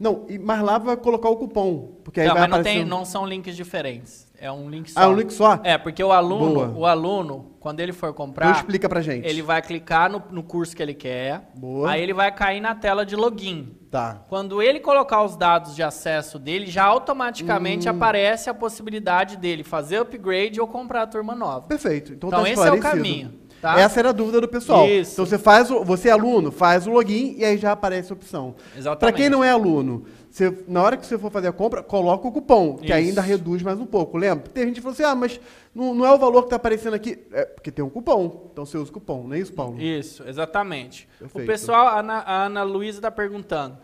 Não, 0.02 0.26
mas 0.42 0.60
lá 0.62 0.78
vai 0.78 0.96
colocar 0.96 1.28
o 1.28 1.36
cupom, 1.36 2.00
porque 2.02 2.20
aí 2.20 2.26
Não, 2.26 2.34
vai 2.34 2.42
mas 2.48 2.50
não, 2.50 2.62
tem, 2.64 2.84
não 2.84 3.04
são 3.04 3.24
links 3.24 3.54
diferentes. 3.54 4.26
É 4.36 4.50
um 4.50 4.68
link 4.68 4.90
só. 4.90 5.00
Ah, 5.00 5.08
um 5.08 5.14
link 5.14 5.32
só? 5.32 5.60
É, 5.62 5.78
porque 5.78 6.02
o 6.02 6.10
aluno, 6.10 6.54
Boa. 6.54 6.68
o 6.76 6.84
aluno, 6.86 7.52
quando 7.60 7.78
ele 7.78 7.92
for 7.92 8.12
comprar, 8.12 8.46
Então 8.46 8.60
explica 8.60 8.88
pra 8.88 9.00
gente. 9.00 9.24
ele 9.24 9.40
vai 9.40 9.62
clicar 9.62 10.10
no, 10.10 10.20
no 10.32 10.42
curso 10.42 10.74
que 10.74 10.82
ele 10.82 10.94
quer. 10.94 11.52
Boa. 11.54 11.92
Aí 11.92 12.02
ele 12.02 12.12
vai 12.12 12.32
cair 12.32 12.60
na 12.60 12.74
tela 12.74 13.06
de 13.06 13.14
login. 13.14 13.76
Tá. 13.88 14.24
Quando 14.28 14.60
ele 14.60 14.80
colocar 14.80 15.22
os 15.22 15.36
dados 15.36 15.76
de 15.76 15.82
acesso 15.84 16.38
dele, 16.40 16.66
já 16.66 16.82
automaticamente 16.84 17.86
Hum. 17.88 17.92
aparece 17.92 18.50
a 18.50 18.54
possibilidade 18.54 19.36
dele 19.36 19.62
fazer 19.62 19.98
upgrade 19.98 20.60
ou 20.60 20.66
comprar 20.66 21.02
a 21.02 21.06
turma 21.06 21.36
nova. 21.36 21.68
Perfeito. 21.68 22.12
Então, 22.14 22.28
Então 22.30 22.42
tá 22.42 22.50
esse 22.50 22.66
é 22.66 22.72
o 22.72 22.80
caminho, 22.80 23.34
tá? 23.62 23.80
Essa 23.80 24.00
era 24.00 24.08
a 24.10 24.12
dúvida 24.12 24.40
do 24.40 24.48
pessoal. 24.48 24.86
Isso. 24.86 25.12
Então 25.12 25.24
você 25.24 25.38
faz, 25.38 25.70
o, 25.70 25.82
você 25.82 26.08
é 26.08 26.12
aluno, 26.12 26.52
faz 26.52 26.86
o 26.86 26.90
login 26.90 27.36
e 27.38 27.44
aí 27.44 27.56
já 27.56 27.72
aparece 27.72 28.12
a 28.12 28.14
opção. 28.14 28.54
Exatamente. 28.76 28.98
Para 28.98 29.12
quem 29.12 29.30
não 29.30 29.42
é 29.42 29.50
aluno, 29.50 30.04
você, 30.28 30.64
na 30.66 30.82
hora 30.82 30.96
que 30.96 31.06
você 31.06 31.16
for 31.16 31.30
fazer 31.30 31.48
a 31.48 31.52
compra, 31.52 31.82
coloca 31.82 32.26
o 32.26 32.32
cupom, 32.32 32.76
que 32.76 32.86
Isso. 32.86 32.94
ainda 32.94 33.22
reduz 33.22 33.62
mais 33.62 33.78
um 33.78 33.86
pouco. 33.86 34.18
Lembra? 34.18 34.48
Tem 34.48 34.64
gente 34.66 34.74
que 34.74 34.80
falou 34.80 34.94
assim: 34.94 35.04
"Ah, 35.04 35.14
mas 35.14 35.40
não, 35.74 35.94
não 35.94 36.04
é 36.04 36.12
o 36.12 36.18
valor 36.18 36.40
que 36.42 36.46
está 36.46 36.56
aparecendo 36.56 36.94
aqui". 36.94 37.18
É 37.32 37.44
porque 37.44 37.70
tem 37.70 37.84
um 37.84 37.90
cupom. 37.90 38.48
Então 38.52 38.66
você 38.66 38.76
usa 38.76 38.90
o 38.90 38.92
cupom, 38.92 39.28
não 39.28 39.34
é 39.34 39.38
isso, 39.38 39.52
Paulo? 39.52 39.80
Isso, 39.80 40.24
exatamente. 40.26 41.08
Perfeito. 41.18 41.44
O 41.44 41.46
pessoal, 41.46 41.86
a 41.86 42.00
Ana, 42.00 42.14
a 42.18 42.44
Ana 42.46 42.62
Luísa 42.62 42.98
está 42.98 43.10
perguntando 43.10 43.78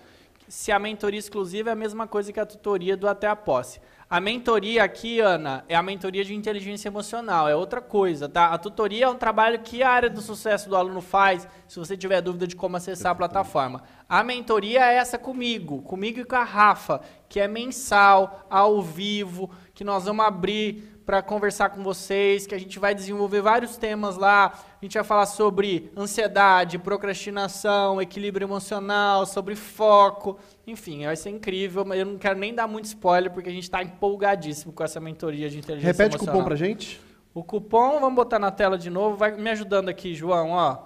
se 0.48 0.72
a 0.72 0.78
mentoria 0.78 1.18
exclusiva 1.18 1.68
é 1.68 1.72
a 1.72 1.76
mesma 1.76 2.06
coisa 2.06 2.32
que 2.32 2.40
a 2.40 2.46
tutoria 2.46 2.96
do 2.96 3.06
Até 3.06 3.26
a 3.26 3.36
Posse. 3.36 3.80
A 4.10 4.20
mentoria 4.20 4.84
aqui, 4.84 5.20
Ana, 5.20 5.66
é 5.68 5.76
a 5.76 5.82
mentoria 5.82 6.24
de 6.24 6.34
inteligência 6.34 6.88
emocional, 6.88 7.46
é 7.46 7.54
outra 7.54 7.82
coisa, 7.82 8.26
tá? 8.26 8.46
A 8.46 8.56
tutoria 8.56 9.04
é 9.04 9.08
um 9.08 9.14
trabalho 9.14 9.58
que 9.58 9.82
a 9.82 9.90
área 9.90 10.08
do 10.08 10.22
sucesso 10.22 10.66
do 10.66 10.76
aluno 10.76 11.02
faz, 11.02 11.46
se 11.66 11.78
você 11.78 11.94
tiver 11.94 12.22
dúvida 12.22 12.46
de 12.46 12.56
como 12.56 12.78
acessar 12.78 13.12
a 13.12 13.14
plataforma. 13.14 13.82
A 14.08 14.24
mentoria 14.24 14.80
é 14.80 14.94
essa 14.94 15.18
comigo, 15.18 15.82
comigo 15.82 16.20
e 16.20 16.24
com 16.24 16.36
a 16.36 16.42
Rafa, 16.42 17.02
que 17.28 17.38
é 17.38 17.46
mensal, 17.46 18.46
ao 18.48 18.80
vivo, 18.80 19.50
que 19.74 19.84
nós 19.84 20.06
vamos 20.06 20.24
abrir 20.24 20.98
para 21.04 21.22
conversar 21.22 21.70
com 21.70 21.82
vocês, 21.82 22.46
que 22.46 22.54
a 22.54 22.58
gente 22.58 22.78
vai 22.78 22.94
desenvolver 22.94 23.40
vários 23.42 23.76
temas 23.76 24.16
lá. 24.16 24.52
A 24.80 24.84
gente 24.84 24.92
vai 24.92 25.04
falar 25.04 25.24
sobre 25.24 25.90
ansiedade, 25.96 26.78
procrastinação, 26.78 28.00
equilíbrio 28.00 28.44
emocional, 28.44 29.24
sobre 29.24 29.54
foco. 29.54 30.38
Enfim, 30.68 31.06
vai 31.06 31.16
ser 31.16 31.30
incrível, 31.30 31.82
mas 31.82 31.98
eu 31.98 32.04
não 32.04 32.18
quero 32.18 32.38
nem 32.38 32.54
dar 32.54 32.68
muito 32.68 32.84
spoiler 32.84 33.30
porque 33.30 33.48
a 33.48 33.52
gente 33.52 33.62
está 33.62 33.82
empolgadíssimo 33.82 34.70
com 34.70 34.84
essa 34.84 35.00
mentoria 35.00 35.48
de 35.48 35.58
inteligência 35.58 35.92
Repete 35.92 36.10
o 36.10 36.18
emocional. 36.18 36.34
cupom 36.34 36.44
pra 36.44 36.56
gente. 36.56 37.00
O 37.32 37.42
cupom, 37.42 37.98
vamos 38.00 38.14
botar 38.14 38.38
na 38.38 38.50
tela 38.50 38.76
de 38.76 38.90
novo, 38.90 39.16
vai 39.16 39.34
me 39.34 39.48
ajudando 39.48 39.88
aqui, 39.88 40.14
João, 40.14 40.50
ó. 40.50 40.78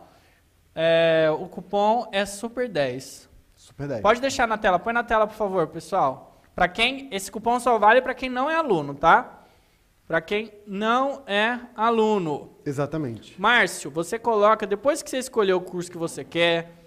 É, 0.73 1.29
o 1.37 1.49
cupom 1.49 2.09
é 2.13 2.25
Super 2.25 2.69
10. 2.69 3.29
Super 3.57 3.89
10. 3.89 4.03
Pode 4.03 4.21
deixar 4.21 4.47
na 4.47 4.57
tela, 4.57 4.79
põe 4.79 4.93
na 4.93 5.03
tela, 5.03 5.27
por 5.27 5.35
favor, 5.35 5.67
pessoal. 5.67 6.41
Para 6.55 6.69
quem 6.69 7.09
esse 7.11 7.31
cupom 7.31 7.59
só 7.59 7.77
vale 7.77 8.01
para 8.01 8.15
quem 8.15 8.31
não 8.31 8.49
é 8.49 8.55
aluno, 8.55 8.95
tá? 8.95 9.41
Para 10.07 10.21
quem 10.21 10.53
não 10.65 11.23
é 11.27 11.59
aluno. 11.75 12.51
Exatamente. 12.65 13.41
Márcio, 13.41 13.91
você 13.91 14.17
coloca 14.17 14.65
depois 14.65 15.03
que 15.03 15.11
você 15.11 15.19
escolheu 15.19 15.57
o 15.57 15.61
curso 15.61 15.91
que 15.91 15.99
você 15.99 16.23
quer, 16.23 16.82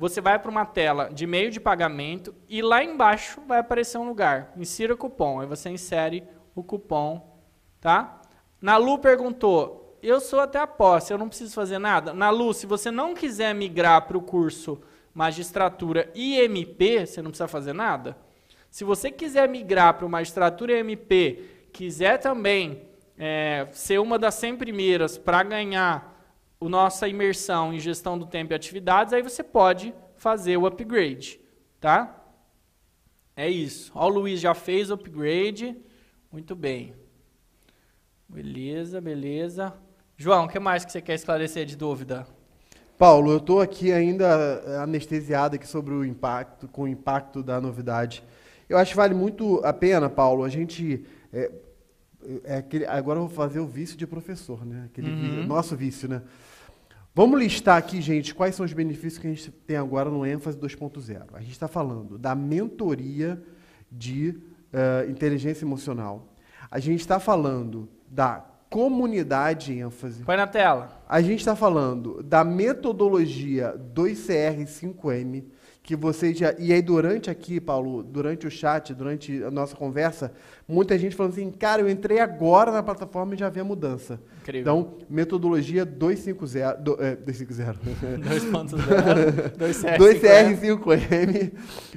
você 0.00 0.18
vai 0.18 0.38
para 0.38 0.50
uma 0.50 0.64
tela 0.64 1.10
de 1.12 1.26
meio 1.26 1.50
de 1.50 1.60
pagamento 1.60 2.34
e 2.48 2.62
lá 2.62 2.82
embaixo 2.82 3.38
vai 3.46 3.58
aparecer 3.58 3.98
um 3.98 4.08
lugar. 4.08 4.50
Insira 4.56 4.96
cupom. 4.96 5.40
Aí 5.40 5.46
você 5.46 5.68
insere 5.68 6.24
o 6.54 6.62
cupom, 6.64 7.38
tá? 7.78 8.22
Nalu 8.62 8.98
perguntou: 8.98 9.98
Eu 10.02 10.18
sou 10.18 10.40
até 10.40 10.58
a 10.58 10.66
posse, 10.66 11.12
eu 11.12 11.18
não 11.18 11.28
preciso 11.28 11.52
fazer 11.52 11.78
nada. 11.78 12.14
Nalu, 12.14 12.54
se 12.54 12.64
você 12.64 12.90
não 12.90 13.12
quiser 13.12 13.54
migrar 13.54 14.06
para 14.06 14.16
o 14.16 14.22
curso 14.22 14.80
Magistratura 15.12 16.10
IMP, 16.14 17.04
você 17.04 17.20
não 17.20 17.30
precisa 17.30 17.46
fazer 17.46 17.74
nada. 17.74 18.16
Se 18.70 18.84
você 18.84 19.10
quiser 19.10 19.50
migrar 19.50 19.92
para 19.92 20.06
o 20.06 20.08
Magistratura 20.08 20.80
IMP, 20.80 21.68
quiser 21.74 22.16
também 22.16 22.88
é, 23.18 23.68
ser 23.70 24.00
uma 24.00 24.18
das 24.18 24.34
100 24.36 24.56
primeiras 24.56 25.18
para 25.18 25.42
ganhar 25.42 26.09
a 26.60 26.68
nossa 26.68 27.08
imersão 27.08 27.72
em 27.72 27.80
gestão 27.80 28.18
do 28.18 28.26
tempo 28.26 28.52
e 28.52 28.54
atividades, 28.54 29.12
aí 29.14 29.22
você 29.22 29.42
pode 29.42 29.94
fazer 30.16 30.56
o 30.58 30.66
upgrade, 30.66 31.40
tá? 31.80 32.16
É 33.34 33.48
isso. 33.48 33.90
Ó, 33.94 34.06
o 34.06 34.08
Luiz 34.10 34.38
já 34.40 34.54
fez 34.54 34.90
o 34.90 34.94
upgrade. 34.94 35.74
Muito 36.30 36.54
bem. 36.54 36.94
Beleza, 38.28 39.00
beleza. 39.00 39.72
João, 40.16 40.44
o 40.44 40.48
que 40.48 40.58
mais 40.58 40.84
que 40.84 40.92
você 40.92 41.00
quer 41.00 41.14
esclarecer 41.14 41.64
de 41.64 41.76
dúvida? 41.76 42.26
Paulo, 42.98 43.32
eu 43.32 43.38
estou 43.38 43.62
aqui 43.62 43.90
ainda 43.90 44.62
eh, 44.66 44.76
anestesiado 44.76 45.56
aqui 45.56 45.66
sobre 45.66 45.94
o 45.94 46.04
impacto, 46.04 46.68
com 46.68 46.82
o 46.82 46.88
impacto 46.88 47.42
da 47.42 47.58
novidade. 47.58 48.22
Eu 48.68 48.76
acho 48.76 48.90
que 48.90 48.96
vale 48.96 49.14
muito 49.14 49.64
a 49.64 49.72
pena, 49.72 50.10
Paulo, 50.10 50.44
a 50.44 50.48
gente. 50.50 51.06
É, 51.32 51.50
é 52.44 52.56
aquele, 52.58 52.84
agora 52.84 53.18
eu 53.18 53.26
vou 53.26 53.34
fazer 53.34 53.58
o 53.58 53.66
vício 53.66 53.96
de 53.96 54.06
professor, 54.06 54.66
né? 54.66 54.84
Aquele 54.84 55.10
vi- 55.10 55.46
nosso 55.46 55.74
vício, 55.74 56.06
né? 56.06 56.20
Vamos 57.12 57.40
listar 57.40 57.76
aqui, 57.76 58.00
gente, 58.00 58.32
quais 58.32 58.54
são 58.54 58.64
os 58.64 58.72
benefícios 58.72 59.18
que 59.18 59.26
a 59.26 59.30
gente 59.30 59.50
tem 59.50 59.76
agora 59.76 60.08
no 60.08 60.24
ênfase 60.24 60.56
2.0. 60.56 61.22
A 61.32 61.40
gente 61.40 61.50
está 61.50 61.66
falando 61.66 62.16
da 62.16 62.36
mentoria 62.36 63.42
de 63.90 64.40
eh, 64.72 65.06
inteligência 65.08 65.64
emocional. 65.64 66.32
A 66.70 66.78
gente 66.78 67.00
está 67.00 67.18
falando 67.18 67.88
da 68.08 68.46
comunidade 68.70 69.76
ênfase. 69.76 70.22
Põe 70.22 70.36
na 70.36 70.46
tela. 70.46 71.02
A 71.08 71.20
gente 71.20 71.40
está 71.40 71.56
falando 71.56 72.22
da 72.22 72.44
metodologia 72.44 73.74
2CR5M, 73.92 75.46
que 75.82 75.96
você 75.96 76.34
já. 76.34 76.54
E 76.58 76.72
aí, 76.72 76.82
durante 76.82 77.30
aqui, 77.30 77.60
Paulo, 77.60 78.02
durante 78.02 78.46
o 78.46 78.50
chat, 78.50 78.94
durante 78.94 79.42
a 79.42 79.50
nossa 79.50 79.74
conversa, 79.74 80.32
muita 80.68 80.98
gente 80.98 81.16
falando 81.16 81.32
assim, 81.32 81.50
cara, 81.50 81.82
eu 81.82 81.90
entrei 81.90 82.20
agora 82.20 82.70
na 82.70 82.82
plataforma 82.82 83.34
e 83.34 83.38
já 83.38 83.48
vi 83.48 83.60
a 83.60 83.64
mudança. 83.64 84.20
Incrível. 84.42 84.60
Então, 84.60 84.94
metodologia 85.08 85.84
250. 85.84 86.74
Do, 86.74 87.02
é, 87.02 87.16
250. 87.16 87.78
2.0, 88.20 89.56
2CR. 89.58 89.98
2CR5M, 89.98 91.52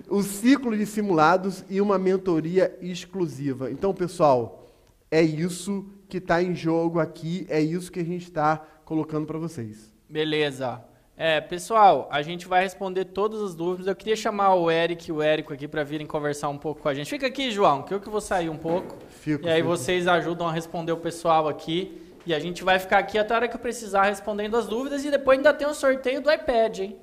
o 0.10 0.23
ciclo 0.23 0.76
de 0.77 0.85
simulados 0.85 1.64
e 1.69 1.81
uma 1.81 1.97
mentoria 1.97 2.76
exclusiva. 2.81 3.69
Então, 3.69 3.93
pessoal, 3.93 4.72
é 5.11 5.22
isso 5.22 5.85
que 6.07 6.18
está 6.18 6.41
em 6.41 6.55
jogo 6.55 6.99
aqui, 6.99 7.45
é 7.49 7.61
isso 7.61 7.91
que 7.91 7.99
a 7.99 8.05
gente 8.05 8.23
está 8.23 8.57
colocando 8.85 9.26
para 9.26 9.38
vocês. 9.38 9.93
Beleza. 10.10 10.84
É, 11.15 11.40
pessoal, 11.40 12.07
a 12.11 12.23
gente 12.23 12.48
vai 12.48 12.64
responder 12.64 13.06
todas 13.06 13.41
as 13.41 13.53
dúvidas. 13.53 13.85
Eu 13.88 13.95
queria 13.95 14.15
chamar 14.15 14.56
o 14.56 14.69
Eric 14.72 15.10
e 15.10 15.11
o 15.11 15.22
Érico 15.22 15.53
aqui 15.53 15.68
para 15.68 15.84
virem 15.84 16.07
conversar 16.07 16.49
um 16.49 16.57
pouco 16.57 16.81
com 16.81 16.90
a 16.90 16.94
gente. 16.94 17.10
Fica 17.10 17.27
aqui, 17.27 17.52
João, 17.52 17.84
que 17.84 17.94
eu 17.94 17.99
que 17.99 18.10
vou 18.10 18.22
sair 18.22 18.49
um 18.49 18.57
pouco. 18.57 18.98
Fico, 19.10 19.45
e 19.45 19.49
aí 19.49 19.57
fico. 19.57 19.68
vocês 19.68 20.07
ajudam 20.07 20.48
a 20.48 20.52
responder 20.52 20.91
o 20.91 20.98
pessoal 20.98 21.48
aqui. 21.48 22.02
E 22.26 22.34
a 22.34 22.40
gente 22.40 22.64
vai 22.64 22.80
ficar 22.80 22.99
aqui 22.99 23.18
até 23.19 23.34
a 23.34 23.38
hora 23.38 23.48
que 23.48 23.56
eu 23.56 23.60
precisar 23.60 24.03
respondendo 24.03 24.57
as 24.57 24.65
dúvidas. 24.65 25.06
E 25.06 25.11
depois 25.11 25.38
ainda 25.38 25.53
tem 25.53 25.68
um 25.68 25.73
sorteio 25.73 26.22
do 26.22 26.31
iPad, 26.31 26.80
hein? 26.80 26.98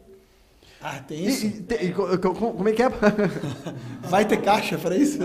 Ah, 0.83 0.99
tem 1.07 1.19
E- 1.25 1.29
isso? 1.29 1.47
e- 1.47 1.85
e 1.87 1.93
co- 1.93 2.19
co- 2.19 2.35
como 2.35 2.69
é 2.69 2.73
que 2.73 2.83
é? 2.83 2.89
Vai 4.09 4.25
ter 4.25 4.39
caixa 4.41 4.79
para 4.79 4.97
isso? 4.97 5.19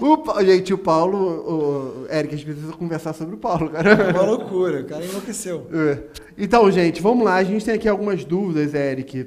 o, 0.00 0.18
Pa- 0.18 0.42
gente, 0.44 0.74
o 0.74 0.78
Paulo, 0.78 2.04
o 2.06 2.06
Eric, 2.12 2.34
a 2.34 2.36
gente 2.36 2.46
precisa 2.52 2.72
conversar 2.74 3.12
sobre 3.14 3.34
o 3.34 3.38
Paulo, 3.38 3.70
cara. 3.70 3.90
É 3.92 4.10
uma 4.12 4.22
loucura, 4.22 4.80
o 4.80 4.84
cara 4.84 5.04
enlouqueceu. 5.04 5.66
É. 5.72 5.98
Então, 6.36 6.70
gente, 6.70 7.00
vamos 7.00 7.24
lá. 7.24 7.36
A 7.36 7.44
gente 7.44 7.64
tem 7.64 7.74
aqui 7.74 7.88
algumas 7.88 8.24
dúvidas, 8.24 8.74
Eric. 8.74 9.26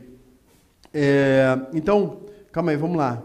É, 0.93 1.57
então, 1.73 2.19
calma 2.51 2.71
aí, 2.71 2.77
vamos 2.77 2.97
lá. 2.97 3.21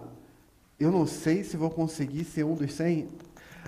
Eu 0.81 0.91
não 0.91 1.07
sei 1.07 1.43
se 1.45 1.57
vou 1.57 1.71
conseguir 1.71 2.25
ser 2.25 2.45
um 2.45 2.55
dos 2.55 2.73
100. 2.73 3.09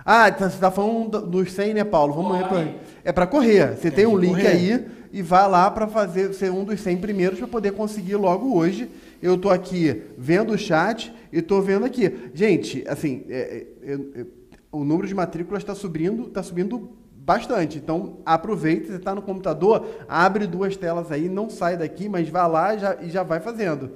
Ah, 0.04 0.30
tá- 0.30 0.48
você 0.48 0.56
tá 0.58 0.70
falando 0.70 1.20
do- 1.20 1.26
dos 1.26 1.52
100, 1.52 1.74
né, 1.74 1.84
Paulo? 1.84 2.14
Vamos 2.14 2.38
repor. 2.38 2.66
É 3.04 3.12
para 3.12 3.26
correr. 3.26 3.76
Você 3.76 3.90
tem 3.90 4.06
um 4.06 4.18
que 4.18 4.26
link 4.26 4.36
correr. 4.36 4.46
aí 4.46 4.86
e 5.12 5.22
vai 5.22 5.48
lá 5.48 5.70
para 5.70 5.86
fazer 5.88 6.32
ser 6.34 6.50
um 6.50 6.64
dos 6.64 6.80
100 6.80 6.98
primeiros 6.98 7.38
para 7.38 7.48
poder 7.48 7.72
conseguir 7.72 8.16
logo 8.16 8.56
hoje. 8.56 8.88
Eu 9.22 9.36
tô 9.36 9.50
aqui 9.50 10.02
vendo 10.16 10.52
o 10.52 10.58
chat 10.58 11.12
e 11.32 11.42
tô 11.42 11.60
vendo 11.60 11.84
aqui. 11.84 12.30
Gente, 12.32 12.84
assim, 12.86 13.24
é, 13.28 13.66
é, 13.82 13.92
é, 13.92 14.26
o 14.70 14.84
número 14.84 15.08
de 15.08 15.14
matrículas 15.14 15.62
está 15.62 15.74
subindo, 15.74 16.28
tá 16.28 16.42
subindo 16.42 16.96
bastante. 17.12 17.78
Então, 17.78 18.18
aproveita, 18.24 18.88
você 18.88 18.96
está 18.96 19.14
no 19.14 19.22
computador, 19.22 19.86
abre 20.08 20.46
duas 20.46 20.76
telas 20.76 21.10
aí, 21.10 21.28
não 21.28 21.50
sai 21.50 21.76
daqui, 21.76 22.08
mas 22.08 22.28
vai 22.28 22.48
lá 22.48 22.76
já, 22.76 23.02
e 23.02 23.10
já 23.10 23.22
vai 23.22 23.40
fazendo. 23.40 23.92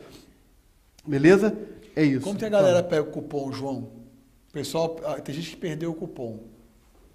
Beleza? 1.07 1.57
É 1.95 2.03
isso. 2.03 2.23
Como 2.23 2.39
que 2.39 2.45
a 2.45 2.49
galera 2.49 2.83
pega 2.83 3.03
o 3.03 3.13
cupom, 3.13 3.53
João? 3.53 3.91
Pessoal, 4.53 4.97
ah, 5.05 5.21
tem 5.21 5.35
gente 5.35 5.51
que 5.51 5.57
perdeu 5.57 5.91
o 5.91 5.95
cupom. 5.95 6.54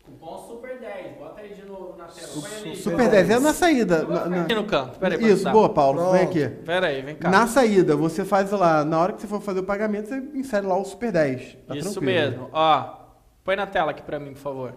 Cupom 0.09 0.37
Super 0.47 0.79
10. 0.79 1.17
Bota 1.17 1.41
aí 1.41 1.53
de 1.53 1.65
novo 1.65 1.95
na 1.97 2.05
tela. 2.05 2.27
Ali. 2.61 2.75
Super 2.75 3.09
10 3.09 3.29
é 3.29 3.39
na 3.39 3.53
saída. 3.53 4.03
na- 4.03 4.25
na- 4.25 4.41
Aqui 4.43 4.55
no 4.55 4.63
canto. 4.65 4.99
Pera 4.99 5.15
aí, 5.15 5.19
pra 5.19 5.29
Isso, 5.29 5.49
boa, 5.51 5.69
Paulo. 5.69 6.11
Vem 6.11 6.25
Pronto. 6.27 6.37
aqui. 6.45 6.49
Pera 6.65 6.87
aí, 6.87 7.01
vem 7.01 7.15
cá. 7.15 7.29
Na 7.29 7.47
saída, 7.47 7.95
você 7.95 8.25
faz 8.25 8.51
lá, 8.51 8.83
na 8.83 8.99
hora 8.99 9.13
que 9.13 9.21
você 9.21 9.27
for 9.27 9.41
fazer 9.41 9.59
o 9.59 9.63
pagamento, 9.63 10.09
você 10.09 10.17
insere 10.33 10.65
lá 10.65 10.77
o 10.77 10.85
Super 10.85 11.11
10. 11.11 11.57
Tá 11.67 11.75
Isso 11.75 11.91
tranquilo. 11.93 12.05
mesmo. 12.31 12.49
Ó, 12.51 12.97
põe 13.43 13.55
na 13.55 13.67
tela 13.67 13.91
aqui 13.91 14.01
pra 14.01 14.19
mim, 14.19 14.33
por 14.33 14.39
favor. 14.39 14.73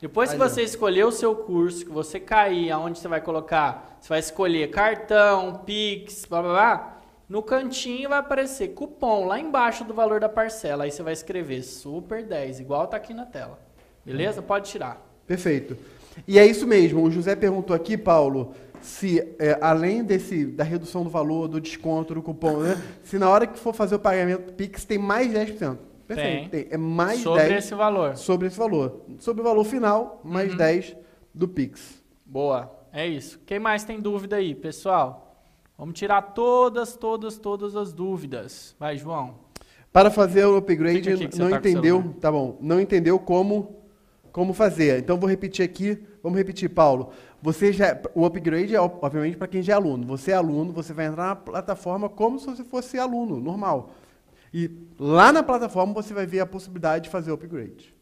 Depois 0.00 0.32
que 0.32 0.36
você 0.36 0.62
escolher 0.62 1.04
o 1.04 1.12
seu 1.12 1.32
curso, 1.34 1.84
que 1.86 1.92
você 1.92 2.18
cair, 2.18 2.72
aonde 2.72 2.98
você 2.98 3.06
vai 3.06 3.20
colocar, 3.20 3.96
você 4.00 4.08
vai 4.08 4.18
escolher 4.18 4.68
cartão, 4.70 5.62
Pix, 5.64 6.24
blá 6.24 6.42
blá 6.42 6.52
blá. 6.52 6.88
No 7.28 7.40
cantinho 7.40 8.08
vai 8.10 8.18
aparecer 8.18 8.68
cupom 8.74 9.26
lá 9.26 9.38
embaixo 9.38 9.84
do 9.84 9.94
valor 9.94 10.18
da 10.20 10.28
parcela. 10.28 10.84
Aí 10.84 10.90
você 10.90 11.02
vai 11.04 11.12
escrever 11.12 11.62
Super 11.62 12.24
10, 12.24 12.58
igual 12.60 12.88
tá 12.88 12.96
aqui 12.96 13.14
na 13.14 13.24
tela. 13.24 13.58
Beleza? 14.04 14.42
Pode 14.42 14.68
tirar. 14.70 15.00
Perfeito. 15.26 15.76
E 16.26 16.38
é 16.38 16.46
isso 16.46 16.66
mesmo. 16.66 17.02
O 17.02 17.10
José 17.10 17.34
perguntou 17.36 17.74
aqui, 17.74 17.96
Paulo, 17.96 18.52
se 18.80 19.20
é, 19.38 19.56
além 19.60 20.04
desse 20.04 20.44
da 20.44 20.64
redução 20.64 21.04
do 21.04 21.10
valor, 21.10 21.48
do 21.48 21.60
desconto, 21.60 22.14
do 22.14 22.22
cupom, 22.22 22.58
né, 22.58 22.80
se 23.04 23.18
na 23.18 23.30
hora 23.30 23.46
que 23.46 23.58
for 23.58 23.72
fazer 23.72 23.94
o 23.94 23.98
pagamento 23.98 24.52
Pix 24.52 24.84
tem 24.84 24.98
mais 24.98 25.32
10%. 25.32 25.78
Perfeito. 26.06 26.50
Tem. 26.50 26.66
É 26.70 26.76
mais 26.76 27.20
Sobre 27.20 27.44
10 27.48 27.64
esse 27.64 27.74
valor. 27.74 28.16
sobre 28.16 28.46
esse 28.48 28.58
valor. 28.58 29.00
Sobre 29.18 29.40
o 29.40 29.44
valor 29.44 29.64
final, 29.64 30.20
mais 30.24 30.50
Uhum. 30.50 30.56
10 30.58 30.96
do 31.32 31.48
Pix. 31.48 32.02
Boa. 32.26 32.70
É 32.92 33.06
isso. 33.06 33.40
Quem 33.46 33.58
mais 33.58 33.84
tem 33.84 33.98
dúvida 34.00 34.36
aí, 34.36 34.54
pessoal? 34.54 35.42
Vamos 35.78 35.98
tirar 35.98 36.20
todas, 36.20 36.94
todas, 36.96 37.38
todas 37.38 37.74
as 37.74 37.92
dúvidas. 37.92 38.76
Vai, 38.78 38.98
João. 38.98 39.36
Para 39.90 40.10
fazer 40.10 40.44
o 40.44 40.56
upgrade, 40.56 41.10
não 41.38 41.50
tá 41.50 41.56
entendeu, 41.56 42.14
tá 42.20 42.30
bom, 42.30 42.58
não 42.60 42.80
entendeu 42.80 43.18
como 43.18 43.81
como 44.32 44.52
fazer. 44.54 44.98
Então 44.98 45.18
vou 45.18 45.28
repetir 45.28 45.64
aqui, 45.64 46.02
vamos 46.22 46.38
repetir, 46.38 46.68
Paulo. 46.70 47.10
Você 47.42 47.72
já 47.72 48.00
o 48.14 48.24
upgrade 48.24 48.74
é 48.74 48.80
ob- 48.80 48.98
obviamente 49.02 49.36
para 49.36 49.46
quem 49.48 49.62
já 49.62 49.74
é 49.74 49.76
aluno. 49.76 50.06
Você 50.06 50.30
é 50.30 50.34
aluno, 50.34 50.72
você 50.72 50.92
vai 50.92 51.06
entrar 51.06 51.26
na 51.28 51.36
plataforma 51.36 52.08
como 52.08 52.38
se 52.38 52.46
você 52.46 52.64
fosse 52.64 52.98
aluno, 52.98 53.38
normal. 53.40 53.94
E 54.54 54.70
lá 54.98 55.32
na 55.32 55.42
plataforma 55.42 55.92
você 55.92 56.12
vai 56.14 56.26
ver 56.26 56.40
a 56.40 56.46
possibilidade 56.46 57.04
de 57.04 57.10
fazer 57.10 57.30
o 57.30 57.34
upgrade. 57.34 57.94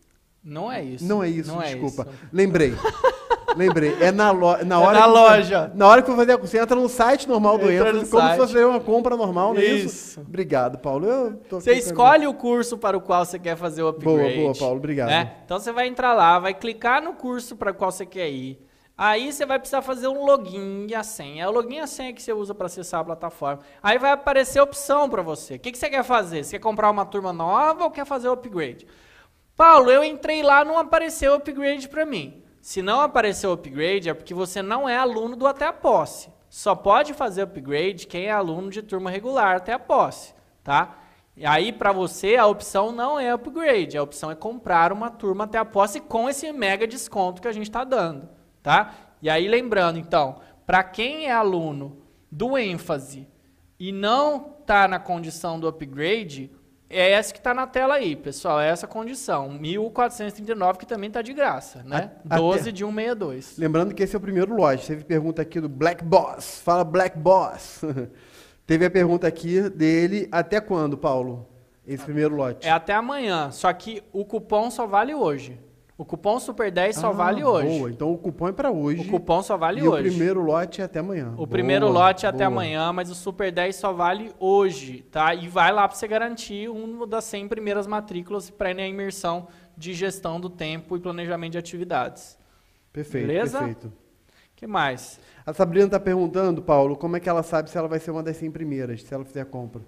Não 0.43 0.71
é 0.73 0.83
isso. 0.83 1.05
Não 1.07 1.23
é 1.23 1.29
isso, 1.29 1.53
Não 1.53 1.61
é 1.63 1.67
desculpa. 1.75 2.09
isso. 2.11 2.21
Lembrei. 2.33 2.73
Lembrei. 3.57 3.97
É 4.01 4.11
na, 4.13 4.31
lo, 4.31 4.57
na 4.65 4.75
É 4.77 4.79
hora 4.79 4.99
na 4.99 5.05
que 5.05 5.11
loja. 5.11 5.73
Na 5.75 5.87
hora 5.89 6.03
que 6.03 6.09
for 6.11 6.17
fazer 6.17 6.33
a 6.33 6.37
você 6.37 6.59
entra 6.59 6.77
no 6.77 6.89
site 6.89 7.29
normal 7.29 7.59
do 7.59 7.71
Entra 7.71 7.93
como 7.93 8.07
site. 8.07 8.31
se 8.33 8.37
fosse 8.39 8.65
uma 8.65 8.81
compra 8.81 9.17
normal, 9.17 9.55
não 9.55 9.61
é 9.61 9.65
isso? 9.65 9.87
Isso. 9.87 10.21
Obrigado, 10.21 10.79
Paulo. 10.79 11.39
Você 11.51 11.73
escolhe 11.75 12.27
o 12.27 12.35
curso 12.35 12.79
para 12.79 12.97
o 12.97 13.01
qual 13.01 13.25
você 13.25 13.39
quer 13.39 13.57
fazer 13.57 13.83
o 13.83 13.89
upgrade. 13.89 14.19
Boa, 14.37 14.43
boa, 14.45 14.55
Paulo, 14.59 14.77
obrigado. 14.77 15.09
né? 15.09 15.37
Então 15.45 15.59
você 15.59 15.73
vai 15.73 15.87
entrar 15.87 16.13
lá, 16.13 16.39
vai 16.39 16.55
clicar 16.55 17.03
no 17.03 17.13
curso 17.15 17.57
para 17.57 17.71
o 17.71 17.75
qual 17.75 17.91
você 17.91 18.07
quer 18.07 18.29
ir. 18.31 18.65
Aí 18.97 19.33
você 19.33 19.47
vai 19.47 19.59
precisar 19.59 19.81
fazer 19.81 20.09
um 20.09 20.27
login 20.27 20.87
e 20.89 20.95
a 20.95 21.03
senha. 21.03 21.45
É 21.45 21.49
o 21.49 21.51
login 21.51 21.77
e 21.77 21.81
a 21.81 21.87
senha 21.87 22.13
que 22.13 22.23
você 22.23 22.35
usa 22.35 22.55
para 22.55 22.67
acessar 22.67 23.01
a 23.01 23.05
plataforma. 23.05 23.61
Aí 23.83 23.99
vai 23.99 24.11
aparecer 24.11 24.61
opção 24.61 25.09
para 25.09 25.23
você. 25.23 25.55
O 25.55 25.59
que, 25.59 25.73
que 25.73 25.79
você 25.79 25.89
quer 25.89 26.05
fazer? 26.05 26.45
Você 26.45 26.59
quer 26.59 26.63
comprar 26.63 26.91
uma 26.91 27.07
turma 27.07 27.33
nova 27.33 27.85
ou 27.85 27.91
quer 27.91 28.05
fazer 28.05 28.29
o 28.29 28.33
upgrade? 28.33 28.87
Paulo, 29.57 29.91
eu 29.91 30.05
entrei 30.05 30.43
lá, 30.43 30.65
não 30.67 30.79
apareceu 30.79 31.33
o 31.33 31.37
upgrade 31.37 31.89
para 31.89 32.05
mim. 32.05 32.43
Se 32.61 32.83
não 32.83 33.01
apareceu 33.01 33.51
o 33.51 33.55
upgrade, 33.55 34.09
é 34.09 34.15
porque 34.15 34.35
você 34.35 34.63
não 34.63 34.89
é 34.89 34.97
aluno 34.97 35.35
do 35.35 35.47
Até 35.47 35.67
a 35.67 35.73
Posse. 35.73 36.31
Só 36.51 36.75
pode 36.75 37.15
fazer 37.15 37.43
upgrade 37.43 38.09
quem 38.09 38.27
é 38.27 38.33
aluno 38.33 38.71
de 38.71 38.83
turma 38.83 39.09
regular 39.09 39.57
até 39.57 39.73
a 39.73 39.79
posse, 39.79 40.35
tá? 40.65 40.99
E 41.37 41.47
aí, 41.47 41.73
para 41.73 41.93
você, 41.93 42.35
a 42.35 42.45
opção 42.45 42.91
não 42.91 43.21
é 43.21 43.31
upgrade, 43.33 43.97
a 43.97 44.03
opção 44.03 44.33
é 44.33 44.35
comprar 44.35 44.93
uma 44.93 45.09
turma 45.11 45.45
até 45.45 45.59
a 45.59 45.65
posse 45.65 46.01
com 46.01 46.29
esse 46.29 46.53
mega 46.53 46.89
desconto 46.89 47.41
que 47.41 47.47
a 47.47 47.53
gente 47.53 47.69
está 47.69 47.85
dando, 47.85 48.29
tá? 48.65 48.93
E 49.23 49.31
aí, 49.31 49.47
lembrando, 49.47 49.97
então, 49.97 50.41
para 50.67 50.83
quem 50.83 51.27
é 51.27 51.33
aluno 51.33 52.03
do 52.29 52.59
ênfase 52.59 53.29
e 53.79 53.93
não 53.93 54.57
está 54.61 54.89
na 54.89 54.99
condição 54.99 55.59
do 55.59 55.69
upgrade, 55.69 56.51
é 56.91 57.13
essa 57.13 57.33
que 57.33 57.39
está 57.39 57.55
na 57.55 57.67
tela 57.67 57.95
aí, 57.95 58.17
pessoal, 58.17 58.61
é 58.61 58.69
essa 58.69 58.87
condição, 58.87 59.49
1.439, 59.61 60.77
que 60.79 60.87
também 60.87 61.09
está 61.09 61.23
de 61.23 61.33
graça, 61.33 61.83
né? 61.85 62.11
A- 62.29 62.35
até- 62.35 62.37
12 62.43 62.73
de 62.73 62.85
162. 62.85 63.57
Lembrando 63.57 63.95
que 63.95 64.03
esse 64.03 64.15
é 64.15 64.19
o 64.19 64.21
primeiro 64.21 64.55
lote. 64.55 64.87
Teve 64.87 65.05
pergunta 65.05 65.41
aqui 65.43 65.61
do 65.61 65.69
Black 65.69 66.05
Boss. 66.05 66.61
Fala 66.65 66.83
Black 66.85 67.17
Boss. 67.17 67.81
Teve 68.67 68.85
a 68.85 68.91
pergunta 68.91 69.27
aqui 69.27 69.69
dele. 69.71 70.29
Até 70.31 70.61
quando, 70.61 70.97
Paulo? 70.99 71.49
Esse 71.87 72.05
primeiro 72.05 72.35
lote. 72.37 72.67
É 72.67 72.71
até 72.71 72.93
amanhã, 72.95 73.51
só 73.51 73.73
que 73.73 74.03
o 74.13 74.25
cupom 74.25 74.71
só 74.71 74.87
vale 74.87 75.15
hoje. 75.15 75.59
O 76.01 76.05
cupom 76.07 76.41
Super 76.41 76.71
10 76.73 76.97
só 76.97 77.09
Ah, 77.09 77.13
vale 77.13 77.45
hoje. 77.45 77.79
Boa. 77.79 77.91
Então 77.91 78.11
o 78.11 78.17
cupom 78.17 78.49
é 78.49 78.53
para 78.53 78.71
hoje. 78.71 79.03
O 79.03 79.11
cupom 79.11 79.43
só 79.43 79.59
vale 79.59 79.81
e 79.81 79.87
hoje. 79.87 80.09
o 80.09 80.11
primeiro 80.11 80.41
lote 80.43 80.81
é 80.81 80.85
até 80.85 80.99
amanhã. 81.01 81.35
O 81.37 81.47
primeiro 81.47 81.89
Boa, 81.89 82.07
lote 82.07 82.25
é 82.25 82.29
até 82.31 82.39
boa. 82.39 82.47
amanhã, 82.47 82.91
mas 82.91 83.11
o 83.11 83.15
Super 83.15 83.53
10 83.53 83.77
só 83.77 83.93
vale 83.93 84.33
hoje, 84.41 85.03
tá? 85.11 85.35
E 85.35 85.47
vai 85.47 85.71
lá 85.71 85.87
para 85.87 85.95
você 85.95 86.09
garantir 86.09 86.71
uma 86.71 87.07
das 87.07 87.25
100 87.25 87.49
primeiras 87.49 87.87
matrículas 87.87 88.49
para 88.49 88.71
a 88.71 88.87
imersão 88.89 89.49
de 89.77 89.93
gestão 89.93 90.41
do 90.41 90.49
tempo 90.49 90.97
e 90.97 91.01
planejamento 91.01 91.53
de 91.53 91.59
atividades. 91.59 92.39
Perfeito, 92.91 93.27
Beleza? 93.27 93.59
perfeito. 93.59 93.93
que 94.57 94.67
mais? 94.67 95.21
A 95.45 95.53
Sabrina 95.53 95.85
está 95.85 96.01
perguntando, 96.01 96.63
Paulo, 96.63 96.97
como 96.97 97.17
é 97.19 97.21
que 97.21 97.29
ela 97.29 97.43
sabe 97.43 97.69
se 97.69 97.77
ela 97.77 97.89
vai 97.89 97.99
ser 97.99 98.11
uma 98.11 98.23
das 98.23 98.39
100 98.39 98.51
primeiras, 98.53 99.03
se 99.03 99.13
ela 99.13 99.23
fizer 99.27 99.43
a 99.43 99.45
compra. 99.45 99.83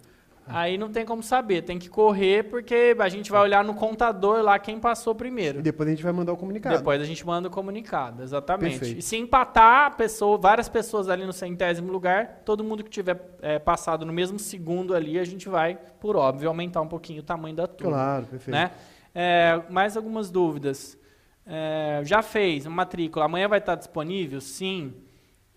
Aí 0.47 0.77
não 0.77 0.91
tem 0.91 1.07
como 1.07 1.23
saber, 1.23 1.63
tem 1.63 1.79
que 1.79 1.89
correr 1.89 2.45
porque 2.51 2.97
a 2.99 3.09
gente 3.09 3.31
vai 3.31 3.41
olhar 3.43 3.65
no 3.65 3.75
contador 3.75 4.43
lá 4.43 4.59
quem 4.59 4.81
passou 4.81 5.15
E 5.15 5.17
primeiro. 5.17 5.63
depois 5.63 5.89
a 5.89 5.93
gente 5.93 6.03
vai 6.03 6.13
mandar 6.13 6.33
o 6.33 6.37
comunicado. 6.37 6.77
Depois 6.77 7.01
a 7.01 7.05
gente 7.05 7.25
manda 7.25 7.49
o 7.49 7.51
comunicado, 7.51 8.23
exatamente. 8.23 8.79
Perfeito. 8.79 8.99
E 8.99 9.03
se 9.03 9.17
empatar 9.17 9.87
a 9.87 9.91
pessoa, 9.91 10.37
várias 10.37 10.69
pessoas 10.69 11.09
ali 11.09 11.25
no 11.25 11.33
centésimo 11.33 11.93
lugar, 11.93 12.43
todo 12.45 12.65
mundo 12.65 12.83
que 12.83 12.91
tiver 12.91 13.21
é, 13.41 13.59
passado 13.59 14.05
no 14.05 14.13
mesmo 14.13 14.39
segundo 14.39 14.95
ali, 14.95 15.19
a 15.19 15.25
gente 15.25 15.49
vai, 15.49 15.79
por 16.01 16.17
óbvio, 16.17 16.49
aumentar 16.49 16.81
um 16.81 16.89
pouquinho 16.89 17.21
o 17.21 17.25
tamanho 17.25 17.55
da 17.55 17.67
turma. 17.67 17.93
Claro, 17.93 18.27
perfeito. 18.27 18.55
Né? 18.55 18.73
É, 19.15 19.63
mais 19.71 19.97
algumas 19.97 20.31
dúvidas. 20.31 20.99
É, 21.47 22.03
já 22.05 22.23
fez 22.23 22.67
matrícula, 22.67 23.25
amanhã 23.25 23.49
vai 23.49 23.59
estar 23.59 23.75
disponível? 23.77 24.41
Sim, 24.41 24.95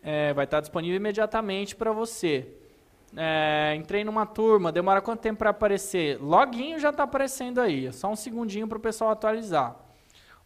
É, 0.08 0.32
vai 0.36 0.46
estar 0.46 0.60
disponível 0.60 0.98
imediatamente 0.98 1.76
para 1.76 1.92
você. 1.92 2.48
É, 3.18 3.74
entrei 3.76 4.04
numa 4.04 4.26
turma, 4.26 4.72
demora 4.72 5.02
quanto 5.02 5.22
tempo 5.22 5.40
para 5.40 5.52
aparecer? 5.52 6.22
Loguinho 6.22 6.80
já 6.80 6.90
está 6.90 7.04
aparecendo 7.04 7.62
aí, 7.62 7.88
é 7.88 7.92
só 7.92 8.10
um 8.10 8.16
segundinho 8.16 8.68
para 8.68 8.78
o 8.78 8.82
pessoal 8.82 9.12
atualizar. 9.12 9.78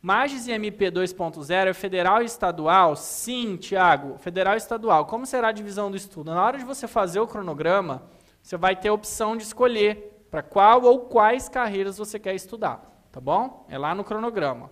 Magis 0.01 0.47
e 0.47 0.51
MP 0.51 0.91
2.0 0.91 1.67
é 1.67 1.73
federal 1.73 2.21
e 2.21 2.25
estadual? 2.25 2.95
Sim, 2.95 3.57
Tiago, 3.57 4.17
federal 4.19 4.53
e 4.53 4.57
estadual. 4.57 5.05
Como 5.05 5.25
será 5.25 5.49
a 5.49 5.51
divisão 5.51 5.91
do 5.91 5.97
estudo? 5.97 6.33
Na 6.33 6.45
hora 6.45 6.57
de 6.57 6.63
você 6.63 6.87
fazer 6.87 7.19
o 7.19 7.27
cronograma, 7.27 8.03
você 8.41 8.55
vai 8.55 8.75
ter 8.75 8.87
a 8.89 8.93
opção 8.93 9.35
de 9.35 9.43
escolher 9.43 10.25
para 10.31 10.41
qual 10.41 10.83
ou 10.83 11.01
quais 11.01 11.49
carreiras 11.49 11.97
você 11.97 12.17
quer 12.17 12.33
estudar, 12.33 12.81
tá 13.11 13.19
bom? 13.19 13.65
É 13.67 13.77
lá 13.77 13.93
no 13.93 14.03
cronograma. 14.03 14.69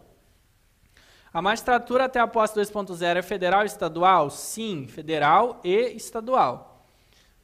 A 1.34 1.42
magistratura 1.42 2.06
até 2.06 2.20
a 2.20 2.28
posse 2.28 2.56
2.0 2.56 3.18
é 3.18 3.22
federal 3.22 3.64
e 3.64 3.66
estadual? 3.66 4.30
Sim, 4.30 4.88
federal 4.88 5.60
e 5.64 5.94
estadual. 5.96 6.77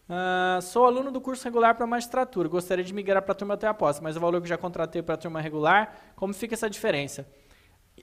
Ah, 0.08 0.60
sou 0.62 0.86
aluno 0.86 1.12
do 1.12 1.22
curso 1.22 1.44
regular 1.44 1.76
para 1.76 1.88
magistratura. 1.88 2.50
Gostaria 2.50 2.84
de 2.84 2.94
migrar 2.94 3.22
para 3.22 3.32
a 3.32 3.36
turma 3.36 3.54
até 3.54 3.68
a 3.68 3.74
posse, 3.74 4.02
mas 4.04 4.18
o 4.18 4.20
valor 4.20 4.42
que 4.42 4.48
já 4.48 4.58
contratei 4.58 5.02
para 5.02 5.16
a 5.16 5.18
turma 5.18 5.40
regular, 5.40 5.96
como 6.16 6.34
fica 6.34 6.54
essa 6.54 6.70
diferença? 6.70 7.28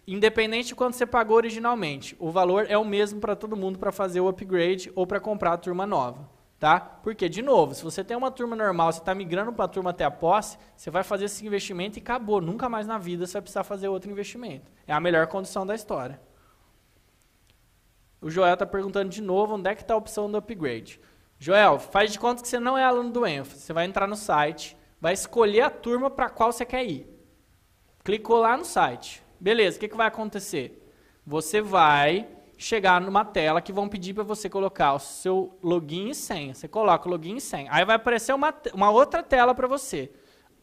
Independente 0.06 0.68
de 0.68 0.74
quanto 0.74 0.96
você 0.96 1.04
pagou 1.04 1.36
originalmente, 1.36 2.16
o 2.18 2.30
valor 2.30 2.66
é 2.68 2.78
o 2.78 2.84
mesmo 2.84 3.20
para 3.20 3.36
todo 3.36 3.56
mundo 3.56 3.78
para 3.78 3.92
fazer 3.92 4.20
o 4.20 4.28
upgrade 4.28 4.90
ou 4.94 5.06
para 5.06 5.20
comprar 5.20 5.52
a 5.52 5.58
turma 5.58 5.86
nova. 5.86 6.28
Tá? 6.58 6.78
Porque, 6.78 7.26
de 7.26 7.40
novo, 7.40 7.74
se 7.74 7.82
você 7.82 8.04
tem 8.04 8.14
uma 8.14 8.30
turma 8.30 8.54
normal, 8.54 8.92
você 8.92 8.98
está 8.98 9.14
migrando 9.14 9.50
para 9.50 9.64
a 9.64 9.68
turma 9.68 9.90
até 9.90 10.04
a 10.04 10.10
posse, 10.10 10.58
você 10.76 10.90
vai 10.90 11.02
fazer 11.02 11.24
esse 11.24 11.46
investimento 11.46 11.98
e 11.98 12.02
acabou. 12.02 12.38
Nunca 12.38 12.68
mais 12.68 12.86
na 12.86 12.98
vida 12.98 13.26
você 13.26 13.32
vai 13.34 13.42
precisar 13.42 13.64
fazer 13.64 13.88
outro 13.88 14.10
investimento. 14.10 14.70
É 14.86 14.92
a 14.92 15.00
melhor 15.00 15.26
condição 15.26 15.66
da 15.66 15.74
história. 15.74 16.20
O 18.20 18.28
Joel 18.28 18.52
está 18.52 18.66
perguntando 18.66 19.08
de 19.08 19.22
novo 19.22 19.54
onde 19.54 19.70
é 19.70 19.74
que 19.74 19.80
está 19.80 19.94
a 19.94 19.96
opção 19.96 20.30
do 20.30 20.36
upgrade. 20.36 21.00
Joel, 21.42 21.78
faz 21.78 22.12
de 22.12 22.18
conta 22.18 22.42
que 22.42 22.48
você 22.48 22.60
não 22.60 22.76
é 22.76 22.84
aluno 22.84 23.10
do 23.10 23.24
ênfase. 23.24 23.62
Você 23.62 23.72
vai 23.72 23.86
entrar 23.86 24.06
no 24.06 24.14
site, 24.14 24.76
vai 25.00 25.14
escolher 25.14 25.62
a 25.62 25.70
turma 25.70 26.10
para 26.10 26.28
qual 26.28 26.52
você 26.52 26.66
quer 26.66 26.84
ir. 26.84 27.08
Clicou 28.04 28.36
lá 28.40 28.58
no 28.58 28.64
site. 28.64 29.22
Beleza, 29.40 29.78
o 29.78 29.80
que, 29.80 29.88
que 29.88 29.96
vai 29.96 30.06
acontecer? 30.06 30.86
Você 31.26 31.62
vai 31.62 32.28
chegar 32.58 33.00
numa 33.00 33.24
tela 33.24 33.62
que 33.62 33.72
vão 33.72 33.88
pedir 33.88 34.12
para 34.12 34.22
você 34.22 34.50
colocar 34.50 34.92
o 34.92 34.98
seu 34.98 35.58
login 35.62 36.10
e 36.10 36.14
senha. 36.14 36.52
Você 36.52 36.68
coloca 36.68 37.08
o 37.08 37.10
login 37.10 37.36
e 37.36 37.40
senha. 37.40 37.70
Aí 37.72 37.86
vai 37.86 37.96
aparecer 37.96 38.34
uma, 38.34 38.54
uma 38.74 38.90
outra 38.90 39.22
tela 39.22 39.54
para 39.54 39.66
você. 39.66 40.12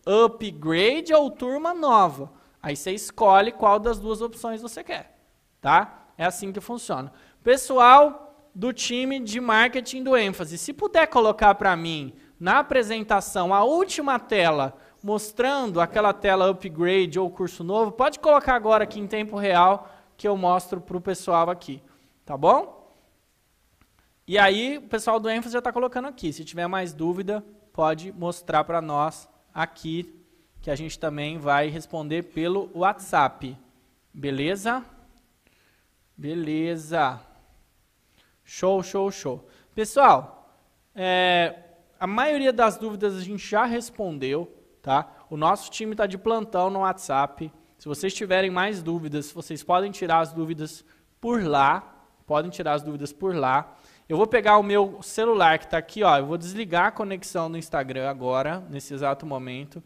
Upgrade 0.06 1.12
ou 1.12 1.32
turma 1.32 1.74
nova. 1.74 2.32
Aí 2.62 2.76
você 2.76 2.92
escolhe 2.92 3.52
qual 3.52 3.80
das 3.80 3.98
duas 3.98 4.22
opções 4.22 4.62
você 4.62 4.84
quer. 4.84 5.18
Tá? 5.60 6.06
É 6.16 6.26
assim 6.26 6.52
que 6.52 6.62
funciona. 6.62 7.12
Pessoal 7.44 8.27
do 8.58 8.74
time 8.74 9.20
de 9.20 9.40
marketing 9.40 10.02
do 10.02 10.18
ênfase, 10.18 10.58
se 10.58 10.74
puder 10.74 11.06
colocar 11.06 11.54
para 11.54 11.76
mim 11.76 12.16
na 12.40 12.58
apresentação 12.58 13.54
a 13.54 13.64
última 13.64 14.18
tela 14.18 14.76
mostrando 15.04 15.80
aquela 15.80 16.12
tela 16.12 16.50
upgrade 16.50 17.20
ou 17.20 17.30
curso 17.30 17.64
novo, 17.64 17.92
pode 17.92 18.18
colocar 18.18 18.56
agora 18.56 18.84
aqui 18.84 19.00
em 19.00 19.06
tempo 19.06 19.38
real 19.38 19.88
que 20.18 20.28
eu 20.28 20.36
mostro 20.36 20.82
para 20.82 20.98
o 20.98 21.02
pessoal 21.02 21.52
aqui. 21.52 21.84
Tá 22.26 22.36
bom? 22.36 22.92
E 24.28 24.40
aí, 24.40 24.80
o 24.80 24.90
pessoal 24.90 25.20
do 25.20 25.30
ênfase 25.30 25.54
já 25.54 25.60
está 25.60 25.72
colocando 25.72 26.08
aqui. 26.08 26.34
Se 26.34 26.44
tiver 26.44 26.66
mais 26.66 26.94
dúvida, 26.94 27.46
pode 27.72 28.12
mostrar 28.12 28.64
para 28.64 28.82
nós 28.82 29.30
aqui, 29.54 30.20
que 30.64 30.72
a 30.72 30.76
gente 30.76 30.98
também 30.98 31.38
vai 31.38 31.70
responder 31.70 32.24
pelo 32.24 32.72
WhatsApp. 32.74 33.56
Beleza? 34.12 34.84
Beleza. 36.18 37.27
Show, 38.50 38.82
show, 38.82 39.12
show. 39.12 39.48
Pessoal, 39.76 40.50
é, 40.96 41.54
a 42.00 42.08
maioria 42.08 42.52
das 42.52 42.78
dúvidas 42.78 43.16
a 43.16 43.22
gente 43.22 43.48
já 43.48 43.66
respondeu, 43.66 44.52
tá? 44.82 45.26
O 45.30 45.38
nosso 45.38 45.70
time 45.70 45.92
está 45.92 46.08
de 46.08 46.18
plantão 46.18 46.70
no 46.70 46.80
WhatsApp. 46.80 47.52
Se 47.78 47.88
vocês 47.88 48.14
tiverem 48.14 48.50
mais 48.50 48.82
dúvidas, 48.82 49.32
vocês 49.32 49.62
podem 49.64 49.92
tirar 49.92 50.20
as 50.20 50.32
dúvidas 50.32 50.84
por 51.20 51.44
lá, 51.44 51.98
Podem 52.28 52.52
tirar 52.52 52.74
as 52.74 52.84
dúvidas 52.84 53.14
por 53.14 53.34
lá. 53.34 53.78
Eu 54.08 54.18
vou 54.18 54.28
pegar 54.28 54.58
o 54.58 54.64
meu 54.64 55.02
celular 55.02 55.58
que 55.58 55.64
está 55.64 55.78
aqui, 55.78 56.04
ó, 56.04 56.18
eu 56.18 56.26
vou 56.26 56.38
desligar 56.38 56.88
a 56.88 56.92
conexão 56.92 57.48
no 57.48 57.58
Instagram 57.58 58.10
agora, 58.10 58.60
nesse 58.70 58.94
exato 58.94 59.26
momento, 59.26 59.82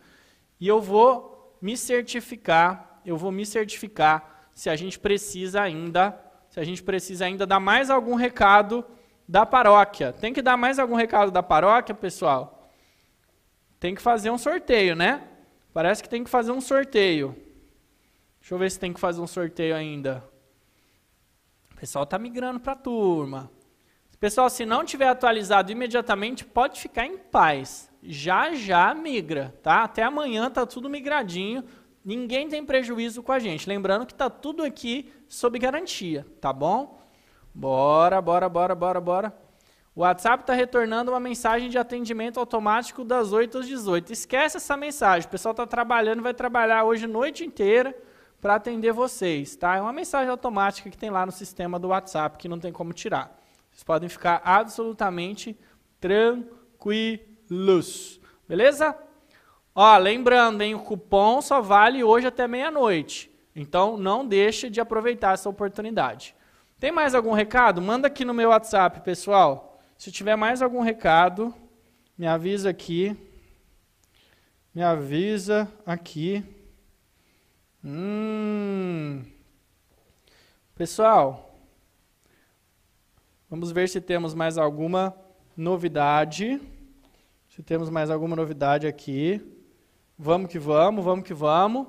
e 0.59 0.67
eu 0.67 0.81
vou 0.81 1.55
me 1.61 1.77
certificar, 1.77 2.99
eu 3.05 3.15
vou 3.15 3.31
me 3.31 3.45
certificar 3.45 4.49
se 4.55 4.71
a 4.71 4.75
gente 4.75 4.99
precisa 4.99 5.61
ainda, 5.61 6.19
se 6.51 6.59
a 6.59 6.63
gente 6.63 6.83
precisa 6.83 7.25
ainda 7.25 7.47
dar 7.47 7.59
mais 7.59 7.89
algum 7.89 8.13
recado 8.13 8.85
da 9.27 9.43
paróquia. 9.43 10.13
Tem 10.13 10.31
que 10.31 10.43
dar 10.43 10.55
mais 10.55 10.77
algum 10.77 10.95
recado 10.95 11.31
da 11.31 11.41
paróquia, 11.41 11.95
pessoal? 11.95 12.71
Tem 13.79 13.95
que 13.95 14.01
fazer 14.01 14.29
um 14.29 14.37
sorteio, 14.37 14.95
né? 14.95 15.27
Parece 15.73 16.03
que 16.03 16.09
tem 16.09 16.23
que 16.23 16.29
fazer 16.29 16.51
um 16.51 16.61
sorteio. 16.61 17.35
Deixa 18.39 18.53
eu 18.53 18.59
ver 18.59 18.69
se 18.69 18.79
tem 18.79 18.93
que 18.93 18.99
fazer 18.99 19.21
um 19.21 19.27
sorteio 19.27 19.75
ainda 19.75 20.29
pessoal 21.81 22.03
está 22.03 22.19
migrando 22.19 22.59
para 22.59 22.73
a 22.73 22.75
turma. 22.75 23.51
Pessoal, 24.19 24.51
se 24.51 24.67
não 24.67 24.85
tiver 24.85 25.07
atualizado 25.07 25.71
imediatamente, 25.71 26.45
pode 26.45 26.79
ficar 26.79 27.07
em 27.07 27.17
paz. 27.17 27.89
Já 28.03 28.53
já 28.53 28.93
migra, 28.93 29.51
tá? 29.63 29.81
Até 29.81 30.03
amanhã 30.03 30.47
tá 30.51 30.63
tudo 30.63 30.87
migradinho. 30.87 31.63
Ninguém 32.03 32.49
tem 32.49 32.65
prejuízo 32.65 33.21
com 33.21 33.31
a 33.31 33.39
gente. 33.39 33.69
Lembrando 33.69 34.05
que 34.05 34.13
tá 34.13 34.29
tudo 34.29 34.63
aqui 34.63 35.11
sob 35.27 35.59
garantia, 35.59 36.25
tá 36.39 36.51
bom? 36.51 36.99
Bora, 37.53 38.21
bora, 38.21 38.49
bora, 38.49 38.73
bora, 38.73 38.99
bora. 39.01 39.33
O 39.93 40.01
WhatsApp 40.01 40.43
está 40.43 40.53
retornando 40.53 41.11
uma 41.11 41.19
mensagem 41.19 41.69
de 41.69 41.77
atendimento 41.77 42.39
automático 42.39 43.03
das 43.03 43.33
8 43.33 43.59
às 43.59 43.67
18. 43.67 44.13
Esquece 44.13 44.57
essa 44.57 44.77
mensagem. 44.77 45.27
O 45.27 45.31
pessoal 45.31 45.51
está 45.51 45.67
trabalhando, 45.67 46.23
vai 46.23 46.33
trabalhar 46.33 46.85
hoje 46.85 47.05
noite 47.05 47.45
inteira 47.45 47.95
para 48.39 48.55
atender 48.55 48.93
vocês, 48.93 49.55
tá? 49.55 49.75
É 49.75 49.81
uma 49.81 49.93
mensagem 49.93 50.29
automática 50.29 50.89
que 50.89 50.97
tem 50.97 51.11
lá 51.11 51.25
no 51.25 51.31
sistema 51.31 51.77
do 51.77 51.89
WhatsApp 51.89 52.37
que 52.37 52.47
não 52.47 52.57
tem 52.57 52.71
como 52.71 52.93
tirar. 52.93 53.37
Vocês 53.69 53.83
podem 53.83 54.07
ficar 54.09 54.41
absolutamente 54.43 55.59
tranquilos, 55.99 57.19
beleza? 58.47 58.97
Ó, 59.73 59.97
lembrando, 59.97 60.61
hein, 60.61 60.75
o 60.75 60.79
cupom 60.79 61.41
só 61.41 61.61
vale 61.61 62.03
hoje 62.03 62.27
até 62.27 62.47
meia-noite. 62.47 63.31
Então 63.55 63.97
não 63.97 64.25
deixe 64.25 64.69
de 64.69 64.81
aproveitar 64.81 65.33
essa 65.33 65.49
oportunidade. 65.49 66.35
Tem 66.79 66.91
mais 66.91 67.13
algum 67.13 67.33
recado? 67.33 67.81
Manda 67.81 68.07
aqui 68.07 68.25
no 68.25 68.33
meu 68.33 68.49
WhatsApp, 68.49 69.01
pessoal. 69.01 69.79
Se 69.97 70.11
tiver 70.11 70.35
mais 70.35 70.61
algum 70.61 70.81
recado, 70.81 71.53
me 72.17 72.27
avisa 72.27 72.69
aqui. 72.69 73.15
Me 74.73 74.81
avisa 74.81 75.71
aqui. 75.85 76.43
Hum. 77.83 79.23
Pessoal, 80.75 81.55
vamos 83.49 83.71
ver 83.71 83.87
se 83.87 84.01
temos 84.01 84.33
mais 84.33 84.57
alguma 84.57 85.15
novidade. 85.55 86.59
Se 87.47 87.61
temos 87.61 87.89
mais 87.89 88.09
alguma 88.09 88.35
novidade 88.35 88.87
aqui. 88.87 89.60
Vamos 90.23 90.51
que 90.51 90.59
vamos, 90.59 91.03
vamos 91.03 91.25
que 91.25 91.33
vamos. 91.33 91.87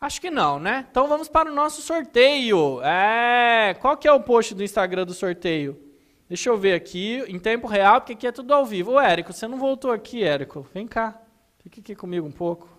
Acho 0.00 0.20
que 0.20 0.30
não, 0.30 0.58
né? 0.58 0.86
Então 0.90 1.06
vamos 1.06 1.28
para 1.28 1.50
o 1.50 1.54
nosso 1.54 1.80
sorteio. 1.80 2.82
É, 2.82 3.74
qual 3.80 3.96
que 3.96 4.08
é 4.08 4.12
o 4.12 4.20
post 4.20 4.54
do 4.54 4.64
Instagram 4.64 5.06
do 5.06 5.14
sorteio? 5.14 5.80
Deixa 6.28 6.50
eu 6.50 6.58
ver 6.58 6.74
aqui, 6.74 7.22
em 7.28 7.38
tempo 7.38 7.68
real, 7.68 8.00
porque 8.00 8.14
aqui 8.14 8.26
é 8.26 8.32
tudo 8.32 8.52
ao 8.52 8.66
vivo. 8.66 8.92
Ô, 8.92 9.00
Érico, 9.00 9.32
você 9.32 9.46
não 9.46 9.58
voltou 9.58 9.92
aqui, 9.92 10.24
Érico? 10.24 10.66
Vem 10.74 10.86
cá. 10.86 11.22
Fique 11.62 11.80
aqui 11.80 11.94
comigo 11.94 12.26
um 12.26 12.32
pouco 12.32 12.74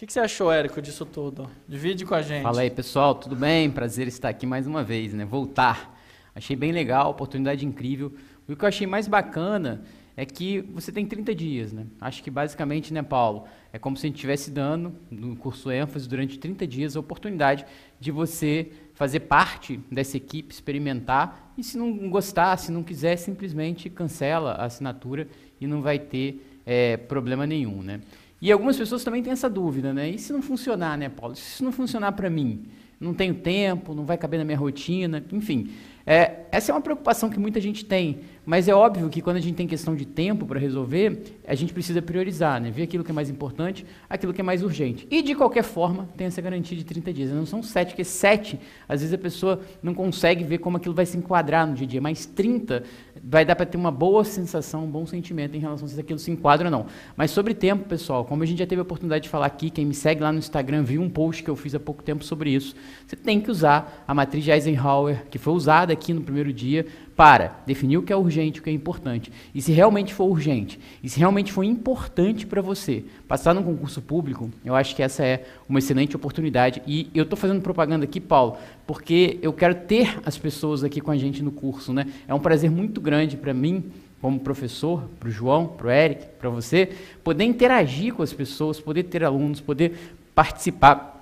que, 0.00 0.06
que 0.06 0.14
você 0.14 0.20
achou, 0.20 0.50
Érico, 0.50 0.80
disso 0.80 1.04
tudo? 1.04 1.50
Divide 1.68 2.06
com 2.06 2.14
a 2.14 2.22
gente. 2.22 2.42
Fala 2.42 2.62
aí, 2.62 2.70
pessoal, 2.70 3.14
tudo 3.14 3.36
bem? 3.36 3.70
Prazer 3.70 4.08
estar 4.08 4.30
aqui 4.30 4.46
mais 4.46 4.66
uma 4.66 4.82
vez, 4.82 5.12
né? 5.12 5.26
Voltar. 5.26 5.94
Achei 6.34 6.56
bem 6.56 6.72
legal, 6.72 7.10
oportunidade 7.10 7.66
incrível. 7.66 8.10
O 8.48 8.56
que 8.56 8.64
eu 8.64 8.68
achei 8.68 8.86
mais 8.86 9.06
bacana 9.06 9.82
é 10.20 10.26
que 10.26 10.60
você 10.74 10.92
tem 10.92 11.06
30 11.06 11.34
dias, 11.34 11.72
né? 11.72 11.86
Acho 11.98 12.22
que 12.22 12.30
basicamente, 12.30 12.92
né, 12.92 13.02
Paulo, 13.02 13.44
é 13.72 13.78
como 13.78 13.96
se 13.96 14.04
a 14.04 14.08
gente 14.08 14.16
estivesse 14.16 14.50
dando 14.50 14.92
no 15.10 15.34
curso 15.34 15.70
ênfase 15.70 16.06
durante 16.06 16.38
30 16.38 16.66
dias 16.66 16.94
a 16.94 17.00
oportunidade 17.00 17.64
de 17.98 18.10
você 18.10 18.70
fazer 18.92 19.20
parte 19.20 19.80
dessa 19.90 20.18
equipe, 20.18 20.52
experimentar 20.52 21.54
e 21.56 21.64
se 21.64 21.78
não 21.78 22.10
gostar, 22.10 22.54
se 22.58 22.70
não 22.70 22.82
quiser, 22.82 23.16
simplesmente 23.16 23.88
cancela 23.88 24.52
a 24.52 24.66
assinatura 24.66 25.26
e 25.58 25.66
não 25.66 25.80
vai 25.80 25.98
ter 25.98 26.60
é, 26.66 26.98
problema 26.98 27.46
nenhum, 27.46 27.82
né? 27.82 28.02
E 28.42 28.52
algumas 28.52 28.76
pessoas 28.76 29.02
também 29.02 29.22
têm 29.22 29.32
essa 29.32 29.48
dúvida, 29.48 29.94
né? 29.94 30.10
E 30.10 30.18
se 30.18 30.34
não 30.34 30.42
funcionar, 30.42 30.98
né, 30.98 31.08
Paulo? 31.08 31.34
Se 31.34 31.54
isso 31.54 31.64
não 31.64 31.72
funcionar 31.72 32.12
para 32.12 32.28
mim? 32.28 32.66
Não 33.00 33.14
tenho 33.14 33.36
tempo, 33.36 33.94
não 33.94 34.04
vai 34.04 34.18
caber 34.18 34.38
na 34.38 34.44
minha 34.44 34.58
rotina, 34.58 35.24
enfim. 35.32 35.70
É, 36.06 36.40
essa 36.50 36.72
é 36.72 36.74
uma 36.74 36.80
preocupação 36.80 37.30
que 37.30 37.38
muita 37.38 37.60
gente 37.60 37.84
tem, 37.84 38.20
mas 38.50 38.66
é 38.66 38.74
óbvio 38.74 39.08
que 39.08 39.22
quando 39.22 39.36
a 39.36 39.40
gente 39.40 39.54
tem 39.54 39.64
questão 39.64 39.94
de 39.94 40.04
tempo 40.04 40.44
para 40.44 40.58
resolver, 40.58 41.38
a 41.46 41.54
gente 41.54 41.72
precisa 41.72 42.02
priorizar, 42.02 42.60
né? 42.60 42.68
ver 42.68 42.82
aquilo 42.82 43.04
que 43.04 43.12
é 43.12 43.14
mais 43.14 43.30
importante, 43.30 43.86
aquilo 44.08 44.34
que 44.34 44.40
é 44.40 44.42
mais 44.42 44.60
urgente. 44.60 45.06
E 45.08 45.22
de 45.22 45.36
qualquer 45.36 45.62
forma, 45.62 46.08
tem 46.16 46.26
essa 46.26 46.42
garantia 46.42 46.76
de 46.76 46.82
30 46.82 47.12
dias. 47.12 47.30
Não 47.30 47.46
são 47.46 47.62
7, 47.62 47.90
porque 47.90 48.02
7, 48.02 48.58
às 48.88 49.02
vezes 49.02 49.14
a 49.14 49.18
pessoa 49.18 49.60
não 49.80 49.94
consegue 49.94 50.42
ver 50.42 50.58
como 50.58 50.78
aquilo 50.78 50.96
vai 50.96 51.06
se 51.06 51.16
enquadrar 51.16 51.64
no 51.64 51.74
dia 51.74 51.86
a 51.86 51.90
dia, 51.90 52.00
mas 52.00 52.26
30 52.26 52.82
vai 53.22 53.44
dar 53.44 53.54
para 53.54 53.66
ter 53.66 53.76
uma 53.76 53.92
boa 53.92 54.24
sensação, 54.24 54.82
um 54.82 54.90
bom 54.90 55.06
sentimento 55.06 55.56
em 55.56 55.60
relação 55.60 55.86
a 55.86 55.88
se 55.88 56.00
aquilo 56.00 56.18
se 56.18 56.32
enquadra 56.32 56.66
ou 56.66 56.72
não. 56.72 56.86
Mas 57.16 57.30
sobre 57.30 57.54
tempo, 57.54 57.88
pessoal, 57.88 58.24
como 58.24 58.42
a 58.42 58.46
gente 58.46 58.58
já 58.58 58.66
teve 58.66 58.80
a 58.80 58.82
oportunidade 58.82 59.22
de 59.22 59.28
falar 59.28 59.46
aqui, 59.46 59.70
quem 59.70 59.86
me 59.86 59.94
segue 59.94 60.22
lá 60.22 60.32
no 60.32 60.40
Instagram 60.40 60.82
viu 60.82 61.00
um 61.00 61.08
post 61.08 61.44
que 61.44 61.50
eu 61.50 61.54
fiz 61.54 61.72
há 61.76 61.78
pouco 61.78 62.02
tempo 62.02 62.24
sobre 62.24 62.50
isso, 62.50 62.74
você 63.06 63.14
tem 63.14 63.40
que 63.40 63.48
usar 63.48 64.04
a 64.08 64.12
matriz 64.12 64.42
de 64.42 64.50
Eisenhower, 64.50 65.24
que 65.30 65.38
foi 65.38 65.52
usada 65.52 65.92
aqui 65.92 66.12
no 66.12 66.22
primeiro 66.22 66.52
dia 66.52 66.84
para 67.20 67.60
definir 67.66 67.98
o 67.98 68.02
que 68.02 68.14
é 68.14 68.16
urgente, 68.16 68.60
o 68.60 68.62
que 68.62 68.70
é 68.70 68.72
importante. 68.72 69.30
E 69.54 69.60
se 69.60 69.72
realmente 69.72 70.14
for 70.14 70.24
urgente, 70.24 70.80
e 71.02 71.08
se 71.10 71.18
realmente 71.18 71.52
for 71.52 71.62
importante 71.62 72.46
para 72.46 72.62
você 72.62 73.04
passar 73.28 73.52
num 73.52 73.62
concurso 73.62 74.00
público, 74.00 74.50
eu 74.64 74.74
acho 74.74 74.96
que 74.96 75.02
essa 75.02 75.22
é 75.22 75.44
uma 75.68 75.80
excelente 75.80 76.16
oportunidade. 76.16 76.80
E 76.86 77.10
eu 77.14 77.24
estou 77.24 77.36
fazendo 77.36 77.60
propaganda 77.60 78.06
aqui, 78.06 78.20
Paulo, 78.20 78.56
porque 78.86 79.38
eu 79.42 79.52
quero 79.52 79.74
ter 79.74 80.18
as 80.24 80.38
pessoas 80.38 80.82
aqui 80.82 80.98
com 80.98 81.10
a 81.10 81.16
gente 81.18 81.42
no 81.42 81.52
curso. 81.52 81.92
Né? 81.92 82.06
É 82.26 82.32
um 82.32 82.40
prazer 82.40 82.70
muito 82.70 83.02
grande 83.02 83.36
para 83.36 83.52
mim 83.52 83.84
como 84.18 84.40
professor, 84.40 85.06
para 85.20 85.28
o 85.28 85.30
João, 85.30 85.66
para 85.66 85.88
o 85.88 85.90
Eric, 85.90 86.24
para 86.38 86.48
você, 86.48 86.88
poder 87.22 87.44
interagir 87.44 88.14
com 88.14 88.22
as 88.22 88.32
pessoas, 88.32 88.80
poder 88.80 89.02
ter 89.02 89.22
alunos, 89.24 89.60
poder 89.60 90.16
participar 90.34 91.19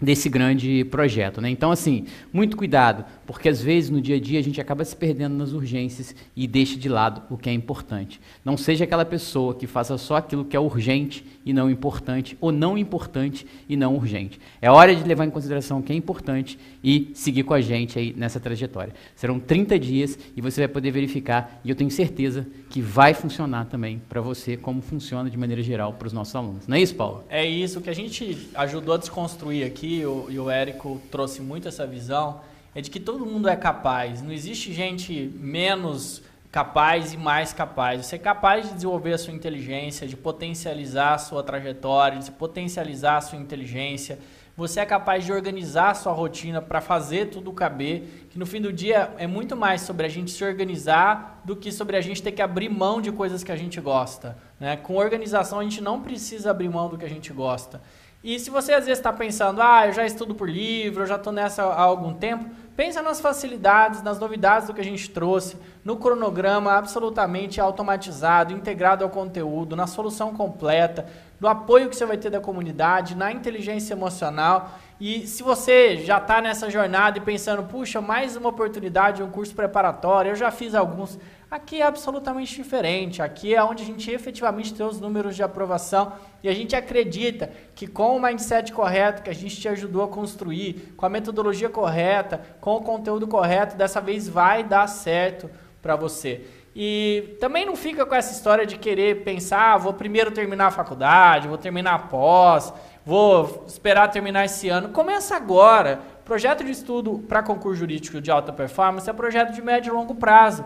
desse 0.00 0.28
grande 0.28 0.84
projeto. 0.84 1.40
Né? 1.40 1.50
Então, 1.50 1.70
assim, 1.70 2.04
muito 2.32 2.56
cuidado, 2.56 3.04
porque 3.26 3.48
às 3.48 3.60
vezes 3.60 3.90
no 3.90 4.00
dia 4.00 4.16
a 4.16 4.20
dia 4.20 4.38
a 4.38 4.42
gente 4.42 4.60
acaba 4.60 4.84
se 4.84 4.94
perdendo 4.94 5.34
nas 5.34 5.52
urgências 5.52 6.14
e 6.34 6.46
deixa 6.46 6.76
de 6.76 6.88
lado 6.88 7.22
o 7.30 7.36
que 7.36 7.48
é 7.48 7.52
importante. 7.52 8.20
Não 8.44 8.56
seja 8.56 8.84
aquela 8.84 9.04
pessoa 9.04 9.54
que 9.54 9.66
faça 9.66 9.96
só 9.96 10.16
aquilo 10.16 10.44
que 10.44 10.56
é 10.56 10.60
urgente 10.60 11.24
e 11.46 11.52
não 11.52 11.70
importante, 11.70 12.36
ou 12.40 12.50
não 12.50 12.76
importante 12.76 13.46
e 13.68 13.76
não 13.76 13.94
urgente. 13.94 14.40
É 14.60 14.68
hora 14.68 14.94
de 14.94 15.04
levar 15.04 15.24
em 15.24 15.30
consideração 15.30 15.78
o 15.78 15.82
que 15.82 15.92
é 15.92 15.96
importante 15.96 16.58
e 16.82 17.12
seguir 17.14 17.44
com 17.44 17.54
a 17.54 17.60
gente 17.60 17.96
aí 17.96 18.12
nessa 18.16 18.40
trajetória. 18.40 18.92
Serão 19.14 19.38
30 19.38 19.78
dias 19.78 20.18
e 20.36 20.40
você 20.40 20.62
vai 20.62 20.68
poder 20.68 20.90
verificar, 20.90 21.60
e 21.64 21.70
eu 21.70 21.76
tenho 21.76 21.90
certeza 21.90 22.44
que 22.68 22.80
vai 22.80 23.14
funcionar 23.14 23.66
também 23.66 24.02
para 24.08 24.20
você, 24.20 24.56
como 24.56 24.82
funciona 24.82 25.30
de 25.30 25.36
maneira 25.36 25.62
geral 25.62 25.92
para 25.92 26.06
os 26.06 26.12
nossos 26.12 26.34
alunos. 26.34 26.66
Não 26.66 26.76
é 26.76 26.80
isso, 26.80 26.96
Paulo? 26.96 27.24
É 27.28 27.46
isso 27.46 27.80
que 27.80 27.88
a 27.88 27.94
gente 27.94 28.48
ajudou 28.56 28.96
a 28.96 28.98
desconstruir 28.98 29.64
aqui, 29.64 30.04
o, 30.04 30.26
e 30.28 30.40
o 30.40 30.50
Érico 30.50 31.00
trouxe 31.12 31.40
muito 31.40 31.68
essa 31.68 31.86
visão, 31.86 32.40
é 32.74 32.80
de 32.80 32.90
que 32.90 32.98
todo 32.98 33.24
mundo 33.24 33.48
é 33.48 33.54
capaz. 33.54 34.20
Não 34.20 34.32
existe 34.32 34.72
gente 34.72 35.32
menos 35.38 36.22
capaz 36.56 37.12
e 37.12 37.18
mais 37.18 37.52
capaz. 37.52 38.06
Você 38.06 38.16
é 38.16 38.18
capaz 38.18 38.66
de 38.66 38.72
desenvolver 38.76 39.12
a 39.12 39.18
sua 39.18 39.34
inteligência, 39.34 40.06
de 40.06 40.16
potencializar 40.16 41.12
a 41.12 41.18
sua 41.18 41.42
trajetória, 41.42 42.18
de 42.18 42.30
potencializar 42.30 43.18
a 43.18 43.20
sua 43.20 43.38
inteligência. 43.38 44.18
Você 44.56 44.80
é 44.80 44.86
capaz 44.86 45.22
de 45.26 45.30
organizar 45.30 45.90
a 45.90 45.94
sua 45.94 46.14
rotina 46.14 46.62
para 46.62 46.80
fazer 46.80 47.26
tudo 47.26 47.52
caber, 47.52 48.28
que 48.30 48.38
no 48.38 48.46
fim 48.46 48.58
do 48.58 48.72
dia 48.72 49.12
é 49.18 49.26
muito 49.26 49.54
mais 49.54 49.82
sobre 49.82 50.06
a 50.06 50.08
gente 50.08 50.30
se 50.30 50.42
organizar 50.42 51.42
do 51.44 51.54
que 51.54 51.70
sobre 51.70 51.94
a 51.94 52.00
gente 52.00 52.22
ter 52.22 52.32
que 52.32 52.40
abrir 52.40 52.70
mão 52.70 53.02
de 53.02 53.12
coisas 53.12 53.44
que 53.44 53.52
a 53.52 53.56
gente 53.56 53.78
gosta. 53.78 54.38
Né? 54.58 54.78
Com 54.78 54.96
organização 54.96 55.60
a 55.60 55.62
gente 55.62 55.82
não 55.82 56.00
precisa 56.00 56.52
abrir 56.52 56.70
mão 56.70 56.88
do 56.88 56.96
que 56.96 57.04
a 57.04 57.10
gente 57.10 57.34
gosta. 57.34 57.82
E 58.26 58.40
se 58.40 58.50
você 58.50 58.72
às 58.72 58.86
vezes 58.86 58.98
está 58.98 59.12
pensando, 59.12 59.62
ah, 59.62 59.86
eu 59.86 59.92
já 59.92 60.04
estudo 60.04 60.34
por 60.34 60.50
livro, 60.50 61.04
eu 61.04 61.06
já 61.06 61.14
estou 61.14 61.32
nessa 61.32 61.62
há 61.62 61.80
algum 61.80 62.12
tempo, 62.12 62.50
pensa 62.74 63.00
nas 63.00 63.20
facilidades, 63.20 64.02
nas 64.02 64.18
novidades 64.18 64.66
do 64.66 64.74
que 64.74 64.80
a 64.80 64.84
gente 64.84 65.08
trouxe, 65.08 65.56
no 65.84 65.96
cronograma 65.96 66.72
absolutamente 66.72 67.60
automatizado, 67.60 68.52
integrado 68.52 69.04
ao 69.04 69.10
conteúdo, 69.10 69.76
na 69.76 69.86
solução 69.86 70.34
completa, 70.34 71.06
no 71.38 71.46
apoio 71.46 71.88
que 71.88 71.94
você 71.94 72.04
vai 72.04 72.16
ter 72.16 72.30
da 72.30 72.40
comunidade, 72.40 73.14
na 73.14 73.30
inteligência 73.30 73.94
emocional. 73.94 74.72
E 74.98 75.24
se 75.24 75.44
você 75.44 75.98
já 75.98 76.18
está 76.18 76.40
nessa 76.40 76.68
jornada 76.68 77.18
e 77.18 77.20
pensando, 77.20 77.62
puxa, 77.62 78.00
mais 78.00 78.34
uma 78.34 78.48
oportunidade, 78.48 79.22
um 79.22 79.30
curso 79.30 79.54
preparatório, 79.54 80.32
eu 80.32 80.36
já 80.36 80.50
fiz 80.50 80.74
alguns. 80.74 81.16
Aqui 81.48 81.80
é 81.80 81.84
absolutamente 81.84 82.56
diferente. 82.56 83.22
Aqui 83.22 83.54
é 83.54 83.62
onde 83.62 83.84
a 83.84 83.86
gente 83.86 84.10
efetivamente 84.10 84.74
tem 84.74 84.84
os 84.84 85.00
números 85.00 85.36
de 85.36 85.44
aprovação 85.44 86.12
e 86.42 86.48
a 86.48 86.52
gente 86.52 86.74
acredita 86.74 87.50
que 87.74 87.86
com 87.86 88.16
o 88.16 88.20
mindset 88.20 88.72
correto 88.72 89.22
que 89.22 89.30
a 89.30 89.34
gente 89.34 89.60
te 89.60 89.68
ajudou 89.68 90.02
a 90.02 90.08
construir, 90.08 90.92
com 90.96 91.06
a 91.06 91.08
metodologia 91.08 91.68
correta, 91.68 92.40
com 92.60 92.74
o 92.74 92.82
conteúdo 92.82 93.28
correto, 93.28 93.76
dessa 93.76 94.00
vez 94.00 94.28
vai 94.28 94.64
dar 94.64 94.88
certo 94.88 95.48
para 95.80 95.94
você. 95.94 96.44
E 96.74 97.36
também 97.40 97.64
não 97.64 97.76
fica 97.76 98.04
com 98.04 98.14
essa 98.14 98.32
história 98.32 98.66
de 98.66 98.76
querer 98.76 99.22
pensar, 99.22 99.74
ah, 99.74 99.78
vou 99.78 99.94
primeiro 99.94 100.32
terminar 100.32 100.66
a 100.66 100.70
faculdade, 100.72 101.48
vou 101.48 101.56
terminar 101.56 101.94
a 101.94 101.98
pós, 102.00 102.72
vou 103.04 103.64
esperar 103.68 104.10
terminar 104.10 104.44
esse 104.44 104.68
ano. 104.68 104.88
Começa 104.88 105.36
agora. 105.36 106.00
Projeto 106.24 106.64
de 106.64 106.72
estudo 106.72 107.20
para 107.20 107.40
concurso 107.40 107.78
jurídico 107.78 108.20
de 108.20 108.32
alta 108.32 108.52
performance 108.52 109.08
é 109.08 109.12
projeto 109.12 109.52
de 109.52 109.62
médio 109.62 109.92
e 109.92 109.94
longo 109.96 110.16
prazo. 110.16 110.64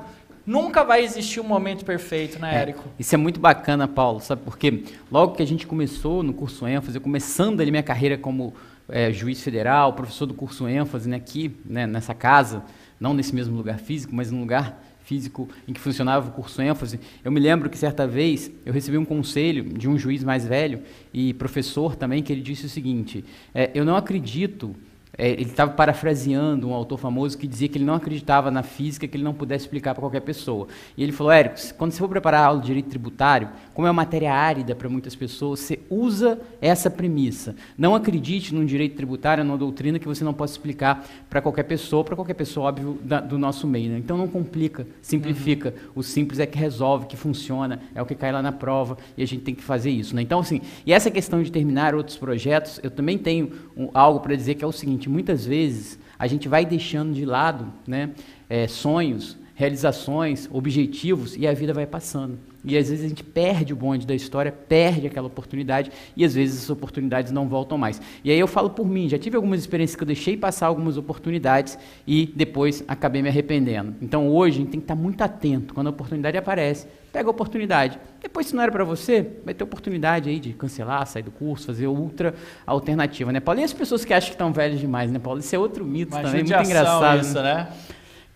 Nunca 0.51 0.83
vai 0.83 1.05
existir 1.05 1.39
um 1.39 1.45
momento 1.45 1.85
perfeito, 1.85 2.41
né, 2.41 2.53
Érico? 2.53 2.83
É, 2.89 2.91
isso 2.99 3.15
é 3.15 3.17
muito 3.17 3.39
bacana, 3.39 3.87
Paulo, 3.87 4.19
sabe 4.19 4.43
por 4.43 4.59
quê? 4.59 4.83
Logo 5.09 5.37
que 5.37 5.43
a 5.45 5.47
gente 5.47 5.65
começou 5.65 6.25
no 6.25 6.35
curso 6.35 6.67
ênfase, 6.67 6.99
começando 6.99 7.61
ali 7.61 7.71
minha 7.71 7.85
carreira 7.85 8.19
como 8.19 8.53
é, 8.89 9.13
juiz 9.13 9.41
federal, 9.45 9.93
professor 9.93 10.27
do 10.27 10.35
curso 10.35 10.67
ênfase, 10.67 11.09
né, 11.09 11.19
aqui, 11.19 11.57
né, 11.65 11.87
nessa 11.87 12.15
casa, 12.15 12.65
não 12.99 13.15
nesse 13.15 13.33
mesmo 13.33 13.57
lugar 13.57 13.79
físico, 13.79 14.13
mas 14.13 14.33
num 14.33 14.41
lugar 14.41 14.83
físico 15.05 15.49
em 15.69 15.73
que 15.73 15.79
funcionava 15.79 16.29
o 16.29 16.33
curso 16.33 16.61
ênfase. 16.61 16.99
Eu 17.25 17.31
me 17.31 17.39
lembro 17.39 17.71
que 17.71 17.79
certa 17.79 18.05
vez 18.05 18.51
eu 18.67 18.73
recebi 18.73 18.99
um 18.99 19.05
conselho 19.05 19.63
de 19.63 19.89
um 19.89 19.97
juiz 19.97 20.25
mais 20.25 20.45
velho 20.45 20.83
e 21.15 21.33
professor 21.33 21.95
também, 21.95 22.25
que 22.25 22.33
ele 22.33 22.43
disse 22.43 22.67
o 22.67 22.69
seguinte: 22.69 23.25
é, 23.55 23.71
eu 23.73 23.85
não 23.85 23.95
acredito 23.95 24.75
é, 24.75 24.90
ele 25.19 25.43
estava 25.43 25.73
parafraseando 25.73 26.69
um 26.69 26.75
autor 26.75 26.99
famoso 26.99 27.37
que 27.37 27.47
dizia 27.47 27.69
que 27.69 27.77
ele 27.77 27.85
não 27.85 27.95
acreditava 27.95 28.51
na 28.51 28.63
física, 28.63 29.07
que 29.07 29.17
ele 29.17 29.25
não 29.25 29.35
pudesse 29.35 29.65
explicar 29.65 29.95
para 29.95 30.01
qualquer 30.01 30.21
pessoa. 30.21 30.69
E 30.97 31.03
ele 31.03 31.13
falou, 31.13 31.33
Érico, 31.33 31.57
quando 31.77 31.93
você 31.93 31.99
for 31.99 32.09
preparar 32.09 32.45
a 32.45 32.47
aula 32.47 32.61
de 32.61 32.67
direito 32.67 32.89
tributário, 32.89 33.49
como 33.75 33.87
é 33.87 33.91
uma 33.91 33.97
matéria 33.97 34.33
árida 34.33 34.75
para 34.75 34.89
muitas 34.89 35.15
pessoas, 35.15 35.61
você 35.61 35.81
usa 35.91 36.41
essa 36.61 36.91
premissa. 36.91 37.55
Não 37.77 37.95
acredite 37.95 38.55
num 38.55 38.65
direito 38.65 38.97
tributário, 38.97 39.45
numa 39.45 39.59
doutrina 39.59 39.99
que 39.99 40.07
você 40.07 40.25
não 40.25 40.33
possa 40.33 40.55
explicar 40.55 41.05
para 41.29 41.41
qualquer 41.41 41.65
pessoa, 41.65 42.05
para 42.05 42.17
qualquer 42.17 42.35
pessoa, 42.35 42.69
óbvio, 42.69 42.99
da, 43.03 43.21
do 43.21 43.39
nosso 43.39 43.67
meio. 43.67 43.91
Né? 43.91 43.99
Então 43.99 44.17
não 44.17 44.29
complica, 44.29 44.87
simplifica. 45.03 45.71
Uhum. 45.71 45.93
O 45.97 46.03
simples 46.03 46.39
é 46.39 46.47
que 46.47 46.59
resolve, 46.59 47.07
que 47.07 47.17
funciona, 47.17 47.81
é 47.95 48.01
o 48.01 48.07
que 48.07 48.15
cai 48.15 48.33
lá 48.33 48.43
na 48.43 48.53
prova, 48.53 48.97
e 49.17 49.23
a 49.23 49.27
gente 49.27 49.43
tem 49.43 49.55
que 49.55 49.63
fazer 49.63 49.91
isso. 49.91 50.15
Né? 50.15 50.23
Então, 50.23 50.41
assim, 50.41 50.61
e 50.87 50.93
essa 50.93 51.11
questão 51.11 51.43
de 51.43 51.51
terminar 51.51 51.95
outros 51.95 52.17
projetos, 52.17 52.81
eu 52.83 52.91
também 52.91 53.19
tenho 53.19 53.53
um, 53.77 53.89
algo 53.93 54.21
para 54.21 54.35
dizer 54.35 54.55
que 54.55 54.65
é 54.65 54.67
o 54.67 54.73
seguinte, 54.73 55.00
muitas 55.09 55.47
vezes 55.47 55.99
a 56.19 56.27
gente 56.27 56.49
vai 56.49 56.67
deixando 56.67 57.15
de 57.15 57.25
lado 57.25 57.73
né, 57.87 58.11
é, 58.49 58.67
sonhos, 58.69 59.39
realizações, 59.61 60.49
objetivos 60.51 61.37
e 61.37 61.47
a 61.47 61.53
vida 61.53 61.75
vai 61.75 61.87
passando. 61.87 62.39
E 62.65 62.79
às 62.79 62.89
vezes 62.89 63.05
a 63.05 63.09
gente 63.09 63.23
perde 63.23 63.75
o 63.75 63.77
bonde 63.77 64.07
da 64.07 64.15
história, 64.15 64.51
perde 64.51 65.07
aquela 65.07 65.27
oportunidade 65.27 65.93
e 66.17 66.25
às 66.25 66.35
vezes 66.35 66.57
essas 66.57 66.71
oportunidades 66.71 67.31
não 67.31 67.47
voltam 67.47 67.77
mais. 67.77 68.01
E 68.25 68.31
aí 68.31 68.41
eu 68.41 68.47
falo 68.47 68.71
por 68.71 68.89
mim, 68.89 69.07
já 69.07 69.19
tive 69.19 69.37
algumas 69.37 69.61
experiências 69.61 69.97
que 69.97 70.03
eu 70.03 70.07
deixei 70.07 70.35
passar 70.35 70.67
algumas 70.67 70.97
oportunidades 70.97 71.79
e 72.07 72.33
depois 72.35 72.83
acabei 72.89 73.21
me 73.21 73.29
arrependendo. 73.29 73.95
Então 74.01 74.31
hoje 74.31 74.57
a 74.57 74.61
gente 74.61 74.71
tem 74.71 74.81
que 74.81 74.85
estar 74.85 74.95
muito 74.95 75.21
atento 75.21 75.75
quando 75.75 75.89
a 75.89 75.91
oportunidade 75.91 76.39
aparece, 76.39 76.87
pega 77.13 77.29
a 77.29 77.31
oportunidade. 77.31 77.99
Depois 78.23 78.47
se 78.47 78.57
não 78.57 78.63
era 78.63 78.73
para 78.73 78.85
você, 78.85 79.27
vai 79.45 79.53
ter 79.53 79.63
oportunidade 79.63 80.31
aí 80.31 80.41
de 80.41 80.55
cancelar, 80.55 81.07
sair 81.07 81.23
do 81.23 81.31
curso, 81.31 81.67
fazer 81.67 81.87
outra 81.87 82.35
alternativa, 82.67 83.31
né, 83.31 83.41
Paulo? 83.41 83.61
E 83.61 83.65
as 83.65 83.75
pessoas 83.75 84.07
que 84.07 84.15
acham 84.15 84.31
que 84.31 84.37
estão 84.37 84.55
velhas 84.55 84.81
demais, 84.81 85.11
né, 85.11 85.19
Paulo? 85.19 85.41
Isso 85.41 85.55
é 85.55 85.59
outro 85.59 85.85
mito 85.85 86.13
Mas 86.15 86.23
também, 86.23 86.45
muito 86.45 86.67
engraçado. 86.67 87.21
Isso, 87.21 87.43
né? 87.43 87.69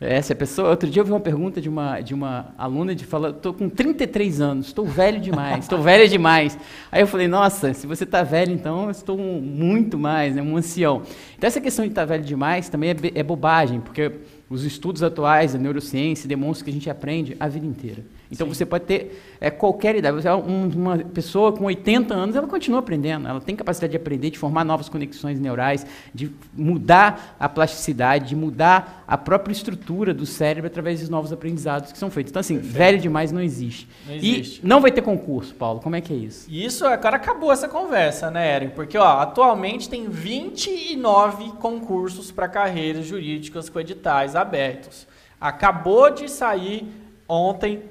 Essa 0.00 0.34
pessoa, 0.34 0.70
outro 0.70 0.90
dia 0.90 1.00
eu 1.00 1.04
vi 1.04 1.12
uma 1.12 1.20
pergunta 1.20 1.60
de 1.60 1.68
uma, 1.68 2.00
de 2.00 2.12
uma 2.12 2.52
aluna 2.58 2.94
de 2.94 3.04
falar, 3.04 3.30
estou 3.30 3.54
com 3.54 3.68
33 3.68 4.40
anos, 4.40 4.66
estou 4.66 4.84
velho 4.84 5.20
demais, 5.20 5.64
estou 5.64 5.80
velha 5.80 6.08
demais. 6.08 6.58
Aí 6.90 7.00
eu 7.00 7.06
falei, 7.06 7.28
nossa, 7.28 7.72
se 7.72 7.86
você 7.86 8.02
está 8.02 8.24
velho, 8.24 8.52
então 8.52 8.84
eu 8.84 8.90
estou 8.90 9.16
muito 9.16 9.96
mais, 9.96 10.34
né, 10.34 10.42
um 10.42 10.56
ancião. 10.56 11.02
Então 11.38 11.46
essa 11.46 11.60
questão 11.60 11.84
de 11.84 11.92
estar 11.92 12.02
tá 12.02 12.06
velho 12.06 12.24
demais 12.24 12.68
também 12.68 12.90
é, 12.90 12.96
é 13.14 13.22
bobagem, 13.22 13.80
porque 13.80 14.10
os 14.50 14.64
estudos 14.64 15.02
atuais 15.02 15.52
da 15.52 15.58
neurociência 15.60 16.28
demonstram 16.28 16.64
que 16.64 16.70
a 16.70 16.74
gente 16.74 16.90
aprende 16.90 17.36
a 17.38 17.46
vida 17.46 17.64
inteira. 17.64 18.04
Então 18.30 18.46
Sim. 18.46 18.54
você 18.54 18.66
pode 18.66 18.84
ter 18.84 19.22
é, 19.40 19.50
qualquer 19.50 19.96
idade. 19.96 20.16
Você 20.16 20.28
é 20.28 20.34
um, 20.34 20.68
uma 20.68 20.98
pessoa 20.98 21.52
com 21.52 21.64
80 21.64 22.14
anos, 22.14 22.34
ela 22.36 22.46
continua 22.46 22.80
aprendendo. 22.80 23.28
Ela 23.28 23.40
tem 23.40 23.54
capacidade 23.54 23.90
de 23.90 23.96
aprender, 23.96 24.30
de 24.30 24.38
formar 24.38 24.64
novas 24.64 24.88
conexões 24.88 25.38
neurais, 25.38 25.86
de 26.14 26.30
mudar 26.52 27.36
a 27.38 27.48
plasticidade, 27.48 28.28
de 28.28 28.36
mudar 28.36 29.04
a 29.06 29.18
própria 29.18 29.52
estrutura 29.52 30.14
do 30.14 30.26
cérebro 30.26 30.66
através 30.66 31.00
dos 31.00 31.08
novos 31.08 31.32
aprendizados 31.32 31.92
que 31.92 31.98
são 31.98 32.10
feitos. 32.10 32.30
Então, 32.30 32.40
assim, 32.40 32.56
Perfeito. 32.56 32.76
velho 32.76 32.98
demais 32.98 33.30
não 33.30 33.40
existe. 33.40 33.88
Não 34.06 34.14
existe. 34.14 34.60
E 34.62 34.66
não 34.66 34.80
vai 34.80 34.90
ter 34.90 35.02
concurso, 35.02 35.54
Paulo. 35.54 35.80
Como 35.80 35.94
é 35.94 36.00
que 36.00 36.12
é 36.12 36.16
isso? 36.16 36.50
Isso, 36.50 36.86
agora 36.86 37.16
acabou 37.16 37.52
essa 37.52 37.68
conversa, 37.68 38.30
né, 38.30 38.54
Érico? 38.56 38.74
Porque, 38.74 38.96
ó, 38.96 39.20
atualmente 39.20 39.88
tem 39.88 40.08
29 40.08 41.52
concursos 41.60 42.32
para 42.32 42.48
carreiras 42.48 43.06
jurídicas 43.06 43.68
com 43.68 43.78
editais 43.78 44.34
abertos. 44.34 45.06
Acabou 45.40 46.10
de 46.10 46.28
sair 46.30 46.86
ontem 47.28 47.82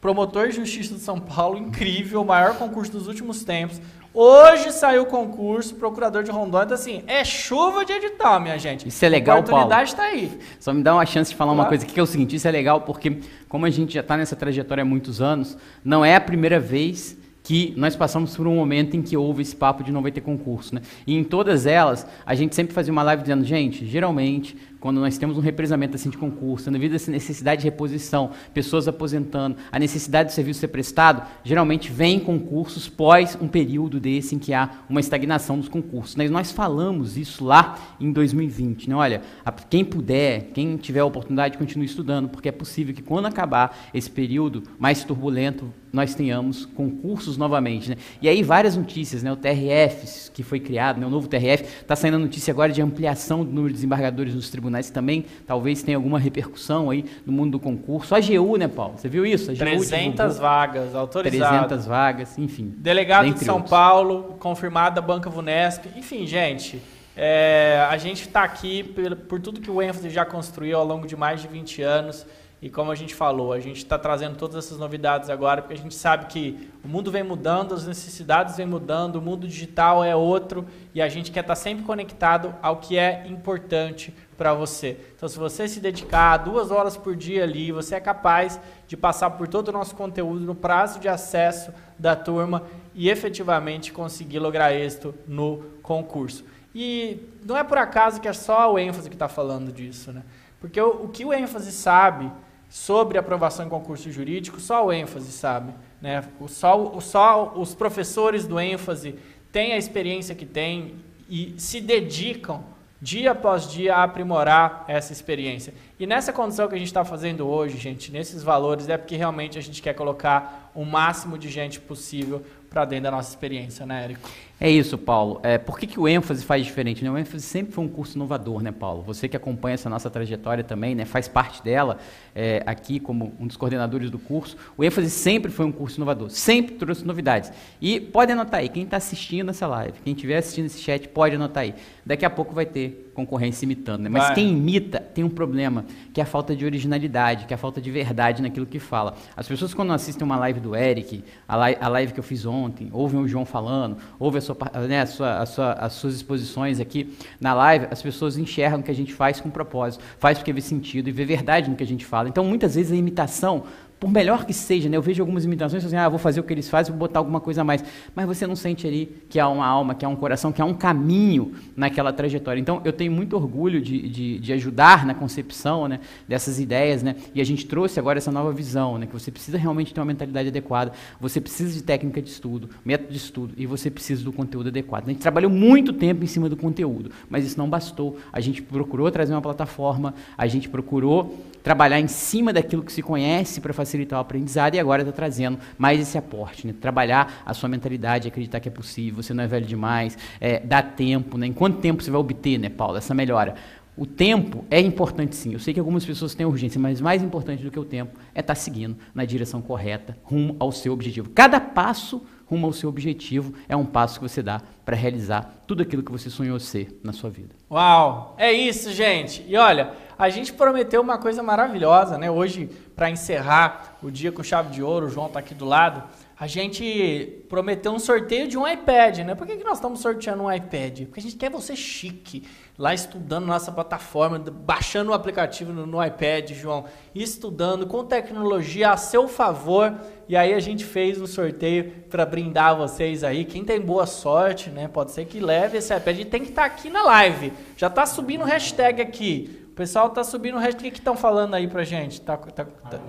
Promotor 0.00 0.48
de 0.48 0.56
Justiça 0.56 0.94
de 0.94 1.00
São 1.00 1.18
Paulo, 1.18 1.58
incrível, 1.58 2.22
o 2.22 2.24
maior 2.24 2.56
concurso 2.56 2.92
dos 2.92 3.08
últimos 3.08 3.42
tempos. 3.42 3.80
Hoje 4.14 4.72
saiu 4.72 5.02
o 5.02 5.06
concurso, 5.06 5.74
procurador 5.74 6.22
de 6.22 6.30
Rondônia. 6.30 6.64
Então, 6.64 6.74
assim, 6.74 7.02
é 7.06 7.24
chuva 7.24 7.84
de 7.84 7.92
edital, 7.92 8.40
minha 8.40 8.58
gente. 8.58 8.88
Isso 8.88 9.04
é 9.04 9.08
legal, 9.08 9.42
Paulo. 9.42 9.50
A 9.50 9.58
oportunidade 9.58 9.90
está 9.90 10.04
aí. 10.04 10.38
Só 10.58 10.72
me 10.72 10.82
dá 10.82 10.94
uma 10.94 11.04
chance 11.04 11.30
de 11.30 11.36
falar 11.36 11.52
claro. 11.52 11.62
uma 11.62 11.68
coisa 11.68 11.84
aqui, 11.84 11.94
que 11.94 12.00
é 12.00 12.02
o 12.02 12.06
seguinte: 12.06 12.36
isso 12.36 12.46
é 12.48 12.50
legal 12.50 12.80
porque, 12.82 13.18
como 13.48 13.66
a 13.66 13.70
gente 13.70 13.94
já 13.94 14.00
está 14.00 14.16
nessa 14.16 14.34
trajetória 14.34 14.82
há 14.82 14.84
muitos 14.84 15.20
anos, 15.20 15.58
não 15.84 16.04
é 16.04 16.14
a 16.14 16.20
primeira 16.20 16.58
vez 16.58 17.16
que 17.48 17.72
nós 17.76 17.96
passamos 17.96 18.36
por 18.36 18.46
um 18.46 18.54
momento 18.54 18.96
em 18.96 19.02
que 19.02 19.16
houve 19.16 19.40
esse 19.42 19.56
papo 19.56 19.82
de 19.82 19.90
não 19.90 20.02
vai 20.02 20.12
ter 20.12 20.20
concurso. 20.20 20.74
Né? 20.74 20.82
E 21.06 21.16
em 21.16 21.24
todas 21.24 21.64
elas, 21.64 22.06
a 22.26 22.34
gente 22.34 22.54
sempre 22.54 22.74
fazia 22.74 22.92
uma 22.92 23.02
live 23.02 23.22
dizendo, 23.22 23.44
gente, 23.44 23.86
geralmente, 23.86 24.54
quando 24.80 25.00
nós 25.00 25.18
temos 25.18 25.36
um 25.36 25.40
represamento 25.40 25.96
assim 25.96 26.10
de 26.10 26.16
concurso, 26.16 26.70
devido 26.70 26.92
a 26.92 26.96
essa 26.96 27.10
necessidade 27.10 27.62
de 27.62 27.66
reposição, 27.66 28.30
pessoas 28.54 28.86
aposentando, 28.86 29.56
a 29.70 29.78
necessidade 29.78 30.30
do 30.30 30.32
serviço 30.32 30.60
ser 30.60 30.68
prestado, 30.68 31.26
geralmente 31.42 31.90
vem 31.90 32.20
concursos 32.20 32.88
pós 32.88 33.36
um 33.40 33.48
período 33.48 33.98
desse 33.98 34.34
em 34.34 34.38
que 34.38 34.52
há 34.52 34.70
uma 34.88 35.00
estagnação 35.00 35.58
dos 35.58 35.68
concursos. 35.68 36.16
Nós 36.30 36.52
falamos 36.52 37.16
isso 37.16 37.44
lá 37.44 37.78
em 38.00 38.12
2020. 38.12 38.88
Né? 38.88 38.94
Olha, 38.94 39.22
quem 39.68 39.84
puder, 39.84 40.50
quem 40.52 40.76
tiver 40.76 41.00
a 41.00 41.04
oportunidade, 41.04 41.58
continue 41.58 41.86
estudando, 41.86 42.28
porque 42.28 42.48
é 42.48 42.52
possível 42.52 42.94
que 42.94 43.02
quando 43.02 43.26
acabar 43.26 43.76
esse 43.92 44.10
período 44.10 44.62
mais 44.78 45.04
turbulento, 45.04 45.72
nós 45.92 46.14
tenhamos 46.14 46.66
concursos 46.66 47.36
novamente. 47.36 47.90
Né? 47.90 47.96
E 48.20 48.28
aí 48.28 48.42
várias 48.42 48.76
notícias, 48.76 49.22
né? 49.22 49.32
o 49.32 49.36
TRF 49.36 50.30
que 50.32 50.42
foi 50.42 50.60
criado, 50.60 51.00
né? 51.00 51.06
o 51.06 51.10
novo 51.10 51.28
TRF, 51.28 51.64
está 51.80 51.96
saindo 51.96 52.16
a 52.16 52.20
notícia 52.20 52.52
agora 52.52 52.72
de 52.72 52.82
ampliação 52.82 53.44
do 53.44 53.50
número 53.50 53.68
de 53.68 53.74
desembargadores 53.74 54.34
nos 54.34 54.50
tribunais, 54.50 54.67
que 54.70 54.92
também 54.92 55.24
talvez 55.46 55.82
tenha 55.82 55.96
alguma 55.96 56.18
repercussão 56.18 56.90
aí 56.90 57.04
no 57.24 57.32
mundo 57.32 57.52
do 57.52 57.60
concurso. 57.60 58.14
A 58.14 58.18
AGU, 58.18 58.56
né, 58.56 58.68
Paulo? 58.68 58.94
Você 58.96 59.08
viu 59.08 59.24
isso? 59.24 59.50
A 59.50 59.54
AGU 59.54 59.60
300 59.64 60.38
vagas 60.38 60.94
autorizadas. 60.94 61.58
300 61.66 61.86
vagas, 61.86 62.38
enfim. 62.38 62.74
Delegado 62.76 63.32
de 63.32 63.44
São 63.44 63.56
outros. 63.56 63.70
Paulo, 63.70 64.36
confirmada 64.38 65.00
Banca 65.00 65.30
Vunesp. 65.30 65.86
Enfim, 65.96 66.26
gente, 66.26 66.80
é, 67.16 67.84
a 67.90 67.96
gente 67.96 68.22
está 68.22 68.44
aqui 68.44 68.82
por, 68.84 69.16
por 69.16 69.40
tudo 69.40 69.60
que 69.60 69.70
o 69.70 69.82
ênfase 69.82 70.08
já 70.08 70.24
construiu 70.24 70.78
ao 70.78 70.86
longo 70.86 71.06
de 71.06 71.16
mais 71.16 71.42
de 71.42 71.48
20 71.48 71.82
anos. 71.82 72.24
E 72.60 72.68
como 72.68 72.90
a 72.90 72.94
gente 72.96 73.14
falou, 73.14 73.52
a 73.52 73.60
gente 73.60 73.76
está 73.76 73.96
trazendo 73.96 74.36
todas 74.36 74.56
essas 74.56 74.78
novidades 74.78 75.30
agora, 75.30 75.62
porque 75.62 75.74
a 75.74 75.78
gente 75.78 75.94
sabe 75.94 76.26
que 76.26 76.68
o 76.84 76.88
mundo 76.88 77.08
vem 77.08 77.22
mudando, 77.22 77.72
as 77.72 77.86
necessidades 77.86 78.56
vêm 78.56 78.66
mudando, 78.66 79.16
o 79.16 79.22
mundo 79.22 79.46
digital 79.46 80.02
é 80.02 80.16
outro, 80.16 80.66
e 80.92 81.00
a 81.00 81.08
gente 81.08 81.30
quer 81.30 81.40
estar 81.40 81.54
tá 81.54 81.60
sempre 81.60 81.84
conectado 81.84 82.52
ao 82.60 82.78
que 82.78 82.98
é 82.98 83.24
importante 83.28 84.12
para 84.36 84.52
você. 84.54 84.96
Então, 85.14 85.28
se 85.28 85.38
você 85.38 85.68
se 85.68 85.78
dedicar 85.78 86.38
duas 86.38 86.72
horas 86.72 86.96
por 86.96 87.14
dia 87.14 87.44
ali, 87.44 87.70
você 87.70 87.94
é 87.94 88.00
capaz 88.00 88.60
de 88.88 88.96
passar 88.96 89.30
por 89.30 89.46
todo 89.46 89.68
o 89.68 89.72
nosso 89.72 89.94
conteúdo 89.94 90.40
no 90.40 90.54
prazo 90.54 90.98
de 90.98 91.08
acesso 91.08 91.72
da 91.96 92.16
turma 92.16 92.64
e 92.92 93.08
efetivamente 93.08 93.92
conseguir 93.92 94.40
lograr 94.40 94.72
êxito 94.72 95.14
no 95.28 95.62
concurso. 95.80 96.44
E 96.74 97.20
não 97.44 97.56
é 97.56 97.62
por 97.62 97.78
acaso 97.78 98.20
que 98.20 98.28
é 98.28 98.32
só 98.32 98.72
o 98.72 98.78
ênfase 98.78 99.08
que 99.08 99.14
está 99.14 99.28
falando 99.28 99.72
disso, 99.72 100.12
né? 100.12 100.22
Porque 100.60 100.80
o, 100.80 101.04
o 101.04 101.08
que 101.08 101.24
o 101.24 101.32
ênfase 101.32 101.70
sabe 101.72 102.30
sobre 102.68 103.18
aprovação 103.18 103.66
em 103.66 103.68
concurso 103.68 104.10
jurídico, 104.10 104.60
só 104.60 104.86
o 104.86 104.92
ênfase 104.92 105.32
sabe. 105.32 105.72
Né? 106.00 106.22
O, 106.38 106.48
só, 106.48 106.96
o, 106.96 107.00
só 107.00 107.54
os 107.56 107.74
professores 107.74 108.46
do 108.46 108.60
ênfase 108.60 109.14
têm 109.50 109.72
a 109.72 109.78
experiência 109.78 110.34
que 110.34 110.46
têm 110.46 110.96
e 111.28 111.54
se 111.56 111.80
dedicam 111.80 112.62
dia 113.00 113.30
após 113.30 113.70
dia 113.70 113.94
a 113.94 114.02
aprimorar 114.02 114.84
essa 114.88 115.12
experiência. 115.12 115.72
E 115.98 116.06
nessa 116.06 116.32
condição 116.32 116.68
que 116.68 116.74
a 116.74 116.78
gente 116.78 116.88
está 116.88 117.04
fazendo 117.04 117.46
hoje, 117.46 117.78
gente, 117.78 118.10
nesses 118.10 118.42
valores, 118.42 118.88
é 118.88 118.96
porque 118.96 119.16
realmente 119.16 119.56
a 119.56 119.62
gente 119.62 119.80
quer 119.80 119.94
colocar 119.94 120.70
o 120.74 120.84
máximo 120.84 121.38
de 121.38 121.48
gente 121.48 121.80
possível 121.80 122.44
para 122.68 122.84
dentro 122.84 123.04
da 123.04 123.10
nossa 123.10 123.30
experiência, 123.30 123.86
né, 123.86 124.04
Érico? 124.04 124.28
É 124.60 124.68
isso, 124.68 124.98
Paulo. 124.98 125.40
É, 125.44 125.56
por 125.56 125.78
que, 125.78 125.86
que 125.86 126.00
o 126.00 126.08
ênfase 126.08 126.44
faz 126.44 126.64
diferente? 126.64 127.04
Né? 127.04 127.10
O 127.10 127.16
ênfase 127.16 127.44
sempre 127.44 127.72
foi 127.72 127.84
um 127.84 127.88
curso 127.88 128.16
inovador, 128.16 128.60
né, 128.60 128.72
Paulo? 128.72 129.02
Você 129.02 129.28
que 129.28 129.36
acompanha 129.36 129.74
essa 129.74 129.88
nossa 129.88 130.10
trajetória 130.10 130.64
também, 130.64 130.96
né, 130.96 131.04
faz 131.04 131.28
parte 131.28 131.62
dela 131.62 131.98
é, 132.34 132.60
aqui 132.66 132.98
como 132.98 133.32
um 133.38 133.46
dos 133.46 133.56
coordenadores 133.56 134.10
do 134.10 134.18
curso. 134.18 134.56
O 134.76 134.82
ênfase 134.82 135.10
sempre 135.10 135.52
foi 135.52 135.64
um 135.64 135.70
curso 135.70 135.96
inovador, 135.96 136.28
sempre 136.30 136.74
trouxe 136.74 137.04
novidades. 137.04 137.52
E 137.80 138.00
pode 138.00 138.32
anotar 138.32 138.60
aí, 138.60 138.68
quem 138.68 138.82
está 138.82 138.96
assistindo 138.96 139.50
essa 139.50 139.66
live, 139.68 139.94
quem 140.04 140.12
estiver 140.12 140.38
assistindo 140.38 140.66
esse 140.66 140.80
chat, 140.80 141.06
pode 141.06 141.36
anotar 141.36 141.62
aí. 141.62 141.74
Daqui 142.04 142.24
a 142.24 142.30
pouco 142.30 142.52
vai 142.52 142.66
ter 142.66 143.08
concorrência 143.14 143.64
imitando, 143.64 144.02
né? 144.02 144.08
Mas 144.08 144.26
vai. 144.26 144.34
quem 144.36 144.50
imita 144.50 145.00
tem 145.00 145.24
um 145.24 145.28
problema, 145.28 145.84
que 146.12 146.20
é 146.20 146.22
a 146.22 146.26
falta 146.26 146.54
de 146.54 146.64
originalidade, 146.64 147.46
que 147.46 147.52
é 147.52 147.56
a 147.56 147.58
falta 147.58 147.80
de 147.80 147.90
verdade 147.90 148.40
naquilo 148.40 148.64
que 148.64 148.78
fala. 148.78 149.16
As 149.36 149.46
pessoas 149.48 149.74
quando 149.74 149.92
assistem 149.92 150.24
uma 150.24 150.36
live 150.36 150.60
do 150.60 150.76
Eric, 150.76 151.24
a 151.46 151.56
live, 151.56 151.78
a 151.80 151.88
live 151.88 152.12
que 152.12 152.20
eu 152.20 152.24
fiz 152.24 152.46
ontem, 152.46 152.57
ouvem 152.92 153.20
o 153.20 153.28
João 153.28 153.44
falando, 153.44 153.96
ouvem 154.18 154.38
a 154.38 154.42
sua, 154.42 154.56
né, 154.88 155.00
a 155.02 155.06
sua, 155.06 155.38
a 155.38 155.46
sua, 155.46 155.72
as 155.72 155.92
suas 155.92 156.14
exposições 156.14 156.80
aqui 156.80 157.16
na 157.40 157.54
live, 157.54 157.86
as 157.90 158.02
pessoas 158.02 158.36
enxergam 158.36 158.80
o 158.80 158.82
que 158.82 158.90
a 158.90 158.94
gente 158.94 159.14
faz 159.14 159.40
com 159.40 159.50
propósito, 159.50 160.02
faz 160.18 160.38
porque 160.38 160.52
vê 160.52 160.60
sentido 160.60 161.08
e 161.08 161.12
vê 161.12 161.24
verdade 161.24 161.70
no 161.70 161.76
que 161.76 161.82
a 161.82 161.86
gente 161.86 162.04
fala. 162.04 162.28
Então, 162.28 162.44
muitas 162.44 162.74
vezes 162.74 162.92
a 162.92 162.96
imitação 162.96 163.64
por 164.00 164.10
melhor 164.10 164.44
que 164.44 164.52
seja, 164.52 164.88
né? 164.88 164.96
eu 164.96 165.02
vejo 165.02 165.22
algumas 165.22 165.44
imitações 165.44 165.84
assim, 165.84 165.96
ah, 165.96 166.08
vou 166.08 166.18
fazer 166.18 166.38
o 166.40 166.44
que 166.44 166.52
eles 166.52 166.68
fazem, 166.68 166.92
vou 166.92 167.00
botar 167.00 167.18
alguma 167.18 167.40
coisa 167.40 167.62
a 167.62 167.64
mais. 167.64 167.84
Mas 168.14 168.26
você 168.26 168.46
não 168.46 168.54
sente 168.54 168.86
ali 168.86 169.16
que 169.28 169.40
há 169.40 169.48
uma 169.48 169.66
alma, 169.66 169.94
que 169.94 170.04
há 170.04 170.08
um 170.08 170.14
coração, 170.14 170.52
que 170.52 170.62
há 170.62 170.64
um 170.64 170.74
caminho 170.74 171.52
naquela 171.76 172.12
trajetória. 172.12 172.60
Então, 172.60 172.80
eu 172.84 172.92
tenho 172.92 173.10
muito 173.10 173.34
orgulho 173.34 173.80
de, 173.80 174.08
de, 174.08 174.38
de 174.38 174.52
ajudar 174.52 175.04
na 175.04 175.14
concepção 175.14 175.88
né, 175.88 175.98
dessas 176.28 176.60
ideias, 176.60 177.02
né? 177.02 177.16
e 177.34 177.40
a 177.40 177.44
gente 177.44 177.66
trouxe 177.66 177.98
agora 177.98 178.18
essa 178.18 178.30
nova 178.30 178.52
visão, 178.52 178.98
né? 178.98 179.06
que 179.06 179.12
você 179.12 179.32
precisa 179.32 179.58
realmente 179.58 179.92
ter 179.92 180.00
uma 180.00 180.06
mentalidade 180.06 180.48
adequada, 180.48 180.92
você 181.20 181.40
precisa 181.40 181.72
de 181.72 181.82
técnica 181.82 182.22
de 182.22 182.30
estudo, 182.30 182.70
método 182.84 183.10
de 183.10 183.18
estudo, 183.18 183.54
e 183.56 183.66
você 183.66 183.90
precisa 183.90 184.22
do 184.22 184.32
conteúdo 184.32 184.68
adequado. 184.68 185.04
A 185.06 185.08
gente 185.08 185.20
trabalhou 185.20 185.50
muito 185.50 185.92
tempo 185.92 186.22
em 186.22 186.28
cima 186.28 186.48
do 186.48 186.56
conteúdo, 186.56 187.10
mas 187.28 187.44
isso 187.44 187.58
não 187.58 187.68
bastou. 187.68 188.16
A 188.32 188.40
gente 188.40 188.62
procurou 188.62 189.10
trazer 189.10 189.32
uma 189.32 189.42
plataforma, 189.42 190.14
a 190.36 190.46
gente 190.46 190.68
procurou 190.68 191.36
trabalhar 191.62 192.00
em 192.00 192.08
cima 192.08 192.52
daquilo 192.52 192.82
que 192.82 192.92
se 192.92 193.02
conhece 193.02 193.60
para 193.60 193.72
facilitar 193.88 194.18
o 194.18 194.22
aprendizado 194.22 194.74
e 194.74 194.78
agora 194.78 195.02
está 195.02 195.12
trazendo 195.12 195.58
mais 195.78 195.98
esse 195.98 196.18
aporte, 196.18 196.66
né? 196.66 196.74
trabalhar 196.78 197.42
a 197.44 197.54
sua 197.54 197.68
mentalidade, 197.68 198.28
acreditar 198.28 198.60
que 198.60 198.68
é 198.68 198.72
possível, 198.72 199.22
você 199.22 199.32
não 199.32 199.42
é 199.42 199.46
velho 199.46 199.66
demais, 199.66 200.18
é, 200.40 200.60
dá 200.60 200.82
tempo, 200.82 201.38
né? 201.38 201.46
em 201.46 201.52
quanto 201.52 201.78
tempo 201.78 202.02
você 202.02 202.10
vai 202.10 202.20
obter, 202.20 202.58
né, 202.58 202.68
Paulo, 202.68 202.98
essa 202.98 203.14
melhora? 203.14 203.54
O 203.96 204.06
tempo 204.06 204.64
é 204.70 204.80
importante 204.80 205.34
sim. 205.34 205.52
Eu 205.52 205.58
sei 205.58 205.74
que 205.74 205.80
algumas 205.80 206.04
pessoas 206.04 206.32
têm 206.32 206.46
urgência, 206.46 206.80
mas 206.80 207.00
mais 207.00 207.20
importante 207.20 207.64
do 207.64 207.70
que 207.70 207.80
o 207.80 207.84
tempo 207.84 208.16
é 208.32 208.38
estar 208.38 208.54
tá 208.54 208.60
seguindo 208.60 208.96
na 209.12 209.24
direção 209.24 209.60
correta, 209.60 210.16
rumo 210.22 210.54
ao 210.60 210.70
seu 210.70 210.92
objetivo. 210.92 211.30
Cada 211.30 211.58
passo 211.60 212.22
rumo 212.46 212.66
ao 212.66 212.72
seu 212.72 212.88
objetivo 212.88 213.52
é 213.68 213.74
um 213.74 213.84
passo 213.84 214.20
que 214.20 214.28
você 214.28 214.40
dá 214.40 214.62
para 214.84 214.94
realizar 214.94 215.64
tudo 215.66 215.82
aquilo 215.82 216.04
que 216.04 216.12
você 216.12 216.30
sonhou 216.30 216.60
ser 216.60 217.00
na 217.02 217.12
sua 217.12 217.28
vida. 217.28 217.57
Uau! 217.70 218.34
É 218.38 218.50
isso, 218.50 218.90
gente. 218.92 219.44
E 219.46 219.56
olha, 219.56 219.92
a 220.18 220.28
gente 220.30 220.52
prometeu 220.52 221.02
uma 221.02 221.18
coisa 221.18 221.42
maravilhosa, 221.42 222.16
né? 222.16 222.30
Hoje, 222.30 222.66
para 222.96 223.10
encerrar 223.10 223.98
o 224.02 224.10
dia 224.10 224.32
com 224.32 224.42
chave 224.42 224.70
de 224.70 224.82
ouro, 224.82 225.06
o 225.06 225.10
João 225.10 225.26
está 225.26 225.38
aqui 225.38 225.54
do 225.54 225.64
lado. 225.64 226.02
A 226.40 226.46
gente 226.46 227.44
prometeu 227.48 227.90
um 227.90 227.98
sorteio 227.98 228.46
de 228.46 228.56
um 228.56 228.66
iPad, 228.66 229.18
né? 229.18 229.34
Por 229.34 229.44
que, 229.44 229.56
que 229.56 229.64
nós 229.64 229.78
estamos 229.78 230.00
sorteando 230.00 230.44
um 230.44 230.52
iPad? 230.52 231.00
Porque 231.06 231.18
a 231.18 231.22
gente 231.22 231.34
quer 231.34 231.50
você 231.50 231.74
chique, 231.74 232.44
lá 232.78 232.94
estudando 232.94 233.44
nossa 233.46 233.72
plataforma, 233.72 234.38
baixando 234.38 235.10
o 235.10 235.14
aplicativo 235.14 235.72
no, 235.72 235.84
no 235.84 236.04
iPad, 236.04 236.52
João, 236.52 236.84
estudando 237.12 237.88
com 237.88 238.04
tecnologia 238.04 238.90
a 238.90 238.96
seu 238.96 239.26
favor. 239.26 239.92
E 240.28 240.36
aí 240.36 240.54
a 240.54 240.60
gente 240.60 240.84
fez 240.84 241.20
um 241.20 241.26
sorteio 241.26 241.90
para 242.08 242.24
brindar 242.24 242.76
vocês 242.76 243.24
aí. 243.24 243.44
Quem 243.44 243.64
tem 243.64 243.80
boa 243.80 244.06
sorte, 244.06 244.70
né? 244.70 244.86
Pode 244.86 245.10
ser 245.10 245.24
que 245.24 245.40
leve 245.40 245.78
esse 245.78 245.92
iPad. 245.92 246.20
E 246.20 246.24
tem 246.24 246.42
que 246.42 246.50
estar 246.50 246.62
tá 246.62 246.66
aqui 246.68 246.88
na 246.88 247.02
live. 247.02 247.52
Já 247.76 247.88
está 247.88 248.06
subindo 248.06 248.42
o 248.42 248.46
hashtag 248.46 249.02
aqui 249.02 249.66
pessoal 249.78 250.10
tá 250.10 250.24
subindo 250.24 250.56
o 250.56 250.58
resto. 250.58 250.80
O 250.80 250.82
que 250.82 250.98
estão 250.98 251.16
falando 251.16 251.54
aí 251.54 251.68
pra 251.68 251.84
gente? 251.84 252.20
Tá, 252.20 252.36
tá, 252.36 252.64
tá... 252.64 253.00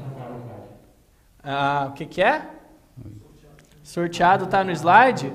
Ah, 1.44 1.88
o 1.90 1.94
que, 1.94 2.06
que 2.06 2.22
é? 2.22 2.59
Sorteado 3.90 4.46
tá 4.46 4.64
no 4.64 4.70
slide? 4.72 5.34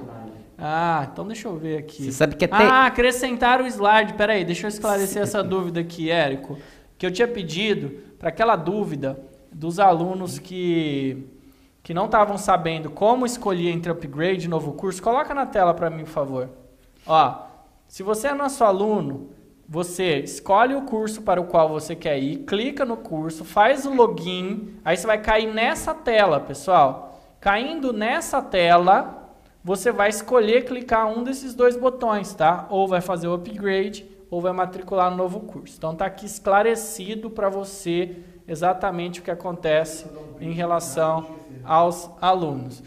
Ah, 0.57 1.09
então 1.13 1.27
deixa 1.27 1.49
eu 1.49 1.57
ver 1.57 1.77
aqui. 1.77 2.05
Você 2.05 2.13
sabe 2.13 2.37
que 2.37 2.45
até... 2.45 2.65
Ah, 2.65 2.87
acrescentar 2.87 3.61
o 3.61 3.67
slide. 3.67 4.15
Peraí, 4.15 4.45
deixa 4.45 4.67
eu 4.67 4.69
esclarecer 4.69 5.21
essa 5.21 5.43
dúvida 5.43 5.81
aqui, 5.81 6.09
Érico. 6.09 6.57
Que 6.97 7.05
eu 7.05 7.11
tinha 7.11 7.27
pedido 7.27 8.01
para 8.17 8.29
aquela 8.29 8.55
dúvida 8.55 9.19
dos 9.53 9.81
alunos 9.81 10.39
que, 10.39 11.27
que 11.83 11.93
não 11.93 12.05
estavam 12.05 12.39
sabendo 12.39 12.91
como 12.91 13.27
escolher 13.27 13.71
entre 13.71 13.91
upgrade 13.91 14.45
e 14.45 14.49
novo 14.49 14.75
curso. 14.75 15.03
Coloca 15.03 15.35
na 15.35 15.47
tela 15.47 15.75
para 15.75 15.91
mim, 15.91 16.05
por 16.05 16.13
favor. 16.13 16.49
Ó, 17.05 17.35
se 17.89 18.05
você 18.05 18.29
é 18.29 18.35
nosso 18.35 18.63
aluno 18.63 19.31
você 19.69 20.19
escolhe 20.19 20.77
o 20.77 20.83
curso 20.83 21.23
para 21.23 21.41
o 21.41 21.47
qual 21.47 21.71
você 21.71 21.97
quer 21.97 22.19
ir, 22.19 22.45
clica 22.45 22.85
no 22.85 22.99
curso, 22.99 23.45
faz 23.45 23.85
o 23.85 23.95
login, 23.95 24.75
aí 24.85 24.97
você 24.97 25.07
vai 25.07 25.21
cair 25.21 25.53
nessa 25.53 25.93
tela, 25.93 26.39
pessoal. 26.39 27.14
Caindo 27.45 27.93
nessa 27.93 28.41
tela, 28.41 29.29
você 29.63 29.93
vai 29.93 30.09
escolher 30.09 30.65
clicar 30.65 31.07
um 31.07 31.23
desses 31.23 31.55
dois 31.55 31.77
botões, 31.77 32.33
tá? 32.33 32.67
Ou 32.71 32.89
vai 32.89 33.03
fazer 33.03 33.29
o 33.29 33.35
upgrade, 33.35 34.07
ou 34.31 34.41
vai 34.41 34.51
matricular 34.55 35.11
no 35.11 35.19
novo 35.19 35.41
curso. 35.41 35.75
Então 35.77 35.95
tá 35.95 36.07
aqui 36.07 36.25
esclarecido 36.25 37.29
para 37.29 37.51
você 37.51 38.17
exatamente 38.49 39.21
o 39.21 39.23
que 39.23 39.31
acontece 39.31 40.07
em 40.41 40.53
relação 40.53 41.37
aos 41.63 42.11
alunos. 42.19 42.83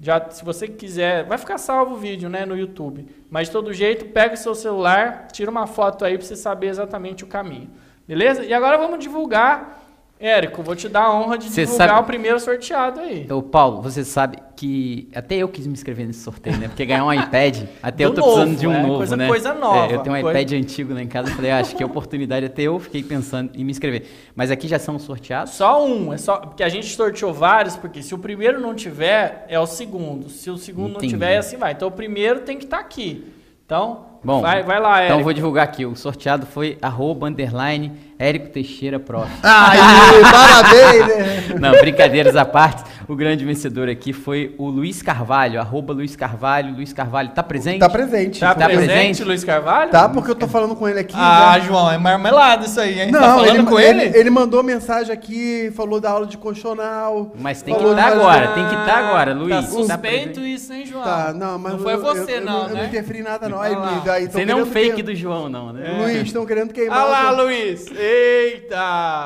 Já, 0.00 0.30
se 0.30 0.44
você 0.44 0.68
quiser, 0.68 1.24
vai 1.24 1.36
ficar 1.36 1.58
salvo 1.58 1.96
o 1.96 1.98
vídeo 1.98 2.28
né, 2.28 2.46
no 2.46 2.56
YouTube. 2.56 3.08
Mas 3.28 3.48
de 3.48 3.54
todo 3.54 3.72
jeito, 3.72 4.04
pega 4.04 4.34
o 4.34 4.38
seu 4.38 4.54
celular, 4.54 5.26
tira 5.32 5.50
uma 5.50 5.66
foto 5.66 6.04
aí 6.04 6.16
para 6.16 6.24
você 6.24 6.36
saber 6.36 6.68
exatamente 6.68 7.24
o 7.24 7.26
caminho. 7.26 7.70
Beleza? 8.06 8.44
E 8.44 8.54
agora 8.54 8.78
vamos 8.78 9.00
divulgar 9.00 9.82
Érico, 10.18 10.62
vou 10.62 10.74
te 10.74 10.88
dar 10.88 11.02
a 11.04 11.14
honra 11.14 11.36
de 11.36 11.44
Cê 11.50 11.64
divulgar 11.66 11.88
sabe- 11.90 12.00
o 12.00 12.04
primeiro 12.04 12.40
sorteado 12.40 13.00
aí. 13.00 13.26
Ô, 13.30 13.42
Paulo, 13.42 13.82
você 13.82 14.02
sabe 14.02 14.38
que 14.56 15.10
até 15.14 15.36
eu 15.36 15.46
quis 15.48 15.66
me 15.66 15.74
inscrever 15.74 16.06
nesse 16.06 16.20
sorteio, 16.20 16.56
né? 16.56 16.68
Porque 16.68 16.86
ganhar 16.86 17.04
um 17.04 17.12
iPad, 17.12 17.64
até 17.82 18.04
eu 18.06 18.14
tô 18.14 18.22
precisando 18.22 18.46
novo, 18.48 18.58
de 18.60 18.66
um 18.66 18.72
é, 18.72 18.82
novo, 18.82 18.96
coisa- 18.96 19.14
né? 19.16 19.28
coisa 19.28 19.52
nova, 19.52 19.92
É, 19.92 19.94
eu 19.94 19.98
tenho 20.00 20.16
um 20.16 20.20
coisa- 20.22 20.40
iPad 20.40 20.52
antigo 20.54 20.94
lá 20.94 21.02
em 21.02 21.06
casa, 21.06 21.28
eu 21.28 21.34
falei, 21.36 21.50
ah, 21.50 21.58
acho 21.58 21.76
que 21.76 21.82
é 21.82 21.86
oportunidade, 21.86 22.46
até 22.46 22.62
eu 22.62 22.78
fiquei 22.80 23.02
pensando 23.02 23.50
em 23.54 23.62
me 23.62 23.70
inscrever. 23.70 24.06
Mas 24.34 24.50
aqui 24.50 24.66
já 24.66 24.78
são 24.78 24.98
sorteados? 24.98 25.52
Só 25.52 25.84
um, 25.86 26.10
é 26.14 26.16
só 26.16 26.38
porque 26.38 26.62
a 26.62 26.68
gente 26.70 26.86
sorteou 26.96 27.34
vários, 27.34 27.76
porque 27.76 28.02
se 28.02 28.14
o 28.14 28.18
primeiro 28.18 28.58
não 28.58 28.74
tiver, 28.74 29.44
é 29.50 29.60
o 29.60 29.66
segundo. 29.66 30.30
Se 30.30 30.48
o 30.48 30.56
segundo 30.56 30.92
Entendi. 30.96 31.02
não 31.08 31.10
tiver, 31.10 31.34
é 31.34 31.36
assim 31.38 31.58
vai. 31.58 31.72
Então 31.72 31.88
o 31.88 31.92
primeiro 31.92 32.40
tem 32.40 32.56
que 32.56 32.64
estar 32.64 32.78
aqui. 32.78 33.32
Então, 33.66 34.06
Bom, 34.26 34.40
vai, 34.40 34.64
vai 34.64 34.80
lá, 34.80 34.96
Érico. 34.96 35.06
Então 35.06 35.18
eu 35.20 35.24
vou 35.24 35.32
divulgar 35.32 35.62
aqui, 35.62 35.86
o 35.86 35.94
sorteado 35.94 36.46
foi 36.46 36.76
arroba, 36.82 37.28
underline, 37.28 37.92
Érico 38.18 38.48
Teixeira 38.48 38.98
Prof. 38.98 39.30
Aí, 39.40 39.78
parabéns, 40.20 41.06
né? 41.06 41.54
Não, 41.60 41.70
brincadeiras 41.78 42.34
à 42.34 42.44
parte, 42.44 42.82
o 43.08 43.14
grande 43.14 43.44
vencedor 43.44 43.88
aqui 43.88 44.12
foi 44.12 44.54
o 44.58 44.68
Luiz 44.68 45.02
Carvalho, 45.02 45.60
arroba 45.60 45.92
Luiz 45.92 46.16
Carvalho. 46.16 46.74
Luiz 46.74 46.92
Carvalho, 46.92 47.30
tá 47.30 47.42
presente? 47.42 47.78
Tá 47.78 47.88
presente. 47.88 48.40
Tá, 48.40 48.54
Tá 48.54 48.66
presente, 48.66 48.86
presente? 48.88 49.24
Luiz 49.24 49.44
Carvalho? 49.44 49.90
Tá, 49.90 50.08
porque 50.08 50.30
eu 50.30 50.34
tô 50.34 50.48
falando 50.48 50.74
com 50.74 50.88
ele 50.88 51.00
aqui. 51.00 51.14
Ah, 51.16 51.54
né? 51.58 51.60
João, 51.64 51.90
é 51.90 51.98
marmelada 51.98 52.66
isso 52.66 52.80
aí, 52.80 53.00
hein? 53.00 53.10
Não, 53.12 53.20
tá 53.20 53.34
falando 53.34 53.48
ele, 53.54 53.62
com 53.64 53.78
ele, 53.80 54.02
ele? 54.04 54.18
ele 54.18 54.30
mandou 54.30 54.62
mensagem 54.62 55.12
aqui, 55.12 55.70
falou 55.76 56.00
da 56.00 56.10
aula 56.10 56.26
de 56.26 56.36
constitucional. 56.36 57.32
Mas 57.38 57.62
tem 57.62 57.74
que 57.74 57.80
falou 57.80 57.96
estar 57.96 58.10
de- 58.10 58.16
agora, 58.16 58.48
tem 58.48 58.66
que 58.68 58.74
estar 58.74 58.98
agora, 58.98 59.32
Tá 59.34 59.38
Luiz. 59.40 59.66
suspeito 59.68 60.00
presente. 60.40 60.54
isso, 60.54 60.72
hein, 60.72 60.86
João? 60.86 61.04
Tá, 61.04 61.32
não, 61.32 61.58
mas 61.58 61.72
Não 61.74 61.78
foi 61.80 61.94
eu- 61.94 62.00
você, 62.02 62.32
eu, 62.32 62.36
eu, 62.38 62.44
não, 62.44 62.62
eu 62.62 62.68
né? 62.74 62.80
não 62.80 62.84
interferi 62.88 63.18
em 63.20 63.22
nada, 63.22 63.48
não. 63.48 63.58
Olha 63.58 63.68
Aí. 63.78 63.94
Luiz, 63.94 64.08
aí, 64.08 64.26
Você 64.30 64.44
não 64.44 64.58
é 64.58 64.62
um 64.62 64.66
fake 64.66 64.96
que- 64.96 65.02
do 65.02 65.14
João, 65.14 65.48
não, 65.48 65.72
né? 65.72 65.96
Luiz, 66.02 66.22
estão 66.22 66.44
querendo 66.44 66.72
queimar. 66.72 66.98
Olha 67.04 67.10
lá, 67.10 67.32
o- 67.32 67.44
Luiz. 67.44 67.86
Eita! 67.90 68.76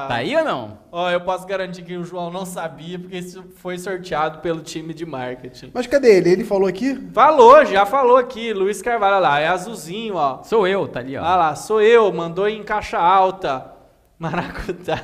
Tá 0.09 0.15
aí 0.17 0.37
ou 0.37 0.45
não? 0.45 0.79
Ó, 0.93 1.09
eu 1.09 1.21
posso 1.21 1.47
garantir 1.47 1.83
que 1.83 1.97
o 1.97 2.03
João 2.03 2.31
não 2.33 2.45
sabia, 2.45 2.99
porque 2.99 3.17
isso 3.19 3.45
foi 3.57 3.79
sorteado 3.79 4.39
pelo 4.41 4.61
time 4.61 4.93
de 4.93 5.07
marketing. 5.07 5.71
Mas 5.73 5.87
cadê 5.87 6.17
ele? 6.17 6.31
Ele 6.31 6.45
falou 6.45 6.67
aqui? 6.69 6.95
Falou, 7.13 7.65
já 7.65 7.87
falou 7.87 8.17
aqui, 8.17 8.53
Luiz 8.53 8.83
Carvalho, 8.83 9.15
olha 9.17 9.21
lá, 9.21 9.41
é 9.41 9.47
azulzinho, 9.47 10.17
ó. 10.17 10.43
Sou 10.43 10.67
eu, 10.67 10.89
tá 10.89 10.99
ali, 10.99 11.17
ó. 11.17 11.21
Olha 11.21 11.37
lá, 11.37 11.55
sou 11.55 11.81
eu, 11.81 12.13
mandou 12.13 12.49
em 12.49 12.63
caixa 12.65 12.99
alta. 12.99 13.73
Maracutá. 14.19 15.01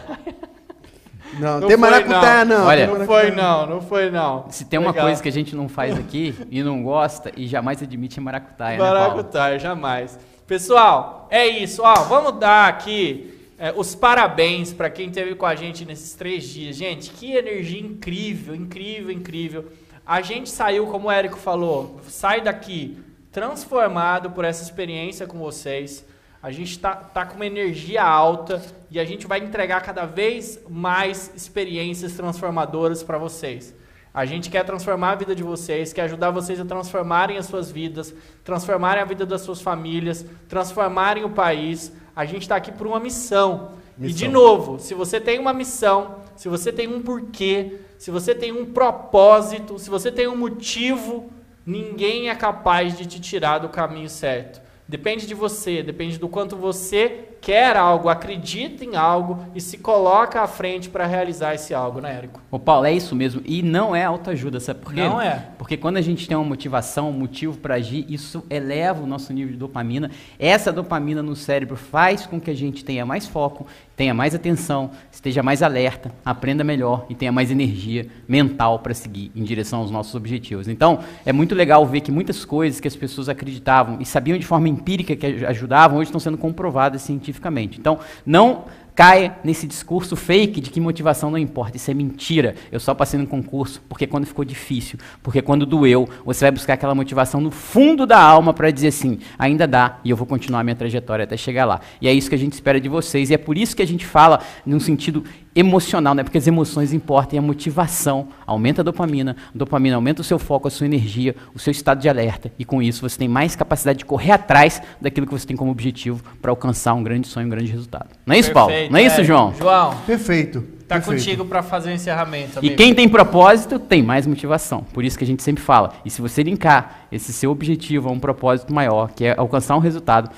Não, 1.38 1.60
Não 1.60 1.68
tem 1.68 1.76
maracutá, 1.76 2.44
não. 2.44 2.60
não. 2.60 2.66
Olha, 2.66 2.86
Não 2.86 3.06
foi 3.06 3.30
não, 3.30 3.66
não 3.66 3.80
foi 3.80 4.10
não. 4.10 4.46
Se 4.50 4.64
tem 4.64 4.78
uma 4.78 4.90
Legal. 4.90 5.06
coisa 5.06 5.22
que 5.22 5.28
a 5.28 5.32
gente 5.32 5.54
não 5.56 5.68
faz 5.68 5.98
aqui 5.98 6.34
e 6.50 6.62
não 6.62 6.82
gosta 6.82 7.30
e 7.36 7.46
jamais 7.46 7.82
admite 7.82 8.18
é 8.18 8.22
maracutaia, 8.22 8.78
né, 8.78 8.84
Paulo? 8.84 9.00
Maracutaia, 9.00 9.58
jamais. 9.58 10.18
Pessoal, 10.46 11.26
é 11.30 11.46
isso. 11.46 11.82
Ó, 11.82 11.94
vamos 12.04 12.38
dar 12.38 12.68
aqui 12.68 13.35
é, 13.58 13.72
os 13.74 13.94
parabéns 13.94 14.72
para 14.72 14.90
quem 14.90 15.08
esteve 15.08 15.34
com 15.34 15.46
a 15.46 15.54
gente 15.54 15.84
nesses 15.84 16.14
três 16.14 16.48
dias. 16.48 16.76
Gente, 16.76 17.10
que 17.10 17.32
energia 17.32 17.80
incrível, 17.80 18.54
incrível, 18.54 19.10
incrível. 19.10 19.72
A 20.04 20.20
gente 20.20 20.50
saiu, 20.50 20.86
como 20.86 21.08
o 21.08 21.10
Érico 21.10 21.38
falou, 21.38 22.00
sai 22.06 22.40
daqui 22.40 22.98
transformado 23.32 24.30
por 24.30 24.44
essa 24.44 24.62
experiência 24.62 25.26
com 25.26 25.38
vocês. 25.38 26.04
A 26.42 26.50
gente 26.50 26.78
tá, 26.78 26.94
tá 26.94 27.26
com 27.26 27.34
uma 27.34 27.46
energia 27.46 28.02
alta 28.02 28.62
e 28.90 29.00
a 29.00 29.04
gente 29.04 29.26
vai 29.26 29.40
entregar 29.40 29.82
cada 29.82 30.06
vez 30.06 30.60
mais 30.68 31.32
experiências 31.34 32.12
transformadoras 32.12 33.02
para 33.02 33.18
vocês. 33.18 33.74
A 34.14 34.24
gente 34.24 34.48
quer 34.48 34.64
transformar 34.64 35.10
a 35.10 35.14
vida 35.16 35.34
de 35.34 35.42
vocês, 35.42 35.92
quer 35.92 36.02
ajudar 36.02 36.30
vocês 36.30 36.58
a 36.58 36.64
transformarem 36.64 37.36
as 37.36 37.44
suas 37.44 37.70
vidas, 37.70 38.14
transformarem 38.44 39.02
a 39.02 39.04
vida 39.04 39.26
das 39.26 39.42
suas 39.42 39.60
famílias, 39.60 40.24
transformarem 40.48 41.24
o 41.24 41.30
país. 41.30 41.92
A 42.16 42.24
gente 42.24 42.42
está 42.42 42.56
aqui 42.56 42.72
por 42.72 42.86
uma 42.86 42.98
missão. 42.98 43.72
E 44.00 44.10
de 44.10 44.26
novo, 44.26 44.78
se 44.78 44.94
você 44.94 45.20
tem 45.20 45.38
uma 45.38 45.52
missão, 45.52 46.16
se 46.34 46.48
você 46.48 46.72
tem 46.72 46.88
um 46.88 47.02
porquê, 47.02 47.80
se 47.98 48.10
você 48.10 48.34
tem 48.34 48.52
um 48.52 48.64
propósito, 48.64 49.78
se 49.78 49.90
você 49.90 50.10
tem 50.10 50.26
um 50.26 50.36
motivo, 50.36 51.30
ninguém 51.64 52.30
é 52.30 52.34
capaz 52.34 52.96
de 52.96 53.04
te 53.04 53.20
tirar 53.20 53.58
do 53.58 53.68
caminho 53.68 54.08
certo. 54.08 54.62
Depende 54.88 55.26
de 55.26 55.34
você, 55.34 55.82
depende 55.82 56.18
do 56.18 56.28
quanto 56.28 56.56
você 56.56 57.24
quer 57.46 57.76
algo, 57.76 58.08
acredita 58.08 58.84
em 58.84 58.96
algo 58.96 59.38
e 59.54 59.60
se 59.60 59.78
coloca 59.78 60.40
à 60.42 60.48
frente 60.48 60.88
para 60.88 61.06
realizar 61.06 61.54
esse 61.54 61.72
algo, 61.72 62.00
né, 62.00 62.12
Érico? 62.16 62.40
Ô 62.50 62.58
Paulo, 62.58 62.86
é 62.86 62.92
isso 62.92 63.14
mesmo. 63.14 63.40
E 63.44 63.62
não 63.62 63.94
é 63.94 64.04
autoajuda, 64.04 64.58
sabe 64.58 64.80
por 64.80 64.92
quê? 64.92 65.00
Não 65.00 65.20
é. 65.20 65.44
Porque 65.56 65.76
quando 65.76 65.96
a 65.96 66.00
gente 66.00 66.26
tem 66.26 66.36
uma 66.36 66.44
motivação, 66.44 67.08
um 67.10 67.12
motivo 67.12 67.56
para 67.58 67.76
agir, 67.76 68.04
isso 68.08 68.44
eleva 68.50 69.04
o 69.04 69.06
nosso 69.06 69.32
nível 69.32 69.52
de 69.52 69.58
dopamina. 69.58 70.10
Essa 70.40 70.72
dopamina 70.72 71.22
no 71.22 71.36
cérebro 71.36 71.76
faz 71.76 72.26
com 72.26 72.40
que 72.40 72.50
a 72.50 72.54
gente 72.54 72.84
tenha 72.84 73.06
mais 73.06 73.28
foco, 73.28 73.64
tenha 73.94 74.12
mais 74.12 74.34
atenção, 74.34 74.90
esteja 75.12 75.40
mais 75.40 75.62
alerta, 75.62 76.10
aprenda 76.24 76.64
melhor 76.64 77.06
e 77.08 77.14
tenha 77.14 77.30
mais 77.30 77.52
energia 77.52 78.08
mental 78.26 78.80
para 78.80 78.92
seguir 78.92 79.30
em 79.36 79.44
direção 79.44 79.78
aos 79.78 79.90
nossos 79.92 80.16
objetivos. 80.16 80.66
Então, 80.66 80.98
é 81.24 81.32
muito 81.32 81.54
legal 81.54 81.86
ver 81.86 82.00
que 82.00 82.10
muitas 82.10 82.44
coisas 82.44 82.80
que 82.80 82.88
as 82.88 82.96
pessoas 82.96 83.28
acreditavam 83.28 83.98
e 84.00 84.04
sabiam 84.04 84.36
de 84.36 84.44
forma 84.44 84.68
empírica 84.68 85.14
que 85.14 85.24
aj- 85.26 85.44
ajudavam, 85.44 85.98
hoje 85.98 86.08
estão 86.08 86.18
sendo 86.20 86.36
comprovadas 86.36 87.02
cientificamente. 87.02 87.35
Então, 87.78 87.98
não 88.24 88.64
caia 88.96 89.36
nesse 89.44 89.66
discurso 89.66 90.16
fake 90.16 90.58
de 90.58 90.70
que 90.70 90.80
motivação 90.80 91.30
não 91.30 91.36
importa. 91.36 91.76
Isso 91.76 91.90
é 91.90 91.94
mentira. 91.94 92.54
Eu 92.72 92.80
só 92.80 92.94
passei 92.94 93.20
no 93.20 93.26
concurso 93.26 93.82
porque 93.86 94.06
quando 94.06 94.24
ficou 94.24 94.42
difícil, 94.42 94.98
porque 95.22 95.42
quando 95.42 95.66
doeu, 95.66 96.08
você 96.24 96.46
vai 96.46 96.50
buscar 96.50 96.72
aquela 96.72 96.94
motivação 96.94 97.38
no 97.38 97.50
fundo 97.50 98.06
da 98.06 98.18
alma 98.18 98.54
para 98.54 98.70
dizer 98.70 98.88
assim, 98.88 99.18
ainda 99.38 99.66
dá 99.68 100.00
e 100.02 100.08
eu 100.08 100.16
vou 100.16 100.26
continuar 100.26 100.64
minha 100.64 100.74
trajetória 100.74 101.24
até 101.24 101.36
chegar 101.36 101.66
lá. 101.66 101.82
E 102.00 102.08
é 102.08 102.12
isso 102.12 102.30
que 102.30 102.34
a 102.34 102.38
gente 102.38 102.54
espera 102.54 102.80
de 102.80 102.88
vocês 102.88 103.28
e 103.28 103.34
é 103.34 103.38
por 103.38 103.58
isso 103.58 103.76
que 103.76 103.82
a 103.82 103.86
gente 103.86 104.06
fala 104.06 104.40
num 104.64 104.80
sentido 104.80 105.22
emocional, 105.56 106.14
né? 106.14 106.22
Porque 106.22 106.36
as 106.36 106.46
emoções 106.46 106.92
importam 106.92 107.36
e 107.36 107.38
a 107.38 107.42
motivação 107.42 108.28
aumenta 108.46 108.82
a 108.82 108.84
dopamina, 108.84 109.34
a 109.54 109.58
dopamina 109.58 109.96
aumenta 109.96 110.20
o 110.20 110.24
seu 110.24 110.38
foco, 110.38 110.68
a 110.68 110.70
sua 110.70 110.84
energia, 110.84 111.34
o 111.54 111.58
seu 111.58 111.70
estado 111.70 112.00
de 112.00 112.08
alerta 112.08 112.52
e 112.58 112.64
com 112.64 112.82
isso 112.82 113.00
você 113.00 113.18
tem 113.18 113.26
mais 113.26 113.56
capacidade 113.56 114.00
de 114.00 114.04
correr 114.04 114.32
atrás 114.32 114.82
daquilo 115.00 115.26
que 115.26 115.32
você 115.32 115.46
tem 115.46 115.56
como 115.56 115.70
objetivo 115.70 116.22
para 116.42 116.50
alcançar 116.50 116.92
um 116.92 117.02
grande 117.02 117.26
sonho, 117.26 117.46
um 117.46 117.50
grande 117.50 117.72
resultado. 117.72 118.10
Não 118.26 118.34
é 118.34 118.38
isso, 118.38 118.52
Paulo? 118.52 118.68
Perfeito, 118.70 118.92
Não 118.92 118.98
é 118.98 119.02
isso, 119.02 119.14
Érico. 119.14 119.26
João? 119.26 119.54
João, 119.58 119.96
Perfeito. 120.06 120.60
tá 120.86 120.96
perfeito. 120.96 121.18
contigo 121.18 121.44
para 121.46 121.62
fazer 121.62 121.90
o 121.90 121.92
encerramento. 121.94 122.56
E 122.56 122.58
amigo. 122.58 122.76
quem 122.76 122.94
tem 122.94 123.08
propósito 123.08 123.78
tem 123.78 124.02
mais 124.02 124.26
motivação. 124.26 124.84
Por 124.92 125.04
isso 125.04 125.16
que 125.16 125.24
a 125.24 125.26
gente 125.26 125.42
sempre 125.42 125.62
fala. 125.62 125.94
E 126.04 126.10
se 126.10 126.20
você 126.20 126.42
linkar 126.42 127.06
esse 127.10 127.32
seu 127.32 127.50
objetivo 127.50 128.10
a 128.10 128.12
um 128.12 128.20
propósito 128.20 128.74
maior, 128.74 129.10
que 129.12 129.24
é 129.24 129.34
alcançar 129.36 129.74
um 129.74 129.80
resultado, 129.80 130.30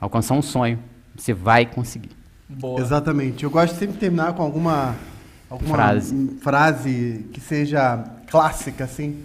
alcançar 0.00 0.34
um 0.34 0.42
sonho, 0.42 0.80
você 1.14 1.32
vai 1.32 1.64
conseguir. 1.64 2.10
Boa. 2.48 2.80
Exatamente. 2.80 3.44
Eu 3.44 3.50
gosto 3.50 3.76
sempre 3.76 3.94
de 3.94 4.00
terminar 4.00 4.34
com 4.34 4.42
alguma, 4.42 4.96
alguma 5.48 5.74
Frase. 5.74 6.36
frase 6.40 7.26
que 7.32 7.40
seja 7.40 8.04
clássica, 8.28 8.84
assim. 8.84 9.24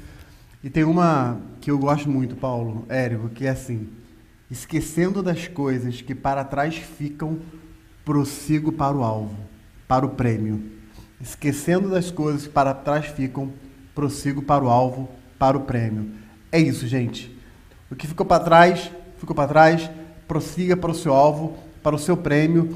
E 0.64 0.70
tem 0.70 0.84
uma 0.84 1.38
que 1.62 1.72
eu 1.72 1.78
gosto 1.78 2.10
muito, 2.10 2.36
Paulo, 2.36 2.86
Érico, 2.90 3.30
que 3.30 3.46
é 3.46 3.50
assim: 3.50 3.88
esquecendo 4.50 5.22
das 5.22 5.48
coisas 5.48 6.02
que 6.02 6.16
para 6.16 6.44
trás 6.44 6.76
ficam, 6.76 7.40
prossigo 8.06 8.72
para 8.72 8.96
o 8.96 9.04
alvo, 9.04 9.38
para 9.88 10.06
o 10.06 10.10
prêmio. 10.10 10.62
Esquecendo 11.22 11.90
das 11.90 12.12
coisas 12.12 12.44
que 12.44 12.50
para 12.50 12.74
trás 12.74 13.08
ficam, 13.08 13.52
prossigo 13.94 14.42
para 14.42 14.64
o 14.64 14.70
alvo, 14.70 15.10
para 15.38 15.58
o 15.58 15.62
prêmio. 15.62 16.12
É 16.52 16.60
isso, 16.60 16.88
gente. 16.88 17.38
O 17.92 17.96
que 17.96 18.08
ficou 18.08 18.26
para 18.26 18.44
trás, 18.44 18.92
ficou 19.18 19.36
para 19.36 19.48
trás, 19.48 19.90
prossiga 20.28 20.78
para 20.78 20.92
o 20.92 20.96
seu 20.96 21.14
alvo, 21.14 21.58
para 21.84 21.96
o 21.96 22.00
seu 22.00 22.16
prêmio, 22.16 22.74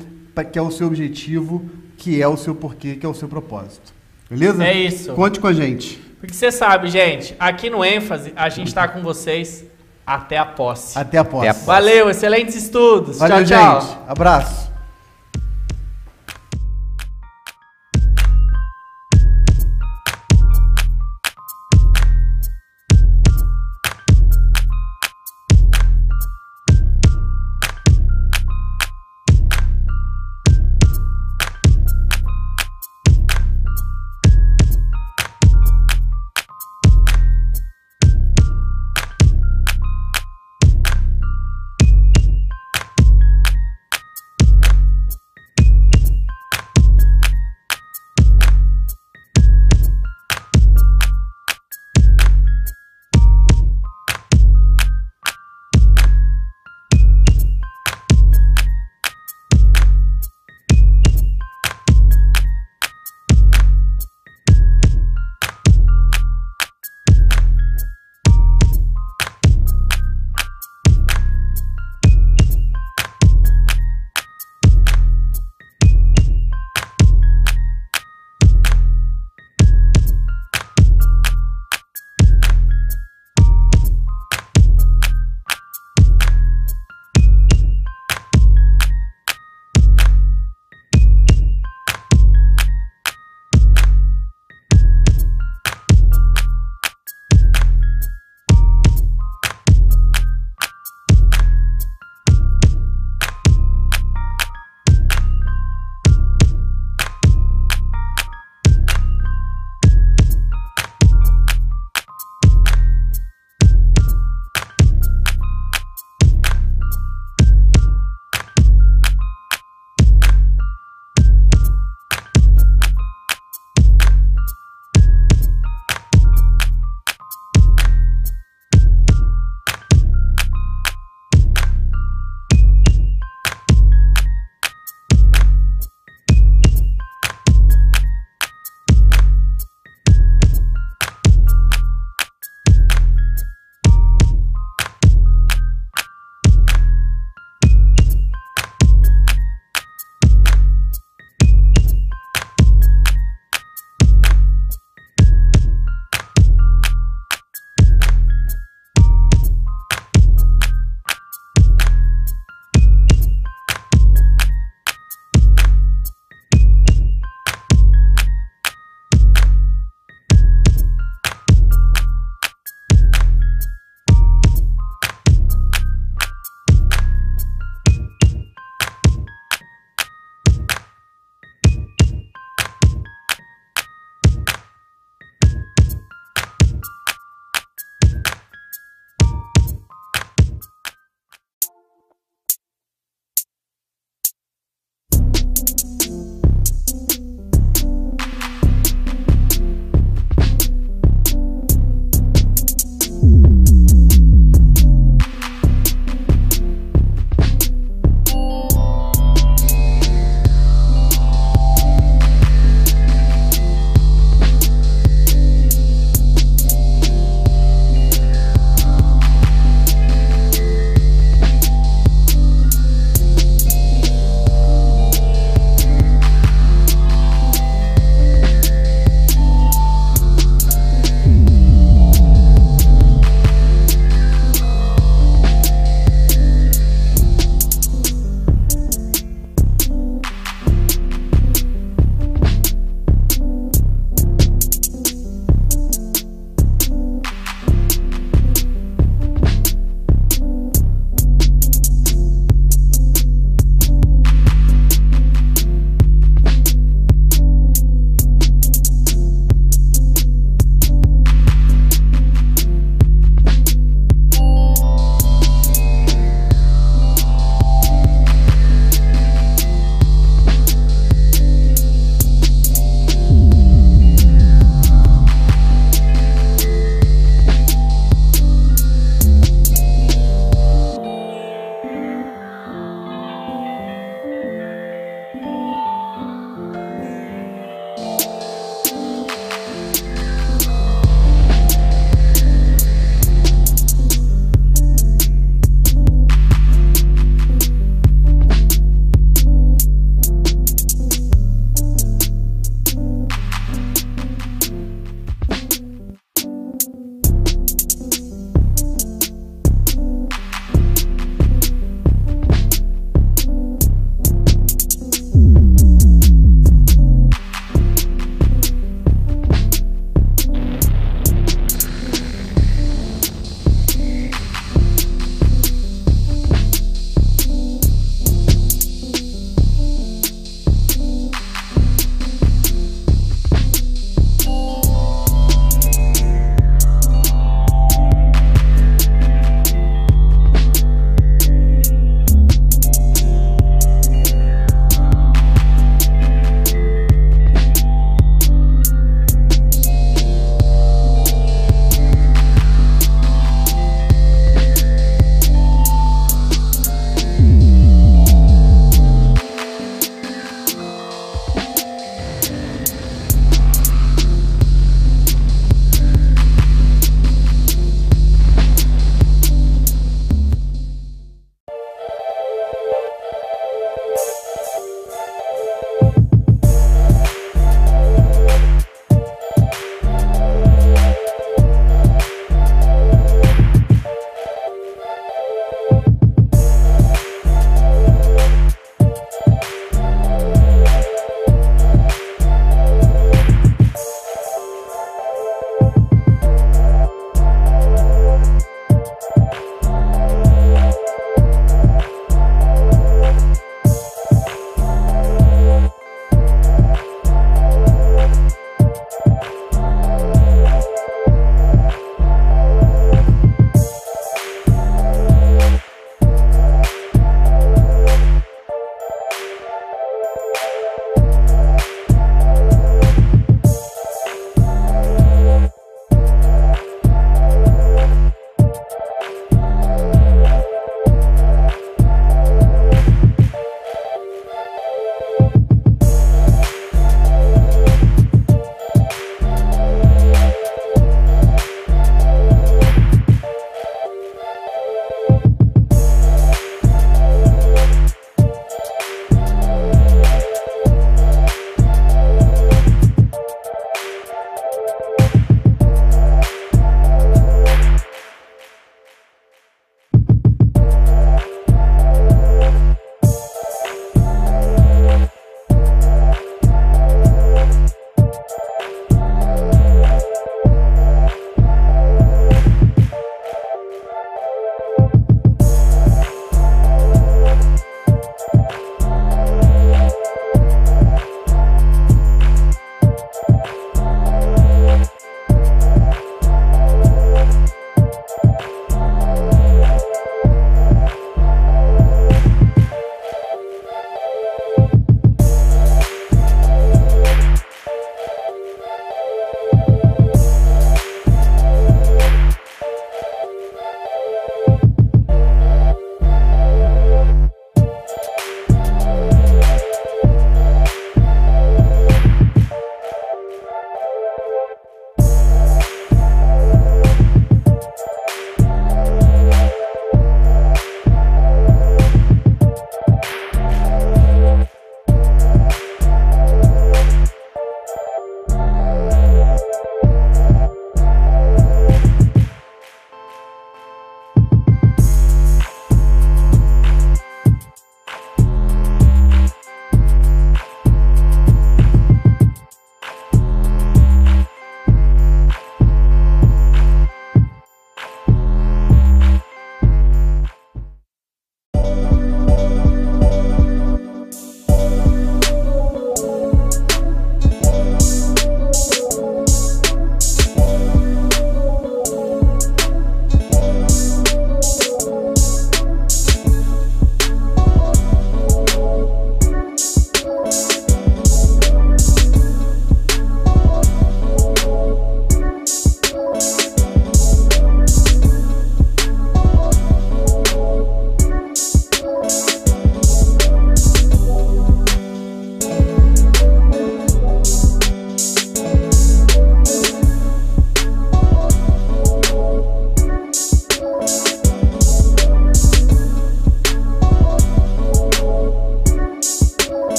que 0.51 0.57
é 0.57 0.61
o 0.61 0.71
seu 0.71 0.87
objetivo, 0.87 1.69
que 1.97 2.21
é 2.21 2.27
o 2.27 2.37
seu 2.37 2.55
porquê, 2.55 2.95
que 2.95 3.05
é 3.05 3.09
o 3.09 3.13
seu 3.13 3.27
propósito. 3.27 3.93
Beleza? 4.29 4.63
É 4.65 4.73
isso. 4.73 5.13
Conte 5.13 5.39
com 5.39 5.47
a 5.47 5.53
gente. 5.53 5.97
Porque 6.19 6.33
você 6.33 6.51
sabe, 6.51 6.87
gente, 6.87 7.35
aqui 7.37 7.69
no 7.69 7.83
ênfase 7.83 8.31
a 8.35 8.47
gente 8.47 8.73
tá 8.73 8.87
com 8.87 9.01
vocês 9.01 9.65
até 10.05 10.37
a 10.37 10.45
posse. 10.45 10.97
Até 10.97 11.17
a 11.17 11.23
próxima. 11.23 11.51
Até 11.51 11.61
a 11.61 11.65
Valeu, 11.65 12.09
excelentes 12.09 12.55
estudos. 12.55 13.19
Valeu, 13.19 13.45
tchau, 13.45 13.57
tchau. 13.57 13.81
gente. 13.81 13.97
Abraço. 14.07 14.72